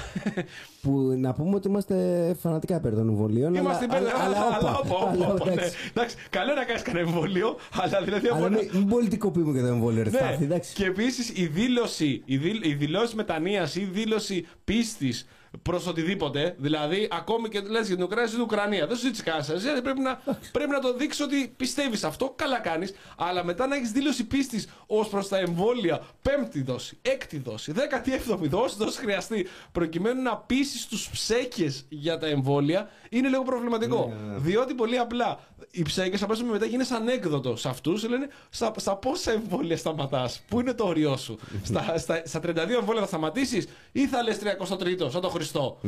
Που 0.83 0.91
να 1.19 1.33
πούμε 1.33 1.55
ότι 1.55 1.69
είμαστε 1.69 1.97
φανατικά 2.41 2.77
υπέρ 2.77 2.95
των 2.95 3.09
εμβολίων. 3.09 3.55
Είμαστε 3.55 3.87
αλλά, 3.91 3.99
υπέρ. 4.01 4.15
αλλά, 4.15 4.25
αλλά, 4.25 4.57
Αλλά 4.57 4.77
όπα, 4.79 4.97
όπα, 4.97 5.11
αλλά, 5.11 5.25
όπα, 5.27 5.35
όπα, 5.35 5.45
ναι. 5.45 5.53
εντάξει. 5.53 5.77
Εντάξει, 5.91 6.17
καλό 6.31 6.55
να 6.55 6.65
κάνεις 6.65 6.83
κανένα 6.83 7.09
εμβόλιο, 7.09 7.57
αλλά 7.83 8.03
δηλαδή 8.03 8.27
Αλλά 8.29 8.37
από 8.37 8.47
ένα- 8.47 8.57
μην, 8.59 8.71
μην 8.75 8.89
πολιτικοποιούμε 8.89 9.53
και 9.53 9.61
το 9.61 9.67
εμβόλιο, 9.67 10.03
ρε 10.03 10.11
ναι. 10.11 10.17
Στάθη, 10.17 10.45
εντάξει. 10.45 10.75
Και 10.75 10.85
επίσης 10.85 11.33
η 11.39 11.47
δήλωση, 11.47 12.23
η, 12.25 12.37
δήλ, 12.37 12.63
η 12.71 12.75
δηλώση 12.75 13.17
μετανία 13.17 13.69
ή 13.75 13.81
η 13.81 13.85
δήλωση 13.93 14.47
πίστης 14.65 15.29
προς 15.63 15.87
οτιδήποτε, 15.87 16.55
δηλαδή 16.59 17.09
ακόμη 17.11 17.49
και 17.49 17.61
λες 17.61 17.87
για 17.87 17.97
την 17.97 18.05
Ουκρανία, 18.05 18.29
στην 18.29 18.41
Ουκρανία. 18.41 18.87
Δεν 18.87 18.97
σου 18.97 19.03
ζήτησε 19.03 19.23
κανένας 19.23 19.63
δηλαδή 19.63 19.83
πρέπει 19.83 20.01
να, 20.01 20.23
πρέπει 20.53 20.71
να 20.71 20.81
το 20.81 20.95
δείξεις 20.95 21.25
ότι 21.25 21.53
πιστεύεις 21.57 22.05
αυτό, 22.05 22.33
καλά 22.37 22.59
κάνεις. 22.59 22.95
Αλλά 23.17 23.45
μετά 23.45 23.67
να 23.67 23.77
έχεις 23.77 23.91
δήλωση 23.91 24.25
πίστης 24.25 24.69
ως 24.87 25.09
προς 25.09 25.29
τα 25.29 25.39
εμβόλια, 25.39 26.03
πέμπτη 26.23 26.63
δόση, 26.63 26.99
έκτη 27.03 27.39
δόση, 27.39 27.73
δέκατη 27.73 28.13
έβδομη 28.13 28.47
δόση, 28.47 28.77
δόση 28.79 28.99
χρειαστεί, 28.99 29.47
προκειμένου 29.73 30.23
να 30.23 30.37
πείσεις 30.37 30.87
τους 30.87 31.09
ψέκες 31.11 31.85
για 31.89 32.19
τα 32.19 32.27
εμβόλια, 32.27 32.91
είναι 33.11 33.29
λίγο 33.29 33.43
προβληματικό. 33.43 34.13
Διότι 34.37 34.75
πολύ 34.75 34.99
απλά 34.99 35.39
οι 35.71 35.83
ψέκες 35.83 36.23
αμέσω 36.23 36.45
μετά 36.45 36.67
γίνεσαι 36.67 36.95
ανέκδοτο 36.95 37.57
σε 37.57 37.69
αυτούς. 37.69 38.09
Λένε 38.09 38.29
στα, 38.51 38.73
στα 38.77 38.97
πόσα 38.97 39.33
εμβόλια 39.33 39.77
σταματάς, 39.77 40.43
Πού 40.49 40.61
είναι 40.61 40.73
το 40.75 40.85
όριό 40.85 41.17
σου, 41.17 41.39
στα, 41.69 41.99
στα, 41.99 42.23
στα 42.25 42.41
32 42.43 42.57
εμβόλια 42.57 43.01
θα 43.01 43.07
σταματήσεις 43.07 43.67
ή 43.93 44.07
θα 44.07 44.23
λες 44.23 44.39
33ο, 44.43 45.11
σαν 45.11 45.21
τον 45.21 45.31
Χριστό. 45.43 45.79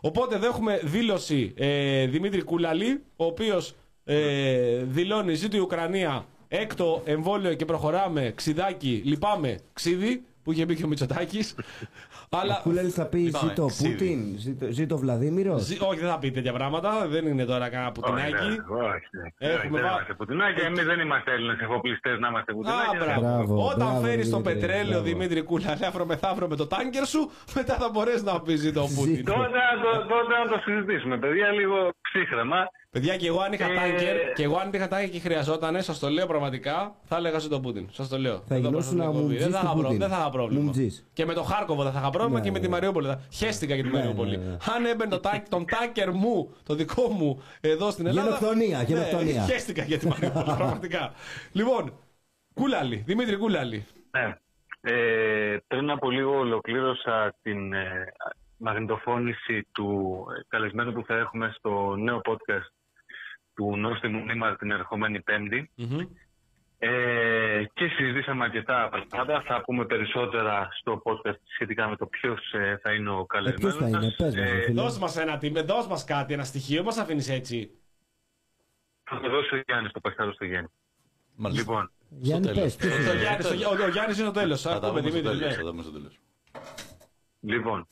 Οπότε 0.00 0.34
εδώ 0.34 0.46
έχουμε 0.46 0.80
δήλωση 0.84 1.52
ε, 1.56 2.06
Δημήτρη 2.06 2.42
Κούλαλη, 2.42 3.02
ο 3.16 3.24
οποίος 3.24 3.74
ε, 4.04 4.82
δηλώνει 4.84 5.34
ζήτω 5.34 5.56
η 5.56 5.60
Ουκρανία 5.60 6.26
έκτο 6.48 7.02
εμβόλιο 7.04 7.54
και 7.54 7.64
προχωράμε. 7.64 8.32
Ξιδάκι, 8.34 9.02
λυπάμαι, 9.04 9.58
ξίδι, 9.72 10.24
που 10.42 10.52
είχε 10.52 10.66
πει 10.66 10.74
και 10.76 10.84
ο 10.84 10.88
Μητσοτάκης. 10.88 11.54
Αλλά 12.30 12.60
Κούλαλης 12.62 12.94
θα 12.94 13.06
πει 13.06 13.20
Είπαμε, 13.20 13.48
ζήτω 13.48 13.66
ξύδι. 13.66 13.90
Πούτιν, 13.92 14.38
ζήτω, 14.38 14.66
ζήτω 14.70 14.98
Βλαδίμηρος. 14.98 15.62
Ζη- 15.62 15.82
όχι, 15.82 15.98
δεν 16.00 16.08
θα 16.08 16.18
πει 16.18 16.30
τέτοια 16.30 16.52
πράγματα. 16.52 17.06
Δεν 17.08 17.26
είναι 17.26 17.44
τώρα 17.44 17.68
κανένα 17.68 17.92
Όχι, 17.96 18.00
πουτινάκι. 18.00 18.32
ναι, 18.32 18.48
όχι, 18.48 19.08
ναι. 19.16 19.48
Έχουμε 19.48 19.58
Όχι, 19.58 19.68
δεν 19.68 19.82
βά- 19.82 19.90
είμαστε 19.90 20.14
πουτινάκια. 20.18 20.64
Εμείς 20.66 20.84
δεν 20.84 21.00
είμαστε 21.00 21.32
Έλληνες 21.32 21.58
εφοπλιστές 21.60 22.18
να 22.18 22.28
είμαστε 22.28 22.52
Α, 22.52 22.54
πουτινάκια. 22.54 22.98
μπράβο. 23.04 23.20
Μπράβο, 23.20 23.66
Όταν 23.66 23.88
μπράβο, 23.88 24.00
φέρεις 24.06 24.30
το 24.30 24.36
Δημήτρη, 24.36 24.54
πετρέλαιο 24.60 25.00
μπράβο. 25.00 25.04
Δημήτρη 25.04 25.42
Κούλα, 25.42 25.70
αύριο 25.88 26.06
μεθαύριο 26.06 26.48
με 26.48 26.56
το 26.56 26.66
τάγκερ 26.66 27.06
σου, 27.06 27.30
μετά 27.54 27.74
θα 27.74 27.88
μπορέσει 27.92 28.24
να 28.24 28.40
πει 28.40 28.54
το 28.78 28.84
Πούτιν. 28.96 29.24
Τότε 29.24 29.38
να 29.62 29.72
το- 29.82 30.02
τότε 30.12 30.32
να 30.42 30.46
το 30.52 30.56
συζητήσουμε, 30.64 31.16
παιδιά, 31.18 31.48
λίγο 31.60 31.76
ψύχρεμα. 32.06 32.60
Παιδιά, 32.90 33.16
και 33.16 33.26
εγώ 33.26 33.40
αν 33.40 33.52
είχα 33.52 33.70
Ε, 33.70 33.74
τάγκερ, 33.74 34.32
και 34.32 34.42
εγώ 34.42 34.56
αν 34.56 34.70
είχα 34.72 34.88
τάγκερ 34.88 35.10
και 35.10 35.18
χρειαζόταν, 35.20 35.82
σας 35.82 35.98
το 35.98 36.08
λέω 36.08 36.26
πραγματικά, 36.26 36.94
θα 37.04 37.16
έλεγα 37.16 37.38
στον 37.38 37.62
Πούτιν. 37.62 37.88
Σας 37.90 38.08
το 38.08 38.18
λέω. 38.18 38.42
Θα 38.48 38.54
Εδώ 38.54 38.68
γινώσουν 38.68 38.72
προς 38.72 38.88
την 38.88 38.96
να 38.98 39.04
μου 39.04 39.10
εκπομπή. 39.18 39.36
Δεν 39.36 39.42
θα 39.42 39.48
τζεις 39.48 39.60
είχα 39.62 39.70
του 39.70 39.76
προ- 39.78 39.84
Πούτιν. 39.86 39.98
δεν 39.98 40.08
θα 40.08 40.16
είχα 40.16 40.30
πρόβλημα. 40.30 40.62
Μου 40.64 40.70
τζεις. 40.70 41.06
Και 41.12 41.24
με 41.26 41.34
το 41.34 41.42
Χάρκοβο 41.42 41.82
δεν 41.82 41.92
θα 41.92 41.98
είχα 42.00 42.10
πρόβλημα 42.10 42.38
Ναι, 42.38 42.44
και 42.44 42.50
με 42.50 42.58
ναι, 42.58 42.64
τη 42.64 42.70
ναι. 42.70 42.74
Μαριούπολη. 42.74 43.06
θα- 43.06 43.20
Χαίστηκα 43.32 43.74
για 43.74 43.82
τη 43.84 43.90
Ναι, 43.90 43.98
Μαριούπολη. 43.98 44.36
ναι, 44.36 44.44
ναι. 44.44 44.56
Αν 44.76 44.84
έμπαινε 44.84 45.10
το 45.10 45.20
τάκ- 45.20 45.48
τον 45.48 45.64
τάκερ 45.66 46.10
μου, 46.12 46.54
το 46.64 46.74
δικό 46.74 47.08
μου, 47.08 47.42
εδώ 47.60 47.90
στην 47.90 48.06
Ελλάδα. 48.06 48.28
Γενοκτονία, 48.28 48.78
ναι, 48.78 48.84
γενοκτονία. 48.84 49.42
Χαίστηκα 49.42 49.82
για 49.82 49.98
τη 49.98 50.06
Μαριούπολη, 50.06 50.44
πραγματικά. 50.56 51.12
Λοιπόν, 51.52 51.92
Κούλαλη, 52.54 52.96
Δημήτρη 53.06 53.36
Κούλαλη. 53.36 53.86
Ναι. 54.10 54.36
Ε, 54.80 55.56
πριν 55.66 55.90
από 55.90 56.10
λίγο 56.10 56.38
ολοκλήρωσα 56.38 57.34
την 57.42 57.72
ε, 57.72 58.12
μαγνητοφώνηση 58.56 59.66
του 59.72 60.16
ε, 60.38 60.42
καλεσμένου 60.48 60.92
που 60.92 61.04
θα 61.06 61.14
έχουμε 61.16 61.52
στο 61.56 61.94
νέο 61.96 62.20
podcast 62.24 62.72
του 63.58 63.76
Νόστιμου 63.76 64.24
Νίμαρ 64.24 64.56
την 64.56 64.70
ερχόμενη 64.70 65.20
Πέμπτη. 65.20 65.70
Μμμ. 65.74 65.98
Ε, 66.78 67.64
και 67.74 67.86
συζητήσαμε 67.96 68.44
αρκετά 68.44 68.88
πράγματα. 69.08 69.42
Θα 69.46 69.60
πούμε 69.60 69.84
περισσότερα 69.84 70.68
στο 70.80 71.02
podcast 71.04 71.38
σχετικά 71.54 71.88
με 71.88 71.96
το 71.96 72.06
ποιος 72.06 72.54
θα 72.82 72.92
είναι 72.92 73.10
ο 73.10 73.20
Ε, 73.20 73.24
καλεσμένο. 73.26 73.60
ποιος 73.60 73.76
θα 73.76 73.88
είναι, 73.88 74.14
πες 74.16 74.34
μας, 74.34 74.34
ρε 74.34 74.60
φίλε. 74.60 74.80
Δώσ' 74.82 74.98
μας 74.98 75.16
ένα 75.16 75.38
τίμ, 75.38 75.52
δώσ' 75.54 75.86
μας 75.86 76.04
κάτι, 76.04 76.32
ένα 76.32 76.44
στοιχείο, 76.44 76.82
μας 76.82 76.98
αφήνεις 76.98 77.28
έτσι; 77.28 77.70
Θα 79.04 79.20
το 79.20 79.28
δώσει 79.30 79.54
ο 79.54 79.62
Γιάννης 79.66 79.92
το 79.92 80.00
παχτάρω 80.00 80.32
στο 80.32 80.44
Γιάννη. 80.44 80.68
Μάλιστα. 81.36 81.62
Λοιπόν, 81.70 81.90
Γιάννη, 82.08 82.46
τέλος. 82.46 82.62
πες, 82.62 82.76
ποιος 82.76 82.92
Ε, 82.92 83.08
Ο 83.08 83.12
είναι; 83.12 83.20
Γιάννης- 83.22 83.66
ο, 83.66 83.84
ο 83.84 83.88
Γιάννης 83.88 84.16
είναι 84.18 84.26
το 84.26 84.32
τέλος. 84.32 84.60
Θα 84.62 84.70
τα 84.70 84.86
Ακούμε, 84.86 84.90
πούμε 85.00 85.10
στο 85.10 85.10
Δημήτρη, 85.20 85.38
τέλος. 85.38 85.50
ναι. 85.56 85.58
Θα 85.58 85.64
τα 85.64 85.70
πούμε 85.70 85.82
στο 85.82 85.92
τέλος. 85.92 86.18
λοιπόν. 87.40 87.88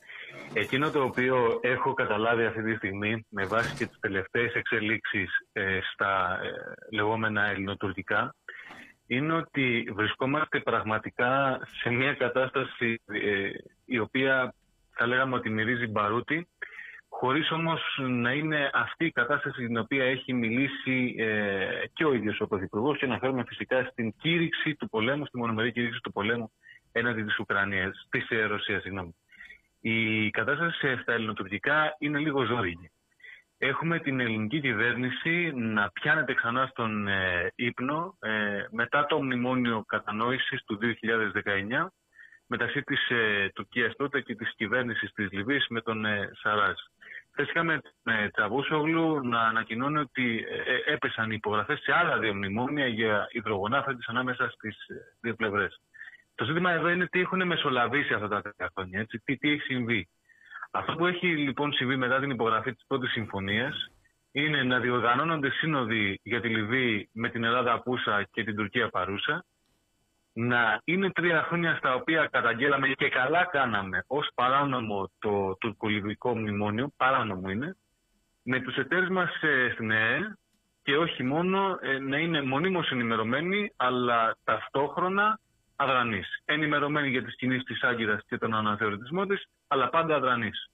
Εκείνο 0.53 0.91
το 0.91 1.03
οποίο 1.03 1.59
έχω 1.61 1.93
καταλάβει 1.93 2.45
αυτή 2.45 2.63
τη 2.63 2.75
στιγμή 2.75 3.25
με 3.29 3.45
βάση 3.45 3.75
και 3.75 3.85
τις 3.85 3.99
τελευταίες 3.99 4.53
εξελίξεις 4.53 5.29
ε, 5.51 5.79
στα 5.93 6.39
ε, 6.43 6.95
λεγόμενα 6.95 7.45
ελληνοτουρκικά 7.45 8.35
είναι 9.07 9.33
ότι 9.33 9.91
βρισκόμαστε 9.93 10.59
πραγματικά 10.59 11.59
σε 11.81 11.89
μια 11.89 12.13
κατάσταση 12.13 13.01
ε, 13.05 13.49
η 13.85 13.99
οποία 13.99 14.53
θα 14.89 15.07
λέγαμε 15.07 15.35
ότι 15.35 15.49
μυρίζει 15.49 15.87
μπαρούτι 15.87 16.47
χωρίς 17.09 17.51
όμως 17.51 17.81
να 17.97 18.31
είναι 18.31 18.69
αυτή 18.73 19.05
η 19.05 19.11
κατάσταση 19.11 19.65
την 19.65 19.77
οποία 19.77 20.03
έχει 20.03 20.33
μιλήσει 20.33 21.15
ε, 21.17 21.87
και 21.93 22.05
ο 22.05 22.13
ίδιος 22.13 22.41
ο 22.41 22.47
Πρωθυπουργός 22.47 22.97
και 22.97 23.05
αναφέρουμε 23.05 23.43
φυσικά 23.47 23.83
στην 23.91 24.13
κήρυξη 24.17 24.75
του 24.75 24.89
πολέμου, 24.89 25.25
στη 25.25 25.37
μονομερή 25.37 25.71
κήρυξη 25.71 25.99
του 25.99 26.11
πολέμου 26.11 26.51
έναντι 26.91 27.23
της 27.23 27.39
Ουκρανίας, 27.39 28.07
της 28.09 28.29
ε, 28.29 28.43
Ρωσίας, 28.43 28.81
συγγνώμη. 28.81 29.15
Η 29.79 30.29
κατάσταση 30.29 30.97
στα 31.01 31.13
ελληνοτουρκικά 31.13 31.95
είναι 31.99 32.19
λίγο 32.19 32.45
ζώρικη. 32.45 32.91
Έχουμε 33.57 33.99
την 33.99 34.19
ελληνική 34.19 34.61
κυβέρνηση 34.61 35.51
να 35.55 35.89
πιάνεται 35.91 36.33
ξανά 36.33 36.67
στον 36.67 37.07
ε, 37.07 37.51
ύπνο 37.55 38.17
ε, 38.19 38.65
μετά 38.71 39.05
το 39.05 39.21
μνημόνιο 39.21 39.83
κατανόησης 39.87 40.63
του 40.63 40.79
2019 40.81 41.87
μεταξύ 42.47 42.81
της 42.81 43.09
ε, 43.09 43.49
Τουρκίας 43.53 43.95
τότε 43.95 44.21
και 44.21 44.35
της 44.35 44.53
κυβέρνησης 44.55 45.11
της 45.11 45.31
Λιβύης 45.31 45.67
με 45.69 45.81
τον 45.81 46.05
ε, 46.05 46.29
Σαράζ. 46.33 46.75
Χθες 47.31 47.49
είχαμε 47.49 47.81
με 48.03 48.29
Τσαβούσογλου 48.33 49.27
να 49.27 49.41
ανακοινώνει 49.41 49.99
ότι 49.99 50.45
ε, 50.85 50.93
έπεσαν 50.93 51.31
οι 51.31 51.35
υπογραφές 51.35 51.79
σε 51.79 51.93
άλλα 51.93 52.19
δύο 52.19 52.33
μνημόνια 52.33 52.87
για 52.87 53.27
υδρογονάφρεντες 53.31 54.07
ανάμεσα 54.07 54.49
στις 54.49 54.77
δύο 55.21 55.35
πλευρές. 55.35 55.81
Το 56.37 56.45
ζήτημα 56.45 56.71
εδώ 56.71 56.89
είναι 56.89 57.07
τι 57.07 57.19
έχουν 57.19 57.47
μεσολαβήσει 57.47 58.13
αυτά 58.13 58.27
τα 58.27 58.41
τρία 58.41 58.71
χρόνια, 58.75 58.99
έτσι, 58.99 59.21
τι, 59.23 59.37
τι 59.37 59.51
έχει 59.51 59.61
συμβεί. 59.61 60.07
Αυτό 60.71 60.95
που 60.95 61.05
έχει 61.05 61.27
λοιπόν 61.27 61.73
συμβεί 61.73 61.95
μετά 61.95 62.19
την 62.19 62.29
υπογραφή 62.29 62.73
της 62.73 62.83
πρώτης 62.87 63.11
συμφωνίας 63.11 63.91
είναι 64.31 64.63
να 64.63 64.79
διοργανώνονται 64.79 65.49
σύνοδοι 65.49 66.19
για 66.23 66.41
τη 66.41 66.47
Λιβύη 66.47 67.09
με 67.13 67.29
την 67.29 67.43
Ελλάδα 67.43 67.73
απούσα 67.73 68.23
και 68.31 68.43
την 68.43 68.55
Τουρκία 68.55 68.89
παρούσα, 68.89 69.45
να 70.33 70.81
είναι 70.83 71.11
τρία 71.11 71.43
χρόνια 71.43 71.75
στα 71.75 71.93
οποία 71.93 72.27
καταγγέλαμε 72.31 72.87
και 72.87 73.09
καλά 73.09 73.45
κάναμε 73.45 74.03
ως 74.07 74.29
παράνομο 74.35 75.11
το 75.19 75.57
τουρκολιβικό 75.59 76.37
μνημόνιο, 76.37 76.91
παράνομο 76.97 77.49
είναι, 77.49 77.77
με 78.43 78.59
τους 78.59 78.75
εταίρους 78.75 79.09
μας 79.09 79.41
ε, 79.41 79.69
στην 79.73 79.91
ΕΕ 79.91 80.19
και 80.83 80.97
όχι 80.97 81.23
μόνο 81.23 81.77
ε, 81.81 81.99
να 81.99 82.17
είναι 82.17 82.41
μονίμως 82.41 82.91
ενημερωμένοι 82.91 83.73
αλλά 83.75 84.37
ταυτόχρονα 84.43 85.39
αδρανής. 85.77 86.41
Ενημερωμένοι 86.45 87.09
για 87.09 87.23
τις 87.23 87.35
κινήσεις 87.35 87.63
της 87.63 87.83
Άγκυρας 87.83 88.21
και 88.27 88.37
τον 88.37 88.53
αναθεωρητισμό 88.53 89.25
της, 89.25 89.47
αλλά 89.67 89.89
πάντα 89.89 90.15
αδρανής. 90.15 90.69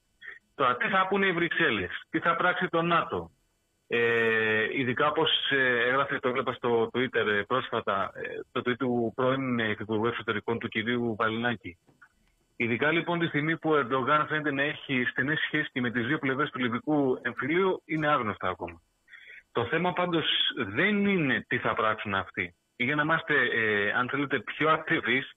Τώρα 0.56 0.78
τι 0.78 0.88
θα 0.88 1.08
πούνε 1.08 1.26
οι 1.26 1.32
Βρυξέλλες, 1.32 1.92
τι 2.10 2.20
θα 2.20 2.36
πράξει 2.36 2.68
το 2.68 2.82
ΝΑΤΟ, 2.82 3.32
ε, 3.88 4.80
ειδικά 4.80 5.08
όπως 5.08 5.30
ε, 5.52 5.90
έγραφε, 5.90 6.20
το 6.20 6.28
έβλεπα 6.28 6.54
στο 6.54 6.90
Twitter 6.94 7.28
ε, 7.28 7.42
πρόσφατα, 7.48 8.12
ε, 8.14 8.40
το 8.52 8.62
tweet 8.66 8.78
του 8.78 9.12
πρώην 9.16 9.60
Υπουργού 9.60 10.06
Εξωτερικών 10.06 10.60
του 10.60 10.68
κυρίου 10.68 11.16
Βαλινάκη. 11.18 11.78
Ειδικά 12.56 12.92
λοιπόν 12.92 13.20
τη 13.20 13.28
στιγμή 13.28 13.58
που 13.58 13.70
ο 13.70 13.76
Ερντογάν 13.76 14.28
φαίνεται 14.28 14.52
να 14.52 14.62
έχει 14.62 15.06
στενέ 15.12 15.36
σχέσει 15.36 15.70
και 15.74 15.82
με 15.82 15.92
τις 15.92 16.06
δύο 16.06 16.20
πλευρές 16.20 16.50
του 16.50 16.60
λιβικού 16.60 17.20
εμφυλίου, 17.22 17.82
είναι 17.86 18.08
άγνωστα 18.08 18.50
ακόμα. 18.50 18.82
Το 19.52 19.66
θέμα 19.66 19.94
πάντως 19.94 20.26
δεν 20.56 21.06
είναι 21.06 21.46
τι 21.48 21.58
θα 21.58 21.74
πράξουν 21.74 22.14
αυτοί. 22.14 22.56
Για 22.84 22.96
να 22.96 23.02
είμαστε, 23.02 23.34
ε, 23.34 23.92
αν 23.92 24.10
θέλετε, 24.10 24.40
πιο 24.40 24.70
ακριβείς, 24.70 25.32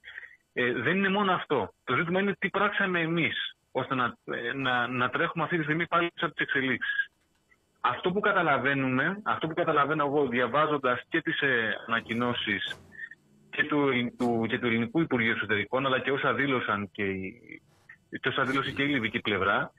ε, 0.52 0.72
δεν 0.72 0.96
είναι 0.96 1.08
μόνο 1.08 1.32
αυτό. 1.32 1.72
Το 1.84 1.94
ζήτημα 1.94 2.20
είναι 2.20 2.36
τι 2.38 2.48
πράξαμε 2.48 3.00
εμείς, 3.00 3.56
ώστε 3.72 3.94
να, 3.94 4.14
να, 4.54 4.86
να 4.86 5.08
τρέχουμε 5.08 5.44
αυτή 5.44 5.56
τη 5.56 5.62
στιγμή 5.62 5.86
πάλι 5.86 6.12
από 6.20 6.34
τις 6.34 6.46
εξελίξεις. 6.46 7.10
Αυτό 7.80 8.12
που 8.12 8.20
καταλαβαίνουμε, 8.20 9.20
αυτό 9.22 9.46
που 9.46 9.54
καταλαβαίνω 9.54 10.04
εγώ 10.06 10.26
διαβάζοντας 10.28 11.02
και 11.08 11.20
τις 11.20 11.40
ε, 11.40 11.76
ανακοινώσεις 11.86 12.76
και 13.50 13.64
του, 13.64 13.90
του, 14.18 14.46
και 14.48 14.58
του 14.58 14.66
Ελληνικού 14.66 15.00
Υπουργείου 15.00 15.32
Εσωτερικών, 15.32 15.86
αλλά 15.86 15.98
και 15.98 16.10
όσα 16.10 16.34
δήλωσαν 16.34 16.90
και, 16.92 17.04
και 18.20 18.28
όσα 18.28 18.42
δήλωσε 18.42 18.70
και 18.70 18.82
η 18.82 18.86
Λιβική 18.86 19.20
πλευρά, 19.20 19.72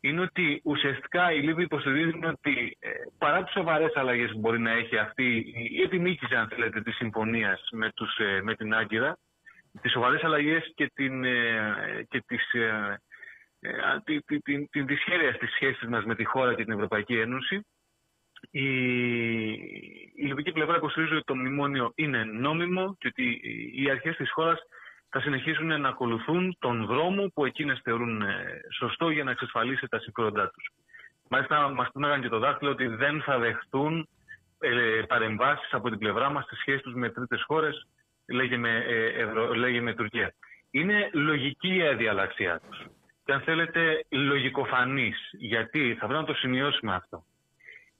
είναι 0.00 0.20
ότι 0.20 0.60
ουσιαστικά 0.64 1.32
οι 1.32 1.40
Λίβοι 1.40 1.62
υποστηρίζουν 1.62 2.24
ότι 2.24 2.76
ε, 2.80 2.90
παρά 3.18 3.42
τις 3.42 3.52
σοβαρές 3.52 3.96
αλλαγές 3.96 4.30
που 4.30 4.38
μπορεί 4.38 4.58
να 4.60 4.70
έχει 4.70 4.96
αυτή 4.98 5.52
η 5.70 5.82
επιμήκυση, 5.82 6.34
αν 6.34 6.48
θέλετε, 6.48 6.80
της 6.80 6.96
συμφωνίας 6.96 7.68
με, 7.72 7.92
ε, 8.18 8.40
με 8.42 8.54
την 8.54 8.74
Άγκυρα, 8.74 9.18
τις 9.80 9.92
σοβαρές 9.92 10.22
αλλαγές 10.24 10.72
και, 10.74 10.90
την, 10.94 11.24
ε, 11.24 12.06
και 12.08 12.22
τις, 12.26 12.52
ε, 12.52 13.00
ε, 13.60 13.70
την, 14.04 14.42
την, 14.42 14.68
την 14.70 14.86
δυσχέρεια 14.86 15.32
στις 15.32 15.52
σχέσεις 15.52 15.88
μας 15.88 16.04
με 16.04 16.14
τη 16.14 16.24
χώρα 16.24 16.54
και 16.54 16.64
την 16.64 16.72
Ευρωπαϊκή 16.72 17.18
Ένωση. 17.18 17.66
Η, 18.50 18.68
η 20.14 20.24
λιβική 20.26 20.52
πλευρά 20.52 20.76
υποστηρίζει 20.76 21.14
ότι 21.14 21.24
το 21.24 21.36
μνημόνιο 21.36 21.92
είναι 21.94 22.24
νόμιμο 22.24 22.96
και 22.98 23.08
ότι 23.08 23.40
οι 23.74 23.90
αρχές 23.90 24.16
της 24.16 24.30
χώρας 24.30 24.58
θα 25.10 25.20
συνεχίσουν 25.20 25.80
να 25.80 25.88
ακολουθούν 25.88 26.56
τον 26.58 26.86
δρόμο 26.86 27.26
που 27.34 27.44
εκείνες 27.44 27.80
θεωρούν 27.82 28.22
ε, 28.22 28.60
σωστό 28.78 29.10
για 29.10 29.24
να 29.24 29.30
εξασφαλίσει 29.30 29.86
τα 29.88 29.98
συμφέροντά 29.98 30.50
τους. 30.50 30.70
Μάλιστα 31.28 31.68
μας 31.68 31.88
πούναγαν 31.92 32.20
και 32.20 32.28
το 32.28 32.38
δάχτυλο 32.38 32.70
ότι 32.70 32.86
δεν 32.86 33.22
θα 33.22 33.38
δεχτούν 33.38 34.08
ε, 34.58 35.02
παρεμβάσεις 35.08 35.72
από 35.72 35.88
την 35.88 35.98
πλευρά 35.98 36.30
μας 36.30 36.44
στις 36.44 36.58
σχέσεις 36.58 36.82
τους 36.82 36.94
με 36.94 37.10
τρίτες 37.10 37.42
χώρες, 37.46 37.86
λέγε 38.28 38.56
με, 38.56 38.76
ε, 38.76 39.54
λέγε 39.54 39.80
με 39.80 39.94
Τουρκία. 39.94 40.34
Είναι 40.70 41.10
λογική 41.12 41.76
η 41.76 41.86
αδιαλαξία 41.86 42.60
τους 42.68 42.86
και 43.24 43.32
αν 43.32 43.40
θέλετε 43.40 44.04
λογικοφανής. 44.08 45.30
Γιατί 45.32 45.96
θα 45.98 46.06
πρέπει 46.06 46.20
να 46.20 46.26
το 46.26 46.34
σημειώσουμε 46.34 46.94
αυτό. 46.94 47.24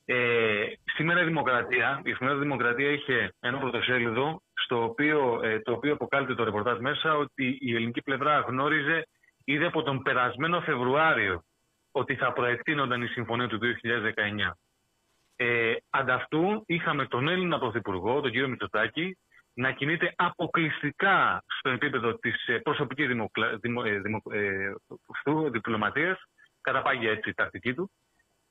Ε, 0.05 0.65
σήμερα 0.85 1.23
η 1.23 1.25
Δημοκρατία, 1.25 2.01
η 2.05 2.11
εφημερίδα 2.11 2.43
Δημοκρατία 2.43 2.91
είχε 2.91 3.35
ένα 3.41 3.59
πρωτοσέλιδο 3.59 4.43
στο 4.65 4.83
οποίο, 4.83 5.41
ε, 5.43 5.61
το 5.61 5.73
οποίο 5.73 5.93
αποκάλυπτε 5.93 6.35
το 6.35 6.45
ρεπορτάζ 6.45 6.79
μέσα 6.79 7.17
ότι 7.17 7.59
η 7.61 7.75
ελληνική 7.75 8.03
πλευρά 8.03 8.41
γνώριζε 8.41 9.07
ήδη 9.45 9.65
από 9.65 9.83
τον 9.83 10.03
περασμένο 10.03 10.61
Φεβρουάριο 10.61 11.43
ότι 11.93 12.15
θα 12.15 12.33
προεκτείνονταν 12.33 13.03
η 13.03 13.07
συμφωνία 13.07 13.49
του 13.49 13.59
2019. 13.59 14.57
Ε, 15.37 15.75
ανταυτού 15.91 16.63
είχαμε 16.67 17.07
τον 17.07 17.29
Έλληνα 17.29 17.59
Πρωθυπουργό, 17.59 18.21
τον 18.21 18.31
κύριο 18.31 18.49
Μητσοτάκη, 18.49 19.17
να 19.55 19.73
κινείται 19.73 20.13
αποκλειστικά 20.17 21.45
στο 21.59 21.71
επίπεδο 21.71 22.15
της 22.15 22.47
ε, 22.47 22.59
προσωπικής 22.59 23.07
δημοκλα... 23.07 23.57
δημο... 23.61 23.83
Ε, 23.85 23.99
δημο... 23.99 24.23
ε, 24.33 24.73
διπλωματίας, 25.51 26.19
κατά 26.61 26.83
πάγια 26.83 27.11
έτσι 27.11 27.31
η 27.31 27.35
τακτική 27.35 27.75
του, 27.75 27.91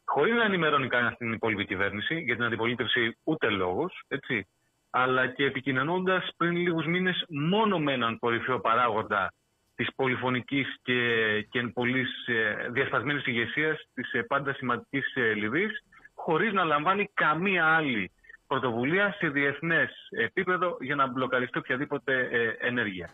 χωρίς 0.05 0.33
να 0.33 0.43
ενημερώνει 0.43 0.87
κανένας 0.87 1.17
την 1.17 1.33
υπόλοιπη 1.33 1.65
κυβέρνηση, 1.65 2.19
για 2.19 2.35
την 2.35 2.43
αντιπολίτευση 2.43 3.17
ούτε 3.23 3.49
λόγος, 3.49 4.03
έτσι, 4.07 4.47
αλλά 4.89 5.27
και 5.27 5.45
επικοινωνώντας 5.45 6.29
πριν 6.37 6.55
λίγους 6.55 6.85
μήνες 6.85 7.25
μόνο 7.29 7.79
με 7.79 7.93
έναν 7.93 8.19
κορυφαίο 8.19 8.59
παράγοντα 8.59 9.33
της 9.75 9.87
πολυφωνικής 9.95 10.75
και, 10.81 11.41
και 11.49 11.61
πολύ 11.73 12.05
ε, 12.25 12.69
διασπασμένης 12.69 13.25
ηγεσίας 13.25 13.81
της 13.93 14.13
ε, 14.13 14.21
πάντα 14.21 14.53
σημαντικής 14.53 15.15
ε, 15.15 15.33
Λιβύης, 15.33 15.83
χωρίς 16.13 16.53
να 16.53 16.63
λαμβάνει 16.63 17.09
καμία 17.13 17.65
άλλη 17.65 18.11
πρωτοβουλία 18.47 19.15
σε 19.17 19.29
διεθνές 19.29 20.07
επίπεδο 20.09 20.77
για 20.79 20.95
να 20.95 21.07
μπλοκαριστεί 21.07 21.57
οποιαδήποτε 21.57 22.27
ε, 22.31 22.67
ενέργεια. 22.67 23.09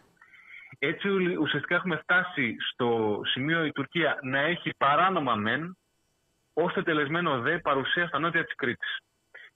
Έτσι 0.80 1.08
ουσιαστικά 1.38 1.76
έχουμε 1.76 1.98
φτάσει 1.98 2.56
στο 2.72 3.20
σημείο 3.24 3.66
η 3.66 3.72
Τουρκία 3.72 4.20
να 4.22 4.40
έχει 4.40 4.72
παράνομα 4.78 5.36
μεν, 5.36 5.78
ώστε 6.54 6.84
τελεσμένο 6.84 7.40
δε 7.40 7.60
παρουσία 7.60 8.08
στα 8.08 8.20
νότια 8.20 8.46
της 8.46 8.56
Κρήτης. 8.56 9.00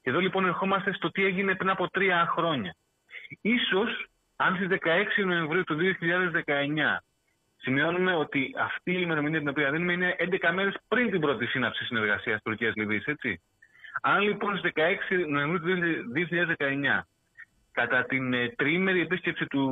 Και 0.10 0.16
εδώ 0.16 0.24
λοιπόν 0.24 0.46
ερχόμαστε 0.46 0.94
στο 0.94 1.12
τι 1.12 1.26
έγινε 1.26 1.56
πριν 1.56 1.70
από 1.70 1.90
τρία 1.90 2.28
χρόνια. 2.32 2.76
Ίσως 3.42 4.06
αν 4.36 4.56
στις 4.56 4.68
16 5.22 5.26
Νοεμβρίου 5.26 5.64
του 5.64 5.78
2019 5.78 6.98
σημειώνουμε 7.58 8.16
ότι 8.16 8.56
αυτή 8.60 8.92
η 8.92 9.00
ημερομηνία 9.02 9.40
την 9.40 9.50
οποία 9.50 9.72
δίνουμε 9.72 9.94
είναι 9.94 10.16
11 10.20 10.52
μέρες 10.54 10.76
πριν 10.88 11.12
την 11.12 11.20
πρώτη 11.20 11.46
σύναψη 11.46 11.84
συνεργασίας 11.84 12.42
Τουρκίας-Λιβύης, 12.42 13.06
έτσι. 13.06 13.42
Αν 14.02 14.22
λοιπόν 14.22 14.58
στις 14.58 14.72
16 14.76 15.26
Νοεμβρίου 15.28 15.76
του 15.76 16.12
2019, 16.60 17.08
κατά 17.72 18.04
την 18.04 18.34
ε, 18.34 18.50
τριήμερη 18.50 19.02
επίσκεψη 19.02 19.46
του, 19.46 19.64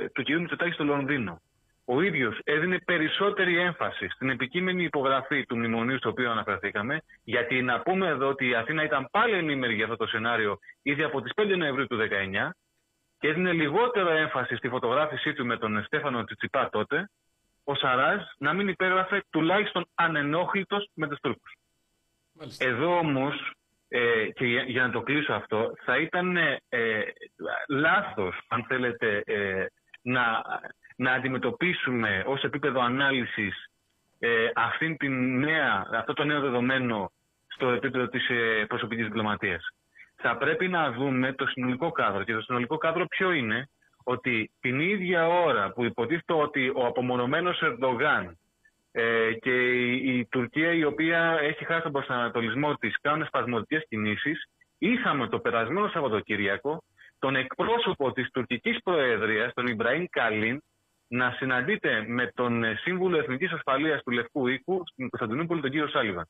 ε, 0.00 0.08
του 0.08 0.22
κ. 0.22 0.28
Μητσοτάκη 0.28 0.72
στο 0.72 0.84
Λονδίνο, 0.84 1.40
ο 1.88 2.00
ίδιος 2.00 2.40
έδινε 2.44 2.78
περισσότερη 2.78 3.58
έμφαση 3.58 4.08
στην 4.08 4.30
επικείμενη 4.30 4.84
υπογραφή 4.84 5.46
του 5.46 5.56
μνημονίου 5.56 5.96
στο 5.96 6.08
οποίο 6.08 6.30
αναφερθήκαμε, 6.30 7.02
γιατί 7.24 7.62
να 7.62 7.80
πούμε 7.80 8.06
εδώ 8.06 8.28
ότι 8.28 8.48
η 8.48 8.54
Αθήνα 8.54 8.82
ήταν 8.82 9.08
πάλι 9.10 9.34
ενήμερη 9.34 9.74
για 9.74 9.84
αυτό 9.84 9.96
το 9.96 10.06
σενάριο 10.06 10.58
ήδη 10.82 11.02
από 11.02 11.20
τις 11.22 11.32
5 11.36 11.56
Νοεμβρίου 11.56 11.86
του 11.86 11.98
2019 12.44 12.48
και 13.18 13.28
έδινε 13.28 13.52
λιγότερο 13.52 14.10
έμφαση 14.10 14.56
στη 14.56 14.68
φωτογράφησή 14.68 15.32
του 15.32 15.46
με 15.46 15.56
τον 15.56 15.84
Στέφανο 15.84 16.24
Τσιτσιπά 16.24 16.68
τότε, 16.68 17.10
ο 17.64 17.74
Σαράζ 17.74 18.22
να 18.38 18.52
μην 18.52 18.68
υπέγραφε 18.68 19.24
τουλάχιστον 19.30 19.86
ανενόχλητος 19.94 20.90
με 20.94 21.08
τους 21.08 21.20
Τούρκους. 21.20 21.52
Εδώ 22.58 22.98
όμως 22.98 23.52
ε, 23.88 24.28
και 24.34 24.46
για, 24.46 24.86
να 24.86 24.90
το 24.92 25.00
κλείσω 25.00 25.32
αυτό, 25.32 25.72
θα 25.84 25.96
ήταν 25.96 26.36
ε, 26.36 26.58
ε, 26.68 27.02
λάθος, 27.68 28.40
αν 28.48 28.64
θέλετε, 28.68 29.22
ε, 29.26 29.66
να, 30.02 30.42
να 30.96 31.12
αντιμετωπίσουμε 31.12 32.22
ως 32.26 32.42
επίπεδο 32.42 32.80
ανάλυσης 32.80 33.66
ε, 34.18 34.48
αυτήν 34.54 34.96
την 34.96 35.38
νέα, 35.38 35.86
αυτό 35.92 36.12
το 36.12 36.24
νέο 36.24 36.40
δεδομένο 36.40 37.12
στο 37.46 37.68
επίπεδο 37.68 38.08
της 38.08 38.28
ε, 38.28 38.64
προσωπικής 38.68 39.04
διπλωματίας. 39.04 39.68
Θα 40.16 40.36
πρέπει 40.36 40.68
να 40.68 40.92
δούμε 40.92 41.32
το 41.32 41.46
συνολικό 41.46 41.90
κάδρο. 41.90 42.24
Και 42.24 42.32
το 42.32 42.40
συνολικό 42.40 42.76
κάδρο 42.76 43.06
ποιο 43.06 43.30
είναι, 43.32 43.68
ότι 44.04 44.50
την 44.60 44.80
ίδια 44.80 45.28
ώρα 45.28 45.70
που 45.72 45.84
υποτίθεται 45.84 46.32
ότι 46.32 46.68
ο 46.74 46.86
απομονωμένος 46.86 47.62
Ερντογάν 47.62 48.38
ε, 48.92 49.32
και 49.32 49.72
η, 49.72 50.18
η 50.18 50.26
Τουρκία 50.26 50.72
η 50.72 50.84
οποία 50.84 51.38
έχει 51.40 51.64
χάσει 51.64 51.82
τον 51.82 51.92
προσανατολισμό 51.92 52.74
της 52.74 53.00
κάνουν 53.00 53.26
σπασμωδικές 53.26 53.84
κινήσεις, 53.88 54.48
είχαμε 54.78 55.28
το 55.28 55.38
περασμένο 55.38 55.88
Σαββατοκύριακο 55.88 56.82
τον 57.18 57.36
εκπρόσωπο 57.36 58.12
της 58.12 58.30
τουρκικής 58.30 58.82
προεδρίας, 58.82 59.52
τον 59.54 59.66
Ιμπραήμ 59.66 60.04
Καλίν, 60.10 60.62
να 61.08 61.30
συναντείται 61.30 62.04
με 62.06 62.30
τον 62.34 62.64
ε, 62.64 62.74
Σύμβουλο 62.74 63.18
Εθνικής 63.18 63.52
Ασφαλείας 63.52 64.02
του 64.02 64.10
Λευκού 64.10 64.46
Οίκου 64.46 64.82
στην 64.86 65.08
Κωνσταντινούπολη, 65.08 65.60
τον 65.60 65.70
κύριο 65.70 65.88
Σάλιβαν. 65.88 66.28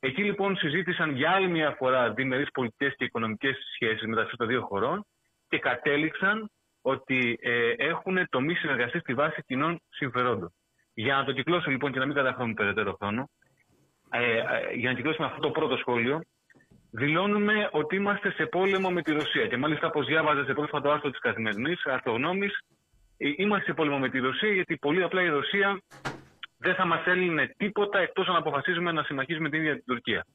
Εκεί 0.00 0.24
λοιπόν 0.24 0.56
συζήτησαν 0.56 1.10
για 1.16 1.30
άλλη 1.30 1.48
μια 1.48 1.70
φορά 1.70 2.12
διμερείς 2.12 2.50
πολιτικές 2.50 2.94
και 2.96 3.04
οικονομικές 3.04 3.56
σχέσεις 3.74 4.06
μεταξύ 4.06 4.36
των 4.36 4.46
δύο 4.46 4.62
χωρών 4.62 5.06
και 5.48 5.58
κατέληξαν 5.58 6.50
ότι 6.80 7.38
ε, 7.42 7.70
έχουν 7.76 8.28
τομεί 8.28 8.54
συνεργασία 8.54 9.00
στη 9.00 9.14
βάση 9.14 9.42
κοινών 9.46 9.80
συμφερόντων. 9.88 10.52
Για 10.94 11.16
να 11.16 11.24
το 11.24 11.32
κυκλώσω 11.32 11.70
λοιπόν 11.70 11.92
και 11.92 11.98
να 11.98 12.06
μην 12.06 12.14
καταχρώνουμε 12.14 12.54
περαιτέρω 12.54 12.92
χρόνο, 12.92 13.30
ε, 14.10 14.36
ε, 14.36 14.42
για 14.74 14.90
να 14.90 14.96
κυκλώσουμε 14.96 15.26
αυτό 15.26 15.40
το 15.40 15.50
πρώτο 15.50 15.76
σχόλιο, 15.76 16.20
δηλώνουμε 16.90 17.68
ότι 17.72 17.96
είμαστε 17.96 18.30
σε 18.30 18.46
πόλεμο 18.46 18.90
με 18.90 19.02
τη 19.02 19.12
Ρωσία. 19.12 19.46
Και 19.46 19.56
μάλιστα, 19.56 19.86
όπως 19.86 20.06
διάβαζε 20.06 20.44
σε 20.44 20.54
πρόσφατο 20.54 20.90
άρθρο 20.90 21.10
της 21.10 21.20
Καθημερινής, 21.20 21.86
Αρθογνώμη, 21.86 22.46
ε, 22.46 22.50
είμαστε 23.18 23.64
σε 23.64 23.74
πόλεμο 23.74 23.98
με 23.98 24.08
τη 24.08 24.18
Ρωσία, 24.18 24.52
γιατί 24.52 24.76
πολύ 24.76 25.02
απλά 25.02 25.22
η 25.22 25.28
Ρωσία 25.28 25.80
δεν 26.58 26.74
θα 26.74 26.84
μας 26.84 27.06
έλυνε 27.06 27.54
τίποτα 27.56 27.98
εκτός 27.98 28.26
αν 28.28 28.36
αποφασίζουμε 28.36 28.92
να 28.92 29.02
συμμαχίσουμε 29.02 29.48
την 29.48 29.60
ίδια 29.60 29.74
την 29.74 29.84
Τουρκία. 29.86 30.26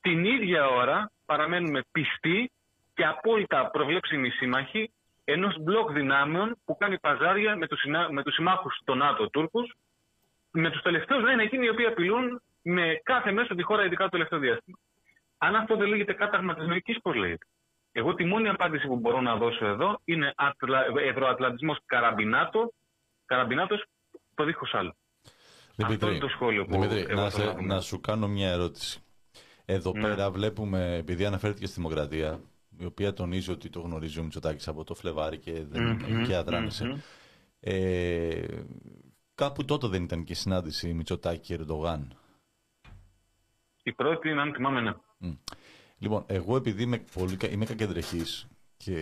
Την 0.00 0.24
ίδια 0.24 0.68
ώρα 0.68 1.10
παραμένουμε 1.26 1.80
πιστοί 1.92 2.50
και 2.94 3.04
απόλυτα 3.04 3.70
προβλέψιμοι 3.70 4.30
σύμμαχοι 4.30 4.92
ενός 5.24 5.56
μπλοκ 5.60 5.92
δυνάμεων 5.92 6.56
που 6.64 6.76
κάνει 6.76 6.98
παζάρια 6.98 7.56
με 7.56 7.66
τους 7.66 7.82
με 8.10 8.22
τους 8.22 8.34
συμμάχους 8.34 8.80
των 8.84 8.98
ΝΑΤΟ 8.98 9.30
Τούρκους, 9.30 9.74
με 10.50 10.70
τους 10.70 10.82
τελευταίους 10.82 11.22
να 11.22 11.32
είναι 11.32 11.42
εκείνοι 11.42 11.64
οι 11.64 11.68
οποίοι 11.68 11.86
απειλούν 11.86 12.42
με 12.62 13.00
κάθε 13.02 13.32
μέσο 13.32 13.54
τη 13.54 13.62
χώρα, 13.62 13.84
ειδικά 13.84 14.04
το 14.04 14.10
τελευταίο 14.10 14.38
διάστημα. 14.38 14.78
Αν 15.38 15.54
αυτό 15.54 15.76
δεν 15.76 15.88
λέγεται 15.88 16.12
κάταγμα 16.12 16.54
της 16.54 16.66
λογικής, 16.66 17.00
πώς 17.02 17.14
λέγεται; 17.14 17.46
Εγώ 17.96 18.14
τη 18.14 18.24
μόνη 18.24 18.48
απάντηση 18.48 18.86
που 18.86 18.96
μπορώ 18.96 19.20
να 19.20 19.36
δώσω 19.36 19.66
εδώ 19.66 20.00
είναι 20.04 20.32
ατλα... 20.36 20.84
ευρωατλαντισμός 21.08 21.78
καραμπινάτο, 21.86 22.72
καραμπινάτος, 23.24 23.84
το 24.34 24.44
δίχως 24.44 24.74
άλλο. 24.74 24.94
Δημήτρη, 25.76 25.94
αυτό 25.94 26.10
είναι 26.10 26.18
το 26.18 26.28
σχόλιο 26.28 26.64
που 26.64 26.70
Δημήτρη, 26.72 26.98
εγώ 27.08 27.20
να, 27.20 27.30
θέλω 27.30 27.42
σε- 27.50 27.52
να 27.54 27.60
πω. 27.60 27.62
να 27.66 27.80
σου 27.80 28.00
κάνω 28.00 28.28
μια 28.28 28.50
ερώτηση. 28.50 29.00
Εδώ 29.64 29.92
Ναι. 29.92 30.00
πέρα 30.00 30.30
βλέπουμε, 30.30 30.96
επειδή 30.96 31.24
αναφέρθηκε 31.24 31.66
στη 31.66 31.74
Δημοκρατία, 31.74 32.40
η 32.78 32.84
οποία 32.84 33.12
τονίζει 33.12 33.50
ότι 33.50 33.68
το 33.70 33.80
γνωρίζει 33.80 34.20
ο 34.20 34.22
Μητσοτάκης 34.22 34.68
από 34.68 34.84
το 34.84 34.94
Φλεβάρι 34.94 35.38
και, 35.38 35.64
δεν, 35.64 35.82
Μμμ, 36.08 36.22
και 36.22 36.34
αδράνησε. 36.36 36.84
μμμ. 36.86 36.98
Ε, 37.60 38.46
κάπου 39.34 39.64
τότε 39.64 39.86
δεν 39.88 40.02
ήταν 40.02 40.24
και 40.24 40.32
η 40.32 40.36
συνάντηση 40.36 40.92
Μητσοτάκη 40.92 41.40
και 41.40 41.54
Ερντογάν. 41.54 42.16
Η 43.82 43.92
πρώτη 43.92 44.28
είναι, 44.28 44.40
αν 44.40 44.52
θυμάμαι, 44.54 44.80
ναι. 44.80 44.92
Λοιπόν, 45.98 46.24
εγώ 46.26 46.56
επειδή 46.56 46.82
είμαι, 46.82 47.04
πολύ, 47.14 47.36
κα- 47.36 47.50
είμαι 47.50 47.64
κακεντρεχής 47.64 48.46
και 48.76 48.96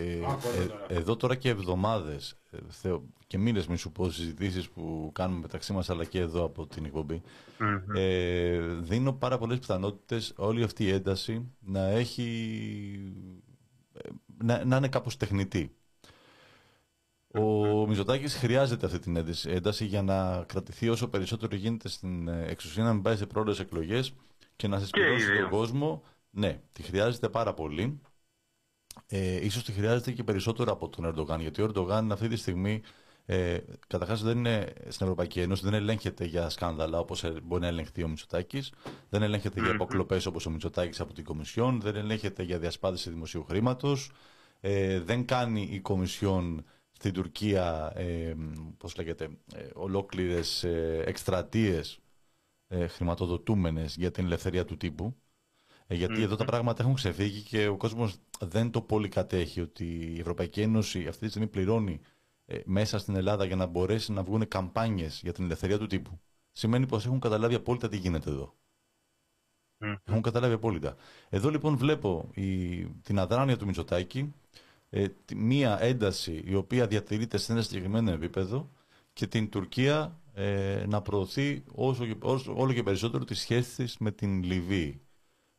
ε, 0.88 0.94
εδώ 0.94 1.16
τώρα 1.16 1.34
και 1.34 1.48
εβδομάδες 1.48 2.34
ε, 2.50 2.58
θεω- 2.68 3.04
και 3.26 3.38
μήνες 3.38 3.66
μη 3.66 3.76
σου 3.76 3.92
πω 3.92 4.10
συζητήσεις 4.10 4.68
που 4.68 5.10
κάνουμε 5.14 5.40
μεταξύ 5.40 5.72
μας 5.72 5.90
αλλά 5.90 6.04
και 6.04 6.18
εδώ 6.18 6.44
από 6.44 6.66
την 6.66 6.84
εκπομπή 6.84 7.22
Μμμ. 7.58 7.96
ε, 7.96 8.58
δίνω 8.80 9.12
πάρα 9.12 9.38
πολλές 9.38 9.58
πιθανότητες 9.58 10.32
όλη 10.36 10.62
αυτή 10.62 10.84
η 10.84 10.88
ένταση 10.90 11.50
να 11.60 11.88
έχει 11.88 12.22
ε, 13.92 14.08
να, 14.42 14.64
να 14.64 14.76
είναι 14.76 14.88
κάπως 14.88 15.16
τεχνητή. 15.16 15.74
Ο 17.34 17.86
Μητσοτάκης 17.86 18.34
χρειάζεται 18.34 18.86
αυτή 18.86 18.98
την 18.98 19.16
ένταση, 19.16 19.50
ένταση 19.50 19.84
για 19.84 20.02
να 20.02 20.44
κρατηθεί 20.48 20.88
όσο 20.88 21.08
περισσότερο 21.08 21.56
γίνεται 21.56 21.88
στην 21.88 22.28
ε, 22.28 22.44
εξουσία, 22.48 22.84
να 22.84 22.92
μην 22.92 23.02
πάει 23.02 23.16
σε 23.16 23.26
πρόορες 23.26 23.58
εκλογές 23.60 24.14
και 24.56 24.68
να 24.68 24.78
συσπηρώσει 24.78 25.22
οι 25.24 25.30
δύο. 25.32 25.40
τον 25.40 25.50
κόσμο. 25.50 26.02
Ναι, 26.34 26.60
τη 26.72 26.82
χρειάζεται 26.82 27.28
πάρα 27.28 27.54
πολύ. 27.54 28.00
Ε, 29.06 29.44
ίσως 29.44 29.64
τη 29.64 29.72
χρειάζεται 29.72 30.12
και 30.12 30.24
περισσότερο 30.24 30.72
από 30.72 30.88
τον 30.88 31.04
Ερντογάν, 31.04 31.40
γιατί 31.40 31.62
ο 31.62 31.64
Ερντογάν 31.64 32.12
αυτή 32.12 32.28
τη 32.28 32.36
στιγμή 32.36 32.82
ε, 33.24 33.58
καταρχάς 33.86 34.22
δεν 34.22 34.38
είναι 34.38 34.72
στην 34.88 35.06
Ευρωπαϊκή 35.06 35.40
Ένωση, 35.40 35.64
δεν 35.64 35.74
ελέγχεται 35.74 36.24
για 36.24 36.48
σκάνδαλα 36.48 36.98
όπως 36.98 37.24
ε, 37.24 37.40
μπορεί 37.42 37.62
να 37.62 37.66
ελεγχθεί 37.68 38.02
ο 38.02 38.08
Μητσοτάκης, 38.08 38.72
δεν 39.08 39.22
ελέγχεται 39.22 39.60
για 39.60 39.72
υποκλοπές 39.72 40.26
όπως 40.26 40.46
ο 40.46 40.50
Μητσοτάκης 40.50 41.00
από 41.00 41.12
την 41.12 41.24
Κομισιόν, 41.24 41.80
δεν 41.80 41.96
ελέγχεται 41.96 42.42
για 42.42 42.58
διασπάθηση 42.58 43.10
δημοσίου 43.10 43.44
χρήματος, 43.44 44.10
ε, 44.60 45.00
δεν 45.00 45.24
κάνει 45.24 45.68
η 45.70 45.80
Κομισιόν 45.80 46.64
στην 46.92 47.12
Τουρκία, 47.12 47.92
ε, 47.94 48.34
πώς 48.78 48.96
λέγεται, 48.96 49.24
ε, 49.54 49.68
ολόκληρες 49.74 50.64
ε, 50.64 51.02
εκστρατείες 51.06 51.98
ε, 52.68 52.86
χρηματοδοτούμενες 52.86 53.96
για 53.96 54.10
την 54.10 54.24
ελευθερία 54.24 54.64
του 54.64 54.76
τύπου. 54.76 55.16
Ε, 55.92 55.94
γιατί 55.94 56.22
εδώ 56.22 56.36
τα 56.36 56.44
πράγματα 56.44 56.82
έχουν 56.82 56.94
ξεφύγει 56.94 57.40
και 57.40 57.66
ο 57.68 57.76
κόσμος 57.76 58.16
δεν 58.40 58.70
το 58.70 58.80
πολύ 58.80 59.08
κατέχει 59.08 59.60
ότι 59.60 59.84
η 60.16 60.20
Ευρωπαϊκή 60.20 60.60
Ένωση 60.60 61.06
αυτή 61.06 61.24
τη 61.24 61.28
στιγμή 61.28 61.46
πληρώνει 61.48 62.00
ε, 62.46 62.60
μέσα 62.64 62.98
στην 62.98 63.16
Ελλάδα 63.16 63.44
για 63.44 63.56
να 63.56 63.66
μπορέσει 63.66 64.12
να 64.12 64.22
βγουν 64.22 64.48
καμπάνιες 64.48 65.20
για 65.22 65.32
την 65.32 65.44
ελευθερία 65.44 65.78
του 65.78 65.86
τύπου. 65.86 66.20
Σημαίνει 66.52 66.86
πως 66.86 67.06
έχουν 67.06 67.20
καταλάβει 67.20 67.54
απόλυτα 67.54 67.88
τι 67.88 67.96
γίνεται 67.96 68.30
εδώ. 68.30 68.54
Μμ. 69.78 69.92
Έχουν 70.04 70.22
καταλάβει 70.22 70.54
απόλυτα. 70.54 70.96
Εδώ 71.28 71.50
λοιπόν 71.50 71.76
βλέπω 71.76 72.30
η, 72.34 72.84
την 72.86 73.18
αδράνεια 73.18 73.56
του 73.56 73.66
Μητσοτάκη, 73.66 74.34
ε, 74.90 75.08
τη- 75.24 75.34
μία 75.34 75.82
ένταση 75.82 76.42
η 76.46 76.54
οποία 76.54 76.86
διατηρείται 76.86 77.38
σε 77.38 77.52
ένα 77.52 77.62
συγκεκριμένο 77.62 78.10
επίπεδο 78.10 78.70
και 79.12 79.26
την 79.26 79.48
Τουρκία 79.48 80.20
ε, 80.34 80.84
να 80.88 81.02
προωθεί 81.02 81.64
όσο 81.74 82.06
και, 82.06 82.16
όσο, 82.20 82.54
όλο 82.56 82.72
και 82.72 82.82
περισσότερο 82.82 83.24
τις 83.24 83.38
σχέσεις 83.40 83.74
της 83.74 83.98
με 83.98 84.12
την 84.12 84.42
Λιβύη. 84.42 85.00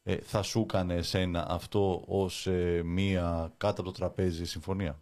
Ε, 0.05 0.15
θα 0.15 0.41
σου 0.41 0.59
έκανε 0.59 0.93
εσένα 0.93 1.45
αυτό 1.49 2.03
ως 2.07 2.47
ε, 2.47 2.81
μία 2.85 3.53
κάτω 3.57 3.81
από 3.81 3.91
το 3.91 3.97
τραπέζι 3.97 4.45
συμφωνία; 4.45 5.01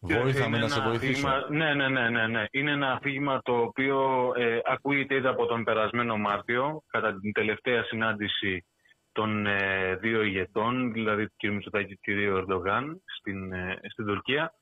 Βοήθαμε 0.00 0.56
Είναι 0.56 0.66
να 0.66 0.68
σε 0.68 0.78
ένα 0.78 0.88
βοηθήσω. 0.88 1.28
αφήγημα- 1.28 1.50
ναι, 1.50 1.74
ναι, 1.74 1.88
ναι, 1.88 2.08
ναι, 2.10 2.26
ναι. 2.26 2.44
Είναι 2.50 2.70
ένα 2.70 2.92
αφήγημα 2.92 3.40
το 3.42 3.56
οποίο 3.60 4.32
ε, 4.36 4.60
ακούγεται 4.64 5.14
ήδη 5.14 5.26
από 5.26 5.46
τον 5.46 5.64
περασμένο 5.64 6.16
Μάρτιο, 6.16 6.82
κατά 6.86 7.18
την 7.20 7.32
τελευταία 7.32 7.82
συνάντηση 7.82 8.66
των 9.12 9.46
ε, 9.46 9.94
δύο 9.96 10.22
ηγετών, 10.22 10.92
δηλαδή 10.92 11.26
του 11.26 11.34
κ. 11.36 11.50
Μητσοτάκη 11.50 11.98
και 12.00 12.14
του 12.14 12.20
κ. 12.32 12.36
Ερντογάν 12.36 13.02
στην, 13.18 13.52
ε, 13.52 13.80
στην 13.90 14.06
Τουρκία. 14.06 14.52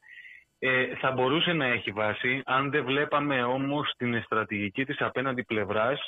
Ε, 0.58 0.96
θα 0.96 1.10
μπορούσε 1.10 1.52
να 1.52 1.66
έχει 1.66 1.90
βάση, 1.90 2.42
αν 2.44 2.70
δεν 2.70 2.84
βλέπαμε 2.84 3.42
όμως 3.42 3.92
την 3.96 4.22
στρατηγική 4.22 4.84
της 4.84 5.00
απέναντι 5.00 5.44
πλευράς, 5.44 6.00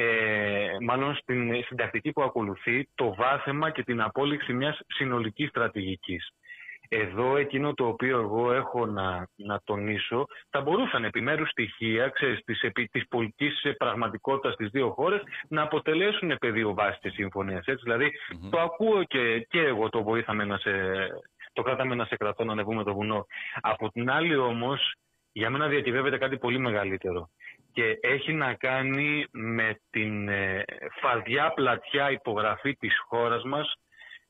ε, 0.00 0.76
μάλλον 0.80 1.14
στην, 1.14 1.62
στην 1.64 1.76
τακτική 1.76 2.12
που 2.12 2.22
ακολουθεί, 2.22 2.88
το 2.94 3.14
βάθεμα 3.14 3.70
και 3.70 3.82
την 3.82 4.00
απόλυξη 4.00 4.52
μιας 4.52 4.80
συνολικής 4.86 5.48
στρατηγικής. 5.48 6.32
Εδώ 6.88 7.36
εκείνο 7.36 7.74
το 7.74 7.86
οποίο 7.86 8.18
εγώ 8.18 8.52
έχω 8.52 8.86
να, 8.86 9.28
να 9.36 9.60
τονίσω 9.64 10.26
θα 10.50 10.60
μπορούσαν 10.60 11.04
επιμέρους 11.04 11.50
στοιχεία 11.50 12.08
ξέρεις, 12.08 12.44
της, 12.44 12.62
επί, 12.62 12.86
της 12.86 13.08
πολιτικής 13.08 13.76
πραγματικότητας 13.76 14.54
στις 14.54 14.68
δύο 14.70 14.90
χώρες 14.90 15.22
να 15.48 15.62
αποτελέσουν 15.62 16.38
πεδίο 16.38 16.74
βάσης 16.74 17.00
της 17.00 17.12
συμφωνίας. 17.12 17.66
Έτσι. 17.66 17.82
Δηλαδή 17.82 18.12
το 18.50 18.60
ακούω 18.60 19.04
και, 19.04 19.46
και 19.48 19.60
εγώ 19.60 19.88
το 19.88 20.02
βοήθαμε 20.02 20.44
να 20.44 20.58
σε, 20.58 20.70
το 21.52 21.62
κράταμε 21.62 21.94
να 21.94 22.04
σε 22.04 22.16
κρατώ 22.16 22.44
να 22.44 22.52
ανεβούμε 22.52 22.84
το 22.84 22.94
βουνό. 22.94 23.26
Από 23.60 23.90
την 23.90 24.10
άλλη 24.10 24.36
όμως 24.36 24.94
για 25.32 25.50
μένα 25.50 25.68
διακυβεύεται 25.68 26.18
κάτι 26.18 26.38
πολύ 26.38 26.58
μεγαλύτερο 26.58 27.30
και 27.78 27.98
έχει 28.00 28.32
να 28.32 28.54
κάνει 28.54 29.24
με 29.30 29.80
την 29.90 30.28
ε, 30.28 30.64
φαρδιά 31.00 31.52
πλατιά 31.52 32.10
υπογραφή 32.10 32.74
της 32.74 32.92
χώρας 33.08 33.42
μας 33.42 33.74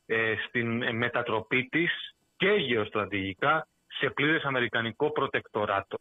ε, 0.05 0.33
στην 0.47 0.81
ε, 0.81 0.91
μετατροπή 0.91 1.63
της 1.63 1.91
και 2.37 2.49
γεωστρατηγικά 2.49 3.67
σε 3.87 4.09
πλήρες 4.09 4.43
αμερικανικό 4.43 5.11
προτεκτοράτο. 5.11 5.97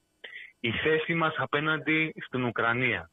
Η 0.61 0.71
θέση 0.71 1.15
μας 1.15 1.35
απέναντι 1.37 2.15
στην 2.27 2.45
Ουκρανία, 2.45 3.11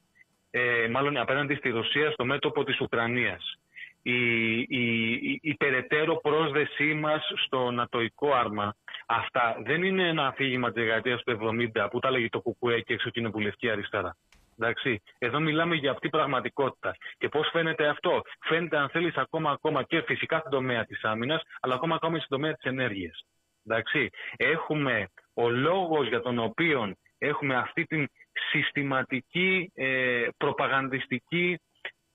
ε, 0.51 0.87
μάλλον 0.87 1.17
απέναντι 1.17 1.55
στη 1.55 1.69
Ρωσία 1.69 2.11
στο 2.11 2.25
μέτωπο 2.25 2.63
της 2.63 2.79
Ουκρανίας, 2.81 3.59
η, 4.01 4.59
η, 4.59 5.11
η, 5.11 5.39
η 5.41 5.53
περαιτέρω 5.53 6.15
πρόσδεσή 6.15 6.93
μας 6.93 7.31
στο 7.45 7.71
νατοϊκό 7.71 8.33
άρμα, 8.33 8.75
αυτά 9.05 9.55
δεν 9.65 9.83
είναι 9.83 10.07
ένα 10.07 10.27
αφήγημα 10.27 10.71
της 10.71 10.83
δεκαετίας 10.83 11.23
του 11.23 11.37
70 11.75 11.87
που 11.91 11.99
τα 11.99 12.11
λέγει 12.11 12.29
το 12.29 12.41
κουκουέ 12.41 12.79
και 12.79 12.93
εξωκοινοβουλευτική 12.93 13.69
αριστερά. 13.69 14.17
Εντάξει. 14.59 15.01
Εδώ 15.17 15.39
μιλάμε 15.39 15.75
για 15.75 15.91
αυτή 15.91 16.09
πραγματικότητα. 16.09 16.95
Και 17.17 17.29
πώς 17.29 17.49
φαίνεται 17.51 17.87
αυτό; 17.87 18.21
Φαίνεται, 18.39 18.77
αν 18.77 18.89
θέλεις, 18.89 19.15
ακόμα, 19.15 19.51
ακόμα 19.51 19.83
και 19.83 20.01
φυσικά 20.01 20.39
στην 20.39 20.51
τομέα 20.51 20.85
της 20.85 21.03
άμυνας, 21.03 21.41
αλλά 21.59 21.75
ακόμα, 21.75 21.95
ακόμα 21.95 22.17
στην 22.17 22.29
τομέα 22.29 22.53
της 22.53 22.63
ενέργειας. 22.63 23.25
Εντάξει. 23.65 24.09
Έχουμε 24.35 25.07
ο 25.33 25.49
λόγος 25.49 26.07
για 26.07 26.21
τον 26.21 26.39
οποίο 26.39 26.93
έχουμε 27.17 27.55
αυτή 27.55 27.83
την 27.83 28.07
συστηματική 28.51 29.71
ε, 29.75 30.27
προπαγανδιστική 30.37 31.59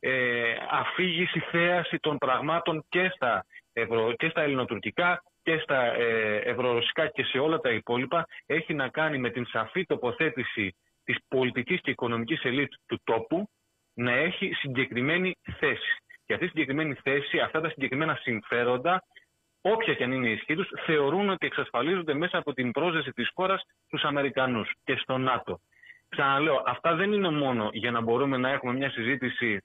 ε, 0.01 0.53
αφήγηση, 0.71 1.41
θέαση 1.41 1.99
των 1.99 2.19
πραγμάτων 2.19 2.85
και 2.89 3.11
στα, 3.15 3.45
ευρω, 3.73 4.13
και 4.13 4.29
στα 4.29 4.43
ελληνοτουρκικά 4.43 5.23
και 5.43 5.59
στα 5.59 5.95
ε, 5.95 6.37
ευρωρωσικά 6.37 7.07
και 7.07 7.25
σε 7.25 7.39
όλα 7.39 7.59
τα 7.59 7.71
υπόλοιπα 7.71 8.27
έχει 8.47 8.75
να 8.75 8.89
κάνει 8.89 9.19
με 9.19 9.31
την 9.31 9.47
σαφή 9.47 9.85
τοποθέτηση 9.87 10.75
της 11.05 11.17
πολιτικής 11.29 11.81
και 11.81 11.91
οικονομικής 11.91 12.45
ελίτ 12.45 12.73
του 12.87 13.01
τόπου 13.05 13.49
να 13.95 14.13
έχει 14.13 14.53
συγκεκριμένη 14.53 15.37
θέση. 15.59 15.97
Και 16.27 16.33
αυτή 16.33 16.45
η 16.45 16.49
συγκεκριμένη 16.49 16.95
θέση, 16.95 17.39
αυτά 17.39 17.61
τα 17.61 17.69
συγκεκριμένα 17.69 18.19
συμφέροντα, 18.23 19.03
όποια 19.61 19.95
και 19.95 20.05
αν 20.05 20.13
είναι 20.13 20.29
η 20.29 20.33
ισχύ 20.33 20.55
τους, 20.55 20.69
θεωρούν 20.87 21.29
ότι 21.29 21.47
εξασφαλίζονται 21.47 22.15
μέσα 22.15 22.39
από 22.39 22.53
την 22.53 22.71
πρόσδεση 22.71 23.11
της 23.11 23.31
χώρας 23.35 23.63
στους 23.87 24.03
Αμερικανούς 24.03 24.73
και 24.85 24.97
στο 24.97 25.19
ΝΑΤΟ. 25.19 25.61
Ξαναλέω, 26.09 26.63
αυτά 26.67 26.95
δεν 26.95 27.13
είναι 27.13 27.31
μόνο 27.31 27.71
για 27.73 27.91
να 27.91 28.01
μπορούμε 28.01 28.37
να 28.37 28.51
έχουμε 28.51 28.73
μια 28.73 28.91
συζήτηση 28.91 29.61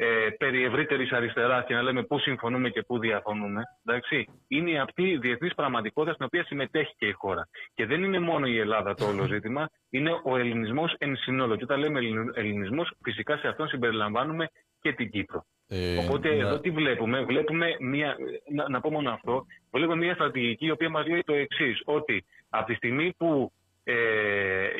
ε, 0.00 0.28
περί 0.38 0.64
ευρύτερης 0.64 1.12
αριστεράς 1.12 1.64
και 1.66 1.74
να 1.74 1.82
λέμε 1.82 2.02
πού 2.02 2.18
συμφωνούμε 2.18 2.68
και 2.70 2.82
πού 2.82 2.98
διαφωνούμε. 2.98 3.62
Εντάξει. 3.84 4.28
Είναι 4.48 4.80
αυτή 4.80 5.02
η 5.02 5.18
διεθνής 5.18 5.54
πραγματικότητα 5.54 6.14
στην 6.14 6.26
οποία 6.26 6.44
συμμετέχει 6.44 6.94
και 6.98 7.06
η 7.06 7.12
χώρα. 7.12 7.48
Και 7.74 7.86
δεν 7.86 8.02
είναι 8.02 8.18
μόνο 8.18 8.46
η 8.46 8.58
Ελλάδα 8.58 8.94
το 8.94 9.04
όλο 9.06 9.26
ζήτημα, 9.26 9.70
είναι 9.90 10.10
ο 10.24 10.36
ελληνισμός 10.36 10.94
εν 10.98 11.16
συνόλο. 11.16 11.56
Και 11.56 11.64
όταν 11.64 11.78
λέμε 11.78 12.00
ελληνισμός, 12.34 12.92
φυσικά 13.02 13.36
σε 13.36 13.48
αυτόν 13.48 13.68
συμπεριλαμβάνουμε 13.68 14.48
και 14.80 14.92
την 14.92 15.10
Κύπρο. 15.10 15.44
Ε, 15.68 15.96
Οπότε 15.98 16.28
να... 16.28 16.34
εδώ 16.34 16.58
τι 16.60 16.70
βλέπουμε, 16.70 17.22
βλέπουμε 17.22 17.76
μια, 17.80 18.16
να, 18.54 18.68
να 18.68 18.80
πω 18.80 18.90
μόνο 18.90 19.10
αυτό, 19.10 19.46
βλέπουμε 19.70 19.96
μια 19.96 20.14
στρατηγική 20.14 20.66
η 20.66 20.70
οποία 20.70 20.90
μας 20.90 21.06
λέει 21.06 21.22
το 21.24 21.34
εξής 21.34 21.82
ότι 21.84 22.24
από 22.48 22.66
τη 22.66 22.74
στιγμή 22.74 23.14
που 23.16 23.52
ε, 23.84 23.94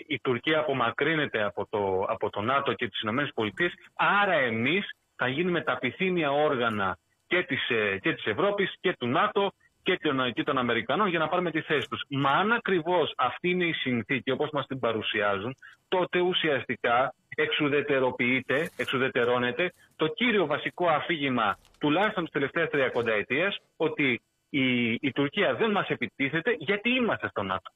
η 0.07 0.21
Τουρκία 0.21 0.59
απομακρύνεται 0.59 1.43
από 1.43 1.67
το, 1.71 2.05
από 2.09 2.31
το 2.31 2.41
ΝΑΤΟ 2.41 2.73
και 2.73 2.89
τις 2.89 3.01
ΗΠΑ, 3.01 3.71
άρα 3.95 4.33
εμείς 4.33 4.91
θα 5.19 5.29
γίνουμε 5.29 5.61
τα 5.61 5.79
πυθύνια 5.79 6.31
όργανα 6.31 6.99
και 7.27 7.43
της, 7.43 7.69
ε, 7.69 7.99
και 7.99 8.13
της 8.15 8.27
Ευρώπης 8.27 8.75
και 8.81 8.97
του 8.99 9.07
ΝΑΤΟ 9.07 9.53
και 9.83 9.99
των, 10.03 10.33
και 10.33 10.43
των 10.43 10.59
Αμερικανών 10.59 11.09
για 11.09 11.19
να 11.19 11.29
πάρουμε 11.29 11.51
τη 11.51 11.61
θέση 11.61 11.89
τους. 11.89 12.03
Μα 12.09 12.31
αν 12.31 12.53
ακριβώς 12.53 13.13
αυτή 13.17 13.51
είναι 13.51 13.65
η 13.65 13.73
συνθήκη 13.73 14.31
όπως 14.31 14.51
μας 14.53 14.67
την 14.67 14.79
παρουσιάζουν, 14.79 15.57
τότε 15.89 16.21
ουσιαστικά 16.21 17.15
εξουδετεροποιείται, 17.37 18.71
εξουδετερώνεται 18.77 19.73
το 19.97 20.07
κύριο 20.07 20.47
βασικό 20.47 20.87
αφήγημα 20.87 21.59
τουλάχιστον 21.79 22.23
τις 22.25 22.33
τελευταίες 22.33 22.69
30 22.73 23.07
ετίες 23.07 23.61
ότι 23.77 24.21
η, 24.51 24.93
η 24.93 25.13
Τουρκία 25.15 25.55
δεν 25.55 25.71
μας 25.71 25.89
επιτίθεται 25.89 26.57
γιατί 26.59 26.91
είμαστε 26.91 27.29
στο 27.29 27.43
ΝΑΤΟ. 27.43 27.71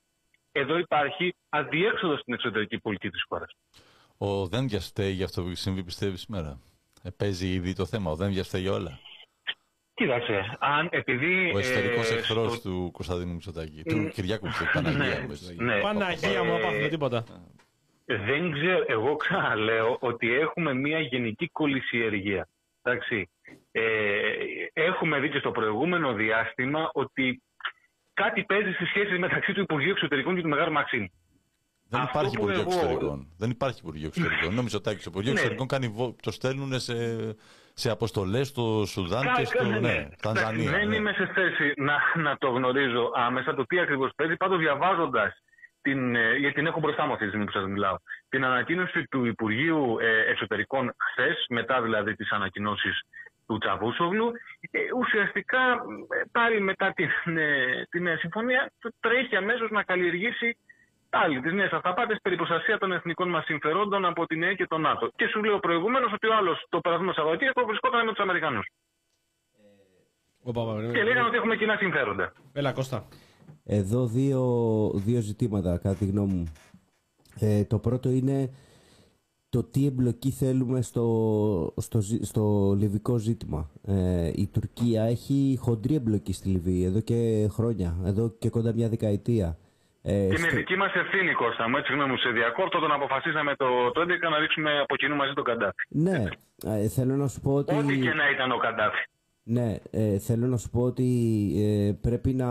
Εδώ 0.53 0.79
υπάρχει 0.79 1.35
αδιέξοδος 1.49 2.21
στην 2.21 2.35
εξωτερική 2.35 2.79
πολιτική 2.79 3.11
της 3.11 3.25
χώρας. 3.29 3.51
Ο 4.19 4.47
δεν 4.47 4.69
διαστέει 4.69 5.13
για 5.13 5.25
αυτό 5.25 5.43
που 5.43 5.55
συμβεί 5.55 5.85
πιστεύει 5.85 6.17
σήμερα; 6.17 6.59
Ε, 7.03 7.11
παίζει 7.11 7.47
ήδη 7.47 7.73
το 7.73 7.87
θέμα. 7.87 8.11
Ο 8.11 8.17
δεν 8.17 8.33
διαστέει 8.33 8.69
όλα. 8.69 8.99
Κοίταξε, 9.95 10.57
αν 10.59 10.89
επειδή... 10.91 11.53
Ο 11.55 11.59
εσωτερικός 11.59 12.11
ε, 12.11 12.15
εχθρός 12.15 12.61
του 12.61 12.91
Κωνσταντίνου 12.93 13.33
Μητσοτάκη, 13.33 13.83
του 13.83 14.09
Κυριάκου 14.09 14.47
Μητσοτάκη, 14.47 14.83
Παναγία 14.83 15.21
μου. 15.21 15.65
Ναι, 15.65 15.81
Παναγία 15.81 16.45
μου, 16.45 16.59
δεν 16.81 16.91
τίποτα. 16.91 17.25
Δεν 18.05 18.53
ξέρω, 18.53 18.85
εγώ 18.87 19.17
ξαναλέω 19.23 19.97
ότι 20.01 20.33
έχουμε 20.33 20.75
μια 20.75 21.01
γενική 21.01 21.49
κολυσιεργία. 21.49 22.49
Εντάξει. 22.83 23.31
Ε, 23.73 23.83
έχουμε 24.73 25.19
δει 25.21 25.29
και 25.29 25.39
στο 25.39 25.51
προηγούμενο 25.51 26.13
διάστημα 26.13 26.91
ότι 26.93 27.43
κάτι 28.15 28.45
παίζει 28.45 28.73
στις 28.73 28.89
σχέσεις 28.89 29.19
μεταξύ 29.19 29.53
του 29.53 29.61
Υπουργείου 29.61 29.91
Εξωτερικών 29.91 30.35
και 30.35 30.43
του 30.43 30.49
Μεγάλου 30.49 30.73
Μαξίμ. 30.73 31.07
Δεν 31.93 32.03
υπάρχει 32.03 32.35
Υπουργείο 32.35 32.61
εγώ... 32.61 32.71
Εξωτερικών. 32.71 33.27
Δεν 33.39 33.51
υπάρχει 33.51 33.79
Υπουργείο 33.83 34.07
Εξωτερικών. 34.07 34.51
Είναι 34.51 34.61
ο 34.61 34.63
Μητσοτάκη. 34.63 34.97
Το 34.97 35.11
Υπουργείο 35.13 35.33
ναι. 35.33 35.39
Εξωτερικών 35.39 35.67
κάνει, 35.67 36.17
το 36.23 36.31
στέλνουν 36.31 36.81
σε, 36.81 36.97
σε 37.75 37.91
αποστολές 37.91 38.49
στο 38.49 38.85
Σουδάν 38.87 39.25
Κα, 39.25 39.33
και 39.33 39.45
στο 39.45 39.65
ναι, 39.65 39.79
ναι. 39.79 40.09
Τανζανία. 40.23 40.71
Δεν 40.71 40.89
ναι. 40.89 40.97
είμαι 40.97 41.13
σε 41.13 41.27
θέση 41.35 41.73
να, 41.77 41.97
να 42.17 42.37
το 42.39 42.49
γνωρίζω 42.49 43.13
άμεσα 43.15 43.55
το 43.55 43.67
τι 43.67 43.79
ακριβώς 43.81 44.11
παίζει. 44.17 44.37
Πάντως 44.37 44.59
διαβάζοντας 44.59 45.43
την, 45.83 46.15
ε, 46.15 46.37
γιατί 46.37 46.55
την 46.55 46.67
έχω 46.67 46.81
μπροστά 46.81 47.07
μου 47.07 47.13
αυτή 47.13 47.25
τη 47.25 47.31
στιγμή 47.31 47.47
που 47.47 47.59
σας 47.59 47.67
μιλάω, 47.67 47.97
την 48.29 48.45
ανακοίνωση 48.45 49.05
του 49.11 49.25
Υπουργείου 49.25 49.97
ε, 50.01 50.31
Εξωτερικών 50.31 50.95
χθες, 51.11 51.47
μετά 51.49 51.83
δηλαδή 51.83 52.15
τις 52.15 52.31
ανακοινώσεις 52.31 53.01
του 53.47 53.59
Τσαβούσογλου, 53.59 54.33
ε, 54.71 54.81
ουσιαστικά 54.99 55.61
πάλι 56.33 56.61
μετά 56.61 56.93
την, 56.93 57.09
την 57.91 58.19
συμφωνία 58.19 58.73
τρέχει 59.01 59.37
αμέσως 59.37 59.71
να 59.71 59.83
καλλιεργήσει 59.83 60.57
πάλι 61.17 61.41
τις 61.41 61.53
νέες 61.53 61.73
αυταπάτες 61.73 62.19
περί 62.23 62.37
προστασία 62.37 62.79
των 62.79 62.93
εθνικών 62.93 63.29
μας 63.29 63.45
συμφερόντων 63.45 64.05
από 64.05 64.27
την 64.27 64.43
ΕΕ 64.43 64.55
και 64.55 64.67
τον 64.67 64.81
ΝΑΤΟ. 64.81 65.11
Και 65.17 65.27
σου 65.27 65.45
λέω 65.45 65.59
προηγουμένως 65.59 66.13
ότι 66.13 66.27
ο 66.27 66.35
άλλος 66.39 66.67
το 66.69 66.81
περασμένο 66.81 67.13
Σαββατοκύριακο 67.13 67.65
βρισκόταν 67.67 68.05
με 68.05 68.13
τους 68.13 68.23
Αμερικανούς. 68.27 68.67
Ε, 70.45 70.93
και 70.93 71.03
λέγανε 71.03 71.27
ότι 71.27 71.37
έχουμε 71.37 71.57
κοινά 71.57 71.77
συμφέροντα. 71.77 72.33
Έλα, 72.53 72.73
Κώστα. 72.73 73.07
Εδώ 73.65 74.07
δύο, 74.07 74.43
δύο 74.95 75.21
ζητήματα, 75.21 75.79
κατά 75.83 75.95
τη 75.95 76.07
γνώμη 76.07 76.33
μου. 76.33 76.53
Ε, 77.41 77.65
το 77.65 77.79
πρώτο 77.79 78.09
είναι 78.09 78.51
το 79.49 79.63
τι 79.63 79.87
εμπλοκή 79.87 80.31
θέλουμε 80.31 80.83
στο, 80.83 81.07
στο, 81.77 82.01
στο 82.01 82.75
λιβικό 82.79 83.17
ζήτημα. 83.17 83.71
Ε, 83.87 84.31
η 84.35 84.47
Τουρκία 84.47 85.03
έχει 85.03 85.59
χοντρή 85.61 85.95
εμπλοκή 85.95 86.33
στη 86.33 86.49
Λιβύη 86.49 86.83
εδώ 86.87 87.01
και 87.01 87.49
χρόνια, 87.51 87.97
εδώ 88.05 88.29
και 88.39 88.51
κοντά 88.51 88.73
μια 88.73 88.89
δεκαετία. 88.89 89.59
Ε, 90.05 90.13
και 90.29 90.37
είναι 90.39 90.49
δική 90.49 90.77
μας 90.77 90.93
ευθύνη, 90.95 91.33
Κώστα 91.33 91.69
μου. 91.69 91.77
Έτσι, 91.77 91.93
γνώμη 91.93 92.11
μου, 92.11 92.17
σε 92.17 92.31
διακόπτω 92.31 92.79
όταν 92.79 92.93
αποφασίσαμε 92.93 93.55
το, 93.57 93.91
το 93.91 94.01
11 94.01 94.05
να 94.31 94.39
ρίξουμε 94.39 94.81
από 94.81 94.97
κοινού 94.97 95.17
μαζί 95.17 95.33
τον 95.33 95.45
Καντάφη. 95.45 95.83
Ναι, 95.89 96.25
ε, 96.67 96.89
θέλω 96.89 97.17
να 97.17 97.29
σου 97.29 97.41
πω 97.41 97.53
ότι. 97.55 97.75
Ό,τι 97.75 97.99
και 97.99 98.15
να 98.15 98.31
ήταν 98.31 98.53
ο 98.53 98.57
Καντάφη. 98.57 99.05
Ναι, 99.45 99.77
ε, 99.91 100.19
θέλω 100.19 100.47
να 100.47 100.57
σου 100.57 100.71
πω 100.71 100.81
ότι 100.83 101.09
ε, 101.57 101.93
πρέπει 102.01 102.35
να, 102.35 102.51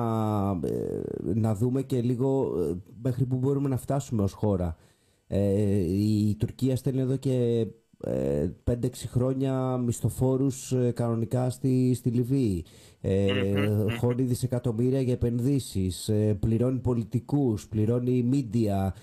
ε, 0.63 1.01
να 1.33 1.55
δούμε 1.55 1.81
και 1.81 2.01
λίγο 2.01 2.51
μέχρι 3.01 3.25
που 3.25 3.35
μπορούμε 3.35 3.69
να 3.69 3.77
φτάσουμε 3.77 4.23
ως 4.23 4.33
χώρα. 4.33 4.77
η 5.87 6.35
Τουρκία 6.35 6.75
στέλνει 6.75 7.01
εδώ 7.01 7.17
και 7.17 7.65
5-6 8.63 8.73
χρόνια 9.07 9.77
μισθοφόρους 9.77 10.73
κανονικά 10.93 11.49
στη, 11.49 11.93
στη 11.95 12.09
Λιβύη. 12.09 12.65
Χωρί 13.99 14.23
δισεκατομμύρια 14.23 15.01
για 15.01 15.13
επενδύσεις, 15.13 16.11
πληρώνει 16.39 16.79
πολιτικούς, 16.79 17.67
πληρώνει 17.67 18.23
μίντια, 18.23 18.95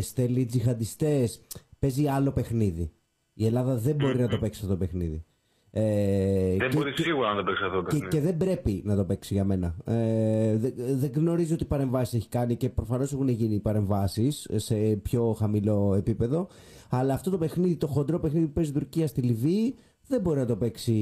στέλνει 0.00 0.46
τζιχαντιστές. 0.46 1.40
Παίζει 1.78 2.06
άλλο 2.06 2.32
παιχνίδι. 2.32 2.92
Η 3.34 3.46
Ελλάδα 3.46 3.76
δεν 3.76 3.94
μπορεί 3.94 4.18
να 4.18 4.28
το 4.28 4.38
παίξει 4.38 4.60
αυτό 4.62 4.72
το 4.72 4.78
παιχνίδι. 4.78 5.24
Ε, 5.72 6.56
δεν 6.56 6.70
και, 6.70 6.76
μπορεί 6.76 6.92
σίγουρα 6.94 7.28
να 7.28 7.36
το 7.36 7.42
παίξει 7.42 7.64
αυτό. 7.64 7.82
Και, 7.82 8.06
και, 8.08 8.20
δεν 8.20 8.36
πρέπει 8.36 8.82
να 8.84 8.96
το 8.96 9.04
παίξει 9.04 9.34
για 9.34 9.44
μένα. 9.44 9.74
Ε, 9.84 10.56
δεν, 10.56 10.72
δεν 10.76 11.10
γνωρίζω 11.14 11.56
τι 11.56 11.64
παρεμβάσεις 11.64 12.14
έχει 12.14 12.28
κάνει 12.28 12.56
και 12.56 12.68
προφανώς 12.68 13.12
έχουν 13.12 13.28
γίνει 13.28 13.60
παρεμβάσεις 13.60 14.48
σε 14.54 14.74
πιο 14.76 15.32
χαμηλό 15.32 15.94
επίπεδο. 15.94 16.48
Αλλά 16.90 17.14
αυτό 17.14 17.30
το 17.30 17.38
παιχνίδι, 17.38 17.76
το 17.76 17.86
χοντρό 17.86 18.18
παιχνίδι 18.18 18.46
που 18.46 18.52
παίζει 18.52 18.70
η 18.70 18.72
Τουρκία 18.72 19.06
στη 19.06 19.20
Λιβύη, 19.20 19.74
δεν 20.06 20.20
μπορεί 20.20 20.38
να 20.38 20.46
το 20.46 20.56
παίξει 20.56 20.92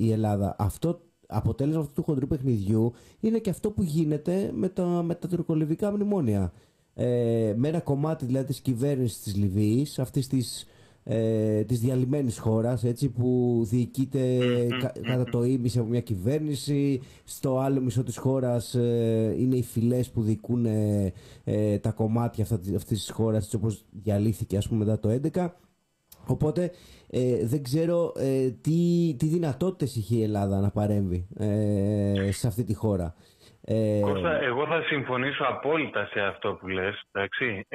η 0.00 0.12
Ελλάδα. 0.12 0.56
Αυτό 0.58 1.00
αποτέλεσμα 1.36 1.80
αυτού 1.80 1.92
του 1.94 2.02
χοντρού 2.02 2.26
παιχνιδιού 2.26 2.92
είναι 3.20 3.38
και 3.38 3.50
αυτό 3.50 3.70
που 3.70 3.82
γίνεται 3.82 4.50
με 4.54 4.68
τα, 4.68 4.84
με 4.84 5.14
τα 5.14 5.28
τουρκολιβικά 5.28 5.92
μνημόνια. 5.92 6.52
Ε, 6.94 7.54
με 7.56 7.68
ένα 7.68 7.80
κομμάτι 7.80 8.24
δηλαδή 8.26 8.46
της 8.46 8.60
κυβέρνησης 8.60 9.20
της 9.20 9.36
Λιβύης, 9.36 9.98
αυτής 9.98 10.28
της 10.28 10.66
ε, 11.06 11.64
της 11.64 11.80
διαλυμένης 11.80 12.38
χώρας 12.38 12.84
έτσι, 12.84 13.08
που 13.08 13.60
διοικείται 13.68 14.38
κατά 15.02 15.24
το 15.24 15.44
ίμιση 15.44 15.78
από 15.78 15.88
μια 15.88 16.00
κυβέρνηση. 16.00 17.00
Στο 17.24 17.58
άλλο 17.58 17.80
μισό 17.80 18.02
της 18.02 18.16
χώρας 18.16 18.74
ε, 18.74 19.34
είναι 19.38 19.56
οι 19.56 19.62
φυλές 19.62 20.10
που 20.10 20.22
διοικούν 20.22 20.66
ε, 20.66 21.12
ε, 21.44 21.78
τα 21.78 21.90
κομμάτια 21.90 22.44
αυτά, 22.44 22.60
αυτής 22.76 22.98
της 22.98 23.10
χώρας 23.10 23.44
έτσι, 23.44 23.56
όπως 23.56 23.84
διαλύθηκε 23.90 24.56
ας 24.56 24.68
πούμε 24.68 24.84
μετά 24.84 24.98
το 24.98 25.20
11 25.32 25.48
οπότε 26.26 26.70
δεν 27.42 27.62
ξέρω 27.62 28.12
τι, 28.60 29.14
τι 29.18 29.26
δυνατότητες 29.26 29.96
είχε 29.96 30.16
η 30.16 30.22
Ελλάδα 30.22 30.60
να 30.60 30.70
παρέμβει 30.70 31.26
σε 32.30 32.46
αυτή 32.46 32.64
τη 32.64 32.74
χώρα 32.74 33.14
Κώστα, 34.00 34.42
εγώ 34.42 34.66
θα 34.66 34.82
συμφωνήσω 34.82 35.44
απόλυτα 35.48 36.06
σε 36.06 36.20
αυτό 36.20 36.54
που 36.60 36.68
λες 36.68 37.02
εντάξει 37.12 37.66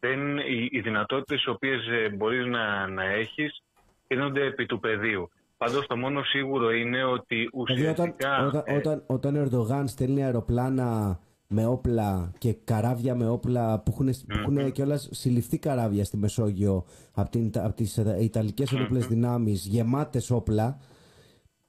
δεν, 0.00 0.38
οι, 0.38 0.68
οι 0.70 0.80
δυνατότητες 0.80 1.44
οι 1.44 1.50
οποίες 1.50 1.86
ε, 1.86 2.08
μπορείς 2.08 2.46
να, 2.46 2.86
να 2.86 3.04
έχεις 3.04 3.62
κρίνονται 4.06 4.44
επί 4.44 4.66
του 4.66 4.80
πεδίου. 4.80 5.28
Πάντως 5.56 5.86
το 5.86 5.96
μόνο 5.96 6.22
σίγουρο 6.22 6.70
είναι 6.72 7.04
ότι 7.04 7.36
δηλαδή, 7.36 7.50
ουσιαστικά... 7.54 8.46
όταν, 8.46 8.46
όταν, 8.46 8.76
όταν, 8.76 9.02
όταν 9.06 9.36
ο 9.36 9.40
Ερντογάν 9.40 9.88
στέλνει 9.88 10.24
αεροπλάνα 10.24 11.18
με 11.52 11.66
όπλα 11.66 12.32
και 12.38 12.52
καράβια 12.52 13.14
με 13.14 13.28
όπλα 13.28 13.78
που 13.78 13.90
έχουν, 13.92 14.10
mm-hmm. 14.10 14.34
έχουν 14.38 14.72
κιόλας 14.72 15.08
συλληφθεί 15.12 15.58
καράβια 15.58 16.04
στη 16.04 16.16
Μεσόγειο 16.16 16.84
από, 17.12 17.30
την, 17.30 17.50
από 17.54 17.74
τις 17.74 17.96
Ιταλικές 18.20 18.72
mm-hmm. 18.74 19.06
δυνάμεις 19.08 19.66
γεμάτες 19.66 20.30
όπλα 20.30 20.78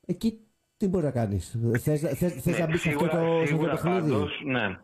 εκεί 0.05 0.39
τι 0.77 0.87
μπορεί 0.87 1.05
να 1.05 1.11
κάνεις; 1.11 1.57
Θες, 1.79 1.99
θες, 1.99 2.15
θες 2.15 2.45
ναι, 2.45 2.57
να 2.57 2.67
μπεις 2.67 2.81
σε 2.81 2.89
αυτό 2.89 3.07
το, 3.07 3.17
παιχνίδι; 3.69 4.15
ναι. 4.45 4.79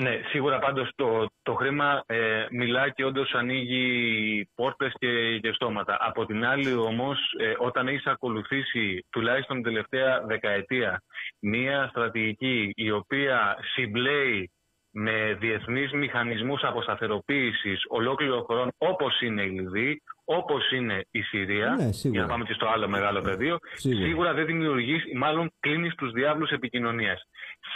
Ναι, 0.00 0.20
σίγουρα 0.28 0.58
πάντως 0.58 0.90
το, 0.94 1.26
το 1.42 1.54
χρήμα 1.54 2.02
ε, 2.06 2.46
μιλάει 2.50 2.92
και 2.92 3.04
όντως 3.04 3.34
ανοίγει 3.34 4.48
πόρτες 4.54 4.92
και, 4.98 5.38
και 5.38 5.52
στόματα. 5.52 5.96
Από 6.00 6.26
την 6.26 6.44
άλλη 6.46 6.74
όμως, 6.74 7.18
ε, 7.38 7.54
όταν 7.58 7.88
έχεις 7.88 8.06
ακολουθήσει 8.06 9.06
τουλάχιστον 9.10 9.56
την 9.56 9.64
τελευταία 9.64 10.20
δεκαετία 10.26 11.02
μία 11.40 11.86
στρατηγική 11.90 12.72
η 12.74 12.90
οποία 12.90 13.56
συμπλέει 13.74 14.50
με 14.90 15.36
διεθνείς 15.40 15.92
μηχανισμούς 15.92 16.62
αποσταθεροποίησης 16.62 17.82
ολόκληρων 17.88 18.42
χωρών 18.42 18.68
όπως 18.78 19.20
είναι 19.20 19.42
η 19.42 19.48
Λιβύη, 19.48 20.02
όπως 20.24 20.70
είναι 20.72 21.04
η 21.10 21.22
Συρία, 21.22 21.74
Ναι, 21.78 21.92
σίγουρα. 21.92 22.18
για 22.18 22.20
να 22.20 22.26
πάμε 22.32 22.44
και 22.44 22.52
στο 22.52 22.66
άλλο 22.68 22.88
μεγάλο 22.88 23.20
πεδίο, 23.20 23.58
Σίγουρα. 23.74 24.06
σίγουρα 24.06 24.32
δεν 24.34 24.46
δημιουργείς, 24.46 25.02
μάλλον 25.16 25.50
κλείνεις 25.60 25.94
τους 25.94 26.12
διάβλους 26.12 26.50
επικοινωνίας. 26.50 27.22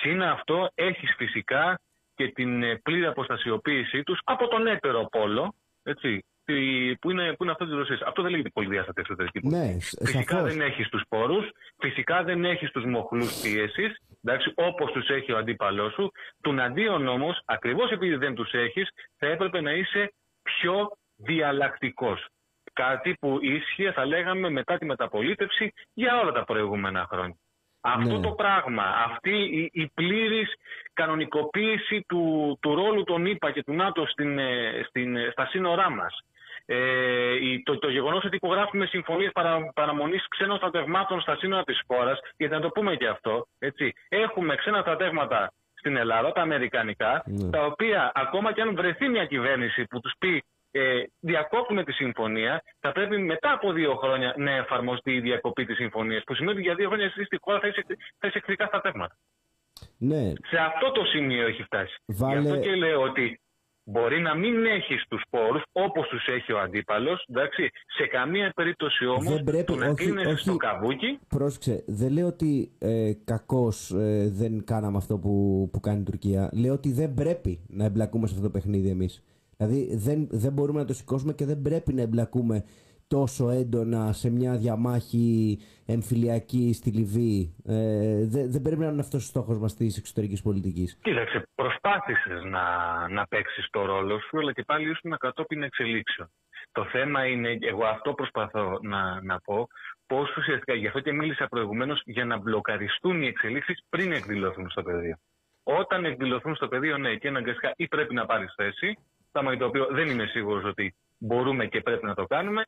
Συν 0.01 0.23
αυτό 0.23 0.69
έχεις 0.75 1.15
φυσικά 1.17 1.79
και 2.25 2.33
την 2.33 2.63
ε, 2.63 2.77
πλήρη 2.83 3.07
αποστασιοποίησή 3.07 4.03
τους 4.03 4.21
από 4.25 4.49
τον 4.49 4.67
έτερο 4.67 5.09
πόλο, 5.11 5.55
έτσι, 5.83 6.25
τη- 6.45 6.95
που 7.01 7.11
είναι, 7.11 7.33
που 7.37 7.43
είναι 7.43 7.53
αυτό 7.53 7.65
της 7.65 7.75
Ρωσίας. 7.75 8.01
Αυτό 8.01 8.23
δεν 8.23 8.31
λέγεται 8.31 8.49
πολυδιάστατη 8.53 9.01
εξωτερική 9.01 9.41
πολιτική. 9.41 9.67
Ναι, 9.75 9.81
σ- 9.81 9.99
Φυσικά 10.05 10.37
σαφώς. 10.37 10.53
δεν 10.55 10.61
έχει 10.67 10.89
τους 10.89 11.03
πόρους, 11.09 11.51
φυσικά 11.79 12.23
δεν 12.23 12.45
έχει 12.45 12.69
τους 12.71 12.85
μοχλούς 12.85 13.41
πίεσης, 13.41 13.97
εντάξει, 14.25 14.53
όπως 14.55 14.93
τους 14.93 15.09
έχει 15.09 15.33
ο 15.33 15.37
αντίπαλός 15.37 15.93
σου. 15.93 16.11
Του 16.43 16.63
αντίον 16.63 17.07
όμως, 17.07 17.41
ακριβώς 17.45 17.91
επειδή 17.91 18.15
δεν 18.17 18.35
τους 18.35 18.53
έχεις, 18.53 18.89
θα 19.19 19.27
έπρεπε 19.27 19.61
να 19.61 19.73
είσαι 19.73 20.13
πιο 20.43 20.91
διαλλακτικός. 21.17 22.27
Κάτι 22.73 23.15
που 23.21 23.39
ίσχυε, 23.43 23.93
θα 23.93 24.07
λέγαμε, 24.07 24.51
μετά 24.51 24.79
τη 24.79 24.85
μεταπολίτευση 24.85 25.73
για 25.95 26.21
όλα 26.21 26.33
τα 26.33 26.45
προηγούμενα 26.45 27.07
χρόνια. 27.11 27.37
Αυτό 27.85 28.17
Ναι. 28.17 28.21
το 28.27 28.31
πράγμα, 28.31 28.83
αυτή 29.11 29.31
η, 29.39 29.71
η 29.73 29.91
πλήρης 29.95 30.55
κανονικοποίηση 30.93 32.05
του, 32.09 32.59
του 32.63 32.75
ρόλου 32.75 33.03
των 33.05 33.27
ΗΠΑ 33.27 33.51
και 33.51 33.63
του 33.63 33.73
ΝΑΤΟ 33.73 34.07
στην, 34.07 34.39
ε, 34.39 34.83
στην, 34.89 35.17
ε, 35.17 35.29
στα 35.33 35.47
σύνορά 35.47 35.91
μας, 35.91 36.19
ε, 36.67 36.77
η- 37.41 37.63
το, 37.63 37.79
το 37.79 37.89
γεγονός 37.91 38.25
ότι 38.25 38.37
υπογράφουμε 38.37 38.87
συμφωνίες 38.87 39.31
παρα, 39.33 39.71
παραμονής 39.75 40.29
ξένων 40.29 40.57
στρατευμάτων 40.57 41.21
στα 41.21 41.37
σύνορα 41.37 41.65
της 41.65 41.81
χώρας, 41.87 42.19
γιατί 42.37 42.55
να 42.55 42.61
το 42.61 42.69
πούμε 42.69 42.97
και 42.97 43.07
αυτό, 43.09 43.47
έτσι, 43.59 43.93
έχουμε 44.09 44.55
ξένα 44.57 44.81
στρατεύματα 44.81 45.53
στην 45.75 45.97
Ελλάδα, 45.97 46.33
τα 46.33 46.41
αμερικανικά, 46.41 47.23
Ναι. 47.27 47.51
τα 47.51 47.65
οποία 47.65 48.13
ακόμα 48.15 48.53
και 48.53 48.61
αν 48.61 48.75
βρεθεί 48.75 49.09
μια 49.09 49.25
κυβέρνηση 49.27 49.85
που 49.85 50.01
τους 50.01 50.13
πει 50.19 50.43
ε, 50.75 51.03
διακόπτουμε 51.21 51.85
τη 51.85 51.93
συμφωνία, 51.93 52.63
θα 52.81 52.93
πρέπει 52.93 53.19
μετά 53.19 53.53
από 53.53 53.73
δύο 53.73 53.95
χρόνια 53.95 54.35
να 54.37 54.51
εφαρμοστεί 54.51 55.13
η 55.15 55.21
διακοπή 55.21 55.65
της 55.67 55.77
συμφωνίας. 55.77 56.23
Που 56.25 56.35
σημαίνει 56.35 56.57
ότι 56.59 56.67
για 56.67 56.75
δύο 56.75 56.87
χρόνια 56.89 57.07
εσύ 57.07 57.25
στη 57.25 57.39
χώρα 57.41 57.61
θα 57.61 57.67
είσαι, 57.67 57.85
θα 58.19 58.27
είσαι 58.27 58.39
εχθρικά 58.39 58.67
στρατεύματα. 58.67 59.17
Ναι, 59.99 60.33
Σε 60.51 60.59
αυτό 60.59 60.91
το 60.93 61.05
σημείο 61.05 61.47
έχει 61.47 61.63
φτάσει. 61.63 61.95
Βάλε- 62.07 62.41
Γι' 62.43 62.49
αυτό 62.49 62.61
και 62.61 62.75
λέω 62.75 63.01
ότι 63.03 63.41
μπορεί 63.85 64.21
να 64.21 64.35
μην 64.35 64.67
έχει 64.67 64.95
τους 65.09 65.23
πόρους 65.31 65.63
όπως 65.73 66.09
τους 66.09 66.27
έχει 66.27 66.53
ο 66.53 66.59
αντίπαλος. 66.61 67.25
Σε 67.97 68.07
καμία 68.07 68.53
περίπτωση 68.55 69.07
όμως 69.07 69.35
Δεν 69.35 69.45
πρέπει, 69.45 69.65
το 69.65 69.77
να 69.77 69.87
όχι, 69.87 69.95
κλείνεσαι 69.95 70.29
όχι. 70.29 70.39
στο 70.43 70.57
καβούκι. 70.57 71.19
πρόσεξε. 71.29 71.85
Δεν 71.87 72.13
λέω 72.13 72.27
ότι 72.27 72.73
ε, 72.79 73.13
κακώς 73.25 73.91
ε, 73.91 74.29
δεν 74.33 74.65
κάναμε 74.65 74.97
αυτό 74.97 75.19
που, 75.19 75.69
που 75.73 75.81
κάνει 75.81 76.01
η 76.01 76.05
Τουρκία. 76.05 76.51
Λέω 76.53 76.73
ότι 76.73 76.93
δεν 76.93 77.15
πρέπει 77.15 77.61
να 77.69 77.85
εμπλακούμε 77.85 78.27
σε 78.27 78.35
αυτό 78.35 78.47
το 78.47 78.53
παιχνίδι 78.53 78.89
εμείς. 78.89 79.23
Δηλαδή 79.67 79.97
δεν, 79.97 80.29
δεν 80.31 80.53
μπορούμε 80.53 80.81
να 80.81 80.87
το 80.87 80.95
σηκώσουμε 80.95 81.33
και 81.33 81.45
δεν 81.45 81.63
πρέπει 81.63 81.93
να 81.93 82.03
εμπλακούμε 82.03 82.65
τόσο 83.09 83.51
έντονα 83.51 84.13
σε 84.13 84.31
μια 84.31 84.57
διαμάχη 84.57 85.59
εμφυλιακή 85.87 86.73
στη 86.73 86.91
Λιβύη. 86.91 87.55
Ε, 87.65 88.27
δεν, 88.27 88.51
δεν 88.51 88.63
πρέπει 88.63 88.81
να 88.81 88.87
είναι 88.87 89.01
αυτός 89.01 89.25
ο 89.25 89.27
στόχος 89.27 89.59
μας 89.59 89.75
της 89.75 89.97
εξωτερικής 89.97 90.43
πολιτικής. 90.43 90.99
Κοίταξε, 91.03 91.49
προσπάθησες 91.55 92.43
να, 92.45 92.65
να 93.09 93.27
παίξεις 93.27 93.67
το 93.71 93.85
ρόλο 93.85 94.21
σου, 94.21 94.39
αλλά 94.39 94.53
και 94.53 94.63
πάλι 94.63 94.91
ήσουν 94.91 95.17
κατόπιν 95.19 95.63
εξελίξεων. 95.63 96.29
Το 96.73 96.85
θέμα 96.85 97.27
είναι, 97.27 97.59
εγώ 97.61 97.85
αυτό 97.85 98.13
προσπαθώ 98.13 98.79
να, 98.83 99.23
να 99.23 99.41
πω, 99.41 99.69
πώς 100.07 100.37
ουσιαστικά, 100.37 100.75
γι' 100.75 100.87
αυτό 100.87 101.01
και 101.01 101.13
μίλησα 101.13 101.47
προηγουμένως, 101.47 102.03
για 102.05 102.25
να 102.25 102.37
μπλοκαριστούν 102.39 103.23
οι 103.23 103.27
εξελίξεις 103.27 103.85
πριν 103.89 104.13
εκδηλωθούν 104.13 104.71
στο 104.71 104.83
πεδίο. 104.83 105.17
Όταν 105.63 106.05
εκδηλωθούν 106.05 106.55
στο 106.55 106.69
πεδίο, 106.69 106.99
ναι, 106.99 107.17
και 107.17 107.29
αναγκαστικά 107.29 107.73
ή 107.77 107.89
πρέπει 107.89 108.15
να 108.15 108.27
πάρεις 108.27 108.53
θέση, 108.57 108.99
πράγμα 109.33 109.51
για 109.51 109.61
το 109.61 109.67
οποίο 109.67 109.87
δεν 109.93 110.09
είμαι 110.09 110.27
σίγουρος 110.27 110.65
ότι 110.65 110.95
μπορούμε 111.19 111.67
και 111.67 111.81
πρέπει 111.81 112.07
να 112.07 112.15
το 112.15 112.25
κάνουμε, 112.25 112.63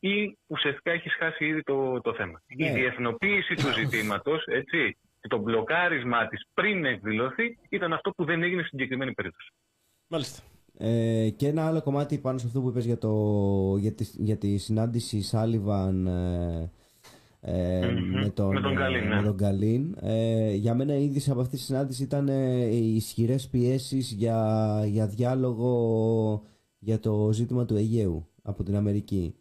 ή 0.00 0.38
ουσιαστικά 0.46 0.90
έχει 0.90 1.08
χάσει 1.08 1.46
ήδη 1.46 1.62
το, 1.62 2.00
το 2.00 2.14
θέμα. 2.14 2.42
Ναι. 2.56 2.68
Η 2.68 2.72
διεθνοποίηση 2.72 3.54
του 3.54 3.72
ζητήματος, 3.72 4.44
έτσι, 4.46 4.96
και 5.20 5.28
το 5.28 5.38
μπλοκάρισμά 5.38 6.26
της 6.26 6.46
πριν 6.54 6.84
εκδηλωθεί 6.84 7.58
ήταν 7.68 7.92
αυτό 7.92 8.10
που 8.10 8.24
δεν 8.24 8.42
έγινε 8.42 8.62
στην 8.62 8.78
συγκεκριμένη 8.78 9.12
περίπτωση. 9.12 9.52
Μάλιστα. 10.06 10.42
Ε, 10.78 11.28
και 11.36 11.46
ένα 11.46 11.66
άλλο 11.66 11.82
κομμάτι 11.82 12.18
πάνω 12.18 12.38
σε 12.38 12.46
αυτό 12.46 12.60
που 12.60 12.68
είπες 12.68 12.84
για, 12.84 12.98
το, 12.98 13.12
για, 13.78 13.92
τη, 13.92 14.04
για 14.04 14.36
τη 14.36 14.56
συνάντηση 14.58 15.22
Σάλιβαν 15.22 16.06
ε, 16.06 16.70
ε, 17.40 17.86
Μμμ. 17.90 18.10
με 18.22 18.28
τον, 18.34 18.52
Με 18.52 18.60
τον 18.60 18.72
Γκαλίν, 18.74 19.02
ε, 19.02 19.08
ναι. 19.08 19.14
με 19.14 19.22
τον 19.22 19.34
Γκαλίν. 19.34 19.96
Ε, 20.00 20.52
για 20.54 20.74
μένα 20.74 20.94
η 20.94 21.04
είδηση 21.04 21.30
από 21.30 21.40
αυτή 21.40 21.56
τη 21.56 21.62
συνάντηση 21.62 22.02
ήταν 22.02 22.28
ε, 22.28 22.64
οι 22.64 22.94
ισχυρές 22.94 23.48
πιέσεις 23.48 24.12
για, 24.12 24.82
για 24.86 25.06
διάλογο 25.06 26.42
για 26.78 26.98
το 26.98 27.30
ζήτημα 27.32 27.64
του 27.64 27.76
Αιγαίου 27.76 28.26
από 28.42 28.62
την 28.62 28.76
Αμερική. 28.76 29.34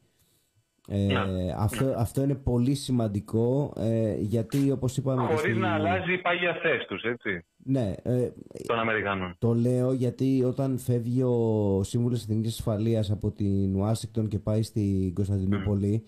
Ε, 0.91 1.05
Ναι. 1.05 1.53
αυτό, 1.57 1.93
αυτό 1.97 2.23
είναι 2.23 2.35
πολύ 2.35 2.73
σημαντικό 2.75 3.73
ε, 3.77 4.15
γιατί 4.19 4.71
όπως 4.71 4.97
είπαμε 4.97 5.21
και 5.21 5.27
Χωρίς 5.33 5.51
στη- 5.51 5.59
να 5.61 5.73
αλλάζει 5.73 6.13
η 6.13 6.17
πάγια 6.17 6.53
θέση 6.61 6.87
τους, 6.87 7.03
έτσι, 7.03 7.45
ναι, 7.57 7.93
ε, 8.03 8.29
των 8.67 8.79
Αμερικανών. 8.79 9.35
το 9.39 9.53
λέω 9.53 9.93
γιατί 9.93 10.43
όταν 10.43 10.77
φεύγει 10.77 11.21
ο 11.23 11.81
Σύμβουλος 11.83 12.21
Εθνικής 12.21 12.51
Ασφαλείας 12.59 13.11
από 13.11 13.31
την 13.31 13.75
Ουάσιγκτον 13.75 14.27
και 14.27 14.39
πάει 14.39 14.61
στην 14.63 15.13
Κωνσταντινούπολη 15.13 16.03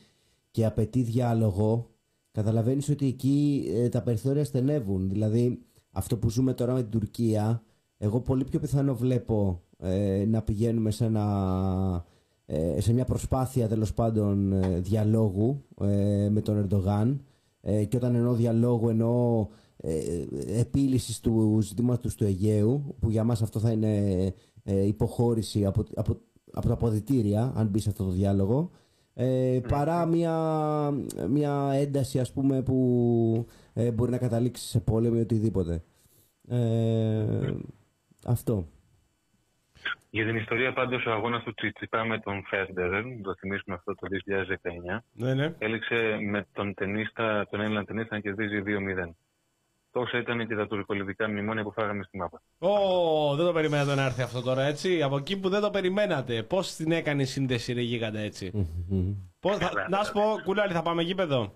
και 0.52 0.66
απαιτεί 0.66 1.02
διάλογο, 1.02 1.90
καταλαβαίνεις 2.32 2.90
ότι 2.90 3.08
εκεί 3.08 3.66
ε, 3.76 3.90
τα 3.90 4.02
περιθώρια 4.02 4.46
στενεύουν. 4.46 5.10
Δηλαδή, 5.10 5.62
αυτό 5.92 6.18
που 6.18 6.30
ζούμε 6.30 6.54
τώρα 6.54 6.74
με 6.74 6.82
την 6.82 6.92
Τουρκία, 6.92 7.64
εγώ 7.98 8.20
πολύ 8.20 8.44
πιο 8.44 8.60
πιθανό 8.60 8.96
βλέπω 8.96 9.64
ε, 9.78 10.26
να 10.28 10.42
πηγαίνουμε 10.42 10.92
σε, 10.92 11.06
ένα, 11.06 12.06
ε, 12.46 12.82
σε 12.82 12.94
μια 12.94 13.06
προσπάθεια 13.06 13.68
τέλος 13.68 13.94
πάντων 13.94 14.54
ε, 14.54 14.80
διαλόγου 14.80 15.66
ε, 15.82 16.30
με 16.30 16.42
τον 16.42 16.58
Ερντογάν. 16.58 17.22
Ε, 17.62 17.86
και 17.86 17.98
όταν 17.98 18.16
εννοώ 18.16 18.34
διαλόγου 18.34 18.90
εννοώ 18.90 19.48
ε, 19.78 20.26
επίλυσης 20.60 21.20
του 21.20 21.60
ζητήματος 21.62 22.16
του 22.16 22.24
Αιγαίου 22.24 22.96
που 23.00 23.10
για 23.10 23.24
μας 23.24 23.42
αυτό 23.42 23.60
θα 23.60 23.72
είναι 23.72 24.16
ε, 24.64 24.86
υποχώρηση 24.86 25.66
από, 25.66 25.84
από, 25.96 26.18
από 26.52 26.68
τα 26.68 26.74
αποδητήρια 26.74 27.54
αν 27.56 27.68
μπει 27.68 27.80
σε 27.80 27.90
αυτό 27.90 28.04
το 28.04 28.12
διάλογο 28.12 28.70
ε, 29.22 29.60
παρά 29.68 30.06
μια, 30.06 30.36
μια 31.28 31.72
ένταση 31.74 32.20
ας 32.20 32.34
πούμε 32.34 32.62
που 32.62 33.48
ε, 33.74 33.92
μπορεί 33.92 34.12
να 34.12 34.18
καταλήξει 34.18 34.68
σε 34.68 34.80
πόλεμο 34.80 35.16
ή 35.18 35.22
οτιδήποτε 35.22 35.84
ε, 36.50 37.54
αυτό 38.28 38.68
Για 40.10 40.26
την 40.26 40.36
ιστορία 40.36 40.74
πάντως 40.74 41.06
ο 41.06 41.12
αγώνας 41.12 41.44
του 41.44 41.54
Τσιτσιπά 41.54 42.06
με 42.06 42.20
τον 42.20 42.44
Φέρντερ, 42.46 43.04
το 43.22 43.36
θυμίσουμε 43.40 43.76
αυτό 43.76 43.96
το 43.96 44.08
2019, 44.94 44.98
Ναι, 45.12 45.34
ναι. 45.34 45.56
έληξε 45.58 46.18
με 46.22 46.48
τον, 46.54 46.74
ταινίστα, 46.74 47.48
τον 47.50 47.62
Έλληνα 47.62 47.84
ταινίστα 47.86 48.16
να 48.16 48.22
κερδίζει 48.22 48.64
2-0. 48.66 49.10
Τόσο 49.92 50.18
ήταν 50.18 50.48
και 50.48 50.56
τα 50.56 50.68
τουρκολιβικά 50.68 51.30
μνημόνια 51.30 51.64
που 51.64 51.72
φάγαμε 51.72 52.04
στη 52.04 52.18
μάπα. 52.18 52.42
Ω, 52.60 53.36
δεν 53.36 53.46
το 53.46 53.54
περιμένατε 53.54 53.96
να 53.96 54.06
έρθει 54.06 54.22
αυτό 54.22 54.42
τώρα, 54.42 54.64
έτσι; 54.64 55.02
Από 55.02 55.18
εκεί 55.18 55.38
που 55.38 55.50
δεν 55.50 55.62
το 55.62 55.70
περιμένατε. 55.70 56.44
Πώς 56.44 56.76
την 56.76 56.92
έκανε 56.92 57.22
η 57.22 57.26
σύνδεση, 57.26 57.74
ρε 57.74 57.82
γίγαντα, 57.82 58.20
έτσι; 58.20 58.52
Πώς 59.40 59.58
θα, 59.58 59.72
να 59.90 60.04
σου 60.04 60.12
πω, 60.14 60.22
κουλάλι, 60.44 60.74
θα 60.74 60.82
πάμε 60.82 61.02
γήπεδο; 61.02 61.54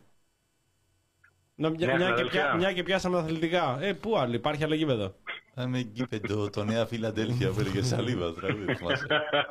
Να, 1.56 1.70
μια, 1.70 1.88
Ναι, 1.88 1.95
μια, 1.95 2.06
και 2.06 2.12
αδελφιά. 2.14 2.41
πια, 2.41 2.56
μια 2.56 2.74
και 2.74 2.84
πιάσαμε 2.84 3.18
τα 3.18 3.22
αθλητικά. 3.24 3.78
Ε, 3.82 3.94
πού 3.94 4.18
άλλο, 4.18 4.34
υπάρχει 4.34 4.64
άλλο 4.64 4.74
γήπεδο; 4.76 5.16
Πάμε 5.56 5.80
γκίπεντο, 5.82 6.49
το 6.49 6.64
Νέα 6.64 6.86
Φιλαντέλφια 6.86 7.49
που 7.52 7.60
έλεγε 7.60 7.82
σαλίβα. 7.82 8.34
τραγούδι, 8.34 8.76
θυμάσαι. 8.76 9.06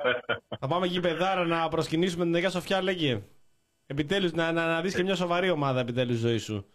θα 0.61 0.67
πάμε 0.69 0.87
γήπεδάρα 0.87 1.45
να 1.47 1.69
προσκυνήσουμε 1.69 2.25
την 2.25 2.35
Αγία 2.35 2.51
Σοφιά, 2.51 2.83
λέγε. 2.83 3.23
Επιτέλους, 3.87 4.33
να, 4.33 4.53
να, 4.53 4.67
να 4.67 4.81
δεις 4.81 4.95
και 4.95 5.03
μια 5.03 5.15
σοβαρή 5.15 5.51
ομάδα 5.51 5.81
επιτέλους 5.81 6.17
ζωή 6.19 6.39
σου. 6.39 6.67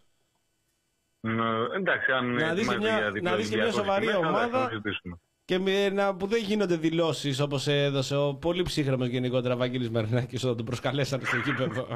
Μ, 1.21 1.29
εντάξει, 1.75 2.11
αν 2.11 2.33
Να 2.33 2.53
δεις 2.53 2.67
και 2.67 2.73
ετοιμάζεται 2.73 2.79
μια- 2.79 3.09
για 3.11 3.21
να 3.21 3.35
δεις 3.35 3.49
και 3.49 3.55
μια 3.55 3.65
διπλωματιακό 3.65 3.71
σοβαρή 3.71 4.05
κείμενο, 4.05 4.19
εντάξει, 4.27 4.43
ομάδα. 4.45 4.57
θα 4.57 4.63
το 4.63 4.69
συζητήσουμε. 4.69 5.15
Και 5.45 5.59
με, 5.59 5.89
να, 5.89 6.15
που 6.15 6.27
δεν 6.27 6.41
γίνονται 6.43 6.75
δηλώσεις 6.75 7.39
όπως 7.39 7.67
έδωσε 7.67 8.15
ο 8.15 8.33
πολύ 8.35 8.63
ψύχρεμος 8.63 9.07
γενικότερα 9.07 9.55
Βαγγέλης 9.55 9.89
Μαρινάκη 9.89 10.35
όταν 10.35 10.55
τον 10.55 10.65
προσκαλέσανε 10.65 11.23
στο 11.25 11.37
γήπεδο. 11.45 11.87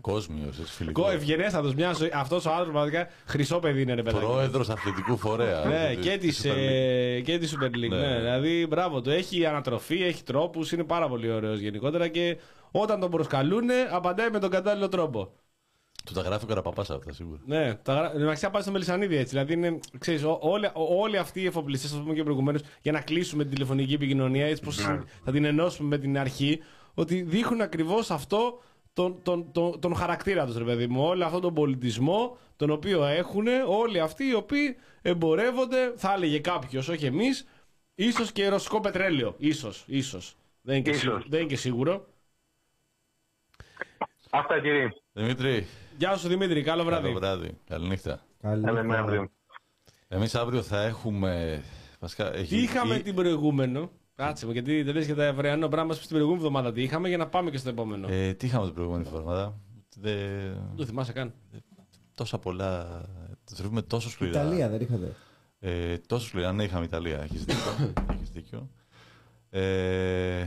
Κόσμιος, 0.00 0.58
έτσι 0.60 0.72
φιλικό. 0.72 1.02
Κο 1.02 1.10
ευγενέστατο, 1.10 1.72
μια 1.76 1.92
ζωή. 1.92 2.10
Αυτός 2.14 2.44
ο 2.46 2.50
άνθρωπος 2.50 2.72
πραγματικά 2.72 3.08
χρυσό 3.26 3.58
παιδί 3.58 3.82
είναι, 3.82 3.94
ρε 3.94 4.02
παιδάκι. 4.02 4.24
Πρόεδρος 4.24 4.68
αθλητικού 4.70 5.16
φορέα. 5.16 5.64
Ναι, 5.64 5.94
του- 5.94 6.00
και 6.00 6.16
της 6.18 6.36
της 6.40 6.50
Super 6.50 6.54
League. 6.56 7.16
ε, 7.16 7.20
και 7.20 7.38
της 7.38 7.56
Super 7.56 7.66
League. 7.76 7.88
Ναι. 7.88 7.96
Ναι. 7.96 8.16
Δηλαδή, 8.18 8.66
μπράβο 8.66 9.00
του. 9.00 9.10
Έχει 9.10 9.46
ανατροφή, 9.46 10.02
έχει 10.02 10.22
τρόπους, 10.22 10.72
είναι 10.72 10.84
πάρα 10.84 11.08
πολύ 11.08 11.30
ωραίος 11.30 11.58
γενικότερα 11.58 12.08
και 12.08 12.36
όταν 12.70 13.00
τον 13.00 13.10
προσκαλούν, 13.10 13.68
απαντάει 13.90 14.30
με 14.30 14.38
τον 14.38 14.50
κατάλληλο 14.50 14.88
τρόπο. 14.88 15.32
Του 16.04 16.12
τα 16.12 16.20
γράφει 16.20 16.44
ο 16.44 16.48
Καραπαπάς 16.48 16.90
αυτά 16.90 17.12
σίγουρα. 17.12 17.40
Ναι, 17.46 17.74
τα 17.74 17.94
γρα... 17.94 18.12
Εντάξει, 18.14 18.50
πάει 18.50 18.62
στο 18.62 18.70
Μελισανίδη 18.70 19.16
έτσι. 19.16 19.30
Δηλαδή, 19.30 19.52
είναι, 19.52 19.78
ξέρεις, 19.98 20.22
ό- 20.24 20.38
όλοι, 20.42 20.66
ό- 20.66 21.00
όλοι 21.00 21.18
αυτοί 21.18 21.40
οι 21.40 21.46
εφοπλιστές, 21.46 21.92
ας 21.92 21.98
πούμε 22.00 22.14
και 22.14 22.22
προηγουμένως, 22.22 22.60
για 22.82 22.92
να 22.92 23.00
κλείσουμε 23.00 23.42
την 23.44 23.52
τηλεφωνική 23.52 23.94
επικοινωνία, 23.94 24.46
έτσι 24.46 24.62
πώς 24.62 24.76
θα 25.24 25.32
την 25.32 25.44
ενώσουμε 25.44 25.88
με 25.88 25.98
την 25.98 26.18
αρχή, 26.18 26.60
ότι 26.94 27.22
δείχνουν 27.22 27.60
ακριβώς 27.60 28.10
αυτό 28.10 28.62
τον, 28.92 29.22
τον, 29.22 29.52
τον, 29.52 29.80
τον 29.80 29.94
χαρακτήρα 29.94 30.46
τους, 30.46 30.56
ρε 30.56 30.64
παιδί 30.64 30.86
μου. 30.86 31.02
Όλο 31.04 31.24
αυτόν 31.24 31.40
τον 31.40 31.54
πολιτισμό 31.54 32.38
τον 32.56 32.70
οποίο 32.70 33.04
έχουν 33.04 33.46
όλοι 33.68 34.00
αυτοί 34.00 34.24
οι 34.24 34.34
οποίοι 34.34 34.76
εμπορεύονται, 35.02 35.92
θα 35.96 36.12
έλεγε 36.12 36.38
κάποιος, 36.38 36.88
όχι 36.88 37.06
εμείς, 37.06 37.46
ίσως 37.94 38.32
και 38.32 38.48
ρωσικό 38.48 38.80
πετρέλαιο. 38.80 39.36
σω, 39.54 39.72
ίσως. 39.86 40.36
Δεν, 40.60 40.74
είναι 40.74 40.84
και 40.84 40.90
Ίσως. 40.90 41.02
σίγουρο- 41.02 41.24
δεν 41.28 41.40
είναι 41.40 41.48
και 41.48 41.56
σίγουρο. 41.56 42.06
Αυτά 44.30 44.60
κύριε. 44.60 44.88
Δημήτρη, 45.12 45.66
Γεια 45.98 46.16
σου 46.16 46.28
Δημήτρη, 46.28 46.62
καλό 46.62 46.84
βράδυ. 46.84 47.02
καλό 47.06 47.18
βράδυ. 47.18 47.58
Καληνύχτα. 47.66 48.20
Καλή 48.42 48.62
Τα 48.64 48.72
λέμε 48.72 48.86
νύχτα. 48.86 49.00
αύριο. 49.02 49.28
Εμείς 50.08 50.34
αύριο 50.34 50.62
θα 50.62 50.82
έχουμε. 50.82 51.62
Βασικά, 52.00 52.34
έχει... 52.34 52.56
Τι 52.56 52.62
είχαμε 52.62 52.94
ή- 52.94 53.02
την 53.02 53.14
προηγούμενο; 53.14 53.90
Κάτσε 54.14 54.46
μου, 54.46 54.52
γιατί 54.52 54.82
δεν 54.82 54.94
λες 54.94 55.06
για 55.06 55.14
τα 55.14 55.24
ευρωανό 55.24 55.68
πράγμα 55.68 55.92
στην 55.94 56.08
προηγούμενη 56.08 56.38
εβδομάδα 56.40 56.72
τι 56.72 56.82
είχαμε 56.82 57.08
για 57.08 57.16
να 57.16 57.26
πάμε 57.26 57.50
και 57.50 57.56
στο 57.58 57.68
επόμενο; 57.68 58.08
Ε, 58.10 58.32
τι 58.34 58.46
είχαμε 58.46 58.64
την 58.64 58.74
προηγούμενη 58.74 59.04
εβδομάδα; 59.06 59.58
Δεν... 60.00 60.16
Δεν 60.52 60.76
το 60.76 60.84
θυμάσαι 60.84 61.12
καν. 61.12 61.32
Τόσα 62.14 62.38
πολλά. 62.38 63.00
Το 63.44 63.54
θεωρούμε 63.54 63.82
τόσο 63.82 64.10
σκληρά. 64.10 64.40
Ιταλία 64.42 64.68
δεν 64.68 64.80
είχατε. 64.80 65.14
Ε, 65.58 65.98
τόσο 65.98 66.26
σκληρά. 66.26 66.52
Ναι, 66.52 66.64
είχαμε 66.64 66.84
Ιταλία. 66.84 67.20
Έχεις 67.22 67.44
δίκιο. 67.44 67.92
Έχεις 68.14 68.30
δίκιο. 68.30 68.68
Ε, 69.50 70.46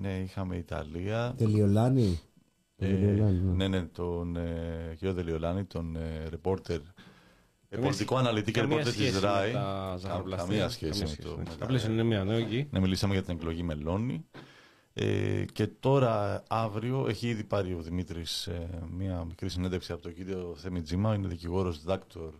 ναι, 0.00 0.18
είχαμε 0.18 0.56
Ιταλία. 0.56 1.34
Τελειολάνη. 1.36 2.20
Ε, 2.86 2.88
Τελειολάνη, 2.88 3.38
ναι, 3.40 3.68
ναι. 3.68 3.78
ναι, 3.80 3.86
τον 3.86 4.36
ε, 4.36 4.94
κύριο 4.98 5.14
Δελιολάνη, 5.14 5.64
τον 5.64 5.96
ε, 5.96 6.28
ρεπόρτερ. 6.28 6.76
Ε, 6.76 6.80
Καμία 7.68 7.86
πολιτικό 7.86 8.14
σχέ- 8.14 8.26
αναλυτή 8.28 8.52
και 8.52 8.60
καμία 8.60 8.76
ρεπόρτερ 8.76 9.00
σχέση 9.00 9.12
της 9.12 9.22
με 9.22 9.28
ΡΑΗ. 9.28 9.52
τα 9.52 9.58
Κα- 9.90 9.96
ζαχαροπλαστεία. 9.96 10.46
Καμία 10.48 10.68
σχέση 10.68 11.00
Καμία 11.00 11.14
με 11.18 11.24
το. 11.24 11.30
ναι. 11.36 11.42
με 11.50 11.56
τα- 11.58 11.64
Απλά 11.64 11.78
συνεννόηση, 11.78 12.24
ναι, 12.28 12.36
εκεί. 12.36 12.68
Ναι, 12.70 12.80
μιλήσαμε 12.80 13.12
για 13.12 13.22
την 13.22 13.34
εκλογή 13.34 13.62
Μελώνη. 13.62 14.24
Ε, 14.94 15.44
και 15.52 15.66
τώρα 15.66 16.42
αύριο 16.48 17.06
έχει 17.08 17.28
ήδη 17.28 17.44
πάρει 17.44 17.74
ο 17.74 17.80
Δημήτρης 17.82 18.46
ε, 18.46 18.68
μία 18.90 19.24
μικρή 19.24 19.48
συνέντευξη 19.48 19.92
από 19.92 20.02
τον 20.02 20.14
κύριο 20.14 20.54
Θέμη 20.56 20.80
Τζίμα, 20.82 21.14
είναι 21.14 21.28
δικηγόρος 21.28 21.78
διδάκτορ 21.80 22.32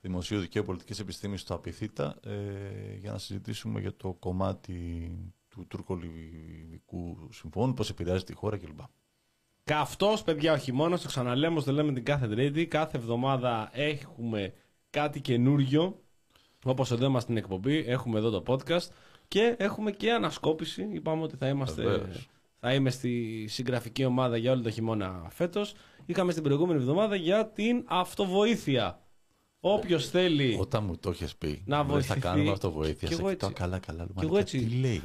Δημοσίου 0.00 0.40
Δικαίου 0.40 0.64
Πολιτικής 0.64 0.98
Επιστήμης 0.98 1.40
στο 1.40 1.54
Απιθύτα 1.54 2.16
ε, 2.24 2.96
για 2.98 3.12
να 3.12 3.18
συζητήσουμε 3.18 3.80
για 3.80 3.96
το 3.96 4.12
κομμάτι 4.12 5.10
του 5.48 5.66
τουρκο-λιβικού 5.68 7.28
συμφώνου, 7.32 7.74
πώς 7.74 7.90
επηρεάζει 7.90 8.24
τη 8.24 8.34
χώρα 8.34 8.56
κλπ. 8.56 8.78
Καυτός, 9.64 10.22
παιδιά, 10.22 10.52
ο 10.52 10.56
χειμώνα, 10.56 10.98
το 10.98 11.06
ξαναλέμε, 11.06 11.62
το 11.62 11.72
λέμε 11.72 11.92
την 11.92 12.04
κάθε 12.04 12.28
Τρίτη. 12.28 12.66
Κάθε 12.66 12.96
εβδομάδα 12.96 13.70
έχουμε 13.72 14.52
κάτι 14.90 15.20
καινούριο. 15.20 16.00
Όπως 16.64 16.90
εδώ 16.90 17.04
είμαστε 17.04 17.20
στην 17.32 17.36
εκπομπή, 17.36 17.84
έχουμε 17.86 18.18
εδώ 18.18 18.30
το 18.30 18.42
podcast 18.46 18.88
και 19.28 19.54
έχουμε 19.58 19.90
και 19.90 20.12
ανασκόπηση. 20.12 20.88
Είπαμε 20.92 21.22
ότι 21.22 21.36
θα 21.36 21.48
είμαστε. 21.48 21.82
Βεβαίως. 21.82 22.28
Θα 22.64 22.74
είμαι 22.74 22.90
στη 22.90 23.44
συγγραφική 23.48 24.04
ομάδα 24.04 24.36
για 24.36 24.52
όλο 24.52 24.62
το 24.62 24.70
χειμώνα 24.70 25.26
φέτος. 25.30 25.74
Είχαμε 26.06 26.30
στην 26.32 26.42
προηγούμενη 26.42 26.78
εβδομάδα 26.80 27.16
για 27.16 27.46
την 27.48 27.84
αυτοβοήθεια. 27.88 29.00
Όποιος 29.60 30.08
θέλει. 30.08 30.56
Όταν 30.60 30.84
μου 30.84 30.96
το 30.98 31.10
έχεις 31.10 31.36
πει, 31.36 31.62
Να 31.66 31.82
μου 31.82 31.94
λες, 31.94 32.06
θα 32.06 32.14
βοηθηθεί. 32.14 32.20
κάνουμε 32.20 32.50
αυτοβοήθεια. 32.50 33.08
Κι 33.08 33.14
Σε 33.14 33.20
εγώ 33.20 33.30
κοιτάω 33.30 33.48
έτσι. 33.50 33.62
καλά, 33.62 33.78
καλά. 33.78 33.98
Λέω, 33.98 34.06
Κι 34.06 34.12
εγώ 34.18 34.26
«Μαλάκα, 34.32 34.40
έτσι. 34.40 34.58
Τι 34.66 34.74
λέει. 34.76 35.02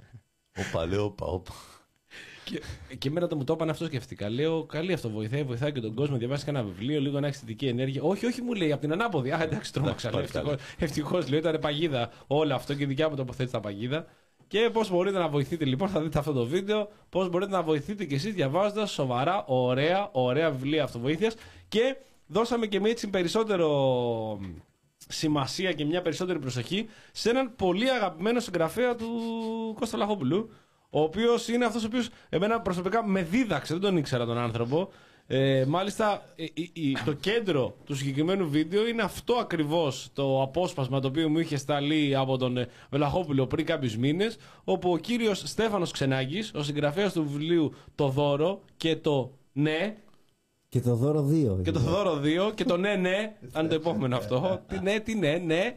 Όπα, 0.68 0.86
λέω, 0.86 1.04
όπα, 1.04 1.26
όπα. 1.26 1.52
Και, 2.52 2.96
και 2.96 3.08
εμένα 3.08 3.26
το 3.26 3.36
μου 3.36 3.44
το 3.44 3.52
είπαν 3.52 3.70
αυτό 3.70 3.84
σκεφτικά. 3.84 4.30
Λέω, 4.30 4.64
καλή 4.64 4.92
αυτό 4.92 5.10
βοηθάει, 5.10 5.42
βοηθάει 5.42 5.72
και 5.72 5.80
τον 5.80 5.94
κόσμο. 5.94 6.16
Διαβάσει 6.16 6.44
ένα 6.48 6.62
βιβλίο, 6.62 7.00
λίγο 7.00 7.20
να 7.20 7.26
έχεις 7.26 7.38
θετική 7.38 7.66
ενέργεια. 7.66 8.02
Όχι, 8.02 8.26
όχι, 8.26 8.42
μου 8.42 8.52
λέει 8.52 8.72
από 8.72 8.80
την 8.80 8.92
ανάποδη. 8.92 9.30
Α, 9.30 9.42
εντάξει, 9.42 9.72
τρόμαξα. 9.72 10.10
πάλι 10.10 10.26
καλά. 10.26 10.56
Ευτυχώς, 10.78 11.28
λέω, 11.28 11.38
ήταν 11.38 11.58
παγίδα 11.60 12.10
όλο 12.26 12.54
αυτό 12.54 12.74
και 12.74 12.82
η 12.82 12.86
δικιά 12.86 13.08
μου 13.08 13.16
τοποθέτηση 13.16 13.52
τα 13.52 13.60
παγίδα. 13.60 14.06
Και 14.46 14.70
πώς 14.72 14.90
μπορείτε 14.90 15.18
να 15.18 15.28
βοηθείτε 15.28 15.64
λοιπόν, 15.64 15.88
θα 15.88 16.00
δείτε 16.00 16.18
αυτό 16.18 16.32
το 16.32 16.44
βίντεο, 16.44 16.88
πώς 17.08 17.28
μπορείτε 17.28 17.50
να 17.50 17.62
βοηθείτε 17.62 18.04
κι 18.04 18.14
εσείς 18.14 18.34
διαβάζοντας 18.34 18.90
σοβαρά, 18.90 19.44
ωραία, 19.46 20.08
ωραία 20.12 20.50
βιβλία 20.50 20.82
αυτοβοήθειας. 20.82 21.34
Και 21.68 21.96
δώσαμε 22.26 22.66
και 22.66 22.80
έτσι 22.84 23.10
περισσότερο 23.10 24.40
σημασία 25.08 25.72
και 25.72 25.84
μια 25.84 26.02
περισσότερη 26.02 26.38
προσοχή 26.38 26.88
σε 27.12 27.30
έναν 27.30 27.54
πολύ 27.56 27.90
αγαπημένο 27.90 28.40
συγγραφέα 28.40 28.94
του 28.94 29.08
Κώστα 29.78 29.96
Λαχόπουλου. 29.96 30.50
Ο 30.94 31.00
οποίος 31.02 31.48
είναι 31.48 31.64
αυτός 31.64 31.82
ο 31.82 31.86
οποίος 31.86 32.08
εμένα 32.28 32.60
προσωπικά 32.60 33.06
με 33.06 33.22
δίδαξε, 33.22 33.72
δεν 33.72 33.82
τον 33.82 33.96
ήξερα 33.96 34.26
τον 34.26 34.38
άνθρωπο. 34.38 34.88
Ε, 35.26 35.64
μάλιστα, 35.68 36.22
ε, 36.36 36.44
η- 36.54 36.70
η- 36.72 36.96
το 37.04 37.12
κέντρο 37.12 37.74
του 37.84 37.94
συγκεκριμένου 37.96 38.48
βίντεο 38.50 38.86
είναι 38.86 39.02
αυτό 39.02 39.34
ακριβώς 39.34 40.08
το 40.12 40.42
απόσπασμα 40.42 41.00
το 41.00 41.08
οποίο 41.08 41.28
μου 41.28 41.38
είχε 41.38 41.56
σταλεί 41.56 42.16
από 42.16 42.36
τον 42.36 42.56
ε, 42.56 42.68
Βελαχόπουλο 42.90 43.46
πριν 43.46 43.66
κάποιους 43.66 43.96
μήνες. 43.96 44.36
Όπου 44.64 44.92
ο 44.92 44.96
κύριος 44.96 45.42
Στέφανος 45.44 45.90
Ξενάκη, 45.90 46.42
ο 46.54 46.62
συγγραφέας 46.62 47.12
του 47.12 47.22
βιβλίου 47.28 47.72
Το 47.94 48.08
Δώρο 48.08 48.60
και 48.76 48.96
το 48.96 49.32
Ναι, 49.52 49.96
Και 50.68 50.80
το 50.80 50.94
δώρο 50.94 51.22
2. 51.22 51.62
και 51.62 51.70
το 51.70 51.78
δώρο 51.80 52.20
2 52.22 52.52
και 52.54 52.64
το 52.64 52.76
ναι, 52.76 52.94
ναι, 52.94 53.36
αν 53.52 53.68
το 53.68 53.74
επόμενο 53.74 54.16
αυτό. 54.16 54.60
Τι 54.68 54.78
ναι, 54.80 54.98
τι 55.00 55.14
ναι, 55.14 55.36
ναι. 55.46 55.74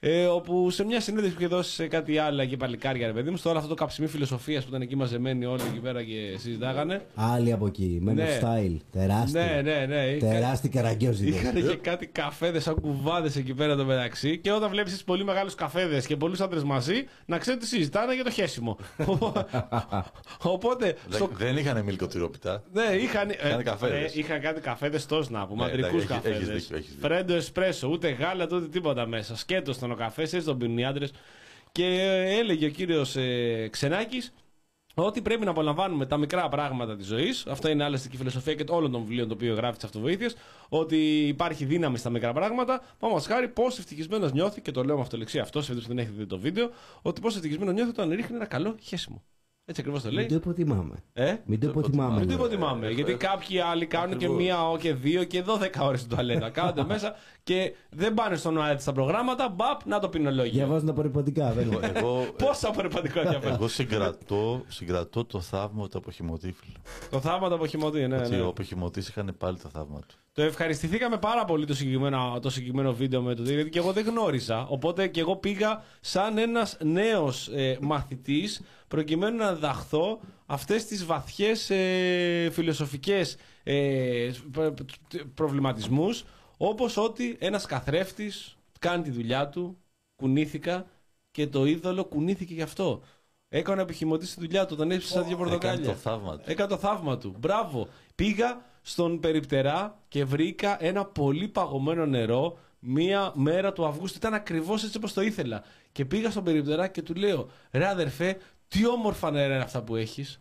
Ε, 0.00 0.24
όπου 0.26 0.70
σε 0.70 0.84
μια 0.84 1.00
συνέντευξη 1.00 1.36
που 1.36 1.42
είχε 1.42 1.54
δώσει 1.54 1.70
σε 1.72 1.86
κάτι 1.86 2.18
άλλο 2.18 2.42
εκεί 2.42 2.56
παλικάρια, 2.56 3.06
ρε 3.06 3.12
παιδί 3.12 3.30
μου, 3.30 3.36
στο 3.36 3.48
όλο 3.48 3.58
αυτό 3.58 3.70
το 3.70 3.74
καψιμί 3.74 4.06
φιλοσοφίας 4.06 4.62
που 4.62 4.68
ήταν 4.68 4.82
εκεί 4.82 4.96
μαζεμένοι 4.96 5.44
όλοι 5.44 5.62
εκεί 5.70 5.78
πέρα 5.78 6.02
και 6.02 6.36
συζητάγανε. 6.38 7.00
Άλλοι 7.14 7.52
από 7.52 7.66
εκεί. 7.66 8.02
Men 8.08 8.12
Ναι. 8.14 8.38
of 8.40 8.44
style. 8.44 8.76
Τεράστιο. 8.92 9.40
Ναι, 9.40 9.60
ναι, 9.62 9.86
ναι. 9.88 10.04
Είχα- 10.06 10.26
Τεράστιοι 10.26 10.70
καραγκιόζοι. 10.70 11.28
Είχαν 11.28 11.54
και 11.54 11.76
κάτι 11.76 12.06
καφέδες 12.06 12.62
σαν 12.62 12.74
κουβάδες 12.80 13.36
εκεί 13.36 13.54
πέρα 13.54 13.76
το 13.76 13.84
μεταξύ. 13.84 14.38
Και 14.38 14.52
όταν 14.52 14.70
βλέπεις 14.70 15.04
πολύ 15.04 15.24
μεγάλους 15.24 15.54
καφέδες 15.54 16.06
και 16.06 16.16
πολλούς 16.16 16.40
άντρες 16.40 16.62
μαζί, 16.64 17.04
να 17.26 17.38
ξέρει 17.38 17.56
ότι 17.56 17.66
συζητάνε 17.66 18.14
για 18.14 18.24
το 18.24 18.30
χέσιμο. 18.30 18.76
Οπότε. 20.42 20.96
Δεν- 21.08 21.18
στο... 21.18 21.30
Δεν 21.36 21.56
είχαν 21.56 21.84
μιλκοτηρόπιτα. 21.84 22.62
Ναι, 22.72 22.82
είχαν, 22.82 23.30
Είχαν 23.30 23.62
καφέδες. 23.62 24.14
ε, 24.14 24.18
είχαν 24.18 24.40
κάτι 24.40 24.60
καφέδες 24.60 25.06
τόσο 25.06 25.28
να 25.32 25.46
πούμε. 25.46 25.64
Ναι, 25.64 25.70
Αντρικούς 25.70 26.04
εντάξει, 26.04 26.06
έχεις- 26.14 26.22
καφέδες. 26.24 26.48
έχεις 26.48 26.62
δίκιο, 26.62 26.76
έχεις 26.76 26.88
δίκιο. 26.94 27.08
Φρέντο 27.08 27.34
εσπρέσο, 27.34 27.88
ούτε 27.88 28.08
γάλα, 28.08 28.46
ούτε 28.52 28.66
τίποτα 28.68 29.06
μέσα. 29.06 29.36
Σκέτος 29.36 29.78
ήταν 29.86 29.98
ο 29.98 30.04
καφέ, 30.04 30.22
έτσι 30.22 30.42
τον 30.42 30.58
πίνουν 30.58 30.78
οι 30.78 30.84
άντρε. 30.84 31.06
Και 31.72 31.84
ε, 31.84 32.38
έλεγε 32.38 32.66
ο 32.66 32.70
κύριος 32.70 33.16
ε, 33.16 33.68
Ξενάκης 33.70 34.32
ότι 34.94 35.22
πρέπει 35.22 35.44
να 35.44 35.50
απολαμβάνουμε 35.50 36.06
τα 36.06 36.16
μικρά 36.16 36.48
πράγματα 36.48 36.96
της 36.96 37.06
ζωής. 37.06 37.46
Αυτά 37.46 37.70
είναι 37.70 37.84
άλλωστε 37.84 38.08
και 38.08 38.14
η 38.14 38.18
φιλοσοφία 38.18 38.54
και 38.54 38.64
όλων 38.68 38.90
των 38.90 39.00
βιβλίων 39.00 39.28
το 39.28 39.34
οποίο 39.34 39.54
γράφεις 39.54 39.78
τη 39.78 39.86
αυτοβοήθεια. 39.86 40.30
Ότι 40.68 41.26
υπάρχει 41.26 41.64
δύναμη 41.64 41.98
στα 41.98 42.10
μικρά 42.10 42.32
πράγματα. 42.32 42.82
Πάμε 42.98 43.20
χάρη 43.20 43.48
πώς 43.48 43.78
ευτυχισμένος 43.78 44.32
νιώθει, 44.32 44.60
και 44.60 44.70
το 44.70 44.84
λέω 44.84 44.96
με 44.96 45.02
αυτολεξία 45.02 45.42
αυτός, 45.42 45.64
σε 45.64 45.72
περίπτωση 45.72 45.94
που 45.94 46.02
δεν 46.02 46.04
έχετε 46.04 46.24
δει 46.24 46.28
το 46.28 46.38
βίντεο, 46.38 46.70
ότι 47.02 47.20
πώς 47.20 47.34
ευτυχισμένο 47.34 47.72
νιώθει 47.72 47.90
όταν 47.90 48.10
ρίχνει 48.10 48.36
ένα 48.36 48.46
καλό 48.46 48.76
χέσιμο. 48.82 49.22
Έτσι 49.68 49.80
ακριβώς 49.80 50.02
το 50.02 50.10
λέει. 50.10 50.24
Μην 50.24 50.28
το 50.28 50.34
υποτιμάμε. 50.34 50.94
Ε; 51.12 51.36
Μην 51.44 51.60
το 51.60 51.68
υποτιμάμε. 51.68 52.18
Μην 52.18 52.28
το 52.28 52.34
ναι. 52.34 52.34
υποτιμάμε. 52.34 52.90
Γιατί 52.90 53.14
κάποιοι 53.14 53.60
άλλοι 53.60 53.86
κάνουν 53.86 54.08
και 54.18 54.24
Ακριβώς. 54.24 54.36
μία 54.42 54.70
ο, 54.70 54.76
και 54.76 54.94
δύο 54.94 55.24
και 55.24 55.42
δώδεκα 55.42 55.84
ώρες 55.84 56.00
στην 56.00 56.10
τουαλέτα. 56.12 56.50
Κάνονται 56.58 56.84
μέσα 56.84 57.14
και 57.42 57.74
δεν 57.90 58.14
πάνε 58.14 58.36
στον 58.36 58.56
ΟΑΕΤ 58.56 58.80
στα 58.80 58.92
προγράμματα. 58.92 59.48
Μπαπ, 59.48 59.80
να 59.86 59.98
το 59.98 60.08
πινολόγιο. 60.08 60.52
Διαβάζουν 60.52 60.88
απορριπαντικά. 60.88 61.52
δεν 61.52 61.72
είναι. 61.72 61.92
Εγώ, 61.94 62.26
Πόσα 62.44 62.68
απορριπαντικό 62.68 63.20
διαβάζει. 63.20 63.54
εγώ 63.54 63.68
συγκρατώ, 63.68 64.64
συγκρατώ 64.68 65.24
το 65.24 65.40
θαύμα 65.40 65.88
του 65.88 65.98
αποχημωτή, 65.98 66.52
φίλε. 66.52 66.78
Το 67.10 67.20
θαύμα 67.20 67.48
το 67.48 67.54
αποχημωτή, 67.54 68.06
ναι, 68.06 68.16
Έτσι, 68.16 68.34
ναι. 68.34 68.40
Ο 68.40 68.48
αποχημωτή 68.48 68.98
είχαν 68.98 69.34
πάλι 69.38 69.58
το 69.58 69.68
θαύμα 69.68 69.98
του. 70.00 70.14
Το 70.36 70.42
ευχαριστηθήκαμε 70.42 71.18
πάρα 71.18 71.44
πολύ 71.44 71.66
το 71.66 71.74
συγκεκριμένο, 71.74 72.38
το 72.42 72.50
συγκεκριμένο 72.50 72.92
βίντεο 72.94 73.22
με 73.22 73.34
το 73.34 73.42
Τίγρη, 73.42 73.54
γιατί 73.54 73.70
και 73.70 73.78
εγώ 73.78 73.92
δεν 73.92 74.04
γνώρισα. 74.06 74.66
Οπότε 74.66 75.06
και 75.08 75.20
εγώ 75.20 75.36
πήγα 75.36 75.84
σαν 76.00 76.38
ένας 76.38 76.76
νέος 76.82 77.48
ε, 77.48 77.78
μαθητής 77.80 78.60
προκειμένου 78.88 79.36
να 79.36 79.54
διδαχθώ 79.54 80.20
αυτές 80.46 80.84
τις 80.84 81.04
βαθιές 81.04 81.70
ε, 81.70 82.50
φιλοσοφικές 82.52 83.36
ε, 83.62 84.30
προ- 84.50 84.74
προβληματισμούς 85.34 86.24
όπως 86.56 86.96
ότι 86.96 87.36
ένας 87.40 87.66
καθρέφτης 87.66 88.56
κάνει 88.78 89.02
τη 89.02 89.10
δουλειά 89.10 89.48
του, 89.48 89.78
κουνήθηκα 90.16 90.86
και 91.30 91.46
το 91.46 91.64
είδωλο 91.64 92.04
κουνήθηκε 92.04 92.54
γι' 92.54 92.62
αυτό. 92.62 93.02
Έκανε 93.48 93.82
επιχειρηματή 93.82 94.26
στη 94.26 94.40
δουλειά 94.40 94.66
του, 94.66 94.76
τον 94.76 94.90
έψησα 94.90 95.22
δύο 95.22 95.36
Έκανε 95.36 95.50
πορτοκάλια. 95.50 95.86
το 95.86 95.94
θαύμα 95.94 96.36
του. 96.36 96.42
Έκανε 96.50 96.68
το 96.68 96.76
θαύμα 96.76 97.18
του. 97.18 97.34
Μπράβο. 97.38 97.88
Πήγα 98.14 98.64
στον 98.88 99.20
περιπτερά 99.20 99.98
και 100.08 100.24
βρήκα 100.24 100.84
ένα 100.84 101.04
πολύ 101.04 101.48
παγωμένο 101.48 102.06
νερό 102.06 102.58
μία 102.78 103.32
μέρα 103.34 103.72
του 103.72 103.86
Αυγούστου. 103.86 104.18
Ήταν 104.18 104.34
ακριβώς 104.34 104.84
έτσι 104.84 104.96
όπως 104.96 105.12
το 105.12 105.20
ήθελα. 105.20 105.62
Και 105.92 106.04
πήγα 106.04 106.30
στον 106.30 106.44
περιπτερά 106.44 106.88
και 106.88 107.02
του 107.02 107.14
λέω: 107.14 107.48
Ρε 107.70 107.88
αδερφέ, 107.88 108.38
τι 108.68 108.86
όμορφα 108.86 109.30
νερά 109.30 109.54
είναι 109.54 109.62
αυτά 109.62 109.82
που 109.82 109.96
έχεις. 109.96 110.40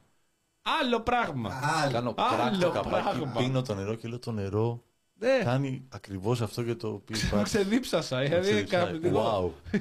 Άλλο 0.81 1.01
πράγμα. 1.01 1.49
Κάνω 1.91 2.13
Άλλο 2.17 2.35
κράκ 2.35 2.57
το 2.57 2.69
καπάκι, 2.71 3.19
πράγμα. 3.19 3.33
πίνω 3.37 3.61
το 3.61 3.75
νερό 3.75 3.95
και 3.95 4.07
λέω 4.07 4.19
το 4.19 4.31
νερό 4.31 4.83
Ναι, 5.19 5.39
Κάνει 5.43 5.85
ακριβώς 5.89 6.41
αυτό 6.41 6.61
για 6.61 6.77
το 6.77 6.87
οποίο 6.87 7.15
το 7.17 7.23
υπάρχει. 7.27 7.43
ξεδίψασα. 7.43 8.19
Δηλαδή, 8.19 8.41
Ξέρεις, 8.41 8.69
καταπληκτικό. 8.69 9.53
Wow. 9.73 9.79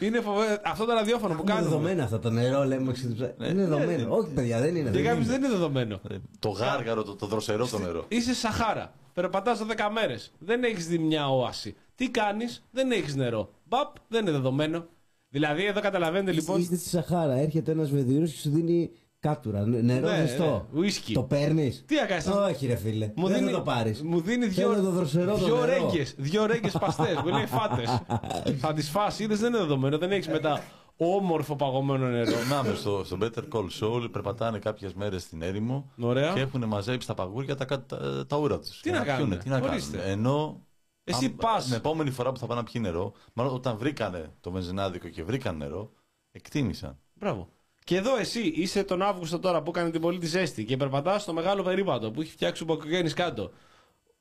Είναι 0.04 0.20
φοβερό. 0.20 0.56
Αυτό 0.64 0.84
το 0.84 0.92
ραδιόφωνο 0.92 1.34
που 1.34 1.40
Είναι 1.42 1.52
κάνουμε. 1.52 1.68
δεδομένο 1.70 2.02
αυτό 2.04 2.18
το 2.18 2.30
νερό, 2.30 2.64
λέμε. 2.64 2.92
ξεδιψα- 2.92 3.34
Είναι 3.38 3.52
δεδομένο. 3.64 4.16
Όχι, 4.16 4.30
παιδιά, 4.32 4.60
δεν 4.60 4.68
είναι. 4.76 4.80
Για 4.80 4.90
δεν 4.90 5.04
κάποιου 5.04 5.20
είναι. 5.22 5.30
δεν 5.30 5.38
είναι 5.42 5.48
δεδομένο. 5.52 6.00
Ε, 6.10 6.14
Το 6.38 6.48
γάργαρο, 6.48 7.02
το, 7.02 7.14
το 7.14 7.26
δροσερό 7.26 7.66
το 7.66 7.78
νερό. 7.78 8.04
Είσαι 8.08 8.34
Σαχάρα. 8.34 8.92
Περπατάς 9.12 9.58
10 9.62 9.64
μέρες. 9.92 10.32
Δεν 10.38 10.64
έχεις 10.64 10.86
δει 10.86 10.98
μια 10.98 11.28
όαση. 11.30 11.76
Τι 11.94 12.10
κάνεις, 12.10 12.64
δεν 12.70 12.90
έχεις 12.90 13.14
νερό. 13.16 13.50
Μπαπ, 13.64 13.96
δεν 14.08 14.20
είναι 14.22 14.30
δεδομένο. 14.30 14.86
Δηλαδή, 15.28 15.64
εδώ 15.64 15.80
καταλαβαίνετε 15.80 16.32
λοιπόν. 16.32 16.60
Είστε 16.60 16.76
στη 16.76 16.88
Σαχάρα, 16.88 17.32
έρχεται 17.34 17.70
ένας 17.72 17.90
βεδίρο 17.90 18.24
και 18.24 18.30
σου 18.32 18.50
δίνει 18.50 18.90
κάτουρα. 19.22 19.66
νε- 19.66 19.82
Νερό 19.82 20.08
Ναι, 20.08 20.16
ζεστό. 20.26 20.66
ναι, 20.72 20.80
ουίσκι. 20.80 21.12
Το 21.14 21.22
παίρνεις; 21.22 21.84
Τι 21.86 21.94
να 21.94 22.04
κάνεις, 22.06 22.24
θα- 22.24 22.44
Όχι, 22.44 22.66
ρε 22.66 22.76
φίλε. 22.76 23.12
Μου 23.16 23.26
δεν 23.28 23.38
δίνει, 23.38 23.50
θα 23.50 23.56
το 23.56 23.62
πάρεις. 23.62 24.02
Μου 24.02 24.20
δίνει 24.20 24.46
Θέλω 24.48 24.72
δυο, 24.74 24.82
το 24.82 24.90
δροσερό 24.90 25.30
το 25.32 25.44
δυο 25.44 25.54
νερό. 25.54 25.64
ρέγγες, 25.66 26.14
δυο 26.18 26.46
ρέγγες 26.46 26.72
παστές, 26.80 27.14
μου 27.24 27.28
λέει 27.28 27.46
φάτες. 27.46 28.02
θα 28.62 28.72
τις 28.72 28.90
φας, 28.90 29.18
είδες 29.18 29.38
δεν 29.38 29.48
είναι 29.48 29.58
δεδομένο, 29.62 29.98
δεν 29.98 30.12
έχεις 30.12 30.28
μετά 30.28 30.62
όμορφο 30.96 31.56
παγωμένο 31.56 32.06
νερό. 32.06 32.30
Περνάμε 32.32 32.74
στο, 32.74 33.02
στο 33.04 33.18
Better 33.20 33.42
Call 33.52 33.66
Saul, 33.80 34.08
περπατάνε 34.12 34.58
κάποιες 34.58 34.94
μέρες 34.94 35.22
στην 35.22 35.42
έρημο 35.42 35.90
Ωραία. 36.00 36.32
και 36.32 36.40
έχουν 36.40 36.64
μαζέψει 36.64 37.06
τα 37.06 37.14
παγούρια 37.14 37.54
τα, 37.56 37.64
τα, 37.86 38.26
τα 38.26 38.36
ούρα 38.36 38.58
τους. 38.58 38.80
Τι 38.80 38.90
να 38.90 39.00
κάνουνε, 39.04 39.36
τι 39.36 39.48
να 39.48 39.56
ορίστε. 39.62 39.96
κάνουν. 39.96 40.12
Ενώ. 40.12 40.60
Εσύ 41.04 41.24
αν- 41.24 41.36
πας. 41.36 41.64
Την 41.64 41.74
επόμενη 41.74 42.10
φορά 42.10 42.32
που 42.32 42.38
θα 42.38 42.46
πάνε 42.46 42.60
να 42.60 42.66
πιει 42.70 42.80
νερό, 42.84 43.12
μάλλον 43.32 43.54
όταν 43.54 43.76
βρήκανε 43.76 44.32
το 44.40 44.50
βενζινάδικο 44.50 45.08
και 45.08 45.22
βρήκαν 45.24 45.56
νερό, 45.56 45.92
εκτίμησαν. 46.32 46.98
Μπράβο. 47.14 47.48
Και 47.84 47.96
εδώ 47.96 48.16
εσύ 48.16 48.40
είσαι 48.40 48.84
τον 48.84 49.02
Αύγουστο 49.02 49.38
τώρα 49.38 49.62
που 49.62 49.70
έκανε 49.70 49.90
την 49.90 50.00
πολύ 50.00 50.18
τη 50.18 50.26
ζέστη 50.26 50.64
και 50.64 50.76
περπατάς 50.76 51.22
στο 51.22 51.32
μεγάλο 51.32 51.62
περίπατο 51.62 52.10
που 52.10 52.20
έχει 52.20 52.30
φτιάξει 52.30 52.62
ο 52.62 52.66
Μπακογέννη 52.66 53.10
κάτω. 53.10 53.50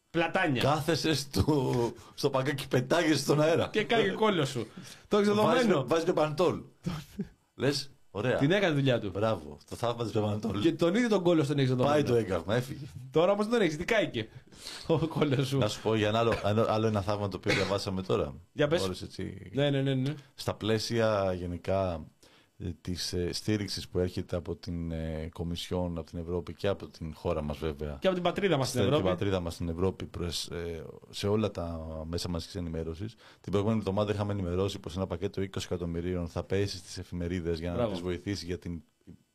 Πλατάνια. 0.09 0.61
Κάθεσαι 0.61 1.13
στο, 1.13 1.73
στο 2.13 2.29
παγκάκι, 2.29 2.67
πετάγεσαι 2.67 3.19
στον 3.19 3.41
αέρα. 3.41 3.67
Και 3.71 3.83
κάνει 3.83 4.03
και 4.03 4.09
κόλλος 4.11 4.49
σου. 4.49 4.67
Το 5.07 5.17
έχει 5.17 5.29
Βάζει 5.31 5.41
δεδομένο. 5.41 5.87
βάζεις 5.87 6.05
με 6.05 6.13
παντόλ. 6.13 6.61
Λες, 7.55 7.91
ωραία. 8.11 8.37
Την 8.37 8.51
έκανε 8.51 8.73
τη 8.73 8.79
δουλειά 8.79 8.99
του. 8.99 9.09
Μπράβο, 9.09 9.57
το 9.69 9.75
θαύμαζες 9.75 10.13
με 10.13 10.21
παντόλ. 10.21 10.61
Και 10.61 10.71
τον 10.71 10.95
ίδιο 10.95 11.09
τον 11.09 11.23
κόλλος 11.23 11.47
τον 11.47 11.57
έχει 11.59 11.67
Πάει 11.67 11.77
δεδομένο. 11.77 12.07
το 12.07 12.15
έγκαυμα, 12.15 12.55
έφυγε. 12.55 12.85
Τώρα 13.11 13.31
όμως 13.31 13.45
δεν 13.45 13.53
τον 13.53 13.61
έχεις, 13.63 13.77
τι 13.77 13.85
κάηκε. 13.85 14.27
Ο 14.87 15.07
κόλλος 15.07 15.47
σου. 15.47 15.57
Να 15.57 15.67
σου 15.67 15.81
πω 15.81 15.95
για 15.95 16.07
ένα 16.07 16.19
άλλο, 16.19 16.33
άλλο, 16.43 16.65
άλλο 16.69 16.87
ένα 16.87 17.01
θαύμα 17.01 17.27
το 17.27 17.37
οποίο 17.37 17.53
διαβάσαμε 17.53 18.01
τώρα. 18.01 18.33
Για 18.53 18.67
πες. 18.67 18.83
Όλες 18.83 19.01
έτσι, 19.01 19.49
Ναι, 19.53 19.69
ναι, 19.69 19.81
ναι. 19.81 19.93
ναι. 19.93 20.13
στα 20.35 20.53
πλαίσια 20.53 21.33
γενικά 21.37 21.93
ε, 21.93 22.20
της 22.81 23.13
ε, 23.13 23.31
στήριξης 23.33 23.87
που 23.87 23.99
έρχεται 23.99 24.35
από 24.35 24.55
την 24.55 24.91
ε, 24.91 25.29
Κομισιόν, 25.33 25.97
από 25.97 26.09
την 26.09 26.19
Ευρώπη 26.19 26.53
και 26.53 26.67
από 26.67 26.87
την 26.87 27.13
χώρα 27.13 27.41
μας 27.41 27.57
βέβαια. 27.57 27.97
Και 27.99 28.07
από 28.07 28.15
την 28.15 28.23
πατρίδα 28.23 28.57
μας 28.57 28.67
στην 28.67 28.79
στην 28.79 28.93
Ευρώπη. 28.93 29.09
πατρίδα 29.09 29.39
μας 29.39 29.53
στην 29.53 29.69
Ευρώπη 29.69 30.05
προς, 30.05 30.47
ε, 30.47 30.83
σε 31.09 31.27
όλα 31.27 31.51
τα 31.51 31.85
μέσα 32.07 32.29
μαζικής 32.29 32.55
ενημέρωσης. 32.55 33.15
Την 33.41 33.51
προηγούμενη 33.51 33.79
εβδομάδα 33.79 34.13
είχαμε 34.13 34.31
ενημερώσει 34.31 34.79
πως 34.79 34.95
ένα 34.95 35.07
πακέτο 35.07 35.41
20 35.41 35.47
εκατομμυρίων 35.65 36.27
θα 36.27 36.43
πέσει 36.43 36.77
στις 36.77 36.97
εφημερίδες 36.97 37.59
για 37.59 37.69
να 37.69 37.75
Μπράβο. 37.75 37.91
τις 37.91 38.01
βοηθήσει 38.01 38.45
για 38.45 38.57
την 38.57 38.81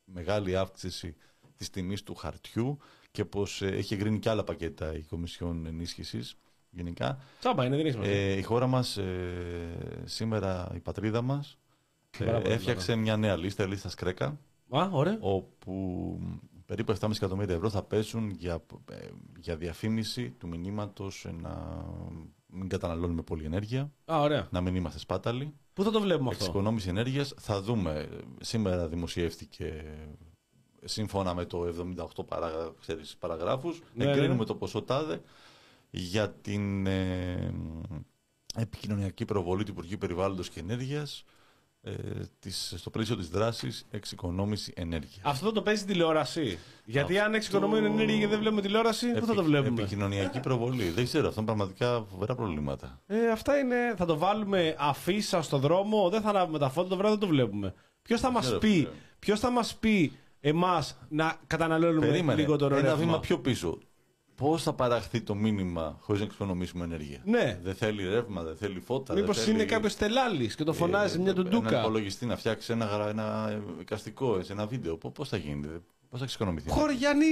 μεγάλη 0.04 0.56
αύξηση 0.56 1.16
της 1.56 1.70
τιμής 1.70 2.02
του 2.02 2.14
χαρτιού 2.14 2.78
και 3.10 3.24
πως 3.24 3.62
ε, 3.62 3.66
έχει 3.66 3.94
εγκρίνει 3.94 4.18
και 4.18 4.28
άλλα 4.30 4.44
πακέτα 4.44 4.94
η 4.96 5.02
Κομισιόν 5.02 5.66
ενίσχυσης 5.66 6.36
γενικά. 6.70 7.18
Τσάμπα 7.38 7.64
είναι, 7.64 7.76
δεν 7.76 7.84
έχει 7.86 7.94
σημασία. 7.94 8.14
Ε, 8.14 8.36
η 8.36 8.42
χώρα 8.42 8.66
μας 8.66 8.96
ε, 8.96 10.02
σήμερα, 10.04 10.72
η 10.74 10.78
πατρίδα 10.78 11.22
μας, 11.22 11.50
ε, 11.50 11.52
Μπράβο, 11.52 11.65
έφτιαξε 12.44 12.96
μια 12.96 13.16
νέα 13.16 13.36
λίστα, 13.36 13.64
η 13.64 13.68
λίστα 13.68 13.88
Σκρέκα, 13.88 14.38
Α, 14.68 14.88
ωραία. 14.90 15.16
όπου 15.20 16.18
περίπου 16.66 16.92
7,5 17.00 17.10
εκατομμύρια 17.14 17.54
ευρώ 17.54 17.70
θα 17.70 17.82
πέσουν 17.82 18.30
για, 18.30 18.62
ε, 18.90 18.96
για 19.38 19.56
διαφήμιση 19.56 20.30
του 20.30 20.48
μηνύματος 20.48 21.26
να 21.42 21.84
μην 22.46 22.68
καταναλώνουμε 22.68 23.22
πολύ 23.22 23.44
ενέργεια, 23.44 23.92
Α, 24.04 24.20
ωραία. 24.20 24.48
να 24.50 24.60
μην 24.60 24.74
είμαστε 24.74 24.98
σπάταλοι. 24.98 25.54
Πού 25.72 25.82
θα 25.82 25.90
το 25.90 26.00
βλέπουμε 26.00 26.28
αυτό; 26.28 26.44
Εξοικονόμηση 26.44 26.88
ενέργειας 26.88 27.34
θα 27.38 27.62
δούμε. 27.62 28.08
Σήμερα 28.40 28.88
δημοσιεύτηκε 28.88 29.84
σύμφωνα 30.84 31.34
με 31.34 31.44
το 31.44 31.64
78 32.16 32.24
παράγρα, 32.26 32.72
ξέρεις, 32.80 33.16
παραγράφους. 33.18 33.82
Ναι, 33.94 34.04
ναι, 34.04 34.10
εγκρίνουμε 34.10 34.38
ναι. 34.38 34.44
το 34.44 34.54
ποσό 34.54 34.82
τάδε 34.82 35.20
για 35.90 36.30
την 36.30 36.86
ε, 36.86 37.54
επικοινωνιακή 38.56 39.24
προβολή 39.24 39.64
του 39.64 39.70
Υπουργείου 39.70 39.98
Περιβάλλοντος 39.98 40.48
και 40.48 40.60
Ενέργειας 40.60 41.20
ε, 41.20 41.35
της, 42.38 42.74
στο 42.76 42.90
πλαίσιο 42.90 43.16
της 43.16 43.28
δράσης 43.28 43.86
εξοικονόμηση 43.90 44.72
ενέργειας. 44.76 45.20
Αυτό 45.22 45.52
το 45.52 45.62
παίζει 45.62 45.84
τηλεόραση. 45.84 46.58
Γιατί 46.84 47.18
αν 47.18 47.24
Αυτό- 47.24 47.36
εξοικονομούμε 47.36 47.78
ενέργεια 47.86 48.18
και 48.18 48.26
δεν 48.26 48.38
βλέπουμε 48.38 48.60
τηλεόραση, 48.60 49.06
πού 49.12 49.26
θα 49.26 49.34
το 49.34 49.40
Επι- 49.40 49.44
βλέπουμε. 49.44 49.80
Επικοινωνιακή 49.80 50.40
προβολή. 50.40 50.88
Δεν 50.96 51.04
ξέρω, 51.04 51.28
αυτό 51.28 51.40
είναι 51.40 51.48
πραγματικά 51.54 52.04
φοβερά 52.10 52.34
προβλήματα. 52.34 53.00
Ε, 53.06 53.30
αυτά 53.30 53.58
είναι. 53.58 53.76
Θα 53.96 54.04
το 54.06 54.16
βάλουμε 54.18 54.74
αφίσα 54.78 55.42
στο 55.42 55.58
δρόμο, 55.58 56.08
δεν 56.10 56.20
θα 56.20 56.32
λάβουμε 56.32 56.58
τα 56.58 56.68
φώτα, 56.68 56.88
το 56.88 56.96
βράδυ 56.96 57.10
δεν 57.18 57.20
το 57.28 57.34
βλέπουμε. 57.34 57.74
Ποιος 58.02 58.20
θα 58.20 58.30
μας 58.30 58.44
ξέρω, 58.44 58.58
πει, 58.58 58.68
φίλε. 58.72 58.88
ποιος 59.18 59.40
θα 59.40 59.50
μας 59.50 59.76
πει 59.76 60.12
εμάς 60.40 60.98
να 61.08 61.36
καταναλώνουμε 61.46 62.06
Περίμενε, 62.06 62.40
λιγότερο 62.40 62.74
ένα 62.74 62.82
ρεύμα; 62.88 62.98
βήμα 63.04 63.20
πιο 63.20 63.38
πίσω. 63.38 63.78
Πώς 64.36 64.62
θα 64.62 64.72
παραχθεί 64.72 65.20
το 65.20 65.34
μήνυμα 65.34 65.96
χωρίς 66.00 66.20
να 66.20 66.26
εξοικονομήσουμε 66.26 66.84
ενέργεια; 66.84 67.20
Ναι. 67.24 67.58
Δεν 67.62 67.74
θέλει 67.74 68.08
ρεύμα, 68.08 68.42
δεν 68.42 68.56
θέλει 68.56 68.80
φώτα. 68.80 69.14
Μήπως 69.14 69.36
δεν 69.36 69.44
θέλει... 69.44 69.56
είναι 69.56 69.64
κάποιος 69.64 69.96
τελάλης 69.96 70.54
και 70.54 70.64
το 70.64 70.72
φωνάζει 70.72 71.16
ε, 71.16 71.20
μια 71.20 71.30
Ένα 71.30 71.42
τουντούκα. 71.42 71.80
υπολογιστή 71.80 72.26
να 72.26 72.36
φτιάξει 72.36 72.72
ένα, 72.72 72.84
γρα- 72.84 73.08
ένα 73.08 73.58
εικαστικό, 73.80 74.42
σε 74.42 74.52
ένα 74.52 74.66
βίντεο. 74.66 74.96
Πώς 74.96 75.28
θα 75.28 75.36
γίνει, 75.36 75.66
πώς 76.10 76.18
θα 76.18 76.24
εξοικονομηθεί; 76.24 76.70
Χωριανή! 76.70 77.26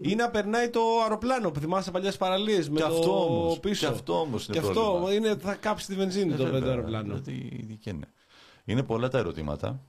Ή 0.00 0.14
να 0.14 0.30
περνάει 0.30 0.68
το 0.70 0.80
αεροπλάνο 1.02 1.50
που 1.50 1.60
θυμάσαι 1.60 1.90
παλιές 1.90 2.16
παραλίες 2.16 2.68
με 2.68 2.76
Και 2.76 2.82
το 2.82 2.88
αυτό 2.94 3.24
όμως, 3.24 3.60
πίσω. 3.60 3.86
και 3.86 3.92
αυτό 3.92 4.20
όμως 4.20 4.46
είναι 4.48 4.58
Και 4.60 4.66
αυτό 4.66 4.80
πρόβλημα. 4.80 5.12
είναι, 5.14 5.36
θα 5.40 5.54
κάψει 5.54 5.86
τη 5.86 5.94
βενζίνη 5.94 6.32
Ε, 6.32 6.36
το 6.36 6.44
βέβαια, 6.44 6.68
αεροπλάνο. 6.70 7.02
δηλαδή, 7.20 7.64
τι 7.68 7.74
και 7.74 7.90
είναι. 7.90 8.08
είναι 8.64 8.82
πολλά 8.82 9.08
τα 9.08 9.18
ερωτήματα. 9.18 9.80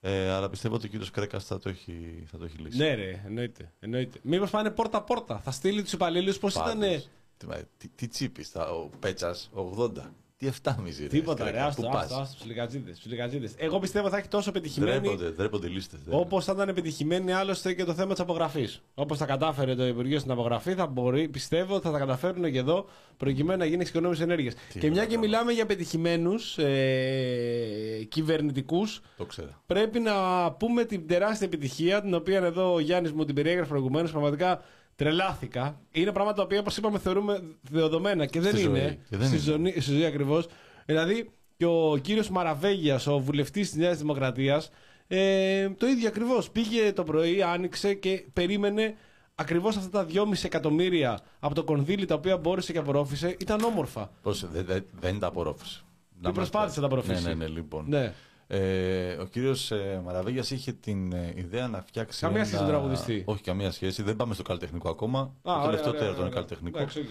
Ε, 0.00 0.30
αλλά 0.30 0.48
πιστεύω 0.48 0.74
ότι 0.74 0.86
ο 0.86 0.88
κύριος 0.88 1.10
Κρέκας 1.10 1.44
θα, 1.44 1.58
το 1.58 1.68
έχει- 1.68 2.22
θα 2.30 2.38
το 2.38 2.44
έχει 2.44 2.58
λύσει. 2.58 2.78
Ναι, 2.78 2.94
ρε, 2.94 3.22
εννοείται. 3.26 3.72
εννοείται. 3.80 4.18
Μήπως 4.22 4.50
πάνε 4.50 4.70
πόρτα-πόρτα. 4.70 5.38
Θα 5.38 5.50
στείλει 5.50 5.82
τους 5.82 5.92
υπαλλήλους 5.92 6.38
πώς 6.38 6.54
Πάντως, 6.54 6.72
ήταν. 6.86 7.02
Τι, 7.36 7.46
μα, 7.46 7.54
τι, 7.78 7.88
τι 7.88 8.08
τσίπης, 8.08 8.48
θα- 8.48 8.70
ο 8.70 8.88
Πέτσας 8.98 9.50
80. 9.54 10.12
Τι 10.38 10.48
7,5 10.62 10.72
ρε, 11.00 11.06
Τίποτα, 11.06 11.42
Κρέκα, 11.44 11.58
ρε, 11.58 11.64
άστο, 11.64 11.82
πού 11.82 11.88
άστο, 11.88 11.98
πας; 12.14 12.20
άστο, 12.22 12.34
στους 12.34 12.46
λιγατζίδες, 12.46 12.96
στους 12.96 13.10
λιγατζίδες. 13.10 13.52
Εγώ 13.56 13.78
πιστεύω 13.78 14.08
θα 14.08 14.16
έχει 14.16 14.28
τόσο 14.28 14.50
πετυχημένη 14.52 14.98
Δρέπονται, 14.98 15.28
δρέπονται 15.28 15.66
οι 15.66 15.70
λίστες. 15.70 16.00
δεν- 16.04 16.18
Όπως 16.18 16.44
θα 16.44 16.52
ήταν 16.52 16.68
επιτυχημένη 16.68 17.32
άλλωστε 17.32 17.72
και 17.74 17.84
το 17.84 17.94
θέμα 17.94 18.12
της 18.12 18.20
απογραφής. 18.20 18.82
Όπως 18.94 19.18
τα 19.18 19.26
κατάφερε 19.26 19.74
το 19.74 19.86
Υπουργείο 19.86 20.18
στην 20.18 20.30
απογραφή, 20.30 20.74
θα 20.74 20.86
μπορεί, 20.86 21.28
πιστεύω 21.28 21.74
ότι 21.74 21.86
θα 21.86 21.92
τα 21.92 21.98
καταφέρουν 21.98 22.52
και 22.52 22.58
εδώ 22.58 22.86
προκειμένου 23.16 23.58
να 23.58 23.64
γίνει 23.64 23.80
εξοικονόμηση 23.80 24.22
ενέργειας. 24.22 24.54
Και 24.54 24.60
μια 24.72 24.80
ωραία 24.80 24.90
και 24.90 24.96
πράγματα. 24.98 25.20
μιλάμε 25.26 25.52
για 25.52 25.66
πετυχημένους 25.66 26.58
ε, 26.58 28.04
κυβερνητικούς, 28.08 29.00
Το 29.16 29.24
ξέρα. 29.24 29.62
πρέπει 29.66 29.98
να 30.00 30.12
πούμε 30.52 30.84
την 30.84 31.06
τεράστια 31.06 31.46
επιτυχία 31.46 32.00
την 32.02 32.14
οποία 32.14 32.38
εδώ 32.38 32.72
ο 32.74 32.78
Γιάννης 32.80 33.12
μου 33.12 33.24
την 33.24 33.34
περιέγραφε 33.34 33.68
προηγουμένως. 33.68 34.10
Πραγματικά 34.10 34.62
τρελάθηκα. 34.98 35.80
Είναι 35.90 36.12
πράγματα 36.12 36.36
τα 36.36 36.42
οποία, 36.42 36.60
όπως 36.60 36.76
είπαμε, 36.76 36.98
θεωρούμε 36.98 37.42
δεδομένα 37.70 38.26
και 38.26 38.40
δεν 38.40 38.52
Στη 38.52 38.60
ζωή. 38.60 38.70
είναι. 38.80 38.98
Και 39.10 39.16
δεν 39.16 39.26
στη, 39.26 39.50
είναι. 39.50 39.70
Ζωή, 39.70 39.80
στη 39.80 39.92
ζωή 39.92 40.04
ακριβώς. 40.04 40.46
Δηλαδή, 40.86 41.30
και 41.56 41.66
ο 41.66 41.98
κύριος 42.02 42.28
Μαραβέγιας, 42.30 43.06
ο 43.06 43.18
βουλευτής 43.18 43.68
της 43.70 43.78
Νέας 43.78 43.98
Δημοκρατίας, 43.98 44.70
ε, 45.06 45.68
το 45.70 45.86
ίδιο 45.86 46.08
ακριβώς. 46.08 46.50
Πήγε 46.50 46.92
το 46.92 47.04
πρωί, 47.04 47.42
άνοιξε 47.42 47.94
και 47.94 48.24
περίμενε 48.32 48.94
ακριβώς 49.34 49.76
αυτά 49.76 49.90
τα 49.90 50.04
2,5 50.04 50.44
εκατομμύρια 50.44 51.20
από 51.40 51.54
το 51.54 51.64
κονδύλι 51.64 52.04
τα 52.04 52.14
οποία 52.14 52.36
μπόρεσε 52.36 52.72
και 52.72 52.78
απορρόφησε. 52.78 53.36
Ήταν 53.40 53.60
όμορφα. 53.64 54.10
Πώς, 54.22 54.50
δε- 54.50 54.62
δε- 54.62 54.80
δεν 55.00 55.18
τα 55.18 55.26
απορρόφησε. 55.26 55.80
Να 56.20 56.32
προσπάθησε 56.32 56.80
να 56.80 56.88
τα 56.88 56.94
απορροφήσει. 56.94 57.22
Ναι, 57.22 57.34
ναι, 57.34 57.34
ναι, 57.34 57.46
λοιπόν. 57.46 57.84
Ναι. 57.88 58.12
Ε, 58.50 59.12
ο 59.12 59.24
κύριος 59.24 59.70
ε, 59.70 60.00
Μαραβέγιας 60.04 60.50
είχε 60.50 60.72
την 60.72 61.12
ε, 61.12 61.32
ιδέα 61.36 61.68
να 61.68 61.82
φτιάξει. 61.82 62.20
Καμία 62.20 62.44
σχέση 62.44 62.52
με 62.62 62.68
τον 62.68 62.68
τραγουδιστή. 62.78 63.22
Όχι, 63.26 63.42
καμία 63.42 63.70
σχέση. 63.70 64.02
Δεν 64.02 64.16
πάμε 64.16 64.34
στο 64.34 64.42
καλλιτεχνικό 64.42 64.88
ακόμα. 64.90 65.20
Α, 65.20 65.30
το 65.42 65.50
ωραία, 65.50 65.62
τελευταίο 65.64 65.88
ωραία, 65.88 66.00
τέρατο 66.00 66.16
είναι 66.20 66.28
ωραία. 66.28 66.34
καλλιτεχνικό. 66.34 66.78
Εντάξει, 66.78 67.00
οκ. 67.00 67.06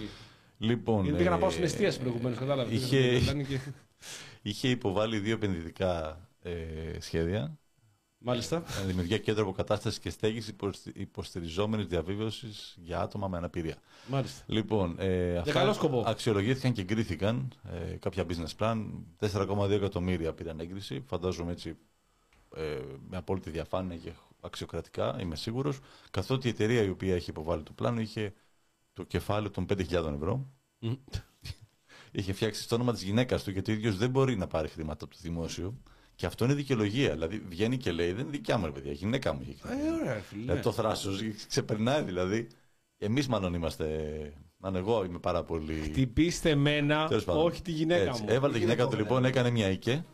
Λοιπόν, 0.58 1.02
Γιατί 1.02 1.18
πήγα 1.18 1.30
να 1.30 1.36
ε, 1.36 1.38
πάω 1.38 1.50
στην 1.50 1.64
εστίαση 1.64 1.98
προηγουμένως, 2.00 2.38
κατάλαβες. 2.38 2.72
είχε- 2.82 2.98
Ήταν 3.16 3.46
και- 3.46 3.58
Είχε 4.42 4.68
υποβάλει 4.68 5.18
δύο 5.18 5.34
επενδυτικά 5.34 6.20
ε, 6.42 6.52
σχέδια. 7.00 7.58
Μάλιστα. 8.18 8.62
Ε, 8.82 8.86
Δημιουργία 8.86 9.18
κέντρο 9.18 9.42
αποκατάστασης 9.42 9.98
και 9.98 10.10
στέγης 10.10 10.54
υποστηριζόμενης 10.94 11.86
διαβίωση 11.86 12.48
για 12.76 13.00
άτομα 13.00 13.28
με 13.28 13.36
αναπηρία. 13.36 13.76
Μάλιστα. 14.06 14.44
Λοιπόν, 14.46 14.96
ε, 14.98 15.36
αυτά 15.36 15.52
καλό 15.52 15.72
σκοπό. 15.72 16.02
αξιολογήθηκαν 16.06 16.72
και 16.72 16.80
εγκρίθηκαν 16.80 17.52
ε, 17.72 17.96
κάποια 17.96 18.24
business 18.28 18.56
plan. 18.58 18.86
4,2 19.20 19.70
εκατομμύρια 19.70 20.32
πήραν 20.32 20.60
έγκριση. 20.60 21.04
Φαντάζομαι 21.06 21.52
έτσι 21.52 21.76
ε, 22.56 22.78
με 23.08 23.16
απόλυτη 23.16 23.50
διαφάνεια 23.50 23.96
και 23.96 24.12
αξιοκρατικά, 24.40 25.16
είμαι 25.20 25.36
σίγουρος. 25.36 25.78
Καθότι 26.10 26.46
η 26.46 26.50
εταιρεία 26.50 26.82
η 26.82 26.88
οποία 26.88 27.14
έχει 27.14 27.30
υποβάλει 27.30 27.62
το 27.62 27.72
πλάνο 27.72 28.00
είχε 28.00 28.34
το 28.92 29.02
κεφάλαιο 29.02 29.50
των 29.50 29.66
5.000 29.68 29.90
ευρώ. 30.14 30.46
Μμ. 30.78 30.92
είχε 32.12 32.32
φτιάξει 32.32 32.62
στο 32.62 32.74
όνομα 32.74 32.92
της 32.92 33.02
γυναίκας 33.02 33.42
του, 33.42 33.50
γιατί 33.50 33.70
ο 33.70 33.74
ίδιος 33.74 33.96
δεν 33.96 34.10
μπορεί 34.10 34.36
να 34.36 34.46
πάρει 34.46 34.68
χρήματα 34.68 35.04
από 35.04 35.14
το 35.14 35.20
δημόσιο. 35.22 35.74
Και 36.18 36.26
αυτό 36.26 36.44
είναι 36.44 36.54
δικαιολογία. 36.54 37.12
Δηλαδή 37.12 37.42
βγαίνει 37.48 37.76
και 37.76 37.92
λέει: 37.92 38.12
Δεν 38.12 38.20
είναι 38.20 38.30
δικιά 38.30 38.58
μου, 38.58 38.64
ρε 38.64 38.70
παιδιά, 38.70 38.92
γυναίκα 38.92 39.32
μου 39.32 39.40
είχε. 39.48 39.68
Ε, 39.68 39.90
ωραία, 39.90 40.20
φίλε. 40.20 40.40
Δηλαδή 40.40 40.60
το 40.60 40.72
θράσος 40.72 41.22
ξεπερνάει 41.48 42.02
δηλαδή. 42.02 42.46
Εμείς 42.98 43.28
μάλλον 43.28 43.54
είμαστε 43.54 43.86
Αν 44.60 44.74
εγώ 44.74 45.04
είμαι 45.04 45.18
πάρα 45.18 45.42
πολύ. 45.42 45.72
Χτυπήστε 45.74 46.50
εμένα, 46.50 47.06
Τέλος 47.08 47.24
πάντων. 47.24 47.44
όχι 47.44 47.62
τη 47.62 47.70
γυναίκα 47.70 48.02
Έτσι. 48.10 48.22
μου. 48.22 48.28
Έβαλε 48.30 48.52
τη 48.52 48.58
γυναίκα 48.58 48.86
του 48.86 48.96
λοιπόν, 48.96 49.24
έκανε 49.24 49.50
μια 49.50 49.70
ΙΚΕ. 49.70 50.04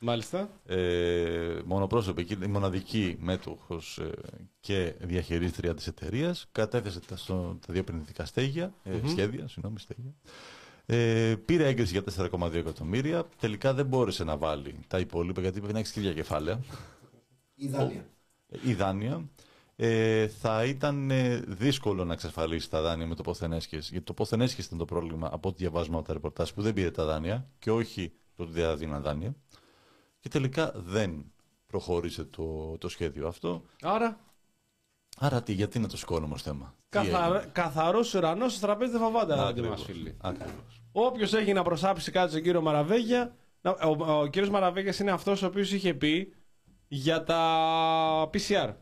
Μάλιστα. 0.00 0.50
Ε, 0.66 1.58
μονοπρόσωπη, 1.64 2.20
εκεί, 2.20 2.38
η 2.42 2.46
μοναδική 2.46 3.16
μέτοχος 3.20 3.98
ε, 3.98 4.10
και 4.60 4.94
διαχειρίστρια 5.00 5.74
της 5.74 5.86
εταιρείας. 5.86 6.48
Κατέθεσε 6.52 7.00
τα, 7.00 7.16
στο, 7.16 7.58
τα 7.66 7.72
δύο 7.72 7.80
επενδυτικά 7.80 8.24
στέγια, 8.24 8.74
ε, 8.84 9.08
σχέδια, 9.08 9.48
συγγνώμη, 9.48 9.78
στέγια. 9.78 10.14
Ε, 10.92 11.34
πήρε 11.44 11.68
έγκριση 11.68 11.92
για 11.92 12.28
4,2 12.30 12.52
εκατομμύρια. 12.54 13.28
Τελικά 13.40 13.74
δεν 13.74 13.86
μπόρεσε 13.86 14.24
να 14.24 14.36
βάλει 14.36 14.78
τα 14.86 14.98
υπόλοιπα 14.98 15.40
γιατί 15.40 15.58
πρέπει 15.58 15.72
να 15.72 15.78
έχεις 15.78 15.92
κύρια 15.92 16.12
κεφάλαια. 16.12 16.60
Η 17.54 17.68
δάνεια. 17.68 18.06
η 18.62 18.74
δάνεια. 18.74 19.28
Ε, 19.76 20.28
θα 20.28 20.64
ήταν 20.64 21.10
ε, 21.10 21.36
δύσκολο 21.36 22.04
να 22.04 22.12
εξασφαλίσει 22.12 22.70
τα 22.70 22.82
δάνεια 22.82 23.06
με 23.06 23.14
το 23.14 23.22
πόθεν 23.22 23.52
έσχεση. 23.52 23.88
Γιατί 23.90 24.06
το 24.06 24.14
πόθεν 24.14 24.40
έσχεση 24.40 24.66
ήταν 24.66 24.78
το 24.78 24.84
πρόβλημα 24.84 25.28
από 25.32 25.48
ό,τι 25.48 25.58
διαβάζουμε 25.58 25.96
από 25.96 26.06
τα 26.06 26.12
ρεπορτάζ 26.12 26.50
που 26.50 26.62
δεν 26.62 26.74
πήρε 26.74 26.90
τα 26.90 27.04
δάνεια 27.04 27.50
και 27.58 27.70
όχι 27.70 28.12
το 28.36 28.42
ότι 28.42 28.52
δεν 28.52 28.64
έδιναν 28.64 29.02
δάνεια. 29.02 29.34
Και 30.20 30.28
τελικά 30.28 30.72
δεν 30.76 31.32
προχώρησε 31.66 32.24
το, 32.24 32.76
το 32.78 32.88
σχέδιο 32.88 33.28
αυτό. 33.28 33.62
Άρα, 33.82 34.18
Άρα 35.18 35.42
τι, 35.42 35.52
γιατί 35.52 35.78
να 35.78 35.88
το 35.88 35.96
σηκώνουμε 35.96 36.34
ως 36.34 36.42
θέμα; 36.42 36.74
Τι 36.88 36.98
καθαρ, 36.98 37.34
έγινε; 37.34 37.50
καθαρός 37.52 38.14
ουρανός 38.14 38.52
στο 38.52 38.66
τραπέζι 38.66 38.90
δεν 38.90 39.00
φοβάται, 39.00 39.32
αγαπητοί 39.32 39.60
Ακριβώς. 39.60 39.78
μας 39.78 39.86
φίλοι. 39.86 40.16
Ακριβώς. 40.20 40.79
Όποιος 40.92 41.32
έχει 41.34 41.52
να 41.52 41.62
προσάψει 41.62 42.10
κάτι 42.10 42.30
στον 42.30 42.42
κύριο 42.42 42.62
Μαραβέγια, 42.62 43.34
να- 43.60 43.70
ο, 43.70 44.20
ο 44.20 44.26
κύριος 44.26 44.50
Μαραβέγιας 44.50 44.98
είναι 44.98 45.10
αυτός 45.10 45.42
ο 45.42 45.46
οποίος 45.46 45.72
είχε 45.72 45.94
πει 45.94 46.34
για 46.88 47.24
τα 47.24 48.30
PCR. 48.32 48.74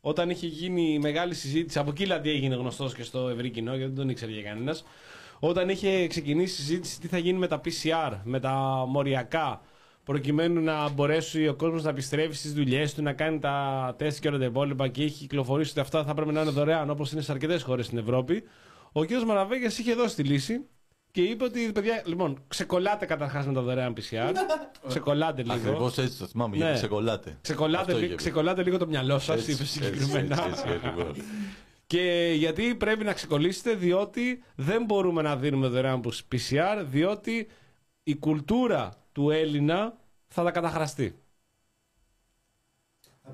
Όταν 0.00 0.30
είχε 0.30 0.46
γίνει 0.46 0.92
η 0.92 0.98
μεγάλη 0.98 1.34
συζήτηση, 1.34 1.78
από 1.78 1.90
εκεί 1.90 2.02
δηλαδή 2.02 2.30
έγινε 2.30 2.54
γνωστός 2.54 2.94
και 2.94 3.02
στο 3.02 3.28
ευρύ 3.28 3.50
κοινό, 3.50 3.70
γιατί 3.70 3.86
δεν 3.86 3.94
τον 3.94 4.08
ήξερε 4.08 4.32
για 4.32 4.42
κανένας. 4.42 4.84
Όταν 5.40 5.68
είχε 5.68 6.06
ξεκινήσει 6.06 6.52
η 6.62 6.64
συζήτηση 6.64 7.00
τι 7.00 7.06
θα 7.08 7.18
γίνει 7.18 7.38
με 7.38 7.46
τα 7.46 7.60
PCR, 7.64 8.18
με 8.24 8.40
τα 8.40 8.84
μοριακά, 8.88 9.60
προκειμένου 10.04 10.60
να 10.60 10.88
μπορέσει 10.88 11.48
ο 11.48 11.54
κόσμος 11.54 11.82
να 11.82 11.90
επιστρέψει 11.90 12.38
στις 12.38 12.52
δουλειές 12.54 12.94
του, 12.94 13.02
να 13.02 13.12
κάνει 13.12 13.38
τα 13.38 13.94
τεστ 13.98 14.20
και 14.20 14.28
όλα 14.28 14.38
τα 14.38 14.44
υπόλοιπα 14.44 14.88
και 14.88 15.02
έχει 15.02 15.18
κυκλοφορήσει 15.18 15.70
ότι 15.70 15.80
αυτά 15.80 16.04
θα 16.04 16.14
πρέπει 16.14 16.32
να 16.32 16.40
είναι 16.40 16.50
δωρεάν 16.50 16.90
όπως 16.90 17.12
είναι 17.12 17.20
σε 17.20 17.32
αρκετές 17.32 17.62
χώρες 17.62 17.86
στην 17.86 17.98
Ευρώπη. 17.98 18.42
Ο 18.92 19.04
κ. 19.04 19.10
Μαραβέγιας 19.26 19.78
είχε 19.78 19.94
δώσει 19.94 20.14
τη 20.16 20.22
λύση 20.22 20.66
και 21.12 21.22
είπε 21.22 21.44
ότι, 21.44 21.72
παιδιά, 21.72 22.02
λοιπόν, 22.06 22.42
ξεκολλάτε 22.48 23.06
καταρχάς 23.06 23.46
με 23.46 23.52
τα 23.52 23.60
δωρεάν 23.60 23.94
PCR. 23.96 24.32
ξεκολλάτε 24.88 25.42
λίγο. 25.42 25.54
Ακριβώς 25.54 25.98
έτσι 25.98 26.18
το 26.18 26.26
θυμάμαι, 26.26 26.56
Ναι. 26.56 26.62
γιατί 26.64 26.78
ξεκολλάτε. 26.78 27.38
Ξεκολλάτε, 27.40 27.80
Αυτό 27.82 27.94
λι- 27.94 28.02
είχε 28.04 28.10
πει. 28.10 28.16
ξεκολλάτε 28.16 28.62
λίγο 28.62 28.78
το 28.78 28.86
μυαλό 28.86 29.18
σας, 29.18 29.36
Έτσι, 29.36 29.50
είπε 29.52 29.62
έτσι, 29.62 29.72
συγκεκριμένα. 29.72 30.46
έτσι, 30.46 30.62
έτσι, 30.66 30.86
ακριβώς. 30.86 31.16
Και 31.86 32.32
γιατί 32.36 32.74
πρέπει 32.74 33.04
να 33.04 33.12
ξεκολλήσετε, 33.12 33.74
διότι 33.74 34.42
δεν 34.56 34.84
μπορούμε 34.84 35.22
να 35.22 35.36
δίνουμε 35.36 35.66
δωρεάν 35.68 36.02
PCR, 36.32 36.84
διότι 36.84 37.48
η 38.02 38.14
κουλτούρα 38.16 38.92
του 39.12 39.30
Έλληνα 39.30 39.96
θα 40.28 40.42
τα 40.42 40.50
καταχραστεί. 40.50 41.14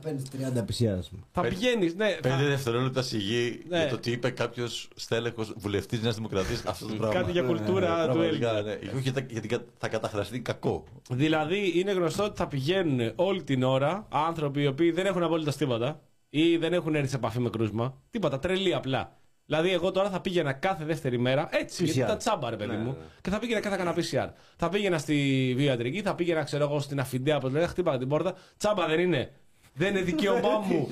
Θα 0.01 0.09
παίρνεις 0.09 0.23
30 0.31 0.64
PCR, 0.64 0.98
ας 0.98 1.09
πούμε. 1.09 1.23
Θα 1.32 1.40
Πέντε- 1.40 1.59
πηγαίνεις, 1.59 1.94
ναι. 1.94 2.09
θα- 2.09 2.20
Πέντε 2.28 2.44
δευτερόλεπτα 2.48 3.02
σιγή 3.02 3.62
Ναι. 3.68 3.78
για 3.78 3.89
το 3.89 3.94
ότι 3.94 4.10
είπε 4.10 4.31
κάποιος 4.31 4.89
στέλεχος 4.94 5.52
βουλευτής 5.56 6.02
Νέας 6.02 6.14
Δημοκρατίας 6.14 6.62
αυτό 6.66 6.86
το 6.86 6.94
πράγμα. 6.94 7.14
Κάτι 7.20 7.31
για 7.31 7.43
κουλτούρα 7.43 8.06
του 8.06 8.12
Πραγματικά, 8.12 8.51
Έλληνα. 8.56 8.62
ναι. 8.62 8.73
Όχι, 8.94 9.01
γιατί- 9.01 9.27
γιατί 9.32 9.48
κα- 9.48 9.64
θα 9.78 9.89
καταχραστεί 9.89 10.40
κακό. 10.40 10.85
Δηλαδή 11.10 11.73
είναι 11.74 11.93
γνωστό 11.93 12.24
ότι 12.24 12.36
θα 12.36 12.47
πηγαίνουν 12.48 13.12
όλη 13.16 13.43
την 13.43 13.62
ώρα 13.62 14.06
άνθρωποι 14.10 14.62
οι 14.62 14.66
οποίοι 14.66 14.90
δεν 14.90 15.06
έχουν 15.06 15.23
απόλυτα 15.23 15.52
τίποτα 15.52 16.01
ή 16.31 16.56
δεν 16.56 16.73
έχουν 16.73 16.94
έρθει 16.94 17.09
σε 17.09 17.16
επαφή 17.16 17.39
με 17.40 17.51
κρούσμα. 17.51 17.94
Τίποτα, 18.10 18.39
τρελή 18.39 18.74
απλά. 18.74 19.16
Δηλαδή, 19.48 19.70
εγώ 19.73 19.90
τώρα 19.90 20.10
θα 20.10 20.20
πήγαινα 20.20 20.52
κάθε 20.52 20.85
δεύτερη 20.85 21.18
μέρα 21.18 21.48
έτσι, 21.52 21.85
γιατί 21.85 22.01
PCR. 22.01 22.06
τα 22.06 22.16
τσάμπα, 22.16 22.51
ρε 22.51 22.56
παιδί 22.56 22.70
Ναι, 22.70 22.77
μου, 22.77 22.90
ναι. 22.90 23.05
και 23.20 23.31
θα 23.31 23.39
πήγαινα 23.39 23.60
και 23.60 23.68
θα 23.68 23.74
έκανα 23.74 23.94
PCR. 23.97 24.28
Θα 24.56 24.68
πήγαινα 24.68 24.98
στη 24.98 25.52
βιοιατρική, 25.56 26.02
θα 26.02 26.14
πήγαινα, 26.14 26.43
ξέρω 26.43 26.64
εγώ, 26.64 26.81
στην 26.81 27.01
αφιντέα 27.01 27.39
που 27.39 27.48
λέγα, 27.48 27.68
χτύπαγα 27.68 27.98
την 27.98 28.09
πόρτα. 28.09 28.35
Τσάμπα 28.56 28.86
δεν 28.86 29.01
είναι. 29.01 29.31
Δεν 29.78 29.88
είναι 29.90 30.00
δικαίωμά 30.00 30.58
μου. 30.68 30.88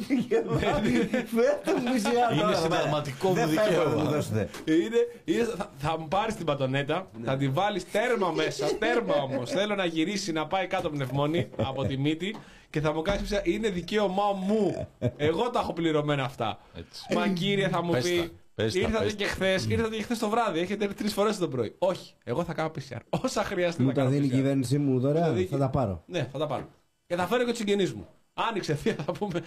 Φέρτε 1.27 1.73
μου 1.81 1.83
PCR. 1.95 2.33
Είναι 2.33 2.41
τώρα, 2.43 2.55
συνταγματικό 2.55 3.33
ναι. 3.33 3.41
μου 3.41 3.47
Δεν 3.47 3.59
φεύγω, 3.59 3.81
δικαίωμα. 3.83 4.03
μου 4.03 4.11
δώσετε. 4.11 4.49
Είναι, 4.65 4.99
είναι, 5.25 5.45
θα, 5.45 5.71
θα 5.79 5.99
μου 5.99 6.09
πάρεις 6.09 6.35
την 6.35 6.47
πατονέτα, 6.47 7.07
θα 7.25 7.37
τη 7.37 7.49
βάλεις 7.49 7.91
τέρμα 7.91 8.31
μέσα, 8.31 8.67
τέρμα 8.79 9.15
όμως. 9.15 9.51
Θέλω 9.51 9.75
να 9.75 9.85
γυρίσει 9.85 10.33
να 10.33 10.47
πάει 10.47 10.67
κάτω 10.67 10.91
πνευμόνι 10.91 11.49
από 11.57 11.85
τη 11.85 11.97
μύτη 11.99 12.37
και 12.71 12.81
θα 12.81 12.93
μου 12.93 13.03
κάνεις 13.03 13.23
πια. 13.29 13.41
Είναι 13.45 13.69
δικαίωμά 13.69 14.33
μου. 14.47 14.89
Εγώ 15.17 15.51
τα 15.51 15.61
έχω 15.61 15.73
πληρωμένα 15.73 16.25
αυτά. 16.25 16.59
Έτσι. 16.79 17.15
Μα 17.15 17.29
κύριε, 17.29 17.69
θα 17.69 17.83
μου 17.83 17.93
Πες 17.93 18.05
πει. 18.05 18.17
τα, 18.17 18.31
πες 18.55 18.73
τα, 18.73 18.79
ήρθατε 18.79 19.05
πες 19.05 19.15
και 19.15 19.25
τα. 19.25 19.31
χθες, 19.31 19.67
ήρθατε 19.69 19.97
και 19.97 20.03
χθες 20.03 20.19
το 20.19 20.29
βράδυ. 20.29 20.59
Έχετε 20.61 20.87
τρεις 20.87 21.13
φορές 21.13 21.39
το 21.39 21.49
πρωί. 21.49 21.75
Όχι, 21.79 22.15
εγώ 22.25 22.45
θα 22.45 22.53
κάνω 22.55 22.71
PCR. 22.79 22.99
Όσα 23.23 23.45
χρειαστεί 23.45 23.83
Μου 23.83 23.89
να 23.89 23.95
τα 23.95 24.01
κάνω 24.01 24.13
δίνει 24.13 24.27
η 24.27 24.29
PCR. 24.29 24.35
κυβέρνησή 24.35 24.79
μου 24.79 24.93
Μου 24.93 25.01
τα 25.01 25.07
δωρεάν. 25.09 25.35
δίνει- 25.35 25.49
Θα 25.49 25.59
τα 25.59 25.69
πάρω. 25.69 26.03
Ναι, 26.07 26.29
θα 26.33 26.39
τα 26.39 26.47
πάρω. 26.47 26.69
Και 27.07 27.17
θα 27.17 27.27
φέρω 27.27 27.43
και 27.45 27.49
τους 27.51 27.59
συγγενείς 27.59 27.93
μου. 27.95 28.07
Άνοιξε 28.35 28.75
θεία, 28.81 28.97
θα 29.07 29.13
πούμε. 29.13 29.43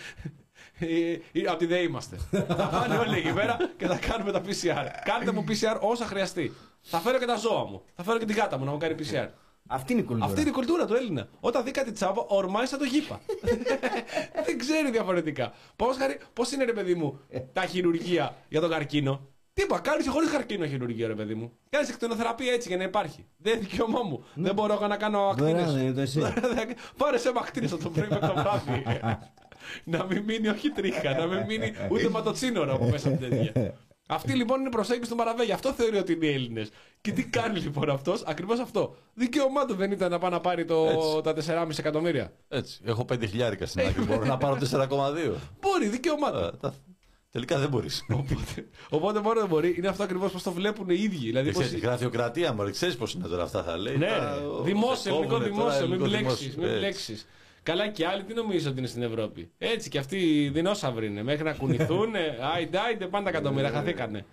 Από 1.49 1.57
τη 1.57 1.65
ΔΕΗ 1.65 1.85
είμαστε. 1.85 2.18
θα 2.47 2.69
πάνε 2.72 2.97
όλοι 2.97 3.18
εκεί 3.18 3.34
πέρα 3.34 3.57
και 3.77 3.88
θα 3.88 3.97
κάνουμε 3.97 4.31
τα 4.31 4.41
PCR. 4.41 4.85
Κάντε 5.03 5.31
μου 5.31 5.45
PCR 5.47 5.80
όσα 5.81 6.05
χρειαστεί. 6.05 6.53
Θα 6.81 6.99
φέρω 6.99 7.18
και 7.19 7.26
τα 7.26 7.35
ζώα 7.35 7.65
μου. 7.65 7.81
Θα 7.95 8.03
φέρω 8.03 8.18
και 8.18 8.26
την 8.26 8.35
κάτα 8.35 8.57
μου 8.57 8.65
να 8.65 8.72
μου 8.72 8.77
κάνει 8.77 8.95
PCR. 8.99 9.27
Αυτή 9.68 9.91
είναι 9.91 10.01
η 10.01 10.03
κουλτούρα. 10.03 10.26
Αυτή 10.26 10.41
είναι 10.41 10.49
η 10.49 10.53
κουλτούρα 10.53 10.85
του 10.85 10.95
Έλληνα. 10.95 11.27
Όταν 11.39 11.64
δει 11.64 11.72
κάτι 11.72 11.91
τσάμπα, 11.91 12.22
ορμάει 12.27 12.65
σαν 12.65 12.80
το 12.80 12.85
γήπα. 12.85 13.22
Δεν 14.45 14.57
ξέρει 14.57 14.91
διαφορετικά. 14.91 15.53
Πώς 16.34 16.51
είναι, 16.51 16.64
ρε 16.64 16.73
παιδί 16.73 16.95
μου, 16.95 17.19
τα 17.53 17.65
χειρουργία 17.65 18.35
για 18.49 18.61
τον 18.61 18.69
καρκίνο; 18.69 19.27
Τι 19.58 19.64
είπα, 19.64 19.80
κάνει 19.80 20.06
χωρίς 20.06 20.30
καρκίνο 20.30 20.66
χειρουργία, 20.66 21.08
ρε 21.08 21.14
παιδί 21.14 21.36
μου. 21.36 21.52
Κάνει 21.70 21.88
εκτενοθεραπεία 21.90 22.54
έτσι 22.54 22.68
για 22.68 22.78
να 22.78 22.84
υπάρχει. 22.84 23.26
Δεν 23.38 23.54
είναι 23.54 23.62
δικαίωμά 23.62 24.02
μου. 24.04 24.24
Δεν 24.34 24.54
μπορώ 24.54 24.74
εγώ 24.74 24.88
να 24.88 24.98
κάνω 24.98 25.34
Δωρεάν 25.38 25.56
ακτίνες. 25.56 25.74
δεν 25.74 25.84
είναι 25.84 25.94
το 25.94 26.02
εσύ. 26.02 26.22
Πάρε 26.98 27.18
σε 27.18 27.32
ακτίνες 27.38 27.72
από 27.72 27.84
το 27.84 27.90
πρωί 27.90 28.08
μέχρι 28.10 28.28
το 28.28 28.34
βράδυ. 28.34 28.84
να 29.94 30.06
μην 30.06 30.24
μείνει 30.24 30.48
όχι 30.48 30.70
τρίχα, 30.70 31.18
να 31.18 31.26
μην 31.26 31.46
μείνει 31.46 31.74
ούτε 31.92 32.10
ματοτσίνορα 32.10 32.74
από 32.74 32.86
μέσα 32.86 33.08
από 33.10 33.18
τέτοια. 33.18 33.74
Αυτή 34.10 34.34
λοιπόν 34.34 34.60
είναι 34.60 34.68
η 34.68 34.72
προσέγγιση 34.72 35.10
του 35.10 35.16
Μαραβέγια. 35.16 35.54
Αυτό 35.54 35.74
θεωρεί 35.74 35.98
ότι 35.98 36.14
είναι 36.14 36.28
Έλληνες. 36.28 36.70
Και 37.02 37.12
τι 37.12 37.26
κάνει 37.26 37.60
λοιπόν 37.60 37.90
αυτός, 37.90 38.24
ακριβώς 38.26 38.60
αυτό. 38.60 38.96
Δικαίωμά 39.14 39.66
του 39.66 39.76
δεν 39.76 39.92
ήταν 39.92 40.12
να 40.12 40.20
πάει 40.20 40.32
να 40.32 40.40
πάρει 40.40 40.66
το, 40.66 40.86
Έτσι. 41.24 41.46
τα 41.48 41.66
4,5 41.68 41.80
εκατομμύρια. 41.80 42.32
Έτσι. 42.48 42.82
Έχω 42.86 43.06
5 43.14 43.28
χιλιάρικα 43.28 43.66
στην 43.66 43.88
άκρη. 43.88 44.04
Μπορώ 44.04 44.26
να 44.26 44.38
πάρω 44.38 44.58
4,2. 44.72 45.34
Μπορεί, 45.60 45.88
δικαίωμά 45.88 46.32
του. 46.32 46.74
Ε, 47.38 47.45
τα- 47.45 47.45
Τελικά 47.45 47.57
δεν 47.57 47.69
μπορείς. 47.69 48.05
Οπότε, 48.19 48.68
οπότε 48.89 49.19
μόνο 49.22 49.39
δεν 49.39 49.49
μπορεί. 49.49 49.76
Είναι 49.77 49.88
αυτό 49.88 50.03
ακριβώς 50.03 50.31
πώς 50.31 50.43
το 50.43 50.51
βλέπουν 50.51 50.89
οι 50.89 50.95
ίδιοι. 50.99 51.18
Δηλαδή, 51.18 51.51
πώς... 51.51 51.72
Γραφειοκρατία, 51.73 52.53
μωρέ, 52.53 52.72
ξέρεις 52.72 52.95
πώς 52.95 53.14
είναι 53.14 53.27
τώρα 53.27 53.43
αυτά 53.43 53.64
θα 53.64 53.77
λέει. 53.77 53.97
Ναι, 53.97 54.05
Τα- 54.07 54.38
ρε. 54.39 54.45
ο- 54.45 54.61
δημόσιο, 54.61 55.11
το 55.11 55.18
ελληνικό 55.18 55.34
κόβουνε 55.38 55.49
τώρα, 55.61 55.69
δημόσιο. 55.77 55.88
Μην 55.88 55.93
ελληνικό 55.93 56.09
μπλέξεις. 56.19 56.39
δημόσιο. 56.39 56.61
Μην 56.61 56.69
Έτσι. 56.69 56.80
μπλέξεις. 56.80 57.27
Καλά 57.64 57.88
και 57.88 58.07
άλλοι 58.07 58.23
τι 58.23 58.34
νομίζω 58.34 58.69
ότι 58.69 58.77
είναι 58.80 58.88
στην 58.88 59.01
Ευρώπη; 59.03 59.51
Έτσι 59.57 59.89
και 59.89 59.97
αυτοί 59.97 60.18
οι 60.43 60.49
δεινόσαυροι 60.49 61.05
είναι. 61.07 61.23
Μέχρι 61.23 61.43
να 61.43 61.53
κουνηθούν, 61.53 62.14
άιντε, 62.55 62.80
άιντε, 62.80 63.05
πάντα 63.07 63.30
εκατομμύρια 63.30 63.69
χαθήκανε. 63.69 64.26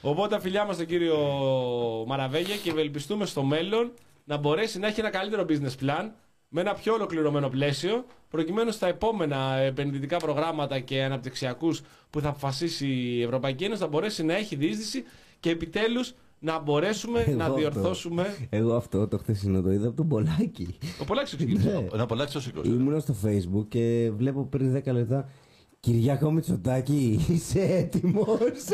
Οπότε 0.00 0.40
φιλιά 0.40 0.64
μας 0.64 0.76
τον 0.76 0.86
κύριο 0.86 1.16
Μαραβέγια 2.06 2.56
και 2.56 2.70
ευελπιστούμε 2.70 3.26
στο 3.26 3.42
μέλλον 3.42 3.92
να 4.24 4.36
μπορέσει 4.36 4.78
να 4.78 4.86
έχει 4.86 5.00
ένα 5.00 5.10
καλύτερο 5.10 5.46
business 5.48 5.84
plan 5.84 6.08
με 6.48 6.60
ένα 6.60 6.74
πιο 6.74 6.92
ολοκληρωμένο 6.94 7.48
πλαίσιο 7.48 8.04
προκειμένου 8.30 8.70
στα 8.70 8.86
επόμενα 8.86 9.56
επενδυτικά 9.56 10.16
προγράμματα 10.16 10.78
και 10.80 11.02
αναπτυξιακούς 11.02 11.80
που 12.10 12.20
θα 12.20 12.28
αποφασίσει 12.28 12.86
η 12.88 13.22
Ευρωπαϊκή 13.22 13.64
Ένωση 13.64 13.80
να 13.82 13.86
μπορέσει 13.88 14.24
να 14.24 14.34
έχει 14.36 14.56
διείσδυση 14.56 15.04
και 15.40 15.50
επιτέλους 15.50 16.14
να 16.38 16.58
μπορέσουμε 16.58 17.20
Εγώ 17.26 17.36
να 17.36 17.44
αυτό. 17.44 17.56
διορθώσουμε. 17.56 18.36
Εγώ 18.50 18.74
αυτό 18.74 19.08
το 19.08 19.18
χθεσινό 19.18 19.62
το 19.62 19.70
είδα 19.72 19.86
από 19.86 19.96
τον 19.96 20.08
Πολάκη. 20.08 20.78
Ο 21.00 21.04
Πολάκης 21.04 21.30
το 21.30 21.36
ξεκίνησε. 21.36 21.68
Ναι. 21.70 21.96
Να 21.96 22.02
απολαύσει 22.02 22.36
ο 22.36 22.40
σήκω. 22.40 22.60
Ήμουνα 22.64 22.98
στο 22.98 23.14
facebook 23.24 23.64
και 23.68 24.10
βλέπω 24.16 24.44
πριν 24.44 24.82
10 24.84 24.92
λεπτά 24.92 25.28
Κυριάκο 25.80 26.30
Μητσοτάκη, 26.32 27.26
είσαι 27.28 27.60
έτοιμος; 27.60 28.38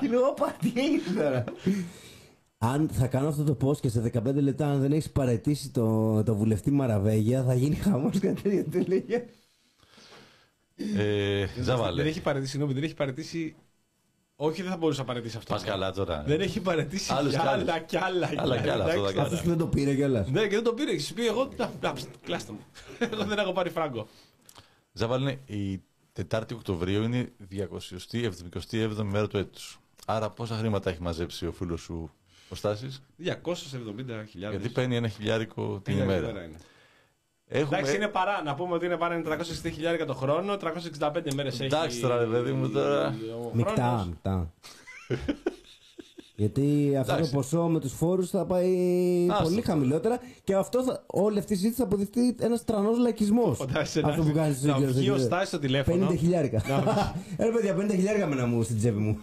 Και 0.00 0.08
λέω, 0.08 0.26
«Όπα, 0.26 0.56
τι 0.60 0.72
έγινε 0.76 1.22
τώρα; 1.22 1.44
Αν 2.58 2.88
θα 2.88 3.06
κάνω 3.06 3.28
αυτό 3.28 3.54
το 3.54 3.66
post 3.68 3.76
και 3.80 3.88
σε 3.88 4.10
15 4.14 4.34
λεπτά, 4.34 4.70
αν 4.70 4.80
δεν 4.80 4.92
έχεις 4.92 5.10
παρετήσει 5.10 5.70
το, 5.70 6.22
το 6.22 6.34
βουλευτή 6.36 6.70
Μαραβέγια, 6.70 7.42
θα 7.44 7.54
γίνει 7.54 7.74
χαμός 7.74 8.18
κάτι 8.18 8.42
τέτοιο. 8.42 8.80
του 8.82 8.88
λέγε. 8.88 9.24
Ε, 10.96 11.46
Δεν 11.46 11.64
Ζάβαλε. 11.64 12.02
έχει 12.02 12.20
παρετήσει, 12.20 12.50
συγγνώμη, 12.50 12.74
δεν 12.74 12.82
έχει 12.84 12.94
παρετήσει. 12.94 13.56
Όχι, 14.36 14.62
δεν 14.62 14.70
θα 14.70 14.76
μπορούσε 14.76 15.00
να 15.00 15.06
παρετήσει 15.06 15.36
αυτό. 15.36 15.54
Πας 15.54 15.64
καλά 15.64 15.92
τώρα. 15.92 16.22
Δεν 16.26 16.40
έχει 16.40 16.60
παρετήσει 16.60 17.12
Άλλους 17.12 17.32
κι 17.34 17.40
κι 17.40 17.46
άλλους. 17.46 17.68
άλλα 17.68 17.78
κι 17.78 17.96
άλλα. 17.96 18.30
Άλλα 18.36 18.60
κι 18.60 18.68
άλλα, 18.68 18.84
αυτό 18.84 18.98
εντάξει. 18.98 19.16
θα 19.16 19.22
Αυτός 19.22 19.42
δεν 19.42 19.58
το 19.58 19.66
πήρε 19.66 19.94
κιόλας. 19.94 20.28
Ναι, 20.30 20.42
και 20.42 20.54
δεν 20.54 20.64
το 20.64 20.72
πήρε. 20.72 20.90
Έχεις 20.90 21.12
πει 21.12 21.26
εγώ. 21.26 21.48
Να, 21.56 21.72
να, 21.80 21.92
ψ, 21.92 22.06
κλάστε 22.24 22.52
μου. 22.52 22.58
Εγώ 23.12 23.24
δεν 23.24 23.38
έχω 23.38 23.52
πάρει 23.52 23.70
φράγκο. 23.70 24.06
Ζάβαλε, 24.92 25.36
η 25.46 25.82
Τετάρτη 26.12 26.54
Οκτωβρίου 26.54 27.02
είναι 27.02 27.18
η 27.18 27.68
277η 28.70 29.02
μέρα 29.04 29.26
του 29.28 29.36
έτους. 29.36 29.80
Άρα 30.06 30.30
πόσα 30.30 30.54
χρήματα 30.56 30.90
έχει 30.90 31.02
μαζέψει 31.02 31.46
ο 31.46 31.52
φίλος 31.52 31.80
σου 31.80 32.10
ο 32.48 32.54
Στάσης; 32.54 33.02
270.000. 33.24 33.32
Γιατί 34.32 34.68
παίρνει 34.68 34.96
ένα 34.96 35.08
χιλιάρικο 35.08 35.80
την 35.84 35.98
ημέρα. 35.98 36.28
είναι. 36.28 36.56
Έχουμε... 37.50 37.76
Εντάξει, 37.78 37.96
είναι 37.96 38.08
παρά. 38.08 38.42
Να 38.42 38.54
πούμε 38.54 38.74
ότι 38.74 38.86
είναι 38.86 38.96
παρά 38.96 39.14
είναι 39.14 39.36
360 39.36 39.70
χιλιάρικα 39.72 40.04
το 40.04 40.14
χρόνο, 40.14 40.56
365 41.00 41.32
μέρες 41.34 41.54
έχει. 41.54 41.64
Εντάξει 41.64 42.00
τώρα, 42.00 42.18
ρε 42.18 42.26
παιδί 42.26 42.52
μου, 42.52 42.70
τώρα. 42.70 43.14
ο 43.44 43.50
Μικτά, 43.54 43.72
χρόνος. 43.72 44.06
μικτά. 44.06 44.52
Γιατί 46.40 46.92
αυτό 46.98 47.06
το 47.12 47.16
Εντάξει. 47.16 47.32
ποσό 47.34 47.62
με 47.68 47.80
τους 47.80 47.92
φόρους 47.92 48.30
θα 48.30 48.44
πάει 48.46 48.76
Άστο. 49.30 49.42
πολύ 49.42 49.60
χαμηλότερα 49.62 50.18
και 50.44 50.54
αυτό 50.54 50.82
θα, 50.82 51.02
όλη 51.06 51.38
αυτή 51.38 51.52
η 51.52 51.56
συζήτηση 51.56 51.80
θα 51.80 51.86
αποδειχθεί 51.86 52.34
ένας 52.40 52.64
τρανός 52.64 52.98
λαϊκισμός. 52.98 53.56
Φαντάζεσαι 53.58 54.00
Αυτό 54.04 54.22
να- 54.22 54.28
που 54.28 54.34
κάνει 54.36 54.56
να 54.62 54.74
βγει 54.78 55.10
ο 55.10 55.18
Στάσης 55.18 55.48
στο 55.48 55.58
τηλέφωνο. 55.58 56.06
50 56.10 56.16
χιλιάρικα. 56.18 56.62
Έλα 57.36 57.52
παιδιά, 57.54 57.76
50 57.76 57.90
χιλιάρικα 57.90 58.26
με 58.26 58.34
να 58.34 58.46
μου 58.46 58.62
στην 58.62 58.76
τσέπη 58.78 58.98
μου. 58.98 59.18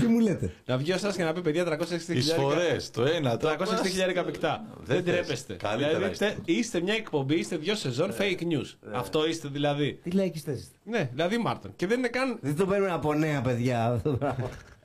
Τι 0.00 0.06
μου 0.06 0.18
λέτε; 0.20 0.52
Να 0.66 0.76
βγει 0.76 0.92
ο 0.92 0.96
Στάσης 0.98 1.16
και 1.16 1.24
να 1.24 1.32
πει 1.32 1.40
παιδιά 1.40 1.64
360 1.64 1.68
χιλιάρικα. 1.98 2.18
Εισφορέ, 2.18 2.76
το 2.92 3.02
ένα, 3.04 3.36
το 3.36 3.48
360 3.48 3.86
χιλιάρικα 3.90 4.24
πικτά. 4.24 4.64
Δεν 4.84 5.02
θες. 5.02 5.12
τρέπεστε. 5.14 5.54
Καλύτερα 5.54 5.94
Δηλαδή, 5.94 6.12
είστε. 6.12 6.26
τε- 6.26 6.48
είστε 6.56 6.80
μια 6.80 6.94
εκπομπή, 6.94 7.34
είστε 7.34 7.56
δύο 7.56 7.74
σεζόν 7.74 8.10
fake 8.18 8.42
news. 8.42 8.74
Αυτό 8.92 9.26
είστε 9.28 9.48
δηλαδή. 9.48 9.98
Τι 10.02 10.10
λαϊκιστές 10.10 10.58
είστε. 10.60 10.74
Ναι, 10.84 11.08
δηλαδή 11.12 11.38
Μάρτον. 11.38 11.72
Και 11.76 11.86
δεν 11.86 11.98
είναι 11.98 12.08
καν 12.08 12.38
Δεν 12.40 12.56
το 12.56 12.66
παίρνουμε 12.66 12.92
από 12.92 13.14
νέα 13.14 13.40
παιδιά 13.40 14.00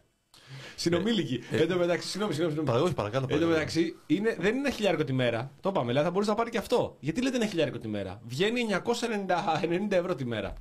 αυτό 0.75 0.89
το 0.89 0.95
πράγμα. 0.99 1.09
συνομήλικοι. 1.09 1.43
Εν 1.51 1.67
τω 1.67 1.77
μεταξύ, 1.77 2.07
συγγνώμη, 2.07 2.33
συγγνώμη. 2.33 2.55
συγγνώμη. 2.55 2.67
Παραγωγή, 2.67 2.93
παρακαλώ. 2.93 3.23
Εν 3.23 3.29
τω 3.29 3.35
παρακαλώ. 3.35 3.53
μεταξύ, 3.53 3.95
είναι, 4.07 4.35
δεν 4.39 4.55
είναι 4.55 4.67
ένα 4.67 4.75
χιλιάρικο 4.75 5.03
τη 5.03 5.13
μέρα. 5.13 5.51
Το 5.61 5.69
είπαμε, 5.69 5.87
δηλαδή 5.87 6.05
θα 6.05 6.11
μπορούσε 6.11 6.29
να 6.29 6.35
πάρει 6.35 6.49
και 6.49 6.57
αυτό. 6.57 6.97
Γιατί 6.99 7.21
λέτε 7.21 7.35
ένα 7.35 7.45
χιλιάρικο 7.45 7.77
τη 7.77 7.87
μέρα; 7.87 8.21
Βγαίνει 8.27 8.61
990 8.83 9.91
ευρώ 9.91 10.15
τη 10.15 10.25
μέρα. 10.25 10.53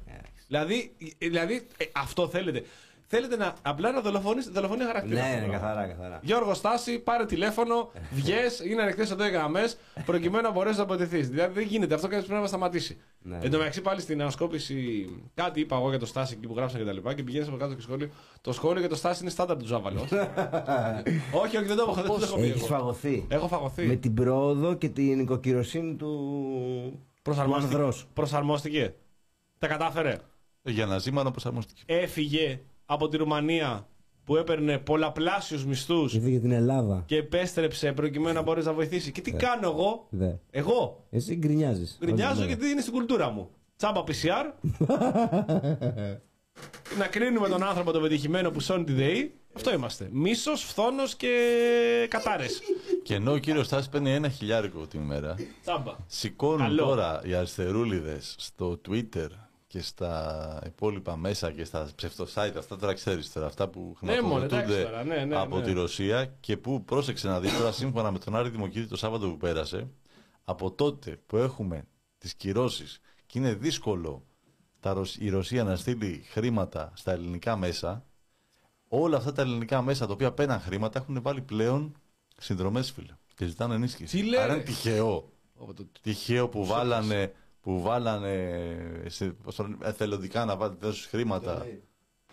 δηλαδή, 0.47 0.93
ε, 1.19 1.29
δηλαδή 1.29 1.67
ε, 1.77 1.85
αυτό 1.93 2.29
θέλετε. 2.29 2.63
Θέλετε 3.15 3.37
να 3.37 3.55
απλά 3.63 3.93
να 3.93 4.01
δολοφονείς, 4.01 4.49
δολοφονεί 4.49 4.85
χαρακτήρα. 4.85 5.15
Ναι, 5.15 5.27
αυτό 5.27 5.35
ναι, 5.35 5.43
το 5.43 5.49
πράγμα. 5.49 5.67
καθαρά, 5.69 5.87
καθαρά. 5.87 6.19
Γιώργος 6.23 6.57
Στάση, 6.57 6.99
πάρε 6.99 7.25
τηλέφωνο, 7.25 7.91
βγες, 8.19 8.61
είναι 8.61 8.83
ανοιχτές 8.83 9.11
εδώ 9.11 9.27
οι 9.27 9.31
γραμμές, 9.31 9.77
προκειμένου 10.05 10.43
να 10.43 10.51
μπορέσεις 10.51 10.77
να 10.77 10.83
αποτεθεί. 10.83 11.21
Δηλαδή 11.21 11.55
δεν 11.55 11.63
γίνεται, 11.63 11.95
αυτό 11.95 12.09
κάτι 12.09 12.27
πρέπει 12.27 12.41
να 12.41 12.47
σταματήσει. 12.47 12.97
Ναι, 13.19 13.39
Εν 13.43 13.51
τω 13.51 13.59
μεταξύ, 13.59 13.81
πάλι 13.81 14.01
στην 14.01 14.21
ανασκόπηση, 14.21 15.09
κάτι 15.35 15.61
είπα 15.61 15.77
εγώ 15.77 15.89
για 15.89 15.99
το 15.99 16.07
Στάση 16.07 16.35
εκεί 16.39 16.47
που 16.47 16.55
γράψαν 16.57 16.81
και 16.81 16.87
τα 16.87 16.93
λοιπά 16.93 17.15
και 17.15 17.23
πηγαίνεις 17.23 17.49
από 17.49 17.57
κάτω 17.57 17.75
και 17.75 17.81
σχόλιο. 17.81 18.09
Το 18.41 18.53
σχόλιο 18.53 18.81
για 18.81 18.89
το 18.89 18.97
Στάση 18.97 19.23
είναι 19.23 19.31
στάνταρ 19.31 19.57
του 19.57 19.67
Ζάβαλο. 19.67 20.01
όχι, 21.43 21.57
όχι, 21.57 21.67
δεν 21.67 21.77
το 21.77 21.83
έχω, 21.83 21.95
δεν 21.95 22.05
το 22.05 22.19
έχω 22.23 22.37
πει. 22.37 22.43
Έχεις 22.43 22.57
εγώ. 22.57 22.67
φαγωθεί; 22.67 23.27
Έχω 23.29 23.49
φαγωθεί. 23.49 23.87
Με 23.87 23.97
την 23.97 24.15
πρόοδο 24.15 24.75
και 24.75 24.89
την 24.89 25.21
οικοκυροσύνη 25.21 25.95
του. 25.95 27.01
Προσαρμόστηκε. 27.23 27.69
του 27.71 27.77
ανδρός. 27.77 28.07
Προσαρμόστηκε. 28.13 28.95
Τα 29.59 29.67
κατάφερε. 29.67 30.17
Για 30.63 30.87
να 30.87 30.99
ζήμανο 30.99 31.31
προσαρμοστική. 31.31 31.83
Έφυγε 31.87 32.61
από 32.87 33.09
τη 33.09 33.17
Ρουμανία 33.17 33.89
που 34.25 34.37
έπαιρνε 34.37 34.79
πολλαπλάσιους 34.79 35.65
μισθούς 35.65 36.15
Ήρθε 36.15 36.29
για 36.29 36.41
την 36.41 36.51
Ελλάδα. 36.51 37.03
και 37.07 37.17
επέστρεψε 37.17 37.93
προκειμένου 37.93 38.35
να 38.35 38.43
μπορεί 38.43 38.63
να 38.65 38.73
βοηθήσει. 38.73 39.13
Και 39.13 39.21
τι 39.21 39.33
κάνω 39.33 39.69
εγώ, 39.71 40.07
Δε. 40.11 40.31
εγώ 40.51 41.05
Εσύ 41.11 41.35
γκρινιάζεις. 41.35 41.99
Γκρινιάζω 42.01 42.45
γιατί 42.45 42.69
είναι 42.69 42.81
στην 42.81 42.93
κουλτούρα 42.93 43.31
μου. 43.31 43.49
Τσάμπα 43.77 44.05
PCR. 44.07 44.53
να 46.99 47.07
κρίνουμε 47.07 47.49
τον 47.49 47.63
άνθρωπο 47.63 47.93
τον 47.93 48.03
πετυχημένο 48.03 48.51
που 48.51 48.61
σώνει 48.61 48.85
τη 48.85 48.93
ΔΕΗ. 48.93 49.35
Αυτό 49.57 49.73
είμαστε. 49.73 50.09
Μίσος, 50.13 50.63
φθόνος 50.65 51.15
και 51.15 51.31
κατάρες. 52.11 52.61
Και 53.03 53.15
ενώ 53.15 53.33
ο 53.33 53.39
κύριος 53.39 53.67
Στάση 53.67 53.91
παίρνει 53.91 54.15
ένα 54.15 54.29
χιλιάρικο 54.29 54.87
την 54.87 55.01
ημέρα, 55.01 55.35
Τσάμπα. 55.63 55.93
σηκώνουν 56.07 56.59
Καλό. 56.59 56.85
τώρα 56.85 57.21
οι 57.25 57.35
αριστερούλιδες 57.35 58.35
στο 58.39 58.81
Twitter 58.89 59.27
και 59.75 59.83
στα 59.83 60.61
υπόλοιπα 60.67 61.17
μέσα 61.17 61.51
και 61.53 61.65
στα 61.65 61.89
ψευτοσite, 61.97 62.53
αυτά 62.59 62.77
τώρα 62.77 62.93
ξέρεις 62.95 63.33
τώρα, 63.33 63.47
αυτά 63.47 63.69
που 63.69 63.97
Ναι, 64.01 64.21
μωρέ, 64.21 64.45
εντάξει 64.45 64.65
χρηματοδοτούνται 64.73 64.83
τώρα, 64.83 65.05
ναι, 65.05 65.25
ναι, 65.25 65.37
από 65.37 65.59
ναι. 65.59 65.65
τη 65.65 65.73
Ρωσία 65.73 66.27
και 66.41 66.57
που 66.57 66.85
πρόσεξε 66.85 67.29
να 67.29 67.41
δεις 67.41 67.57
τώρα 67.59 67.73
σύμφωνα 67.73 68.11
με 68.11 68.19
τον 68.19 68.37
Άρη 68.37 68.49
Δημοκίτη 68.49 68.87
το 68.87 68.97
Σάββατο 68.97 69.29
που 69.29 69.37
πέρασε, 69.37 69.89
από 70.45 70.71
τότε 70.73 71.21
που 71.27 71.37
έχουμε 71.37 71.85
τις 72.19 72.35
κυρώσεις 72.35 73.01
και 73.27 73.39
είναι 73.39 73.55
δύσκολο 73.55 74.23
τα, 74.81 74.93
Ρωσ- 74.93 75.21
η 75.21 75.29
Ρωσία 75.29 75.65
να 75.65 75.77
στείλει 75.77 76.25
χρήματα 76.31 76.93
στα 76.95 77.13
ελληνικά 77.13 77.57
μέσα, 77.57 78.05
όλα 78.89 79.17
αυτά 79.17 79.33
τα 79.33 79.43
ελληνικά 79.43 79.83
μέσα 79.83 80.07
τα 80.07 80.13
οποία 80.13 80.33
παίρναν 80.33 80.61
χρήματα 80.61 80.99
έχουν 80.99 81.23
βάλει 81.23 81.41
πλέον 81.41 81.97
συνδρομές 82.37 82.91
φίλε 82.91 83.13
και 83.35 83.47
ζητάνε 83.47 83.75
ενίσχυση. 83.75 84.17
Τι 84.17 84.23
λέει, 84.23 84.41
Άρα 84.41 84.47
ρε. 84.47 84.55
είναι 84.55 84.63
τυχαίο 84.63 85.29
τυχαίο 86.03 86.49
που 86.49 86.67
βάλανε, 86.67 87.33
που 87.65 87.83
βάλανε 87.83 88.67
σε, 89.07 89.25
πώς 89.25 89.55
το 89.55 89.63
λένε, 89.63 89.77
εθελοντικά 89.83 90.45
να 90.45 90.57
βάλουν 90.57 90.77
δώσουν 90.81 91.09
χρήματα. 91.11 91.67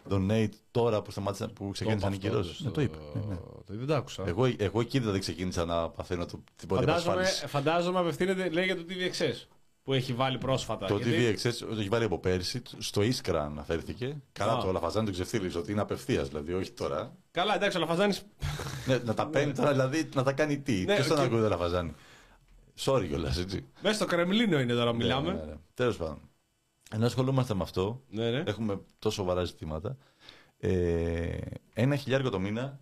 Donate 0.10 0.50
τώρα 0.72 1.02
που, 1.02 1.12
σταμάτησαν, 1.12 1.54
που 1.54 1.70
ξεκίνησαν 1.74 2.14
οι 2.14 2.18
κυρώσεις. 2.18 2.60
Ναι, 2.60 2.70
το 2.72 2.82
είπα. 2.82 2.98
Ναι, 3.14 3.22
ναι. 3.26 3.38
Δεν 3.66 3.88
το 3.88 3.96
άκουσα. 3.96 4.24
Εγώ, 4.28 4.50
εγώ 4.58 4.80
εκεί 4.80 5.00
δεν 5.00 5.20
ξεκίνησα 5.20 5.66
να 5.66 5.90
παθαίνω 5.90 6.26
το, 6.26 6.44
τίποτα 6.56 6.82
Φαντάζομαι, 6.82 7.14
επασφάλιση. 7.14 7.48
φαντάζομαι 7.48 8.00
απευθύνεται, 8.00 8.50
λέει 8.50 8.66
για 8.66 8.76
το 8.76 8.84
TVXS 8.90 9.46
που 9.84 9.94
έχει 9.94 10.14
βάλει 10.14 10.38
πρόσφατα. 10.38 10.86
Το 10.88 10.98
Γιατί- 10.98 11.40
TVXS 11.50 11.54
το 11.70 11.80
έχει 11.80 11.90
βάλει 11.90 12.04
από 12.04 12.20
πέρσι, 12.20 12.62
στο 12.78 13.02
Iskra 13.02 13.34
αναφέρθηκε. 13.36 14.22
Καλά 14.32 14.54
Α. 14.54 14.58
το 14.64 14.72
Λαφαζάνη 14.72 15.06
το 15.06 15.12
ξεφτύλιζε 15.12 15.58
ότι 15.58 15.72
είναι 15.72 15.82
απευθείας, 15.82 16.28
δηλαδή 16.28 16.54
όχι 16.54 16.72
τώρα. 16.72 17.16
Καλά, 17.32 17.56
εντάξει, 17.56 17.78
ο 17.78 17.80
Λαφαζάνη. 17.80 18.14
ναι, 18.88 18.98
να 18.98 19.14
τα 19.14 19.28
παίρνει 19.28 19.54
τώρα, 19.54 19.72
δηλαδή 19.72 20.10
να 20.16 20.24
τα 20.24 20.32
κάνει 20.34 20.60
τι; 20.60 20.84
Ναι, 20.86 20.94
Ποιος 20.96 21.08
τον 21.08 21.18
και- 21.18 21.24
ακούει 21.24 21.40
το 21.42 21.48
Λαφαζάνη. 21.50 21.94
Sorry 22.86 23.06
κιόλας, 23.08 23.38
έτσι. 23.38 23.66
Μέσα 23.82 23.96
στο 23.96 24.06
Κρεμλίνο 24.06 24.60
είναι 24.60 24.74
τώρα, 24.74 24.94
μιλάμε. 24.94 25.32
Ναι, 25.34 25.40
ναι, 25.40 25.46
ναι. 25.46 25.56
Τέλος 25.74 25.98
πάντων. 25.98 26.20
Ενώ 26.92 27.06
ασχολούμαστε 27.06 27.54
με 27.54 27.64
αυτό, 27.64 28.04
Ναι, 28.10 28.30
ναι. 28.32 28.44
έχουμε 28.48 28.82
τόσο 29.00 29.16
σοβαρά 29.16 29.44
ζητήματα. 29.44 29.98
Ε, 30.58 31.38
ένα 31.74 31.96
χιλιάρικο 31.96 32.30
το 32.30 32.40
μήνα 32.40 32.80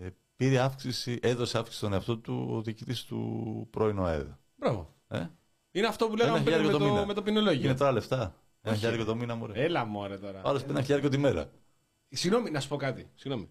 ε, 0.00 0.08
πήρε 0.36 0.58
αύξηση, 0.58 1.18
έδωσε 1.22 1.58
αύξηση 1.58 1.78
στον 1.78 1.92
εαυτό 1.92 2.18
του 2.18 2.48
ο 2.50 2.62
διοικητής 2.62 3.04
του 3.04 3.66
πρώην 3.70 3.98
ΟΑΕΔ. 3.98 4.26
Μπράβο. 4.56 4.94
Ε; 5.08 5.26
Είναι 5.70 5.86
αυτό 5.86 6.06
που 6.06 6.12
Ένα 6.12 6.22
λέγαμε 6.24 6.40
πριν 6.44 6.50
με 6.54 6.56
χιλιάρικο 6.60 6.78
το 6.78 6.84
το, 6.84 6.92
μήνα. 6.92 7.06
με 7.06 7.14
το 7.14 7.22
ποινολόγιο. 7.22 7.64
Είναι 7.68 7.78
τώρα 7.78 7.92
λεφτά. 7.92 8.34
Ένα 8.62 8.74
χιλιάρικο 8.76 9.04
το 9.04 9.14
μήνα, 9.14 9.34
μωρέ. 9.34 9.62
Έλα 9.64 9.84
μωρέ 9.84 10.16
τώρα. 10.18 10.40
Άλλος 10.44 10.60
πήρε 10.60 10.72
ένα 10.72 10.82
χιλιάρικο 10.82 11.08
τη 11.08 11.18
μέρα. 11.18 11.50
Συγγνώμη, 12.08 12.50
να 12.50 12.60
σου 12.60 12.68
πω 12.68 12.76
κάτι. 12.76 13.10
Συγγνώμη. 13.14 13.48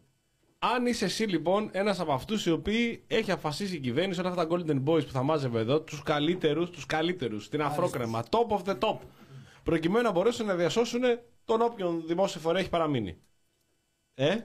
Αν 0.60 0.86
είσαι 0.86 1.06
εσύ 1.06 1.24
λοιπόν 1.24 1.70
ένας 1.72 2.00
από 2.00 2.14
αυτούς 2.14 2.46
οι 2.46 2.52
οποίοι 2.52 3.04
έχει 3.08 3.32
αποφασίσει 3.32 3.76
η 3.76 3.80
κυβέρνηση 3.80 4.20
όλα 4.20 4.30
αυτά 4.30 4.48
τα 4.48 4.56
Golden 4.56 4.84
Boys 4.90 5.06
που 5.06 5.12
θα 5.12 5.24
μάζευε 5.24 5.60
εδώ, 5.60 5.82
τους 5.82 6.04
καλύτερους, 6.04 6.70
τους 6.70 6.86
καλύτερους, 6.86 7.50
την 7.50 7.62
αφρόκρεμα, 7.62 8.24
top 8.30 8.58
of 8.58 8.70
the 8.70 8.78
top, 8.80 8.98
προκειμένου 9.64 10.04
να 10.04 10.12
μπορέσουν 10.12 10.46
να 10.46 10.56
διασώσουν 10.56 11.02
τον 11.46 11.62
όποιον 11.62 12.04
δημόσιο 12.08 12.40
φορέα 12.42 12.60
έχει 12.62 12.70
παραμείνει. 12.70 13.18
Ε; 14.14 14.36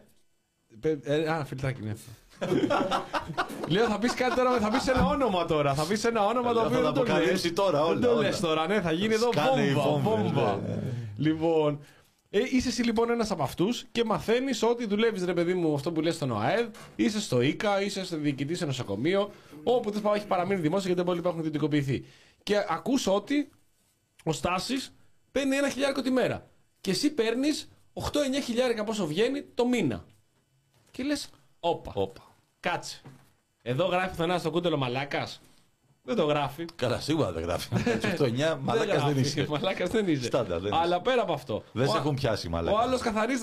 Πε- 0.81 1.07
ε, 1.09 1.29
α, 1.31 1.45
φιλτράκι, 1.45 1.83
ναι. 1.83 1.93
Λέω 3.69 3.87
θα 3.89 3.99
πεις 3.99 4.15
κάτι 4.15 4.35
τώρα, 4.35 4.59
θα 4.61 4.69
πεις 4.71 4.89
ένα 4.89 5.07
όνομα 5.07 5.45
τώρα. 5.45 5.75
Θα 5.75 5.85
πεις 5.87 6.05
ένα 6.05 6.25
όνομα 6.27 6.53
το 6.53 6.59
Λέω, 6.59 6.67
οποίο 6.67 6.77
θα 6.77 6.83
δεν 6.83 6.93
τα 6.93 7.01
το 7.01 7.03
λες. 7.03 7.11
αποκαλύψει 7.13 7.53
τώρα 7.53 7.85
όλα, 7.85 7.93
Δεν 7.99 8.03
το 8.09 8.11
όλα. 8.17 8.21
λες 8.21 8.41
τώρα, 8.41 8.67
ναι, 8.67 8.81
θα 8.81 8.93
γίνει 8.93 9.15
εδώ 9.15 9.33
Σκάνε 9.33 9.63
οι 9.63 9.73
βόμβα. 9.73 9.99
βόμβες, 10.11 10.33
βόμβα. 10.33 10.57
ναι. 10.67 10.79
Λοιπόν, 11.17 11.81
ε, 12.35 12.41
είσαι 12.51 12.69
εσύ 12.69 12.83
λοιπόν 12.83 13.11
ένας 13.11 13.31
από 13.31 13.43
αυτούς 13.43 13.85
και 13.93 14.05
μαθαίνεις 14.05 14.63
ότι 14.63 14.87
δουλεύεις, 14.87 15.25
ρε 15.25 15.35
παιδί 15.35 15.55
μου, 15.55 15.75
αυτό 15.75 15.93
που 15.93 16.01
λες 16.01 16.15
στον 16.15 16.31
ΟΑΕΔ, 16.31 16.69
είσαι 16.97 17.21
στο 17.21 17.41
ΙΚΑ, 17.41 17.83
είσαι 17.83 18.05
στο 18.05 18.17
διοικητή 18.17 18.55
σε 18.55 18.65
νοσοκομείο, 18.67 19.31
όπου 19.63 19.91
δεν 19.91 20.03
πάω 20.03 20.15
έχει 20.15 20.27
παραμείνει 20.27 20.61
δημόσιο 20.61 20.93
γιατί 20.95 21.11
δεν 21.11 21.25
έχουν 21.25 21.39
ιδιωτικοποιηθεί. 21.39 22.05
Και 22.43 22.57
ακούς 22.69 23.07
ότι 23.07 23.51
ο 24.25 24.33
Στάσης 24.33 24.95
παίρνει 25.33 25.57
ένα 25.57 25.69
χιλιάρικο 25.71 26.03
τη 26.03 26.11
μέρα. 26.11 26.47
Και 26.81 26.91
εσύ 26.91 27.11
παίρνεις 27.11 27.69
8-9 27.93 28.01
χιλιάρικα 28.45 28.85
πόσο 28.85 29.07
βγαίνει 29.07 29.43
το 29.43 29.67
μήνα. 29.67 30.05
Και 30.91 31.03
λες, 31.03 31.29
όπα, 31.61 31.93
Όπα. 31.95 32.35
κάτσε. 32.61 33.01
Εδώ 33.63 33.87
γράφει 33.87 34.09
πουθενά 34.09 34.39
στο 34.39 34.51
κούτελο 34.51 34.77
μαλάκας. 34.77 35.41
Δεν 36.05 36.17
το 36.17 36.25
γράφει. 36.25 36.65
Καλά, 36.75 37.01
σίγουρα 37.01 37.33
δεν 37.33 37.43
γράφει. 37.43 37.69
Έτσι, 37.95 38.09
8-9, 38.19 38.57
μαλάκας 38.61 38.87
δεν 38.87 38.97
γράφει. 38.97 39.21
είσαι. 39.21 39.47
Μαλάκας 39.49 39.91
δεν 39.91 40.09
είσαι. 40.09 40.25
Στάνταρ, 40.25 40.61
δεν 40.61 40.73
είσαι. 40.73 40.81
Αλλά 40.83 41.01
πέρα 41.01 41.23
από 41.23 41.33
αυτό. 41.33 41.63
Δεν 41.73 41.87
ο 41.87 41.91
σε 41.91 41.97
α- 41.97 42.01
έχουν 42.01 42.15
πιάσει, 42.15 42.49
μαλάκα. 42.49 42.77
Ο 42.77 42.81
άλλος 42.81 43.01
καθαρίζει 43.01 43.43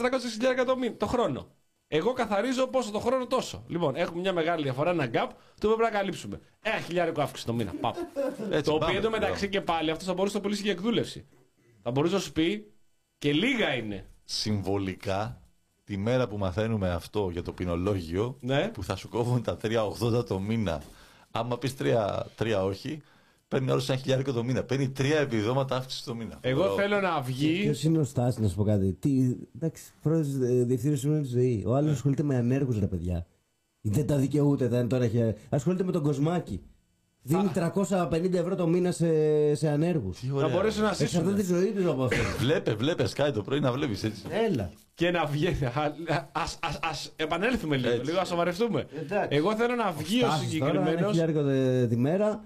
300.000 0.62 0.66
το, 0.66 0.78
μήνα- 0.78 0.96
το 0.98 1.06
χρόνο. 1.08 1.48
Εγώ 1.88 2.14
καθαρίζω 2.14 2.68
πόσο 2.68 2.92
το 2.92 3.00
χρόνο 3.00 3.28
τόσο. 3.28 3.64
Λοιπόν, 3.68 3.96
έχουμε 3.96 4.22
μια 4.22 4.34
μεγάλη 4.34 4.64
διαφορά, 4.64 4.90
ένα 4.90 5.06
gap, 5.06 5.28
το 5.60 5.68
οποίο 5.68 5.76
πρέπει 5.76 5.82
να 5.94 5.98
καλύψουμε. 6.00 6.40
Ένα 6.62 6.80
χιλιάρικο 6.80 7.22
αύξηση 7.22 7.46
το 7.48 7.54
μήνα. 7.54 7.74
Παπ. 7.82 7.96
Έτσι, 8.50 8.62
το 8.64 8.74
οποίο 8.74 8.86
πάμε, 8.88 8.98
εντωμεταξύ 8.98 9.48
μπράβο. 9.48 9.48
και 9.52 9.62
πάλι 9.62 9.92
αυτό 9.92 10.04
θα 10.06 10.14
μπορούσε 10.14 10.34
να 10.36 10.40
το 10.42 10.46
πουλήσει 10.48 10.64
για 10.64 10.72
εκδούλευση. 10.72 11.26
Θα 11.84 11.92
μπορούσε 11.92 12.14
να 12.14 12.20
σου 12.20 12.32
πει 12.32 12.72
και 13.18 13.34
λίγα 13.34 13.74
είναι. 13.74 14.06
Συμβολικά, 14.24 15.42
τη 15.84 15.98
μέρα 15.98 16.28
που 16.28 16.38
μαθαίνουμε 16.38 16.90
αυτό 16.90 17.30
για 17.32 17.42
το 17.42 17.52
ποινολόγιο, 17.52 18.38
Ναι. 18.42 18.68
που 18.68 18.84
θα 18.84 18.96
σου 18.96 19.10
κόβουν 19.10 19.44
τα 19.44 19.58
3,80 19.62 20.26
το 20.26 20.40
μήνα, 20.40 20.82
άμα 21.32 21.58
πεις 21.58 21.74
3, 22.38 22.64
όχι, 22.66 23.02
παίρνει 23.48 23.72
άλλο 23.72 23.84
ένα 23.88 23.98
χιλιάρικο 23.98 24.32
το 24.32 24.44
μήνα. 24.44 24.64
Παίρνει 24.64 24.90
τρία 24.90 25.20
επιδόματα 25.20 25.76
αύξησης 25.76 26.04
το 26.06 26.16
μήνα. 26.16 26.38
Εγώ 26.42 26.62
Μπράβο. 26.62 26.76
θέλω 26.76 27.00
να 27.00 27.22
βγει. 27.22 27.62
Ποιος 27.62 27.84
είναι 27.84 27.98
ο 27.98 28.04
Στάσης, 28.04 28.40
να 28.42 28.48
σου 28.48 28.56
πω 28.56 28.64
κάτι; 28.64 28.94
Τι, 28.94 29.36
εντάξει, 29.56 29.84
πρόεδρο 30.02 30.46
διευθύνων 30.66 30.98
συμβουλών 30.98 31.24
τη 31.24 31.30
ΔΕΗ. 31.30 31.64
Ο 31.68 31.76
άλλος 31.76 31.92
ασχολείται 31.92 32.24
με 32.24 32.36
ανέργους, 32.36 32.80
ρε 32.80 32.88
παιδιά. 32.88 33.26
Δεν 33.82 34.08
τα 34.08 34.16
δικαιούται, 34.16 34.68
δεν 34.68 34.88
τώρα 34.88 35.04
έχει. 35.04 35.34
Ασχολείται 35.50 35.84
με 35.84 35.92
τον 35.92 36.04
Κοσμάκη. 36.04 36.62
Δίνει 37.22 37.52
350 37.56 38.34
ευρώ 38.34 38.56
το 38.56 38.68
μήνα 38.68 38.92
σε, 38.92 39.08
σε 39.56 39.70
ανέργους. 39.70 40.20
Τι 40.20 40.28
Θα 40.28 40.34
ωραία. 40.36 40.48
μπορέσουν 40.48 40.84
να 40.84 40.90
Εξαρτάται 41.00 41.34
της 41.36 41.46
ζήσουν. 41.46 41.60
ζωή 41.62 41.72
του 41.72 41.92
από 41.92 42.04
αυτό. 42.04 42.16
Βλέπε, 42.40 42.74
βλέπε, 42.74 43.08
σκάει 43.08 43.32
το 43.32 43.42
πρωί 43.42 43.60
να 43.60 43.72
βλέπεις 43.72 44.04
έτσι. 44.04 44.22
Έλα. 44.50 44.72
Και 44.94 45.12
να 45.12 45.26
βγαίνει. 45.26 45.66
Α 45.66 45.94
ας, 46.32 46.58
ας, 46.62 46.80
ας 46.82 47.12
επανέλθουμε 47.16 47.78
λίγο, 47.78 47.94
Έτσι. 47.94 48.06
λίγο, 48.06 48.20
ας 48.20 48.28
σοβαρευτούμε. 48.28 48.86
Εντάξει. 49.02 49.28
Εγώ 49.38 49.56
θέλω 49.56 49.76
να 49.76 49.92
βγει 49.92 50.24
ο 50.24 50.28
Στάσεις 50.28 50.58
τώρα, 50.60 50.72
ένα 50.72 50.80
συγκεκριμένος. 50.82 51.12
χιλιάρικο 51.12 51.42
δε- 51.44 51.88
τη 51.88 51.96
μέρα. 51.98 52.44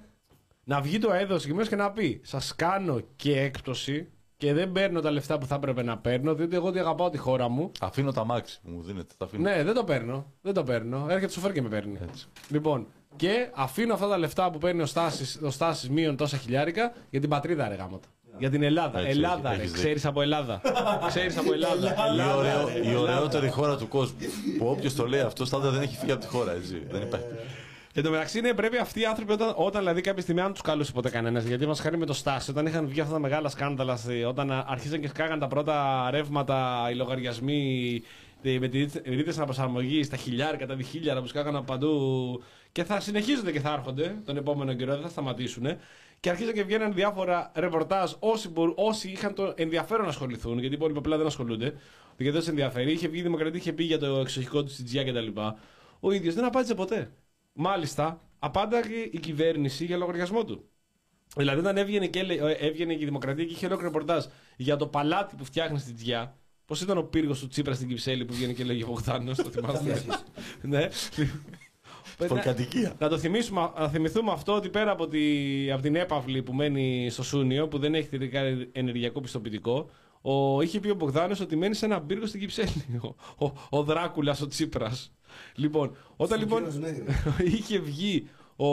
να 0.64 0.82
βγει 0.82 1.00
το 1.00 1.12
έδο 1.14 1.34
συγκεκριμένος 1.34 1.70
και 1.70 1.76
να 1.76 1.92
πει: 1.92 2.22
Σας 2.24 2.56
κάνω 2.56 3.00
και 3.16 3.40
έκπτωση 3.40 4.08
και 4.38 4.54
δεν 4.54 4.72
παίρνω 4.72 5.00
τα 5.02 5.12
λεφτά 5.12 5.38
που 5.38 5.46
θα 5.46 5.56
έπρεπε 5.56 5.84
να 5.84 5.98
παίρνω, 5.98 6.36
διότι 6.36 6.56
εγώ 6.56 6.68
ότι 6.68 6.80
αγαπάω 6.80 7.10
τη 7.10 7.18
χώρα 7.18 7.50
μου. 7.50 7.72
Αφήνω 7.82 8.12
τα 8.12 8.26
μάξι 8.26 8.60
που 8.64 8.70
μου 8.70 8.82
δίνετε. 8.82 9.14
Τα 9.18 9.26
αφήνω. 9.26 9.50
Ναι, 9.50 9.64
δεν 9.64 9.74
το 9.74 9.84
παίρνω. 9.84 10.32
Δεν 10.42 10.54
το 10.54 10.64
παίρνω. 10.64 10.98
Έρχεται 11.08 11.26
το 11.26 11.32
σοφέρ 11.32 11.52
και 11.52 11.62
με 11.62 11.70
παίρνει. 11.70 11.98
Έτσι. 12.02 12.26
Λοιπόν, 12.50 12.88
και 13.16 13.50
αφήνω 13.54 13.94
αυτά 13.94 14.08
τα 14.08 14.18
λεφτά 14.18 14.52
που 14.52 14.58
παίρνει 14.58 14.82
ο 14.82 14.86
Στάσης, 14.86 15.40
ο 15.44 15.50
Στάσης 15.50 15.90
μείον 15.90 16.18
τόσα 16.18 16.38
χιλιάρικα 16.38 16.94
για 17.10 17.20
την 17.20 17.30
πατρίδα, 17.30 17.68
ρε 17.68 17.76
γάμοτα. 17.76 18.08
Για 18.38 18.50
την 18.50 18.64
Ελλάδα. 18.64 19.00
Έτσι, 19.00 19.12
Ελλάδα, 19.12 19.50
έχεις 19.50 19.60
ρε. 19.60 19.66
δίκιο. 19.66 19.82
Ξέρεις 19.82 20.06
από 20.06 20.22
Ελλάδα. 20.22 20.62
Ξέρεις 21.08 21.38
από 21.38 21.54
Ελλάδα. 21.54 21.88
Η, 21.88 21.94
Ελλάδα, 22.10 22.36
ωραίο, 22.36 22.68
ρε. 22.68 22.90
η 22.90 22.96
ωραιότερη 22.96 23.50
χώρα 23.50 23.78
του 23.78 23.88
κόσμου. 23.88 24.18
που 24.58 24.66
όποιος 24.68 24.96
το 24.96 25.08
λέει 25.08 25.20
αυτό, 25.20 25.46
στάδια 25.46 25.70
δεν 25.70 25.82
έχει 25.82 25.98
φύγει 25.98 26.12
από 26.12 26.22
τη 26.22 26.28
χώρα. 26.28 26.52
Έτσι. 26.52 26.84
δεν 26.92 27.02
υπάρχει. 27.02 27.26
Εν 27.96 28.04
τω 28.04 28.10
μεταξύ, 28.10 28.42
ναι, 28.42 28.54
πρέπει 28.54 28.78
αυτοί 28.78 29.00
οι 29.00 29.06
άνθρωποι 29.06 29.32
όταν, 29.32 29.54
όταν 29.56 29.82
δηλαδή 29.82 30.02
κάποια 30.02 30.22
στιγμή 30.22 30.42
αν 30.42 30.52
τους 30.52 30.62
καλούσε 30.62 30.92
ποτέ 30.92 31.10
κανένας. 31.10 31.44
Γιατί 31.44 31.66
μας 31.66 31.80
χάρη 31.80 31.98
με 31.98 32.06
το 32.06 32.14
Στάση, 32.14 32.52
όταν 32.52 32.66
είχαν 32.66 32.88
βγει 32.88 33.00
αυτά 33.00 33.14
τα 33.14 33.20
μεγάλα 33.20 33.50
σκάνδαλα, 33.50 34.00
ε, 34.10 34.26
όταν 34.26 34.52
αρχίζαν 34.68 35.00
και 35.02 35.08
σκάγαν 35.08 35.40
τα 35.40 35.48
πρώτα 35.48 36.08
ρεύματα, 36.12 36.88
οι 36.92 36.96
λογαριασμοί 36.96 38.02
ε, 38.04 38.23
με 38.60 38.68
τη 38.68 38.86
ρήτρες 39.04 39.38
αναπροσαρμογής, 39.38 40.10
τα 40.10 40.18
χιλιάρικα, 40.18 40.66
τα 40.66 40.76
διχίλιαρα 40.76 41.22
που 41.22 41.28
σκάγαν 41.28 41.56
από 41.56 41.66
παντού. 41.66 42.44
Και 42.72 42.84
θα 42.84 43.00
συνεχίζονται 43.00 43.52
και 43.52 43.60
θα 43.60 43.74
έρχονται 43.74 44.22
τον 44.26 44.38
επόμενο 44.38 44.74
καιρό, 44.74 44.94
δεν 44.94 45.02
θα 45.02 45.10
σταματήσουν. 45.10 45.66
Και 46.20 46.30
αρχίζαν 46.30 46.54
και 46.54 46.64
βγαίνουν 46.64 46.94
διάφορα 46.94 47.52
ρεπορτάζ 47.56 48.12
όσοι, 48.20 48.50
μπορούν, 48.50 48.74
όσοι 48.78 49.10
είχαν 49.10 49.34
το 49.34 49.54
ενδιαφέρον 49.56 50.04
να 50.04 50.10
ασχοληθούν, 50.10 50.54
γιατί 50.60 50.74
οι 50.74 50.78
υπόλοιποι 50.78 50.98
απλά 50.98 51.18
δεν 51.18 51.26
ασχολούνται. 51.26 51.66
Γιατί 52.18 52.32
δεν 52.32 52.40
τους 52.40 52.48
ενδιαφέρει. 52.48 52.92
Είχε 52.92 53.08
βγει 53.08 53.20
η 53.20 53.24
Δημοκρατία, 53.24 53.60
είχε 53.60 53.74
πει 53.74 53.84
για 53.84 54.00
το 54.00 54.06
εξοχικό 54.06 54.64
του 54.64 54.70
στην 54.70 54.86
Τζιά 54.86 55.04
κτλ. 55.04 55.40
Ο 56.00 56.12
ίδιος 56.12 56.34
δεν 56.34 56.46
απάντησε 56.46 56.76
ποτέ. 56.76 57.12
Μάλιστα, 57.54 58.22
απάνταγε 58.40 58.96
η 59.12 59.20
κυβέρνηση 59.20 59.86
για 59.86 59.98
λογαριασμό 59.98 60.44
του. 60.46 60.70
Δηλαδή, 61.36 61.60
όταν 61.60 61.78
έβγαινε 61.78 62.08
και, 62.08 62.20
έλε- 62.20 62.42
ε, 62.42 62.52
έβγαινε 62.52 62.94
και 62.94 63.02
η 63.02 63.06
Δημοκρατία 63.06 63.46
και 63.46 63.52
είχε 63.52 63.66
ολόκληρο 63.66 63.92
ρεπορτάζ 63.92 64.26
για 64.58 64.76
το 64.76 64.88
παλάτι 64.88 65.36
που 65.36 65.46
φτιάχνει 65.46 65.80
στην 65.80 65.96
Τζιά. 65.96 66.38
Πώς 66.66 66.82
ήταν 66.82 66.98
ο 66.98 67.04
πύργος 67.04 67.40
του 67.40 67.48
Τσίπρα 67.48 67.74
στην 67.74 67.88
Κυψέλη 67.88 68.26
που 68.26 68.34
βγαίνει 68.34 68.54
και 68.54 68.64
λέγει 68.64 68.84
Βογδάνος, 68.84 69.38
το 69.38 69.50
θυμάστε; 69.50 70.04
ναι. 70.62 70.88
Πολυκατοικία. 72.18 72.96
Να 73.00 73.10
το 73.10 73.18
θυμίσουμε, 73.18 73.72
να 73.78 73.90
θυμηθούμε 73.90 74.32
αυτό 74.32 74.56
ότι 74.56 74.70
πέρα 74.70 74.92
από, 74.92 75.08
τη, 75.08 75.22
από 75.72 75.82
την 75.82 75.96
έπαυλη 75.96 76.44
που 76.44 76.54
μένει 76.54 77.08
στο 77.10 77.24
Σούνιο, 77.24 77.68
που 77.68 77.78
δεν 77.78 77.96
έχει 77.96 78.08
τελικά 78.08 78.40
ενεργειακό 78.72 79.22
πιστοποιητικό, 79.22 79.90
ο, 80.22 80.62
είχε 80.62 80.80
πει 80.80 80.90
ο 80.90 80.96
Μπογδάνος 80.96 81.40
ότι 81.40 81.56
μένει 81.56 81.76
σε 81.76 81.86
ένα 81.86 82.02
πύργο 82.02 82.26
στην 82.26 82.40
Κυψέλη. 82.40 83.02
Ο, 83.38 83.46
ο, 83.46 83.52
ο 83.70 83.84
Δράκουλας, 83.84 84.42
ο 84.42 84.48
Τσίπρας. 84.48 85.14
Λοιπόν, 85.56 85.98
όταν 86.16 86.40
λοιπόν 86.40 86.64
είχε 87.56 87.80
βγει, 87.80 88.30
ο, 88.56 88.68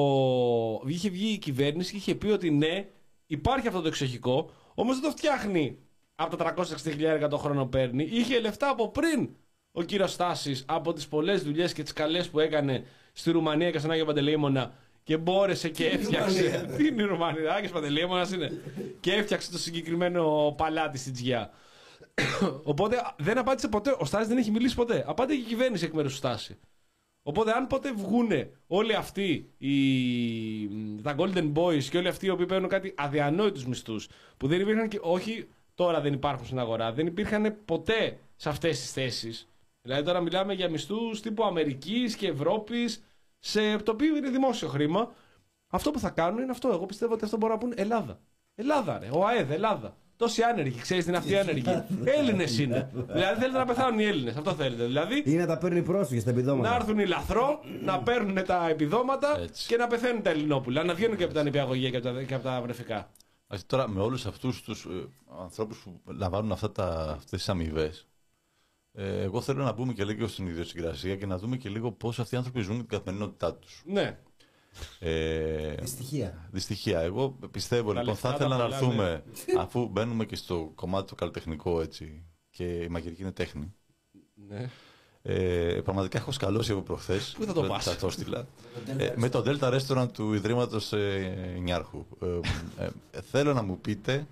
είχε 0.89 1.09
βγει 1.09 1.33
η 1.33 1.39
κυβέρνηση 1.39 1.91
και 1.91 1.97
είχε 1.97 2.15
πει 2.15 2.29
ότι 2.29 2.51
ναι, 2.51 2.89
υπάρχει 3.27 3.69
αυτό 3.69 3.81
το 3.81 3.89
εξοχικό, 3.89 4.51
όμως 4.75 5.01
δεν 5.01 5.11
το 5.11 5.17
φτιάχνει 5.17 5.79
από 6.23 6.37
τα 6.37 6.55
360.000 6.57 7.27
το 7.31 7.37
χρόνο 7.37 7.67
παίρνει. 7.67 8.09
Είχε 8.11 8.41
λεφτά 8.41 8.69
από 8.69 8.89
πριν 8.91 9.31
ο 9.73 9.83
κύριος 9.83 10.13
Στάσης 10.13 10.65
από 10.69 10.93
τις 10.93 11.09
πολλές 11.09 11.43
δουλειές 11.43 11.73
και 11.73 11.83
τις 11.83 11.93
καλές 11.93 12.29
που 12.29 12.41
έκανε 12.41 12.85
στη 13.13 13.31
Ρουμανία 13.31 13.71
και 13.71 13.79
στον 13.79 13.91
Άγιο 13.91 14.05
Παντελεήμονα 14.05 14.73
και 15.03 15.17
μπόρεσε 15.17 15.69
και 15.69 15.87
έφτιαξε. 15.87 16.75
Τι 16.77 16.87
είναι 16.87 17.03
η 17.03 17.05
Ρουμανία, 17.05 17.53
Άγιος 17.53 17.73
Παντελεήμονας 17.73 18.33
είναι. 18.33 18.63
και 19.01 19.13
έφτιαξε 19.13 19.51
το 19.51 19.59
συγκεκριμένο 19.59 20.55
παλάτι 20.57 20.99
στην 20.99 21.13
Τζιά. 21.13 21.51
Οπότε 22.63 22.97
δεν 23.17 23.39
απάντησε 23.39 23.69
ποτέ. 23.69 23.97
Ο 23.99 24.05
Στάσης 24.05 24.29
δεν 24.29 24.39
έχει 24.39 24.51
μιλήσει 24.51 24.75
ποτέ. 24.75 25.05
Απάντησε 25.07 25.41
η 25.41 25.43
κυβέρνηση 25.43 25.85
εκ 25.85 25.93
μέρους 25.93 26.11
του 26.11 26.19
Στάση. 26.19 26.59
Οπότε 27.23 27.53
αν 27.53 27.67
ποτέ 27.67 27.93
βγούνε 27.93 28.51
όλοι 28.67 28.95
αυτοί 28.95 29.51
οι, 29.59 29.73
τα 31.03 31.15
Golden 31.19 31.53
Boys 31.55 31.83
και 31.83 31.99
όλοι 31.99 32.09
αυτοί 32.09 32.27
οι 32.27 32.31
οποίοι 32.31 32.47
παίρνουν 32.47 32.69
κάτι 32.69 32.95
αδιανόητους 32.97 33.67
μισθούς 33.67 34.09
που 34.37 34.47
δεν 34.47 34.61
υπήρχαν 34.61 34.89
και 34.89 34.99
όχι 35.03 35.49
τώρα 35.85 36.01
δεν 36.01 36.13
υπάρχουν 36.13 36.47
στην 36.47 36.59
αγορά, 36.59 36.93
δεν 36.93 37.07
υπήρχαν 37.07 37.55
ποτέ 37.65 38.19
σε 38.37 38.49
αυτές 38.49 38.81
τις 38.81 38.93
θέσεις. 38.93 39.49
Δηλαδή 39.83 40.03
τώρα 40.03 40.21
μιλάμε 40.21 40.53
για 40.53 40.69
μισθούς 40.71 41.21
τύπου 41.21 41.45
Αμερικής 41.45 42.17
και 42.17 42.27
Ευρώπης 42.29 43.03
σε 43.39 43.77
το 43.77 43.93
οποίο 43.93 44.17
είναι 44.17 44.31
δημόσιο 44.31 44.69
χρήμα. 44.69 45.11
Αυτό 45.71 45.91
που 45.91 45.99
θα 45.99 46.11
κάνουν 46.11 46.43
είναι 46.43 46.51
αυτό. 46.51 46.69
Εγώ 46.69 46.87
πιστεύω 46.87 47.13
ότι 47.13 47.25
αυτό 47.25 47.37
μπορούν 47.37 47.57
να 47.57 47.61
πούν 47.63 47.73
Ελλάδα. 47.77 48.21
Ελλάδα 48.55 48.99
ρε, 48.99 49.09
ο 49.13 49.27
ΑΕΔ, 49.27 49.51
Ελλάδα. 49.51 49.97
Τόσοι 50.17 50.43
άνεργοι, 50.43 50.81
ξέρεις 50.81 51.05
τι 51.05 51.09
είναι 51.11 51.19
αυτοί 51.19 51.33
οι 51.33 51.37
άνεργοι. 51.37 51.85
Έλληνες 52.19 52.59
είναι. 52.59 52.91
δηλαδή 53.13 53.41
θέλετε 53.41 53.59
να 53.59 53.65
πεθάνουν 53.65 53.99
οι 53.99 54.05
Έλληνες. 54.05 54.37
Αυτό 54.37 54.53
θέλετε. 54.55 54.85
Δηλαδή 54.85 55.23
Ή 55.27 55.35
να 55.35 55.47
τα 55.47 55.59
παίρνει 55.59 55.83
πρόσφυγες 55.83 56.23
στα 56.23 56.31
επιδόματα. 56.31 56.69
να 56.69 56.75
έρθουν 56.75 56.99
οι 56.99 57.07
λαθρό, 57.07 57.61
να 57.85 57.99
παίρνουν 58.03 58.45
τα 58.47 58.69
επιδόματα 58.69 59.39
Έτσι. 59.43 59.67
και 59.67 59.77
να 59.77 59.87
πεθαίνουν 59.87 60.23
τα 60.23 60.31
Ελληνόπουλα. 60.31 60.85
Να 60.85 60.95
βγαίνουν 60.95 61.17
και 61.17 61.25
από 61.25 61.35
τα 61.35 61.43
νηπιαγωγεία 61.43 61.91
και 61.91 61.97
από 61.97 62.07
τα, 62.13 62.23
και 62.23 62.35
από 62.35 62.45
τα 62.45 62.61
βρεφικά. 62.63 63.11
Δηλαδή, 63.51 63.67
τώρα 63.69 63.89
με 63.89 64.01
όλους 64.01 64.27
αυτούς 64.27 64.63
τους 64.63 64.85
ε, 64.85 65.09
ανθρώπους 65.41 65.79
που 65.83 66.01
λαμβάνουν 66.13 66.53
αυτά 66.53 66.73
τα, 66.73 67.11
αυτές 67.11 67.39
τις 67.39 67.49
αμοιβές. 67.49 68.07
Ε, 68.93 69.23
εγώ 69.23 69.41
θέλω 69.41 69.63
να 69.65 69.73
μπούμε 69.73 69.93
και 69.93 70.05
λίγο 70.05 70.27
στην 70.29 70.47
ιδιοσυγκρασία 70.47 71.17
και 71.17 71.27
να 71.27 71.39
δούμε 71.39 71.57
και 71.57 71.69
λίγο 71.69 71.93
πώς 71.93 72.19
αυτοί 72.19 72.35
οι 72.35 72.39
άνθρωποι 72.39 72.61
ζουν 72.61 72.77
την 72.77 72.87
καθημερινότητά 72.87 73.55
τους. 73.55 73.83
Ναι. 73.87 74.19
Ε, 74.99 75.87
Στοιχεία. 75.87 76.49
δυστυχία. 76.53 77.01
Εγώ 77.01 77.31
πιστεύω 77.51 77.93
Τα 77.93 77.99
λοιπόν 77.99 78.13
λεφτά 78.13 78.31
θα 78.31 78.37
τα 78.37 78.45
ήθελα 78.45 78.57
να 78.57 78.63
πολλά, 78.63 78.77
έρθουμε 78.77 79.25
αφού 79.59 79.89
μπαίνουμε 79.89 80.25
και 80.25 80.37
στο 80.37 80.73
κομμάτι 80.75 81.09
το 81.09 81.15
καλλιτεχνικό 81.15 81.81
έτσι 81.81 82.25
και 82.51 82.65
η 82.65 82.89
μαγειρική 82.89 83.23
είναι 83.23 83.33
τέχνη. 83.33 83.75
ναι. 84.35 84.71
Ε, 85.23 85.81
πραγματικά 85.85 86.19
έχω 86.19 86.33
σκαλώσει 86.33 86.73
από 86.73 86.81
προχθές. 86.81 87.35
Πού 87.39 87.45
θα 87.45 87.53
το 87.53 87.63
πας; 87.63 87.85
Θα 87.85 87.97
το 87.97 88.07
έστειλα. 88.07 88.47
Ε, 88.97 89.13
με 89.17 89.29
το 89.29 89.43
Delta 89.47 89.79
Restaurant 89.79 90.09
του 90.13 90.33
Ιδρύματος 90.33 90.93
ε, 90.93 91.57
Νιάρχου. 91.63 92.05
Ε, 92.23 92.85
ε, 92.85 93.21
θέλω 93.31 93.55
να 93.55 93.63
μου 93.63 93.79
πείτε 93.79 94.27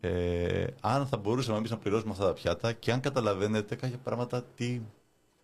ε, 0.00 0.66
αν 0.80 1.06
θα 1.06 1.16
μπορούσαμε 1.16 1.58
εμείς 1.58 1.70
να 1.70 1.76
πληρώσουμε 1.76 2.12
αυτά 2.12 2.24
τα 2.24 2.32
πιάτα 2.32 2.72
και 2.72 2.92
αν 2.92 3.00
καταλαβαίνετε 3.00 3.74
κάποια 3.74 3.98
πράγματα 4.04 4.44
τι, 4.56 4.80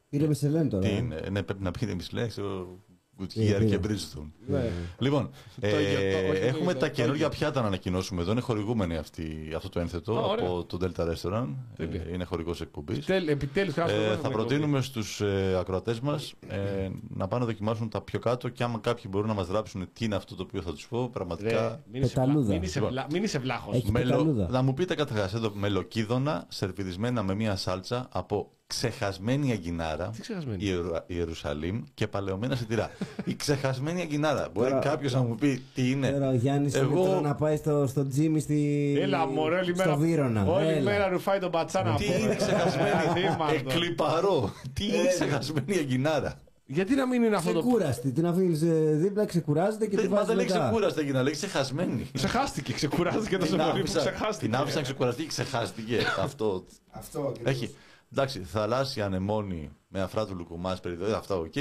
Πήρε 0.09 0.27
Μισελέν 0.27 0.69
τώρα. 0.69 0.83
τι 0.89 0.95
ε; 0.95 0.97
είναι. 0.97 1.21
Ναι, 1.31 1.43
πρέπει 1.43 1.63
να 1.63 1.71
πείτε 1.71 1.95
Μισλέ, 1.95 2.27
ξέρω, 2.27 2.79
Ε, 3.19 3.23
Γκουτιέρ 3.23 3.59
πήρε. 3.65 3.77
και 3.77 3.87
Bridgestone. 3.89 4.31
ναι. 4.47 4.71
Λοιπόν, 4.99 5.31
ε, 5.61 5.71
Το 5.71 5.81
ίδιο, 5.81 5.99
το- 5.99 6.29
όχι 6.31 6.41
το 6.41 6.47
έχουμε 6.47 6.61
ίδιο, 6.63 6.73
τα 6.73 6.87
το 6.87 6.89
καινούργια 6.89 7.27
ίδιο. 7.27 7.39
πιάτα 7.39 7.61
να 7.61 7.67
ανακοινώσουμε 7.67 8.23
εδώ. 8.23 8.31
Είναι 8.33 8.41
χορηγούμενοι 8.41 8.97
αυτή, 8.97 9.53
αυτό 9.57 9.69
το 9.69 9.81
ένθετο 9.81 10.13
Α, 10.19 10.21
ωραία. 10.27 10.47
από 10.47 10.65
το 10.65 10.79
Delta 10.83 11.03
Restaurant. 11.03 11.49
Τέλεια. 11.77 12.03
Ε, 12.07 12.13
είναι 12.13 12.25
χορηγός 12.25 12.61
εκπομπής. 12.61 13.09
Επιτέλους, 13.09 13.77
Ε, 13.77 14.19
θα 14.23 14.31
προτείνουμε 14.31 14.81
στους 14.83 15.21
ε, 15.21 15.57
ακροατές 15.61 16.01
μας 16.01 16.35
ε, 16.49 16.89
να 17.09 17.29
πάνε 17.29 17.45
να 17.45 17.51
δοκιμάσουν 17.51 17.89
τα 17.89 18.01
πιο 18.01 18.19
κάτω 18.19 18.49
και 18.49 18.63
άμα 18.63 18.79
κάποιοι 18.79 19.05
μπορούν 19.11 19.29
να 19.29 19.35
μας 19.35 19.47
γράψουν 19.49 19.89
τι 19.93 20.05
είναι 20.05 20.15
αυτό 20.15 20.35
το 20.35 20.43
οποίο 20.43 20.63
θα 20.63 20.73
τους 20.73 20.87
πω, 20.89 21.09
πραγματικά. 21.13 21.83
Μην 21.93 22.03
είσαι, 22.03 22.15
Πεταλούδα. 22.15 22.53
μην 22.53 22.63
είσαι, 22.63 22.79
Λοιπόν. 22.79 22.93
βλά, 22.95 23.07
μην 23.13 23.23
είσαι 23.23 23.39
βλάχος. 23.39 23.75
Έχει 23.77 23.91
Μελο... 23.91 24.11
πεταλούδα. 24.11 24.49
Να 24.51 24.63
μου 24.63 24.75
πείτε 24.75 24.95
καταρχάς 24.95 25.35
εδώ 25.35 25.53
μελοκίδωνα 25.55 26.45
σερβιρισμένα 26.49 27.23
με 27.23 27.35
μία 27.35 27.57
σάλτσα 27.57 28.09
από 28.13 28.51
ξεχασμένη 28.67 29.53
αγκινάρα. 29.53 30.11
Τι 30.15 30.21
ξεχασμένη; 30.21 30.65
Ιερου... 30.65 30.91
Ιερουσαλήμ 31.07 31.83
και 31.95 32.07
παλαιωμένα 32.07 32.57
σιτηρά. 32.57 32.91
Η 33.25 33.35
ξεχασμένη 33.37 34.01
αγκινάρα. 34.01 34.49
Μπορεί 34.53 34.69
Τώρα- 34.69 34.81
κάποιος 34.81 35.13
να 35.13 35.21
μου 35.23 35.35
πει 35.35 35.63
τι 35.75 35.91
είναι; 35.91 36.11
Τώρα 36.11 36.29
ο 36.29 36.35
Γιάννης 36.35 36.75
Εγώ- 36.75 37.05
Εγώ... 37.07 37.21
να 37.21 37.35
πάει 37.35 37.57
στο, 37.57 37.87
στο 37.87 38.07
τζίμι 38.09 38.41
στη... 38.41 38.95
Έλα, 39.01 39.27
μωρέ, 39.27 39.57
όλη 39.57 39.65
στο 39.75 39.85
μέρα, 39.85 39.97
Βύρονα. 39.97 40.45
όλη 40.47 40.67
Έλα. 40.69 40.81
μέρα 40.81 41.09
ρουφάει 41.09 41.39
τον 41.39 41.51
πατσάνα. 41.51 41.95
Τι 41.95 42.07
από- 42.09 42.19
είναι 42.23 42.35
ξεχασμένη; 42.35 42.91
Αδίμαρτο. 43.11 43.55
Εκλυπαρό. 43.55 44.53
Τι 44.73 44.85
είναι 44.87 45.07
ξεχασμένη 45.09 45.77
αγκινάρα. 45.79 46.41
Γιατί 46.69 46.95
να 46.95 47.07
μην 47.07 47.23
είναι 47.23 47.37
αυτό 47.37 47.53
το. 47.53 47.59
Ξεκούραστη. 47.61 48.11
Την 48.13 48.27
αφήνεις 48.27 48.59
δίπλα, 48.99 49.25
ξεκουράζεται 49.25 49.87
και 49.87 49.97
τη 49.97 50.03
Δεν, 50.03 50.11
μα 50.11 50.15
βάζεις 50.17 50.29
δεν 50.29 50.37
λέει 50.37 50.47
μετά. 50.47 50.59
ξεκούραστη 50.61 51.01
αγκινάρα, 51.01 51.23
λέει 51.25 51.33
ξεχασμένη. 51.33 52.07
Ξεχάστηκε, 52.13 52.73
ξεκουράστηκε 52.73 53.37
τόσο 53.39 53.51
Την 53.57 53.61
πολύ 53.65 53.71
που 53.73 53.79
άφησα, 53.79 53.99
ξεχάστηκε. 53.99 54.47
την 54.47 54.57
άφησα 54.57 54.77
να 54.77 54.83
ξεκουραστεί 54.83 55.23
και 55.23 55.29
ξεχάστηκε. 55.29 55.99
Αυτό. 56.23 56.65
Αυτό 56.91 57.33
Έχει. 57.45 57.75
Εντάξει, 58.12 58.43
θαλάσσια 58.43 59.05
ανεμόνη 59.05 59.70
με 59.89 60.01
αφρά 60.01 60.27
του 60.27 60.35
λουκουμά 60.37 60.78
περιδόη, 60.83 61.12
αυτά 61.12 61.35
οκ. 61.37 61.53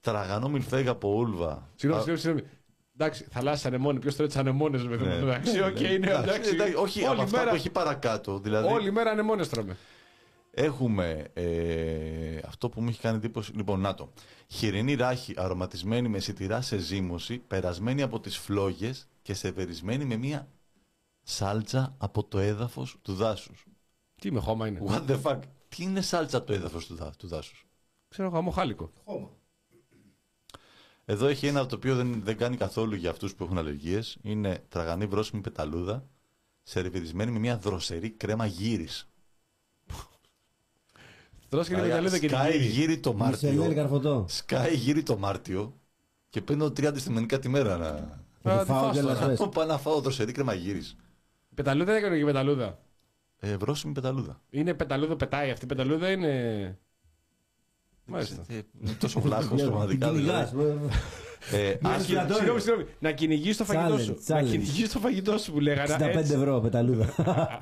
Τραγανό 0.00 0.48
μιλφέγα 0.48 0.90
από 0.90 1.14
ούλβα. 1.14 1.68
Συγγνώμη, 1.74 2.02
Α, 2.02 2.04
συγγνώμη, 2.14 2.18
συγγνώμη. 2.20 2.48
Εντάξει, 2.94 3.26
θαλάσσια 3.30 3.68
ανεμόνη. 3.68 3.98
Ποιος 3.98 4.14
τρώει 4.16 4.26
τις 4.26 4.36
ανεμόνες, 4.36 4.86
με 4.86 4.96
ναι. 4.96 5.14
Εντάξει, 5.14 5.60
οκ, 5.62 5.80
είναι 5.80 5.92
Εντάξει, 5.92 6.28
εντάξει. 6.30 6.50
εντάξει, 6.54 6.74
Όχι, 6.74 7.02
από 7.02 7.10
Όλη 7.12 7.20
αυτά 7.20 7.36
μέρα- 7.38 7.50
που 7.50 7.56
έχει 7.56 7.70
παρακάτω. 7.70 8.38
Δηλαδή, 8.38 8.72
Όλη 8.72 8.90
μέρα 8.92 9.10
ανεμόνες 9.10 9.48
τρώμε. 9.48 9.76
έχουμε 10.50 11.26
ε, 11.34 12.38
αυτό 12.46 12.68
που 12.68 12.80
μου 12.80 12.88
έχει 12.88 13.00
κάνει 13.00 13.16
εντύπωση. 13.16 13.52
Λοιπόν, 13.52 13.80
να 13.80 13.94
το. 13.94 14.12
Χοιρινή 14.48 14.94
ράχη 14.94 15.34
αρωματισμένη 15.36 16.08
με 16.08 16.18
σιτηρά 16.18 16.60
σε 16.60 16.76
ζύμωση, 16.78 17.38
περασμένη 17.38 18.02
από 18.02 18.20
τις 18.20 18.36
φλόγες 18.36 19.08
και 19.22 19.34
σερβιρισμένη 19.34 20.04
με 20.04 20.16
μία 20.16 20.48
σάλτσα 21.22 21.94
από 21.98 22.24
το 22.24 22.38
έδαφος 22.38 22.96
του 23.02 23.14
δάσους. 23.14 23.66
Τι 24.20 24.32
με 24.32 24.40
χώμα 24.40 24.66
είναι. 24.66 24.80
What 24.88 25.10
the 25.10 25.20
fuck; 25.22 25.38
Τι 25.76 25.82
είναι 25.82 26.00
σάλτσα 26.00 26.36
από 26.36 26.46
το 26.46 26.52
έδαφος 26.52 26.86
του, 26.86 26.94
δά, 26.94 27.10
του 27.18 27.26
δάσους; 27.28 27.66
Ξέρω 28.08 28.30
εγώ, 28.36 28.50
χάλικο. 28.50 28.90
Εδώ 31.04 31.26
έχει 31.26 31.46
ένα 31.46 31.66
το 31.66 31.74
οποίο 31.76 31.96
δεν, 31.96 32.22
δεν 32.22 32.36
κάνει 32.36 32.56
καθόλου 32.56 32.94
για 32.94 33.10
αυτούς 33.10 33.34
που 33.34 33.44
έχουν 33.44 33.58
αλλεργίες. 33.58 34.18
Είναι 34.22 34.64
τραγανή 34.68 35.06
βρόσιμη 35.06 35.40
πεταλούδα, 35.42 36.06
σερβιρισμένη 36.62 37.30
με 37.30 37.38
μια 37.38 37.58
δροσερή 37.58 38.10
κρέμα 38.10 38.46
γύρις. 38.46 39.08
Τώρα 41.48 41.64
και 41.64 41.74
την 41.74 41.82
πεταλούδα 41.82 42.18
και 42.18 42.26
την 42.26 42.36
Σκάει 42.36 42.58
γύρι. 42.58 42.66
γύρι 42.66 42.98
το 42.98 43.14
Μισελέν 43.14 43.56
Μάρτιο. 43.56 43.74
καρφωτό. 43.74 44.24
Σκάει 44.28 44.74
γύρι 44.74 45.02
το 45.02 45.16
Μάρτιο 45.18 45.80
και 46.28 46.40
παίρνω 46.40 46.70
τρία 46.70 46.88
αντιστημενικά 46.88 47.38
τη 47.38 47.48
μέρα 47.48 47.76
να... 47.76 48.22
Θα 48.42 48.52
Α, 48.52 48.58
το 48.58 48.64
τι 48.64 48.70
φάω 48.70 48.82
φας 48.82 48.92
κιόλας, 48.92 49.14
τώρα. 49.18 49.28
πες. 49.28 49.38
Πού 49.38 49.48
πάω 49.48 49.64
να 49.66 49.78
φάω 49.78 50.00
δροσερή 50.00 50.32
κρεμαγύρι. 50.32 50.78
Η 51.50 51.54
πεταλούδα 51.54 51.90
είναι 51.92 52.00
κανονική 52.00 52.24
πεταλούδα; 52.24 52.78
Ε, 53.44 53.56
βρώσιμη 53.56 53.92
πεταλούδα. 53.92 54.40
Είναι 54.50 54.74
πεταλούδα, 54.74 55.16
πετάει 55.16 55.50
αυτή 55.50 55.64
η 55.64 55.68
πεταλούδα, 55.68 56.10
είναι. 56.10 56.78
Μάλιστα. 58.06 58.44
Ε, 58.48 58.54
είναι 58.82 58.92
τόσο 58.98 59.20
βλάχος 59.20 59.62
πραγματικά. 59.62 60.08
Την 60.08 60.16
κυνηγάς, 60.16 60.50
δηλαδή. 60.50 60.78
Ε, 61.52 61.76
Να 61.80 61.90
αν- 61.90 62.04
κυνη- 62.04 62.32
Συγγνώμη, 62.32 62.60
συγγνώμη. 62.60 62.88
Να 62.98 63.12
κυνηγείς 63.12 63.56
το 63.56 63.64
φαγητό 63.64 63.94
Challenge, 63.94 64.00
σου. 64.00 64.16
Να 64.26 64.40
challenge. 64.40 64.44
κυνηγείς 64.44 64.92
το 64.92 64.98
φαγητό 64.98 65.38
σου 65.38 65.52
που 65.52 65.60
λέγανε. 65.60 65.94
65 65.94 66.18
έτσι. 66.18 66.32
ευρώ 66.32 66.60
πεταλούδα. 66.60 67.14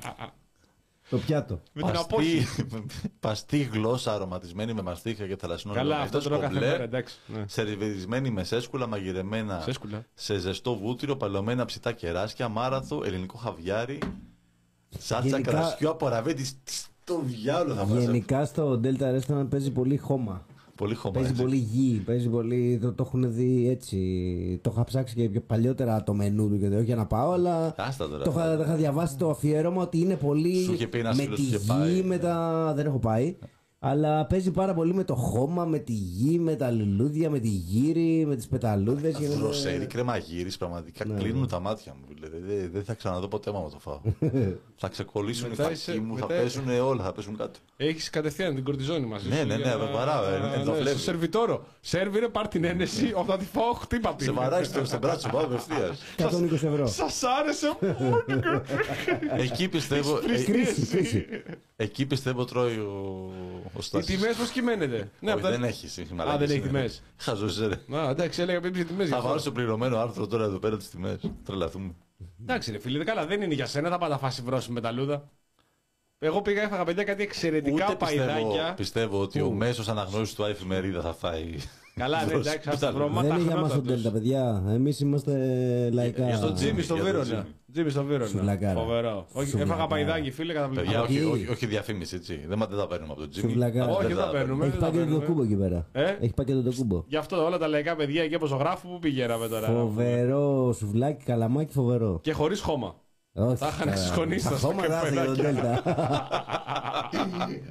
Το 1.09 1.17
πιάτο. 1.19 1.61
Με 1.73 1.81
την 1.81 1.91
Παστή, 1.91 2.13
απόχη. 2.13 2.45
παστή 3.19 3.57
γλώσσα 3.73 4.13
αρωματισμένη 4.13 4.73
με 4.73 4.81
μαστίχα 4.81 5.27
και 5.27 5.35
θαλασσινό 5.35 5.73
Καλά, 5.73 5.89
νερό. 5.89 6.01
αυτό 6.03 6.17
Αυτός 6.17 6.23
τρώω 6.31 6.39
κάθε 6.39 6.53
κομπλέ, 6.53 6.69
μέρα, 6.71 6.83
εντάξει. 6.83 7.15
ναι. 7.27 7.43
Σερβιρισμένη 7.47 8.29
με 8.29 8.43
σέσκουλα 8.43 8.87
μαγειρεμένα 8.87 9.59
Σέσκουλα. 9.61 10.05
σε 10.13 10.37
ζεστό 10.37 10.75
βούτυρο, 10.75 11.15
παλαιωμένα 11.15 11.65
ψητά 11.65 11.91
κεράσια, 11.91 12.47
μάραθο, 12.47 13.01
ελληνικό 13.05 13.37
χαβιάρι, 13.37 13.99
σάτσα 14.99 15.27
Γενικά- 15.27 15.51
κρασιού 15.51 15.89
από 15.89 16.07
ραβέτη. 16.07 16.43
Τι 16.43 16.73
στο 17.03 17.21
διάλογο 17.25 17.73
θα 17.79 17.85
μας 17.85 18.03
Γενικά 18.03 18.45
στο 18.45 18.79
Delta 18.83 19.19
Restaurant 19.19 19.45
παίζει 19.49 19.71
πολύ 19.71 19.97
χώμα. 19.97 20.45
Πολύ 20.75 20.95
χώμα. 20.95 21.13
Παίζει 21.13 21.29
έτσι. 21.29 21.41
πολύ 21.41 21.55
γη, 21.55 22.01
παίζει 22.05 22.27
πολύ. 22.29 22.79
Το, 22.81 22.93
το 22.93 23.03
έχουν 23.07 23.33
δει 23.33 23.69
έτσι. 23.69 23.97
Το 24.63 24.69
είχα 24.73 24.83
ψάξει 24.83 25.15
και 25.15 25.29
πιο 25.29 25.41
παλιότερα 25.41 26.03
το 26.03 26.13
μενού 26.13 26.49
του 26.49 26.59
και 26.59 26.69
δεν 26.69 26.83
για 26.83 26.95
να 26.95 27.05
πάω, 27.05 27.31
αλλά. 27.31 27.73
Άστα 27.77 28.09
τώρα. 28.09 28.23
Το 28.23 28.31
είχα, 28.31 28.55
το 28.57 28.63
είχα 28.63 28.75
διαβάσει 28.75 29.17
το 29.17 29.29
αφιέρωμα 29.29 29.81
ότι 29.81 29.99
είναι 29.99 30.15
πολύ. 30.15 30.63
Σου 30.63 30.73
είχε 30.73 30.87
πει 30.87 30.99
ένας 30.99 31.15
με 31.17 31.23
φίλος 31.23 31.39
τη 31.39 31.45
που 31.45 31.47
είχε 31.53 31.57
γη, 31.63 31.67
πάει. 31.67 32.01
με 32.03 32.17
τα. 32.17 32.71
Δεν 32.75 32.85
έχω 32.85 32.99
πάει. 32.99 33.35
Αλλά 33.85 34.25
παίζει 34.25 34.51
πάρα 34.51 34.73
πολύ 34.73 34.93
με 34.93 35.03
το 35.03 35.15
χώμα, 35.15 35.65
με 35.65 35.77
τη 35.79 35.91
γη, 35.93 36.39
με 36.39 36.55
τα 36.55 36.71
λουλούδια, 36.71 37.29
με 37.29 37.39
τη 37.39 37.47
γύρι, 37.47 38.25
με 38.27 38.35
τις 38.35 38.47
πεταλούδες. 38.47 39.15
Δροσερή 39.17 39.85
κρεμαγύρι, 39.85 40.51
πραγματικά 40.59 41.05
Ναι, 41.05 41.13
κλείνουν 41.19 41.47
τα 41.47 41.59
μάτια 41.59 41.93
μου. 41.93 42.13
Δηλαδή. 42.13 42.37
Δεν, 42.55 42.69
δεν 42.73 42.83
θα 42.83 42.93
ξαναδώ 42.93 43.27
ποτέ 43.27 43.49
άμα 43.49 43.69
το 43.69 43.79
φάω. 43.79 43.99
θα 44.81 44.87
ξεκολλήσουν 44.87 45.45
οι 45.45 45.49
Μετά 45.49 45.63
φακοί 45.63 45.73
είσαι- 45.75 45.99
μου, 45.99 46.17
θα 46.17 46.27
μετά- 46.27 46.41
πέσουν 46.41 46.69
όλα, 46.69 47.03
θα 47.03 47.11
πέσουν 47.11 47.37
κάτω. 47.37 47.59
Έχεις 47.77 48.09
κατευθείαν 48.09 48.55
την 48.55 48.63
κορτιζόνη 48.63 49.05
μαζί 49.05 49.29
Ναι, 49.29 49.35
σου. 49.35 49.45
ναι, 49.47 49.55
για 49.55 49.75
ναι, 49.75 49.83
να- 49.83 49.91
βαρά, 49.91 50.21
ε, 50.33 50.39
ναι, 50.39 50.55
ενδοφλέβη. 50.55 50.89
Στο 50.89 50.97
σερβιτόρο. 50.99 51.65
Σερβίρε, 51.81 52.27
πάρ 52.27 52.47
την 52.47 52.63
ένεση. 52.63 53.11
Όταν 53.15 53.37
τη 53.39 53.45
φάω, 53.45 53.73
χτύπα 53.73 54.15
την. 54.15 54.25
Σε 54.25 54.31
βαράει 54.31 54.63
στο, 54.63 54.85
στο 54.85 54.97
μπράτσο, 54.97 55.29
πάω 55.29 55.43
απευθείας. 55.43 56.01
120 56.17 56.51
ευρώ. 56.53 56.87
Σας 56.87 57.21
άρεσε. 57.41 57.77
εκεί 59.43 59.67
πιστεύω. 59.67 60.17
ε, 60.17 60.21
Κρίση, 60.43 60.85
κρίση. 60.85 61.25
εκεί 61.75 62.05
πιστεύω 62.05 62.45
τρώει 62.45 62.75
ο, 62.77 63.31
ο 63.72 63.72
Οι 63.77 63.81
Στάσης. 63.81 64.05
τιμές 64.15 64.35
πώς 64.35 64.49
κυμαίνεται; 64.49 65.09
Ναι, 65.19 65.29
Όχι, 65.29 65.37
απ' 65.39 65.41
τα- 65.41 65.49
δεν 65.49 65.63
έχει. 65.63 65.85
Α, 66.21 66.37
δεν 66.37 66.49
έχεις 66.49 66.61
τιμές. 66.63 67.03
Χαζός, 67.17 67.59
ρε. 67.59 67.97
Α, 67.97 68.09
εντάξει, 68.09 68.41
έλεγα 68.41 68.59
πριν 68.59 68.73
τι 68.73 68.85
τιμές. 68.85 69.09
Θα 69.09 69.21
βάλω 69.21 69.37
στο 69.37 69.51
πληρωμένο 69.51 69.97
άρθρο 69.97 70.27
τώρα 70.27 70.43
εδώ 70.43 70.57
πέρα 70.57 70.77
τις 70.77 70.89
τιμές. 70.89 71.19
Τρελαθούμε. 71.45 71.91
Εντάξει, 72.41 72.71
ρε 72.71 72.79
φίλε, 72.79 73.03
καλά, 73.03 73.25
δεν 73.25 73.41
είναι 73.41 73.53
για 73.53 73.65
σένα, 73.65 73.89
θα 73.89 73.97
πάντα 73.97 74.17
φάσει 74.17 74.41
βρόση 74.41 74.71
με 74.71 74.81
τα 74.81 74.91
λούδα. 74.91 75.29
Εγώ 76.19 76.41
πήγα, 76.41 76.61
έφαγα 76.61 76.83
παιδιά 76.83 77.03
κάτι 77.03 77.23
εξαιρετικά 77.23 77.85
Ούτε 77.85 77.95
πιστεύω, 78.05 78.25
παϊδάκια. 78.25 78.73
πιστεύω 78.73 79.21
ότι 79.21 79.41
ο 79.41 79.51
μέσος 79.51 79.87
αναγνώρισης 79.87 80.35
του 80.35 80.43
εφημερίδα 80.43 81.01
θα 81.01 81.13
φάει. 81.13 81.55
Καλά, 81.95 82.19
ναι, 82.19 82.25
βρόση 82.31 82.49
εντάξει, 82.49 82.67
με 82.67 82.73
ας 82.73 82.79
τα 82.79 82.85
τα 82.85 82.91
λούδα. 82.91 83.05
βρώματα. 83.05 83.27
Δεν 83.27 83.37
είναι 83.37 83.47
για 83.51 83.61
μας 83.61 83.71
χνότα 83.71 83.87
το 83.87 83.93
τους. 83.95 84.05
Delta, 84.05 84.11
παιδιά. 84.13 84.63
Εμείς 84.67 84.99
είμαστε 84.99 85.33
λαϊκά. 85.93 86.25
για 86.25 86.35
Στο 86.35 86.53
Τζίμι 86.53 86.81
στο 86.81 86.95
Για 86.95 87.47
το 87.73 87.83
Βύρονα. 87.83 87.89
Τζίμι. 87.89 87.89
Τζίμι 87.89 87.89
στο 87.89 88.03
Βύρονα. 88.03 88.25
Σουβλακάρα. 88.29 88.79
Φοβερό. 88.79 89.25
Όχι, 89.31 89.47
Σουβλακάρα. 89.49 89.73
έφαγα 89.73 89.87
παϊδάκι, 89.87 90.31
φίλε, 90.31 90.53
Παιδιά, 90.53 90.61
καταπληκτικό. 90.61 91.01
όχι, 91.03 91.15
εκεί. 91.17 91.25
όχι, 91.33 91.47
όχι 91.51 91.65
διαφήμιση, 91.65 92.15
έτσι. 92.15 92.45
Δεν, 92.47 92.57
μα- 92.59 92.65
δεν 92.67 92.77
τα 92.77 92.87
παίρνουμε 92.87 93.11
από 93.11 93.21
το 93.21 93.27
Jimmy. 93.33 93.39
Σουβλακάρα. 93.39 93.91
Όχι, 93.91 93.97
δεν 93.99 94.07
δεν 94.07 94.17
τα 94.17 94.25
τα 94.25 94.31
παίρνουμε. 94.31 94.65
Έχει 94.65 94.71
δεν 94.71 94.79
τα 94.79 94.85
πάει 94.85 94.91
και 94.91 94.97
το 94.99 95.05
παίρνουμε. 95.05 95.25
κούμπο 95.25 95.43
εκεί 95.43 95.55
πέρα. 95.55 95.87
Ε; 95.91 96.03
Έχει 96.21 96.33
πάει 96.33 96.45
και 96.45 96.53
το 96.53 96.71
κούμπο. 96.77 97.03
Γι' 97.07 97.17
αυτό 97.17 97.45
όλα 97.45 97.57
τα 97.57 97.67
λαϊκά 97.67 97.95
παιδιά 97.95 98.23
εκεί 98.23 98.35
από 98.35 98.45
ζωγράφου 98.45 98.87
που 98.87 98.99
πηγαίναμε 98.99 99.47
τώρα. 99.47 99.67
Φοβερό 99.67 100.73
σουβλάκι, 100.77 101.23
καλαμάκι, 101.23 101.73
φοβερό. 101.73 102.19
Και 102.21 102.31
χωρίς 102.33 102.59
χώμα. 102.61 102.95
Όχι, 103.35 103.57
Τα 103.59 103.67
είχαν 103.67 103.79
καλά. 103.79 103.91
εξοικονίσει 103.91 104.43
Τα 104.43 104.49
τα 104.49 104.57
χώματα 104.57 104.99
άσε 104.99 105.11
για 105.11 105.25
τον 105.25 105.35
Δέλτα. 105.35 105.81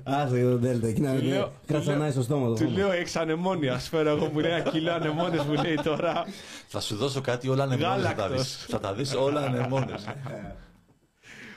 Άσε 0.04 0.36
για 0.36 0.48
τον 0.50 0.58
Δέλτα. 0.60 0.86
Εκεί 0.86 1.00
να 1.00 1.14
Του 1.14 1.22
λέω- 1.24 1.40
μην 1.46 1.50
κρατσανάει 1.66 2.10
στο 2.10 2.22
στόμα 2.22 2.46
το 2.46 2.54
Του 2.54 2.64
χώμα. 2.64 2.76
λέω 2.76 2.92
έχεις 2.92 3.16
ανεμόνια. 3.16 3.78
Σφαίρα 3.78 4.10
εγώ 4.10 4.26
μου 4.32 4.38
λέει 4.38 4.50
ένα 4.50 4.70
κιλό 4.70 4.92
ανεμόνες 4.92 5.42
μου 5.44 5.52
λέει 5.62 5.74
τώρα. 5.74 6.24
Θα 6.68 6.80
σου 6.80 6.96
δώσω 6.96 7.20
κάτι 7.20 7.48
όλα 7.48 7.62
ανεμόνες 7.62 8.02
θα 8.06 8.14
τα 8.14 8.22
Γάλακτος. 8.22 8.42
δεις. 8.42 8.66
Θα 8.68 8.80
τα 8.80 8.94
δεις 8.94 9.14
όλα 9.14 9.40
ανεμόνες. 9.40 10.04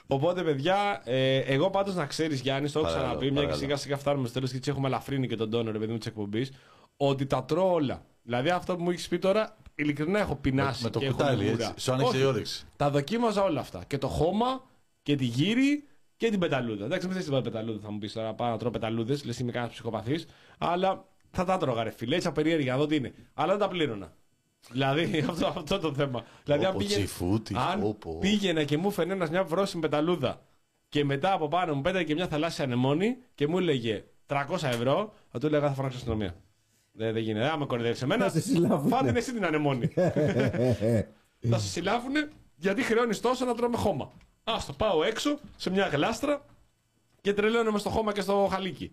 Οπότε, 0.07 0.41
παιδιά, 0.43 1.01
ε, 1.03 1.37
εγώ 1.37 1.69
πάντως 1.69 1.95
να 1.95 2.05
ξέρεις, 2.05 2.39
Γιάννης, 2.41 2.71
το 2.71 2.79
έχω 2.79 2.87
Παρακαλώ, 2.87 3.09
ξαναπεί, 3.11 3.31
μια 3.31 3.41
και 3.41 3.47
παρακαλώ. 3.47 3.61
σιγά 3.65 3.77
σιγά 3.77 3.97
φτάνουμε 3.97 4.25
στο 4.25 4.33
τέλος 4.33 4.51
και 4.51 4.57
έτσι 4.57 4.69
έχουμε 4.69 4.87
ελαφρύνει 4.87 5.27
και 5.27 5.35
τον 5.35 5.49
τόνο, 5.49 5.71
ρε 5.71 5.77
παιδί 5.77 5.91
μου, 5.91 5.97
της 5.97 6.07
εκπομπής, 6.07 6.51
ότι 6.97 7.25
τα 7.25 7.43
τρώω 7.43 7.73
όλα. 7.73 8.01
Δηλαδή, 8.23 8.49
αυτό 8.49 8.75
που 8.75 8.83
μου 8.83 8.89
έχεις 8.89 9.07
πει 9.07 9.19
τώρα, 9.19 9.55
ειλικρινά 9.75 10.19
έχω 10.19 10.35
πεινάσει. 10.35 10.83
Με 10.83 10.89
το 10.89 10.99
και 10.99 11.05
έχω 11.05 11.15
κουτάλι, 11.15 11.43
λιγούρα. 11.43 11.67
έτσι. 11.69 11.83
Σου 11.85 11.91
άνοιξε 11.91 12.11
Όχι, 12.15 12.21
η 12.21 12.25
όρεξη. 12.25 12.65
Τα 12.75 12.89
δοκίμαζα 12.89 13.43
όλα 13.43 13.59
αυτά. 13.59 13.83
Και 13.87 13.97
το 13.97 14.07
χώμα 14.07 14.63
και 15.03 15.15
τη 15.15 15.25
γύρι 15.25 15.87
και 16.17 16.29
την 16.29 16.39
πεταλούδα. 16.39 16.85
Εντάξει, 16.85 17.07
μην 17.07 17.15
θε 17.15 17.23
την 17.23 17.41
πεταλούδα, 17.43 17.79
θα 17.83 17.91
μου 17.91 17.97
πεις 17.97 18.13
τώρα. 18.13 18.33
Πάω 18.33 18.49
να 18.49 18.57
τρώω 18.57 18.71
πεταλούδες, 18.71 19.25
λες 19.25 19.39
είμαι 19.39 19.51
κανένας 19.51 19.73
ψυχοπαθής. 19.73 20.25
Αλλά 20.57 21.05
θα 21.31 21.45
τα 21.45 21.57
τρώγα, 21.57 21.83
ρε 21.83 21.89
φίλε, 21.91 22.15
έτσι 22.15 22.27
απερίεργα, 22.27 22.71
να 22.71 22.77
δω 22.77 22.85
τι 22.85 22.95
είναι. 22.95 23.13
Αλλά 23.33 23.51
δεν 23.51 23.59
τα 23.59 23.67
πλήρωνα. 23.67 24.13
Δηλαδή, 24.71 25.19
αυτό, 25.29 25.47
αυτό 25.57 25.79
το 25.79 25.93
θέμα. 25.93 26.23
Δηλαδή, 26.43 26.65
αν 26.65 26.71
Πω, 26.71 26.77
πήγαινε, 26.77 27.03
τσιφούτη, 27.03 27.55
αν 27.71 27.79
πω, 27.79 27.93
πω. 27.99 28.17
πήγαινε 28.19 28.63
και 28.63 28.77
μου 28.77 28.91
φαινε 28.91 29.13
ένας 29.13 29.29
μια 29.29 29.43
βρόσιμη 29.43 29.81
πεταλούδα 29.81 30.41
και 30.89 31.03
μετά 31.05 31.31
από 31.33 31.47
πάνω 31.47 31.73
μου 31.75 31.81
πέταγε 31.81 32.03
και 32.03 32.13
μια 32.13 32.27
θαλάσσια 32.27 32.63
ανεμόνη 32.63 33.17
και 33.35 33.47
μου 33.47 33.57
έλεγε 33.57 34.03
300 34.27 34.37
ευρώ, 34.63 35.13
θα 35.31 35.39
του 35.39 35.45
έλεγα 35.45 35.67
θα 35.67 35.73
φωνάξω 35.73 35.97
αστυνομία. 35.97 36.35
Δεν, 36.97 37.13
δεν 37.13 37.21
γίνεται. 37.21 37.49
Άμα 37.49 37.65
κορυδεύει 37.65 37.99
εμένα, 38.03 38.23
Θα 38.23 38.29
σε 38.29 38.41
συλλάβουνε. 38.41 38.95
φάτε 38.95 39.17
εσύ 39.17 39.33
την 39.33 39.45
ανεμόνη. 39.45 39.87
θα 41.49 41.57
σε 41.57 41.67
συλλάβουνε 41.67 42.29
γιατί 42.55 42.81
χρεώνεις 42.83 43.19
τόσο 43.19 43.45
να 43.45 43.55
τρώμε 43.55 43.77
χώμα. 43.77 44.11
Α 44.43 44.53
το 44.67 44.73
πάω 44.73 45.03
έξω 45.03 45.39
σε 45.55 45.69
μια 45.69 45.87
γλάστρα 45.87 46.45
και 47.21 47.33
τρελαίνομαι 47.33 47.79
στο 47.79 47.89
χώμα 47.89 48.11
και 48.13 48.21
στο 48.21 48.47
χαλίκι. 48.51 48.91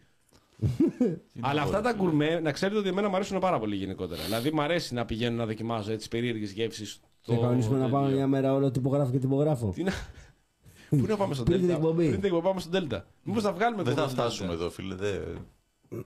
Αλλά 1.40 1.62
αυτά 1.62 1.80
τα 1.80 1.92
γκουρμέ, 1.92 2.40
να 2.40 2.52
ξέρετε 2.52 2.78
ότι 2.78 2.88
εμένα 2.88 3.08
μου 3.08 3.14
αρέσουν 3.14 3.38
πάρα 3.38 3.58
πολύ 3.58 3.76
γενικότερα. 3.76 4.22
Δηλαδή, 4.22 4.50
μου 4.50 4.62
αρέσει 4.62 4.94
να 4.94 5.04
πηγαίνω 5.04 5.36
να 5.36 5.46
δοκιμάζω 5.46 5.92
έτσι 5.92 6.08
περίεργες 6.08 6.50
γεύσεις. 6.52 7.00
Θα 7.20 7.34
κανονίσουμε 7.34 7.78
να 7.78 7.88
πάμε 7.88 8.12
μια 8.12 8.26
μέρα 8.26 8.54
όλο 8.54 8.70
τυπογράφο 8.70 9.10
και 9.10 9.18
τυπογράφο. 9.18 9.72
Τι 9.74 9.82
να... 9.82 9.92
Πού 10.88 11.06
να 11.08 11.16
πάμε 11.16 11.34
στον 11.38 11.44
Πριν 11.46 11.58
την 11.58 11.66
Δέλτα; 11.66 11.82
εκπομπή. 11.82 12.04
Πριν 12.06 12.14
την 12.16 12.24
εκπομπή 12.24 12.42
πάμε 12.46 12.60
στον 12.60 12.72
Δέλτα. 12.72 13.06
Μήπως 13.22 13.42
θα 13.42 13.52
βγάλουμε 13.52 13.82
Δεν 13.82 13.94
το 13.94 14.00
θα 14.00 14.06
Δέλτα. 14.06 14.22
φτάσουμε 14.22 14.52
εδώ, 14.52 14.70
φίλε. 14.70 14.94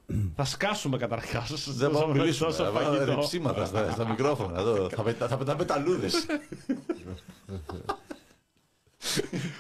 Δεν 0.06 0.32
Θα 0.36 0.44
σκάσουμε 0.44 0.96
καταρχάς. 0.96 1.70
δεν 1.76 1.90
πάμε 1.90 2.06
να 2.06 2.12
μιλήσουμε. 2.12 2.48
Τόσο 2.50 2.64
Θα 2.64 2.70
βάλουμε 2.70 2.96
φαγητό. 2.96 3.14
ρεψίματα 3.14 3.64
στα, 3.64 3.90
στα 3.90 4.08
μικρόφωνα. 4.08 4.60
Εδώ. 4.60 4.88
Θα, 4.88 5.02
πετά, 5.02 5.28
θα 5.28 5.36
πετάμε 5.36 5.64
ταλούδες. 5.64 6.26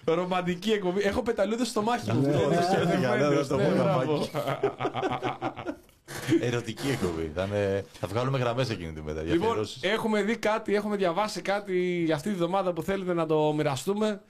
Ρομαντική 0.04 0.70
εκπομπή. 0.70 1.00
Έχω 1.02 1.22
πεταλούδες 1.22 1.68
στο 1.68 1.82
μάχη 1.82 2.12
μου. 2.12 2.20
Ναι, 2.20 2.34
Αυτό, 2.34 2.48
ναι, 2.48 2.56
τους 2.56 2.68
ναι, 2.68 2.76
ερωτευμένους. 2.76 3.36
ναι, 3.36 3.42
στο 3.42 3.56
Ναι, 3.56 3.64
πόδι 3.64 3.78
μπράβο. 3.78 4.28
Ερωτική 6.40 6.88
εκπομπή. 6.88 7.32
Θα, 7.34 7.44
είναι- 7.44 7.84
θα 8.00 8.06
βγάλουμε 8.08 8.38
γραμμές 8.38 8.70
εκείνη 8.70 8.92
τη 8.92 9.02
μέρα. 9.02 9.22
για 9.22 9.32
Λοιπόν, 9.32 9.48
αφιερώσεις. 9.48 9.82
έχουμε 9.82 10.22
δει 10.22 10.36
κάτι, 10.36 10.74
έχουμε 10.74 10.96
διαβάσει 10.96 11.40
κάτι 11.40 12.02
για 12.04 12.14
αυτή 12.14 12.28
τη 12.30 12.34
βδομάδα 12.34 12.72
που 12.72 12.82
θέλετε 12.82 13.12
να 13.14 13.26
το 13.26 13.52
μοιραστούμε. 13.52 14.20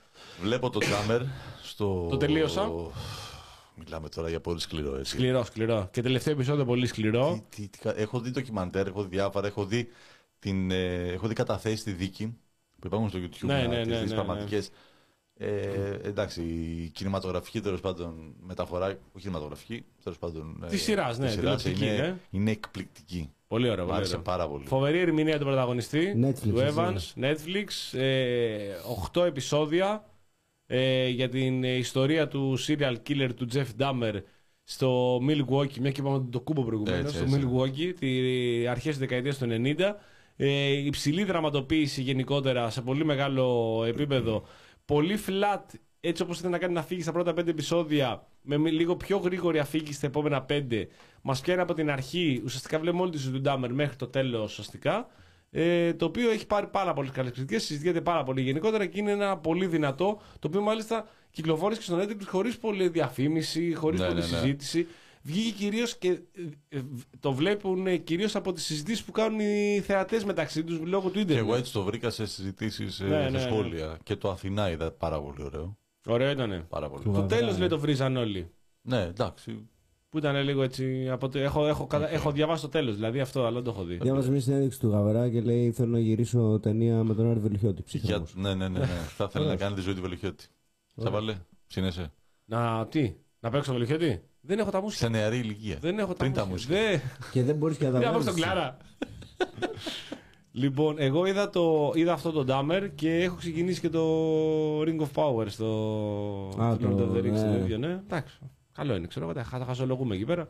Βλέπω 0.42 0.70
το 0.70 0.78
Τζάμερ 0.78 1.20
στο... 1.62 2.06
Το 2.10 2.16
τελείωσα. 2.16 2.70
Μιλάμε 3.84 4.08
τώρα 4.08 4.28
για 4.28 4.40
πολύ 4.40 4.60
σκληρό 4.60 4.96
έτσι. 4.96 5.12
Σκληρό, 5.16 5.44
σκληρό. 5.44 5.88
Και 5.92 6.02
τελευταίο 6.02 6.32
επεισόδιο 6.32 6.64
πολύ 6.64 6.86
σκληρό. 6.86 7.44
Τι- 7.50 7.56
τι- 7.62 7.68
τι 7.68 7.78
κα- 7.78 7.98
έχω 7.98 8.20
δει 8.20 8.30
ντοκιμαντέρ, 8.30 8.86
έχω 8.86 9.02
δει 9.02 9.08
διάφορα, 9.08 9.46
έχω 9.46 9.64
δει, 9.64 9.88
την, 10.38 10.70
ε, 10.70 11.06
έχω 11.12 11.28
δει 11.28 11.34
καταθέσεις 11.34 11.80
στη 11.80 11.90
δίκη 11.92 12.26
που 12.78 12.86
υπάρχουν 12.86 13.08
στο 13.08 13.18
YouTube, 13.18 13.46
Ναι, 13.46 13.54
να- 13.62 13.66
ναι, 13.68 13.78
τις 13.82 13.86
ναι, 13.92 14.00
δεις 14.00 14.08
ναι, 14.10 14.14
πραγματικές. 14.14 14.70
Ε, 15.38 15.90
εντάξει, 16.02 16.42
η 16.42 16.88
κινηματογραφική 16.94 17.60
τέλος 17.60 17.80
πάντων 17.80 18.34
μεταφορά, 18.46 18.86
όχι 18.86 18.98
κινηματογραφική, 19.20 19.84
τέλος 20.02 20.18
πάντων. 20.18 20.60
ε, 20.64 20.66
Της 20.66 20.82
σειράς, 20.82 21.18
ναι, 21.18 21.24
της 21.26 21.34
σειράς 21.34 21.62
τηλεοπτική, 21.62 21.90
είναι, 21.94 22.02
ναι. 22.06 22.16
είναι 22.30 22.50
εκπληκτική. 22.50 23.30
Πολύ 23.48 23.68
ωραίο. 23.70 23.82
Μου 23.84 23.86
Πολύ 23.90 23.96
άρεσε 24.00 24.12
ωραίο. 24.12 24.24
πάρα 24.24 24.48
πολύ. 24.48 24.66
Φοβερή 24.66 24.98
ερμηνεία 24.98 25.38
του 25.38 25.44
πρωταγωνιστή, 25.44 26.14
Netflix, 26.24 26.48
του 26.52 26.60
έτσι, 26.60 26.74
Evans, 26.76 27.22
Netflix, 27.24 27.98
ε, 27.98 28.74
8 29.12 29.24
επεισόδια 29.24 30.04
ε, 30.66 31.08
για 31.08 31.28
την 31.28 31.64
ε, 31.64 31.74
ιστορία 31.76 32.28
του 32.28 32.58
serial 32.66 32.94
killer 33.08 33.30
του 33.36 33.46
Jeff 33.52 33.66
Dahmer 33.78 34.22
στο 34.64 35.16
Milwaukee, 35.16 35.78
μια 35.78 35.90
και 35.90 36.00
είπαμε 36.00 36.26
το 36.30 36.40
κούμπο 36.40 36.62
προηγουμένως, 36.64 37.14
Έτσι, 37.14 37.16
στο 37.28 37.36
έτσι. 37.36 37.48
Milwaukee, 37.50 37.94
τη 37.98 38.66
αρχές 38.66 38.90
της 38.90 38.98
δεκαετίας 38.98 39.38
του 39.38 39.46
90. 39.50 39.94
Ε, 40.36 40.70
υψηλή 40.72 41.24
δραματοποίηση 41.24 42.02
γενικότερα 42.02 42.70
σε 42.70 42.82
πολύ 42.82 43.04
μεγάλο 43.04 43.84
επίπεδο. 43.86 44.46
Πολύ 44.84 45.18
flat, 45.26 45.62
έτσι 46.00 46.22
όπως 46.22 46.38
ήταν 46.38 46.50
να 46.50 46.58
κάνει 46.58 46.72
να 46.72 46.82
φύγει 46.82 47.02
στα 47.02 47.12
πρώτα 47.12 47.32
πέντε 47.32 47.50
επεισόδια, 47.50 48.26
με 48.42 48.56
μη- 48.58 48.72
λίγο 48.72 48.96
πιο 48.96 49.16
γρήγορη 49.18 49.58
αφήγηση 49.58 49.92
στα 49.92 50.06
επόμενα 50.06 50.42
πέντε. 50.42 50.88
Μας 51.22 51.40
πιάνει 51.40 51.60
από 51.60 51.74
την 51.74 51.90
αρχή, 51.90 52.42
ουσιαστικά 52.44 52.78
βλέπουμε 52.78 53.02
όλη 53.02 53.10
τη 53.10 53.18
ζωή 53.18 53.32
του 53.32 53.40
Ντάμερ 53.40 53.72
μέχρι 53.72 53.96
το 53.96 54.06
τέλος 54.06 54.50
ουσιαστικά. 54.50 55.08
Ε, 55.58 55.94
το 55.94 56.04
οποίο 56.04 56.30
έχει 56.30 56.46
πάρει 56.46 56.66
πάρα 56.66 56.92
πολλές 56.92 57.10
καλές 57.10 57.32
κριτικές, 57.32 57.64
συζητιέται 57.64 58.00
πάρα 58.00 58.22
πολύ 58.22 58.40
γενικότερα 58.42 58.86
και 58.86 58.98
είναι 58.98 59.10
ένα 59.10 59.36
πολύ 59.38 59.66
δυνατό, 59.66 60.20
το 60.38 60.48
οποίο 60.48 60.60
μάλιστα 60.60 61.08
κυκλοφόρησε 61.30 61.80
και 61.80 61.86
στο 61.86 61.98
Netflix 62.02 62.24
χωρίς 62.26 62.58
πολλή 62.58 62.88
διαφήμιση, 62.88 63.74
χωρίς 63.74 64.00
Ναι, 64.00 64.06
πολλή 64.06 64.20
ναι, 64.20 64.26
ναι. 64.26 64.32
συζήτηση. 64.36 64.86
βγήκε 65.22 65.50
κυρίως 65.50 65.96
και 65.96 66.08
ε, 66.08 66.18
ε, 66.68 66.82
το 67.20 67.32
βλέπουν 67.32 68.04
κυρίως 68.04 68.36
από 68.36 68.52
τις 68.52 68.64
συζητήσεις 68.64 69.04
που 69.04 69.12
κάνουν 69.12 69.40
οι 69.40 69.80
θεατές 69.84 70.24
μεταξύ 70.24 70.64
τους 70.64 70.80
λόγω 70.80 71.06
του 71.08 71.12
Και 71.14 71.20
ίντερνετ. 71.20 71.44
εγώ 71.44 71.54
έτσι 71.54 71.72
το 71.72 71.82
βρήκα 71.82 72.10
σε 72.10 72.26
συζητήσεις, 72.26 73.00
Ναι, 73.00 73.08
ναι, 73.08 73.28
ναι. 73.30 73.38
σε 73.38 73.44
σχόλια. 73.48 73.98
Και 74.02 74.16
το 74.16 74.30
Αθηνά 74.30 74.70
είδα 74.70 74.90
πάρα 74.92 75.20
πολύ 75.20 75.42
ωραίο. 75.42 75.78
Ωραίο 76.06 76.30
ήταν. 76.30 76.66
Πάρα 76.68 76.88
πολύ. 76.88 77.02
Του 77.02 77.10
Το 77.12 77.20
Βαβρά, 77.20 77.36
τέλος 77.36 77.54
ε. 77.54 77.58
λέει 77.58 77.68
το 77.68 77.78
βρίζαν 77.78 78.16
όλοι. 78.16 78.50
Ναι, 78.82 79.02
εντάξει. 79.02 79.68
Που 80.16 80.22
ήταν 80.22 80.42
λίγο 80.44 80.62
έτσι. 80.62 81.08
Από 81.10 81.28
το, 81.28 81.38
έχω, 81.38 81.66
έχω, 81.66 81.86
κατα- 81.86 82.12
έχω 82.12 82.30
διαβάσει 82.32 82.62
το 82.62 82.68
τέλος, 82.68 82.94
δηλαδή 82.94 83.20
αυτό, 83.20 83.40
αλλά 83.40 83.50
δεν 83.50 83.62
το 83.62 83.70
έχω 83.70 83.84
δει. 83.84 83.94
Διάβαζε 83.96 84.30
μια 84.30 84.40
συνέντευξη 84.40 84.80
του 84.80 84.88
Γαβρά 84.88 85.28
και 85.30 85.40
λέει: 85.40 85.70
Θέλω 85.72 85.90
να 85.90 85.98
γυρίσω 85.98 86.58
ταινία 86.62 87.02
με 87.04 87.14
τον 87.14 87.30
Άρη 87.30 87.38
Βελουχιώτη. 87.40 87.82
Για... 87.86 88.00
ψύχρεμος. 88.00 88.34
Ναι, 88.36 88.54
ναι, 88.54 88.68
ναι, 88.68 88.78
ναι. 88.78 88.84
Θα 89.16 89.24
ήθελα 89.28 89.46
να 89.46 89.56
κάνει 89.56 89.74
τη 89.74 89.80
ζωή 89.80 89.94
του 89.94 90.00
Βελουχιώτη. 90.00 90.44
Σαβαλέ, 90.96 91.34
ψήνεσαι. 91.66 92.12
Να, 92.44 92.86
τι, 92.86 93.14
να 93.40 93.50
παίξω 93.50 93.66
το 93.66 93.72
Βελουχιώτη; 93.72 94.22
Δεν 94.40 94.58
έχω 94.58 94.70
τα 94.70 94.80
μουσικά. 94.82 95.04
Σε 95.04 95.10
νεαρή 95.10 95.38
ηλικία. 95.38 95.76
Δεν 95.80 95.98
έχω 95.98 96.08
τα 96.08 96.14
Πριν 96.18 96.32
τα 96.32 96.46
μουσικά. 96.46 96.74
μουσικά. 96.74 96.90
Δεν... 96.90 97.00
Και 97.32 97.42
δεν 97.42 97.56
μπορείς 97.56 97.76
και 97.76 97.84
να 97.84 97.90
τα 97.92 97.98
Δεν 97.98 98.06
θα 98.08 98.14
παίξω 98.14 98.32
βγάλεις. 98.32 98.44
τον 98.44 98.52
Κλάρα. 98.52 98.76
λοιπόν, 100.52 100.94
εγώ 100.98 101.26
είδα, 101.26 101.50
το, 101.50 101.92
είδα 101.94 102.12
αυτό 102.12 102.30
το 102.30 102.44
Dahmer 102.48 102.88
και 102.94 103.10
έχω 103.22 103.36
ξεκινήσει 103.36 103.80
και 103.80 103.88
το 103.88 104.02
Ring 104.80 105.00
of 105.00 105.08
Power 105.14 105.44
στο 105.48 105.66
Α, 106.60 106.74
στο 106.74 106.88
Lord 106.92 106.96
το- 106.96 107.08
of 107.12 107.16
the 107.16 107.20
Rings. 107.20 107.30
ναι. 107.32 107.52
το 107.52 107.58
ίδιο, 107.58 107.78
ναι. 107.78 108.00
Εντάξει, 108.06 108.38
καλό 108.76 108.96
είναι, 108.96 109.06
ξέρω 109.06 109.24
εγώ, 109.24 109.34
τα 109.34 109.42
χα- 109.42 109.58
τα 109.58 109.64
χαζολογούμε 109.64 110.14
εκεί 110.14 110.24
πέρα. 110.24 110.48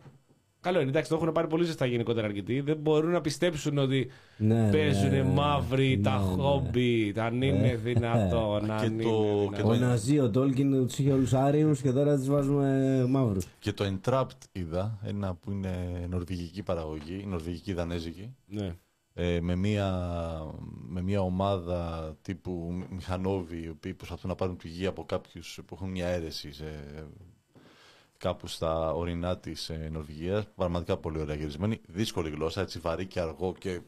Καλό 0.61 0.81
είναι, 0.81 0.89
εντάξει, 0.91 1.11
το 1.11 1.17
έχουν 1.17 1.33
πάρει 1.33 1.47
πολύ 1.47 1.65
ζεστά 1.65 1.87
γενικότερα 1.87 2.27
αρκετοί. 2.27 2.61
Δεν 2.61 2.77
μπορούν 2.77 3.11
να 3.11 3.21
πιστέψουν 3.21 3.79
ότι 3.79 4.11
Ναι, 4.39 4.71
παίζουν 4.71 5.11
ναι, 5.11 5.17
ναι. 5.23 5.23
μαύροι, 5.23 6.01
τα 6.01 6.19
Ναι, 6.19 6.25
ναι. 6.25 6.43
χόμπι, 6.43 7.15
αν 7.17 7.43
είναι 7.43 7.69
Ε. 7.69 7.77
δυνατόν. 7.77 8.71
αν 8.71 8.79
Και 8.81 8.87
είναι 8.87 9.03
το- 9.03 9.23
δυνατόν. 9.23 9.55
και 9.55 9.63
Ο 9.63 9.67
το- 9.67 9.75
Ναζί, 9.79 10.19
ο 10.19 10.31
Τόλκιν 10.31 10.87
τους 10.87 10.99
είχε 10.99 11.13
όλους 11.13 11.33
Άριους 11.35 11.81
και 11.81 11.93
τώρα 11.93 12.17
τους 12.17 12.27
βάζουμε 12.29 13.05
μαύρους. 13.09 13.47
Και 13.59 13.73
το 13.73 13.85
Entrapped 13.85 14.45
είδα, 14.53 14.99
ένα 15.05 15.35
που 15.35 15.51
είναι 15.51 16.07
νορβηγική 16.09 16.63
παραγωγή, 16.63 17.25
νορβηγική 17.27 17.73
δανέζικη, 17.73 18.35
Ναι. 18.47 18.75
ε, 19.15 19.41
με, 19.41 19.55
μια, 19.57 19.91
με 20.89 21.03
μια 21.03 21.21
ομάδα 21.21 22.13
τύπου 22.23 22.85
μηχανόβοι, 22.91 23.63
οι 23.65 23.69
οποίοι 23.69 23.95
προσπαθούν 23.95 24.31
να 24.31 24.37
πάρουν 24.37 24.57
πηγή 24.57 24.87
από 24.87 25.05
κάποιους 25.05 25.61
που 25.67 25.75
έχουν 25.75 25.91
μια 25.91 26.07
αίρεση 26.07 26.53
σε, 26.53 26.65
κάπου 28.19 28.47
στα 28.47 28.93
ορεινά 28.93 29.39
της 29.39 29.69
ε, 29.69 29.89
Νορβηγίας. 29.93 30.45
Πραγματικά 30.55 30.97
πολύ 30.97 31.21
ωραία 31.21 31.35
γυρισμένη. 31.35 31.81
Δύσκολη 31.89 32.31
γλώσσα, 32.31 32.61
έτσι 32.61 32.79
βαρύ 32.79 33.07
και 33.07 33.21
αργό 33.21 33.55
και 33.59 33.81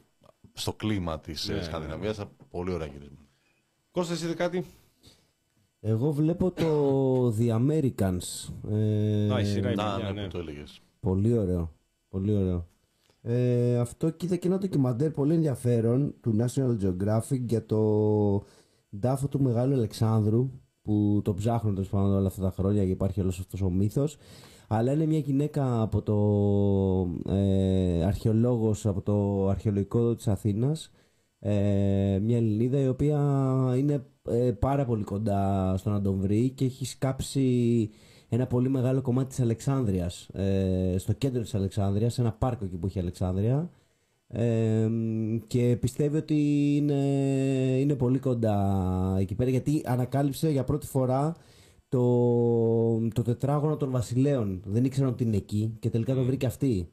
στο 0.53 0.73
κλίμα 0.73 1.19
της 1.19 1.47
Ναι, 1.47 1.53
ε, 1.53 1.57
ναι. 1.57 1.63
Σκανδιναβίας. 1.63 2.19
Πολύ 2.49 2.71
ωραία 2.71 2.87
γυρισμένη. 2.87 3.27
Κώστας, 3.91 4.15
εσύ 4.15 4.25
είδες 4.25 4.35
κάτι; 4.35 4.65
Εγώ 5.79 6.11
βλέπω 6.11 6.51
το 6.51 7.27
The 7.39 7.49
Americans. 7.49 8.49
Ε, 8.71 9.33
Α, 9.33 9.39
η 9.39 9.45
σειρά 9.45 9.71
είναι. 9.71 9.83
Να, 9.83 9.95
παιδιά, 9.95 10.11
ναι, 10.11 10.11
ναι. 10.11 10.21
Ε, 10.21 10.23
που 10.23 10.29
το 10.31 10.37
έλεγες. 10.37 10.81
Πολύ 10.99 11.37
ωραίο. 11.37 11.71
Πολύ 12.09 12.35
ωραίο. 12.35 12.67
Ε, 13.21 13.77
αυτό 13.77 14.09
και 14.09 14.25
είδα 14.25 14.35
και 14.35 14.47
ένα 14.47 14.57
ντοκιμαντέρ 14.57 15.11
πολύ 15.11 15.33
ενδιαφέρον 15.33 16.15
του 16.21 16.35
National 16.39 16.77
Geographic 16.83 17.39
για 17.39 17.65
το 17.65 18.43
τάφο 18.99 19.27
του 19.27 19.41
Μεγάλου 19.41 19.73
Αλεξάνδρου 19.73 20.51
που 20.89 21.21
το 21.23 21.33
ψάχνουν 21.33 21.73
τέλος 21.73 21.89
πάντων 21.89 22.15
όλα 22.15 22.27
αυτά 22.27 22.41
τα 22.41 22.51
χρόνια 22.51 22.85
και 22.85 22.91
υπάρχει 22.91 23.21
όλος 23.21 23.39
αυτός 23.39 23.61
ο 23.61 23.69
μύθος. 23.69 24.17
Αλλά 24.67 24.91
είναι 24.91 25.05
μια 25.05 25.19
γυναίκα 25.19 25.81
από 25.81 26.01
το 26.01 27.33
ε, 27.33 28.03
αρχαιολόγος 28.03 28.85
από 28.85 29.01
το 29.01 29.47
αρχαιολογικό 29.47 30.15
της 30.15 30.27
Αθήνας 30.27 30.91
ε, 31.39 32.19
μια 32.21 32.37
Ελληνίδα 32.37 32.79
η 32.79 32.87
οποία 32.87 33.17
είναι 33.77 34.05
ε, 34.29 34.51
πάρα 34.51 34.85
πολύ 34.85 35.03
κοντά 35.03 35.73
στο 35.77 35.89
να 35.89 36.01
τον 36.01 36.19
βρει 36.19 36.49
και 36.49 36.65
έχει 36.65 36.85
σκάψει 36.85 37.89
ένα 38.29 38.47
πολύ 38.47 38.69
μεγάλο 38.69 39.01
κομμάτι 39.01 39.27
της 39.29 39.39
Αλεξάνδρειας 39.39 40.29
ε, 40.33 40.95
στο 40.97 41.13
κέντρο 41.13 41.41
της 41.41 41.55
Αλεξάνδρειας 41.55 42.13
σε 42.13 42.21
ένα 42.21 42.31
πάρκο 42.31 42.65
εκεί 42.65 42.77
που 42.77 42.85
έχει 42.85 42.97
η 42.97 43.01
Αλεξάνδρεια 43.01 43.69
ε, 44.31 44.89
και 45.47 45.77
πιστεύει 45.79 46.17
ότι 46.17 46.35
είναι, 46.75 47.01
είναι 47.79 47.95
πολύ 47.95 48.19
κοντά 48.19 49.15
εκεί 49.19 49.35
πέρα 49.35 49.49
γιατί 49.49 49.81
ανακάλυψε 49.85 50.49
για 50.49 50.63
πρώτη 50.63 50.87
φορά 50.87 51.35
το, 51.89 53.09
το 53.09 53.21
τετράγωνο 53.21 53.77
των 53.77 53.91
βασιλέων 53.91 54.61
δεν 54.65 54.85
ήξεραν 54.85 55.09
ότι 55.09 55.23
είναι 55.23 55.35
εκεί 55.37 55.75
και 55.79 55.89
τελικά 55.89 56.13
το 56.15 56.23
βρήκε 56.23 56.45
αυτή 56.45 56.89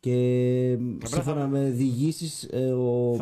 και 0.00 0.78
σύμφωνα 1.04 1.46
με 1.48 1.70
διηγήσεις 1.70 2.42
ε, 2.44 2.72
ο, 2.72 3.16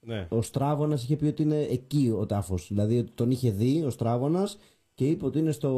Ναι. 0.00 0.26
ο 0.30 0.42
Στράβωνας 0.42 1.02
είχε 1.02 1.16
πει 1.16 1.26
ότι 1.26 1.42
είναι 1.42 1.60
εκεί 1.70 2.14
ο 2.18 2.26
τάφος. 2.26 2.66
Δηλαδή 2.68 2.98
ότι 2.98 3.10
τον 3.14 3.30
είχε 3.30 3.50
δει 3.50 3.82
ο 3.86 3.90
Στράβωνας 3.90 4.58
και 4.94 5.06
είπε 5.06 5.24
ότι 5.26 5.38
είναι 5.38 5.52
στο 5.52 5.70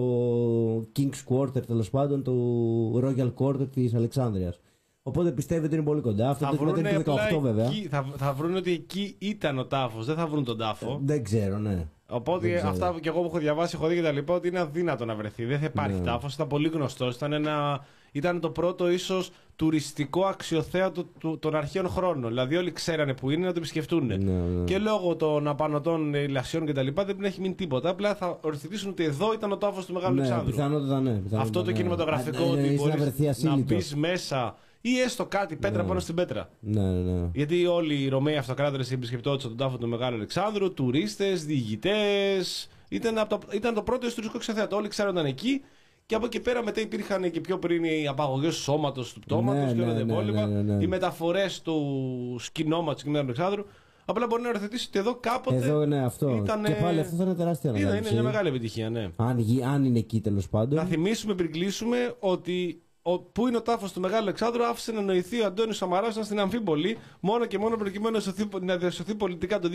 King's 0.97 1.25
Quarter 1.29 1.63
τέλος 1.67 1.91
πάντων, 1.91 2.23
του 2.23 3.01
Royal 3.05 3.33
Quarter 3.35 3.69
της 3.73 3.95
Αλεξάνδρεια. 3.95 4.55
Οπότε 5.03 5.31
πιστεύει 5.33 5.67
ότι 5.67 5.75
είναι 5.75 5.85
πολύ 5.85 6.01
κοντά. 6.01 6.31
Αυτό 6.31 6.45
Θα 6.45 6.51
το 6.51 6.57
βρούνε 6.57 6.79
είναι 6.91 7.03
το 7.03 7.13
18 7.13 7.17
απλά 7.27 7.39
βέβαια. 7.39 7.67
εκεί- 7.67 7.89
θα, 7.91 8.07
θα 8.17 8.33
βρουν 8.33 8.57
ότι 8.57 8.73
εκεί 8.73 9.15
ήταν 9.19 9.59
ο 9.59 9.65
τάφος, 9.67 10.07
δεν 10.07 10.17
θα 10.17 10.27
βρουν 10.27 10.45
τον 10.45 10.59
τάφο. 10.59 11.01
Δεν 11.05 11.23
ξέρω, 11.25 11.59
ναι. 11.59 11.87
Οπότε 12.09 12.47
δεν 12.47 12.55
ξέρω. 12.57 12.71
αυτά 12.71 12.95
και 13.01 13.09
εγώ 13.09 13.21
που 13.21 13.27
έχω 13.27 13.39
διαβάσει, 13.39 13.77
έχω 13.79 13.87
δει 13.87 13.95
και 13.95 14.03
τα 14.03 14.13
λοιπά, 14.13 14.35
ότι 14.35 14.49
είναι 14.49 14.59
αδύνατο 14.59 15.05
να 15.05 15.15
βρεθεί. 15.15 15.45
Δεν 15.45 15.59
θα 15.59 15.65
υπάρχει 15.65 15.99
Ναι. 15.99 16.05
τάφος. 16.05 16.35
Ήταν 16.35 16.47
πολύ 16.47 16.69
γνωστός. 16.69 17.15
Ήταν, 17.17 17.33
ένα... 17.33 17.85
ήταν 18.13 18.41
το 18.41 18.51
πρώτο 18.51 18.91
ίσως 18.91 19.31
τουριστικό 19.57 20.25
αξιοθέατο 20.25 21.05
του- 21.19 21.39
των 21.39 21.55
αρχαίων 21.55 21.89
χρόνων. 21.89 22.29
Δηλαδή 22.29 22.57
όλοι 22.57 22.73
ξέρανε 22.73 23.15
που 23.15 23.31
είναι 23.31 23.47
να 23.47 23.53
το 23.53 23.59
επισκεφτούν. 23.59 24.07
Ναι, 24.07 24.17
ναι. 24.17 24.65
Και 24.65 24.79
λόγω 24.79 25.17
των 25.17 25.49
απανωτών 25.49 26.15
ηλασιών 26.15 26.67
και 26.67 26.73
τα 26.73 26.83
λοιπά 26.83 27.05
δεν 27.05 27.25
έχει 27.25 27.41
μείνει 27.41 27.55
τίποτα. 27.55 27.89
Απλά 27.89 28.15
θα 28.15 28.39
οριθετήσουν 28.41 28.91
ότι 28.91 29.05
εδώ 29.05 29.33
ήταν 29.33 29.53
ο 29.53 29.57
τάφος 29.57 29.87
του 29.87 29.93
Μεγάλου 29.93 30.15
Ναι, 30.15 30.21
Αλεξάνδρου. 30.21 30.51
πιθανότατα 30.51 31.01
ναι. 31.01 31.11
πιθανότατα 31.11 31.41
Αυτό 31.41 31.63
το 31.63 31.71
ναι. 31.71 31.77
κινηματογραφικό 31.77 32.43
Α, 32.43 32.47
ότι 32.47 32.59
εννοείς 32.61 32.79
μπορείς 32.81 32.95
να 32.95 33.01
βρεθεί 33.01 33.23
να 33.23 33.31
ασύλλητος. 33.31 33.65
μπεις 33.65 33.95
μέσα 33.95 34.57
ή 34.85 34.99
έστω 35.01 35.27
κάτι 35.27 35.57
πέτρα 35.57 35.85
πάνω 35.85 36.01
στην 36.01 36.15
πέτρα. 36.15 36.51
Ναι, 36.61 36.81
ναι, 36.81 37.11
ναι. 37.13 37.29
Γιατί 37.35 37.67
όλοι 37.67 37.95
οι 38.03 38.09
Ρωμαίοι 38.09 38.37
αυτοκράτορες 38.37 38.93
επισκεπτόντουσαν 38.93 39.49
τον 39.51 39.59
τάφο 39.59 39.79
του 39.79 39.89
Μεγάλου 39.89 40.15
Αλεξάνδρου, 40.17 40.75
τουρίστες, 40.75 41.45
διηγητές. 41.45 42.69
Ήταν, 42.89 43.19
από 43.19 43.39
το, 43.39 43.47
ήταν 43.53 43.75
το 43.75 43.83
πρώτο 43.83 44.07
ιστορικό 44.07 44.39
ξεθέατο. 44.39 44.77
Όλοι 44.77 44.89
ξέρονταν 44.89 45.27
εκεί. 45.27 45.61
Και 46.07 46.15
από 46.15 46.27
εκεί 46.27 46.41
πέρα 46.41 46.65
μετά 46.65 46.81
υπήρχαν 46.81 47.31
και 47.31 47.41
πιο 47.41 47.59
πριν 47.59 47.85
οι 47.85 48.07
απαγωγές 48.09 48.55
του 48.57 48.61
σώματος, 48.63 49.13
του 49.13 49.21
πτώματος 49.21 49.65
Ναι, 49.65 49.73
και 49.73 49.81
όλα 49.83 49.93
ναι, 49.93 49.99
τα 49.99 50.05
ναι, 50.05 50.13
υπόλοιπα. 50.13 50.47
ναι, 50.47 50.63
ναι, 50.63 50.75
ναι. 50.75 50.83
Οι 50.85 50.87
μεταφορές 50.87 51.63
του 51.63 52.37
σκηνόματο 52.39 53.03
του 53.03 53.11
Μεγάλου 53.11 53.25
Αλεξάνδρου. 53.33 53.65
Απλά 54.05 54.27
μπορεί 54.27 54.43
να 54.43 54.49
οριοθετήσει 54.49 54.87
ότι 54.89 54.99
εδώ 54.99 55.15
κάποτε. 55.21 55.57
Εδώ 55.57 55.87
ναι, 55.87 56.05
αυτό. 56.05 56.31
Ήτανε- 56.45 56.67
Και 56.75 56.83
πάλι 56.83 57.01
αυτό 57.01 57.17
θα 57.17 57.23
είναι 57.23 57.35
τεράστια 57.35 57.71
είναι, 57.71 57.79
είναι 57.79 57.89
ανακάλυψη. 57.89 58.15
μια 58.15 58.23
μεγάλη 58.23 58.49
επιτυχία, 58.49 58.91
ναι. 58.91 59.11
Αν, 59.17 59.39
γι- 59.39 59.63
αν 59.65 59.85
είναι 59.85 59.99
εκεί 59.99 60.21
τέλος 60.21 60.49
πάντων. 60.49 60.79
Να 60.79 60.85
θυμίσουμε 60.85 61.35
πριν 61.35 61.53
κλείσουμε 61.53 62.15
ότι 62.19 62.83
ο, 63.03 63.19
που 63.19 63.49
είναι 63.49 63.57
ο 63.57 63.63
τάφος 63.63 63.93
του 63.93 64.01
Μεγάλου 64.01 64.23
Αλεξάνδρου 64.23 64.65
άφησε 64.67 64.93
να 64.93 65.01
νοηθεί 65.01 65.41
ο 65.41 65.47
Αντώνης 65.47 65.77
Σαμαράς 65.77 66.13
ήταν 66.13 66.25
στην 66.25 66.41
Αμφίπολη 66.41 66.99
μόνο 67.21 67.47
και 67.47 67.59
μόνο 67.59 67.77
προκειμένου 67.77 68.15
να, 68.15 68.21
σωθεί, 68.21 68.49
να 68.61 68.77
διασωθεί 68.77 69.15
πολιτικά 69.15 69.59
το 69.59 69.69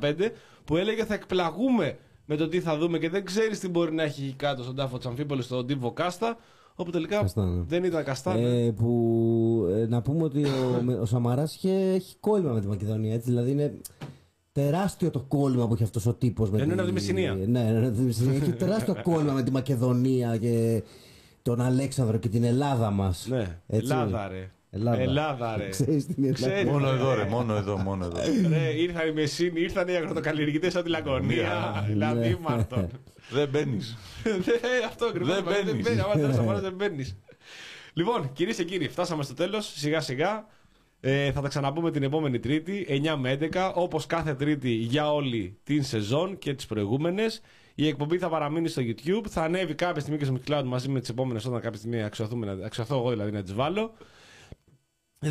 2014-2015 0.00 0.14
που 0.64 0.76
έλεγε 0.76 1.04
θα 1.04 1.14
εκπλαγούμε 1.14 1.98
με 2.26 2.36
το 2.36 2.48
τι 2.48 2.60
θα 2.60 2.76
δούμε 2.78 2.98
και 2.98 3.08
δεν 3.08 3.24
ξέρεις 3.24 3.58
τι 3.60 3.68
μπορεί 3.68 3.92
να 3.94 4.02
έχει 4.02 4.22
εκεί 4.24 4.34
κάτω 4.36 4.62
στον 4.62 4.74
τάφο 4.76 4.96
της 4.96 5.06
Αμφίπολη 5.06 5.42
στον 5.42 5.66
Τίβο 5.66 5.92
Κάστα. 5.92 6.36
Όπου 6.76 6.90
τελικά 6.90 7.18
Καστά, 7.20 7.44
ναι. 7.46 7.62
δεν 7.66 7.84
ήταν 7.84 8.04
καστά. 8.04 8.34
ναι. 8.34 8.64
Ε, 8.64 8.70
που 8.70 9.66
ε, 9.70 9.86
να 9.86 10.02
πούμε 10.02 10.22
ότι 10.24 10.44
ο, 10.44 10.80
με- 10.84 10.94
ο 10.94 11.04
Σαμαράς 11.04 11.54
είχε, 11.54 11.72
έχει 11.72 12.16
κόλλημα 12.20 12.52
με 12.52 12.60
τη 12.60 12.66
Μακεδονία. 12.66 13.14
Έτσι, 13.14 13.30
δηλαδή 13.30 13.50
είναι 13.50 13.80
τεράστιο 14.52 15.10
το 15.10 15.20
κόλλημα 15.28 15.66
που 15.66 15.74
έχει 15.74 15.82
αυτός 15.82 16.06
ο 16.06 16.14
τύπος. 16.14 16.48
Ενώ 16.52 16.62
είναι 16.62 16.72
από 16.74 16.84
τη 16.84 16.92
Μεσσηνία. 16.92 17.34
Ναι, 17.34 17.44
ναι, 17.46 17.60
είναι 17.60 17.86
από 17.86 17.96
τη 17.96 18.02
Μεσσηνία. 18.02 18.34
έχει 18.36 18.52
τεράστιο 18.52 18.96
κόλλημα 19.08 19.32
με 19.32 19.42
τη 19.42 19.50
Μακεδονία 19.50 20.36
και 20.36 20.82
τον 21.44 21.60
Αλέξανδρο 21.60 22.18
και 22.18 22.28
την 22.28 22.44
Ελλάδα 22.44 22.90
μας. 22.90 23.26
Ναι. 23.30 23.58
Ελλάδα, 23.66 24.28
ρε. 24.28 24.50
Ελλάδα. 24.70 25.00
Ελλάδα, 25.00 25.56
ρε. 25.56 25.68
Ξέρεις 25.68 26.06
την 26.06 26.24
Ελλάδα. 26.24 26.46
Ξέρεις. 26.46 26.70
Μόνο 26.70 26.88
εδώ, 26.88 27.14
ρε, 27.14 27.24
μόνο 27.24 27.54
εδώ, 27.54 27.76
μόνο 27.76 28.04
εδώ. 28.04 28.20
Ρε, 28.48 28.68
ήρθαν 28.68 29.08
οι 29.08 29.12
Μεσίνοι, 29.12 29.60
ήρθαν 29.60 29.88
οι 29.88 29.94
αγροτοκαλλιεργητές 29.96 30.74
από 30.74 30.84
τη 30.84 30.90
Λακωνία. 30.90 31.84
Δηλαδή, 31.86 32.38
Μάρτον. 32.40 32.88
Δεν 33.30 33.48
μπαίνεις. 33.48 33.96
Δεν- 34.22 34.84
Αυτό 34.88 35.04
ακριβώς. 35.04 35.34
Δεν 35.34 35.42
μπαίνεις. 35.44 35.84
Δεν 35.84 36.00
άμα 36.00 36.12
θέλεις 36.12 36.36
να 36.36 36.42
πάρεις, 36.42 36.60
δεν 36.60 36.72
μπαίνεις. 36.74 37.16
Λοιπόν, 37.92 38.32
κυρίες 38.32 38.56
και 38.56 38.64
κύριοι, 38.64 38.88
φτάσαμε 38.88 39.22
στο 39.22 39.34
τέλος. 39.34 39.72
Σιγά 39.76 40.00
σιγά. 40.00 40.46
Ε, 41.00 41.32
θα 41.32 41.40
τα 41.40 41.48
ξαναπούμε 41.48 41.90
την 41.90 42.02
επόμενη 42.02 42.38
Τρίτη, 42.38 42.86
9 42.88 43.16
με 43.16 43.30
11, 43.30 43.72
όπως 43.74 44.06
κάθε 44.06 44.34
Τρίτη 44.34 44.70
για 44.70 45.12
όλη 45.12 45.58
την 45.64 45.82
σεζόν 45.84 46.38
και 46.38 46.54
τις 46.54 46.66
προηγούμενες. 46.66 47.40
Η 47.74 47.86
εκπομπή 47.88 48.18
θα 48.18 48.28
παραμείνει 48.28 48.68
στο 48.68 48.82
YouTube. 48.84 49.22
Θα 49.28 49.42
ανέβει 49.42 49.74
κάποια 49.74 50.00
στιγμή 50.00 50.18
και 50.18 50.24
στο 50.24 50.34
Mixcloud 50.34 50.62
μαζί 50.64 50.88
με 50.88 51.00
τις 51.00 51.08
επόμενες 51.08 51.44
όταν 51.44 51.60
κάποια 51.60 51.78
στιγμή 51.78 52.02
αξιοθούμε, 52.02 52.54
να- 52.54 52.66
αξιοθώ 52.66 52.96
εγώ 52.96 53.10
δηλαδή 53.10 53.30
να 53.30 53.42
τις 53.42 53.54
βάλω. 53.54 53.92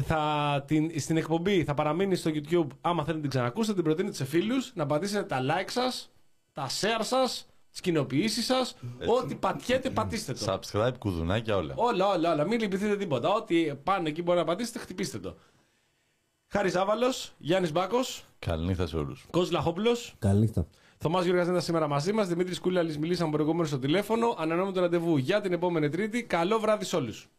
Θα, 0.05 0.63
την, 0.67 0.99
στην 0.99 1.17
εκπομπή 1.17 1.63
θα 1.63 1.73
παραμείνει 1.73 2.15
στο 2.15 2.31
YouTube. 2.33 2.67
Άμα 2.81 2.95
θέλετε 3.03 3.13
να 3.13 3.19
την 3.21 3.29
ξανακούσετε, 3.29 3.73
την 3.75 3.83
προτείνετε 3.83 4.15
σε 4.15 4.25
φίλους, 4.25 4.71
να 4.75 4.85
πατήσετε 4.85 5.23
τα 5.23 5.39
like 5.41 5.69
σας, 5.69 6.11
τα 6.53 6.67
share 6.67 7.01
σας, 7.01 7.45
τις 7.71 7.81
κοινοποιήσεις 7.81 8.45
σας. 8.45 8.75
Ό,τι 9.21 9.35
πατιέτε, 9.35 9.89
πατήστε 9.89 10.33
το. 10.33 10.45
Subscribe, 10.71 10.93
κουδουνάκια, 10.99 11.55
όλα. 11.57 11.73
Όλα, 11.77 12.07
όλα, 12.07 12.31
όλα. 12.33 12.43
Μην 12.47 12.59
λυπηθείτε 12.59 12.97
τίποτα. 12.97 13.29
Ό,τι 13.33 13.75
πάνω 13.83 14.07
εκεί 14.07 14.21
μπορεί 14.21 14.37
να 14.37 14.43
πατήσετε, 14.45 14.79
χτυπήστε 14.79 15.19
το. 15.19 15.35
Χάρης 16.47 16.71
Ζάβαλο, 16.71 17.13
Γιάννης 17.37 17.71
Μπάκος, 17.71 18.25
Καληνύχτα 18.39 18.87
σε 18.87 18.97
όλους. 18.97 19.25
Κώστας 19.31 19.51
Λαχόπουλο. 19.51 19.97
Καληνύχτα. 20.19 20.67
Θωμάς 21.03 21.23
Γιώργας 21.23 21.47
ήταν 21.47 21.61
σήμερα 21.61 21.87
μαζί 21.87 22.13
μας. 22.13 22.27
Δημήτρης 22.27 22.59
Κούλαλη, 22.59 22.97
μιλήσαμε 22.97 23.31
προηγούμενο 23.31 23.67
στο 23.67 23.79
τηλέφωνο. 23.79 24.35
Ανανεώνουμε 24.37 24.73
το 24.73 24.81
ραντεβού 24.81 25.17
για 25.17 25.41
την 25.41 25.53
επόμενη 25.53 25.89
Τρίτη. 25.89 26.23
Καλό 26.23 26.59
βράδυ 26.59 26.85
σε 26.85 26.95
όλους. 26.95 27.29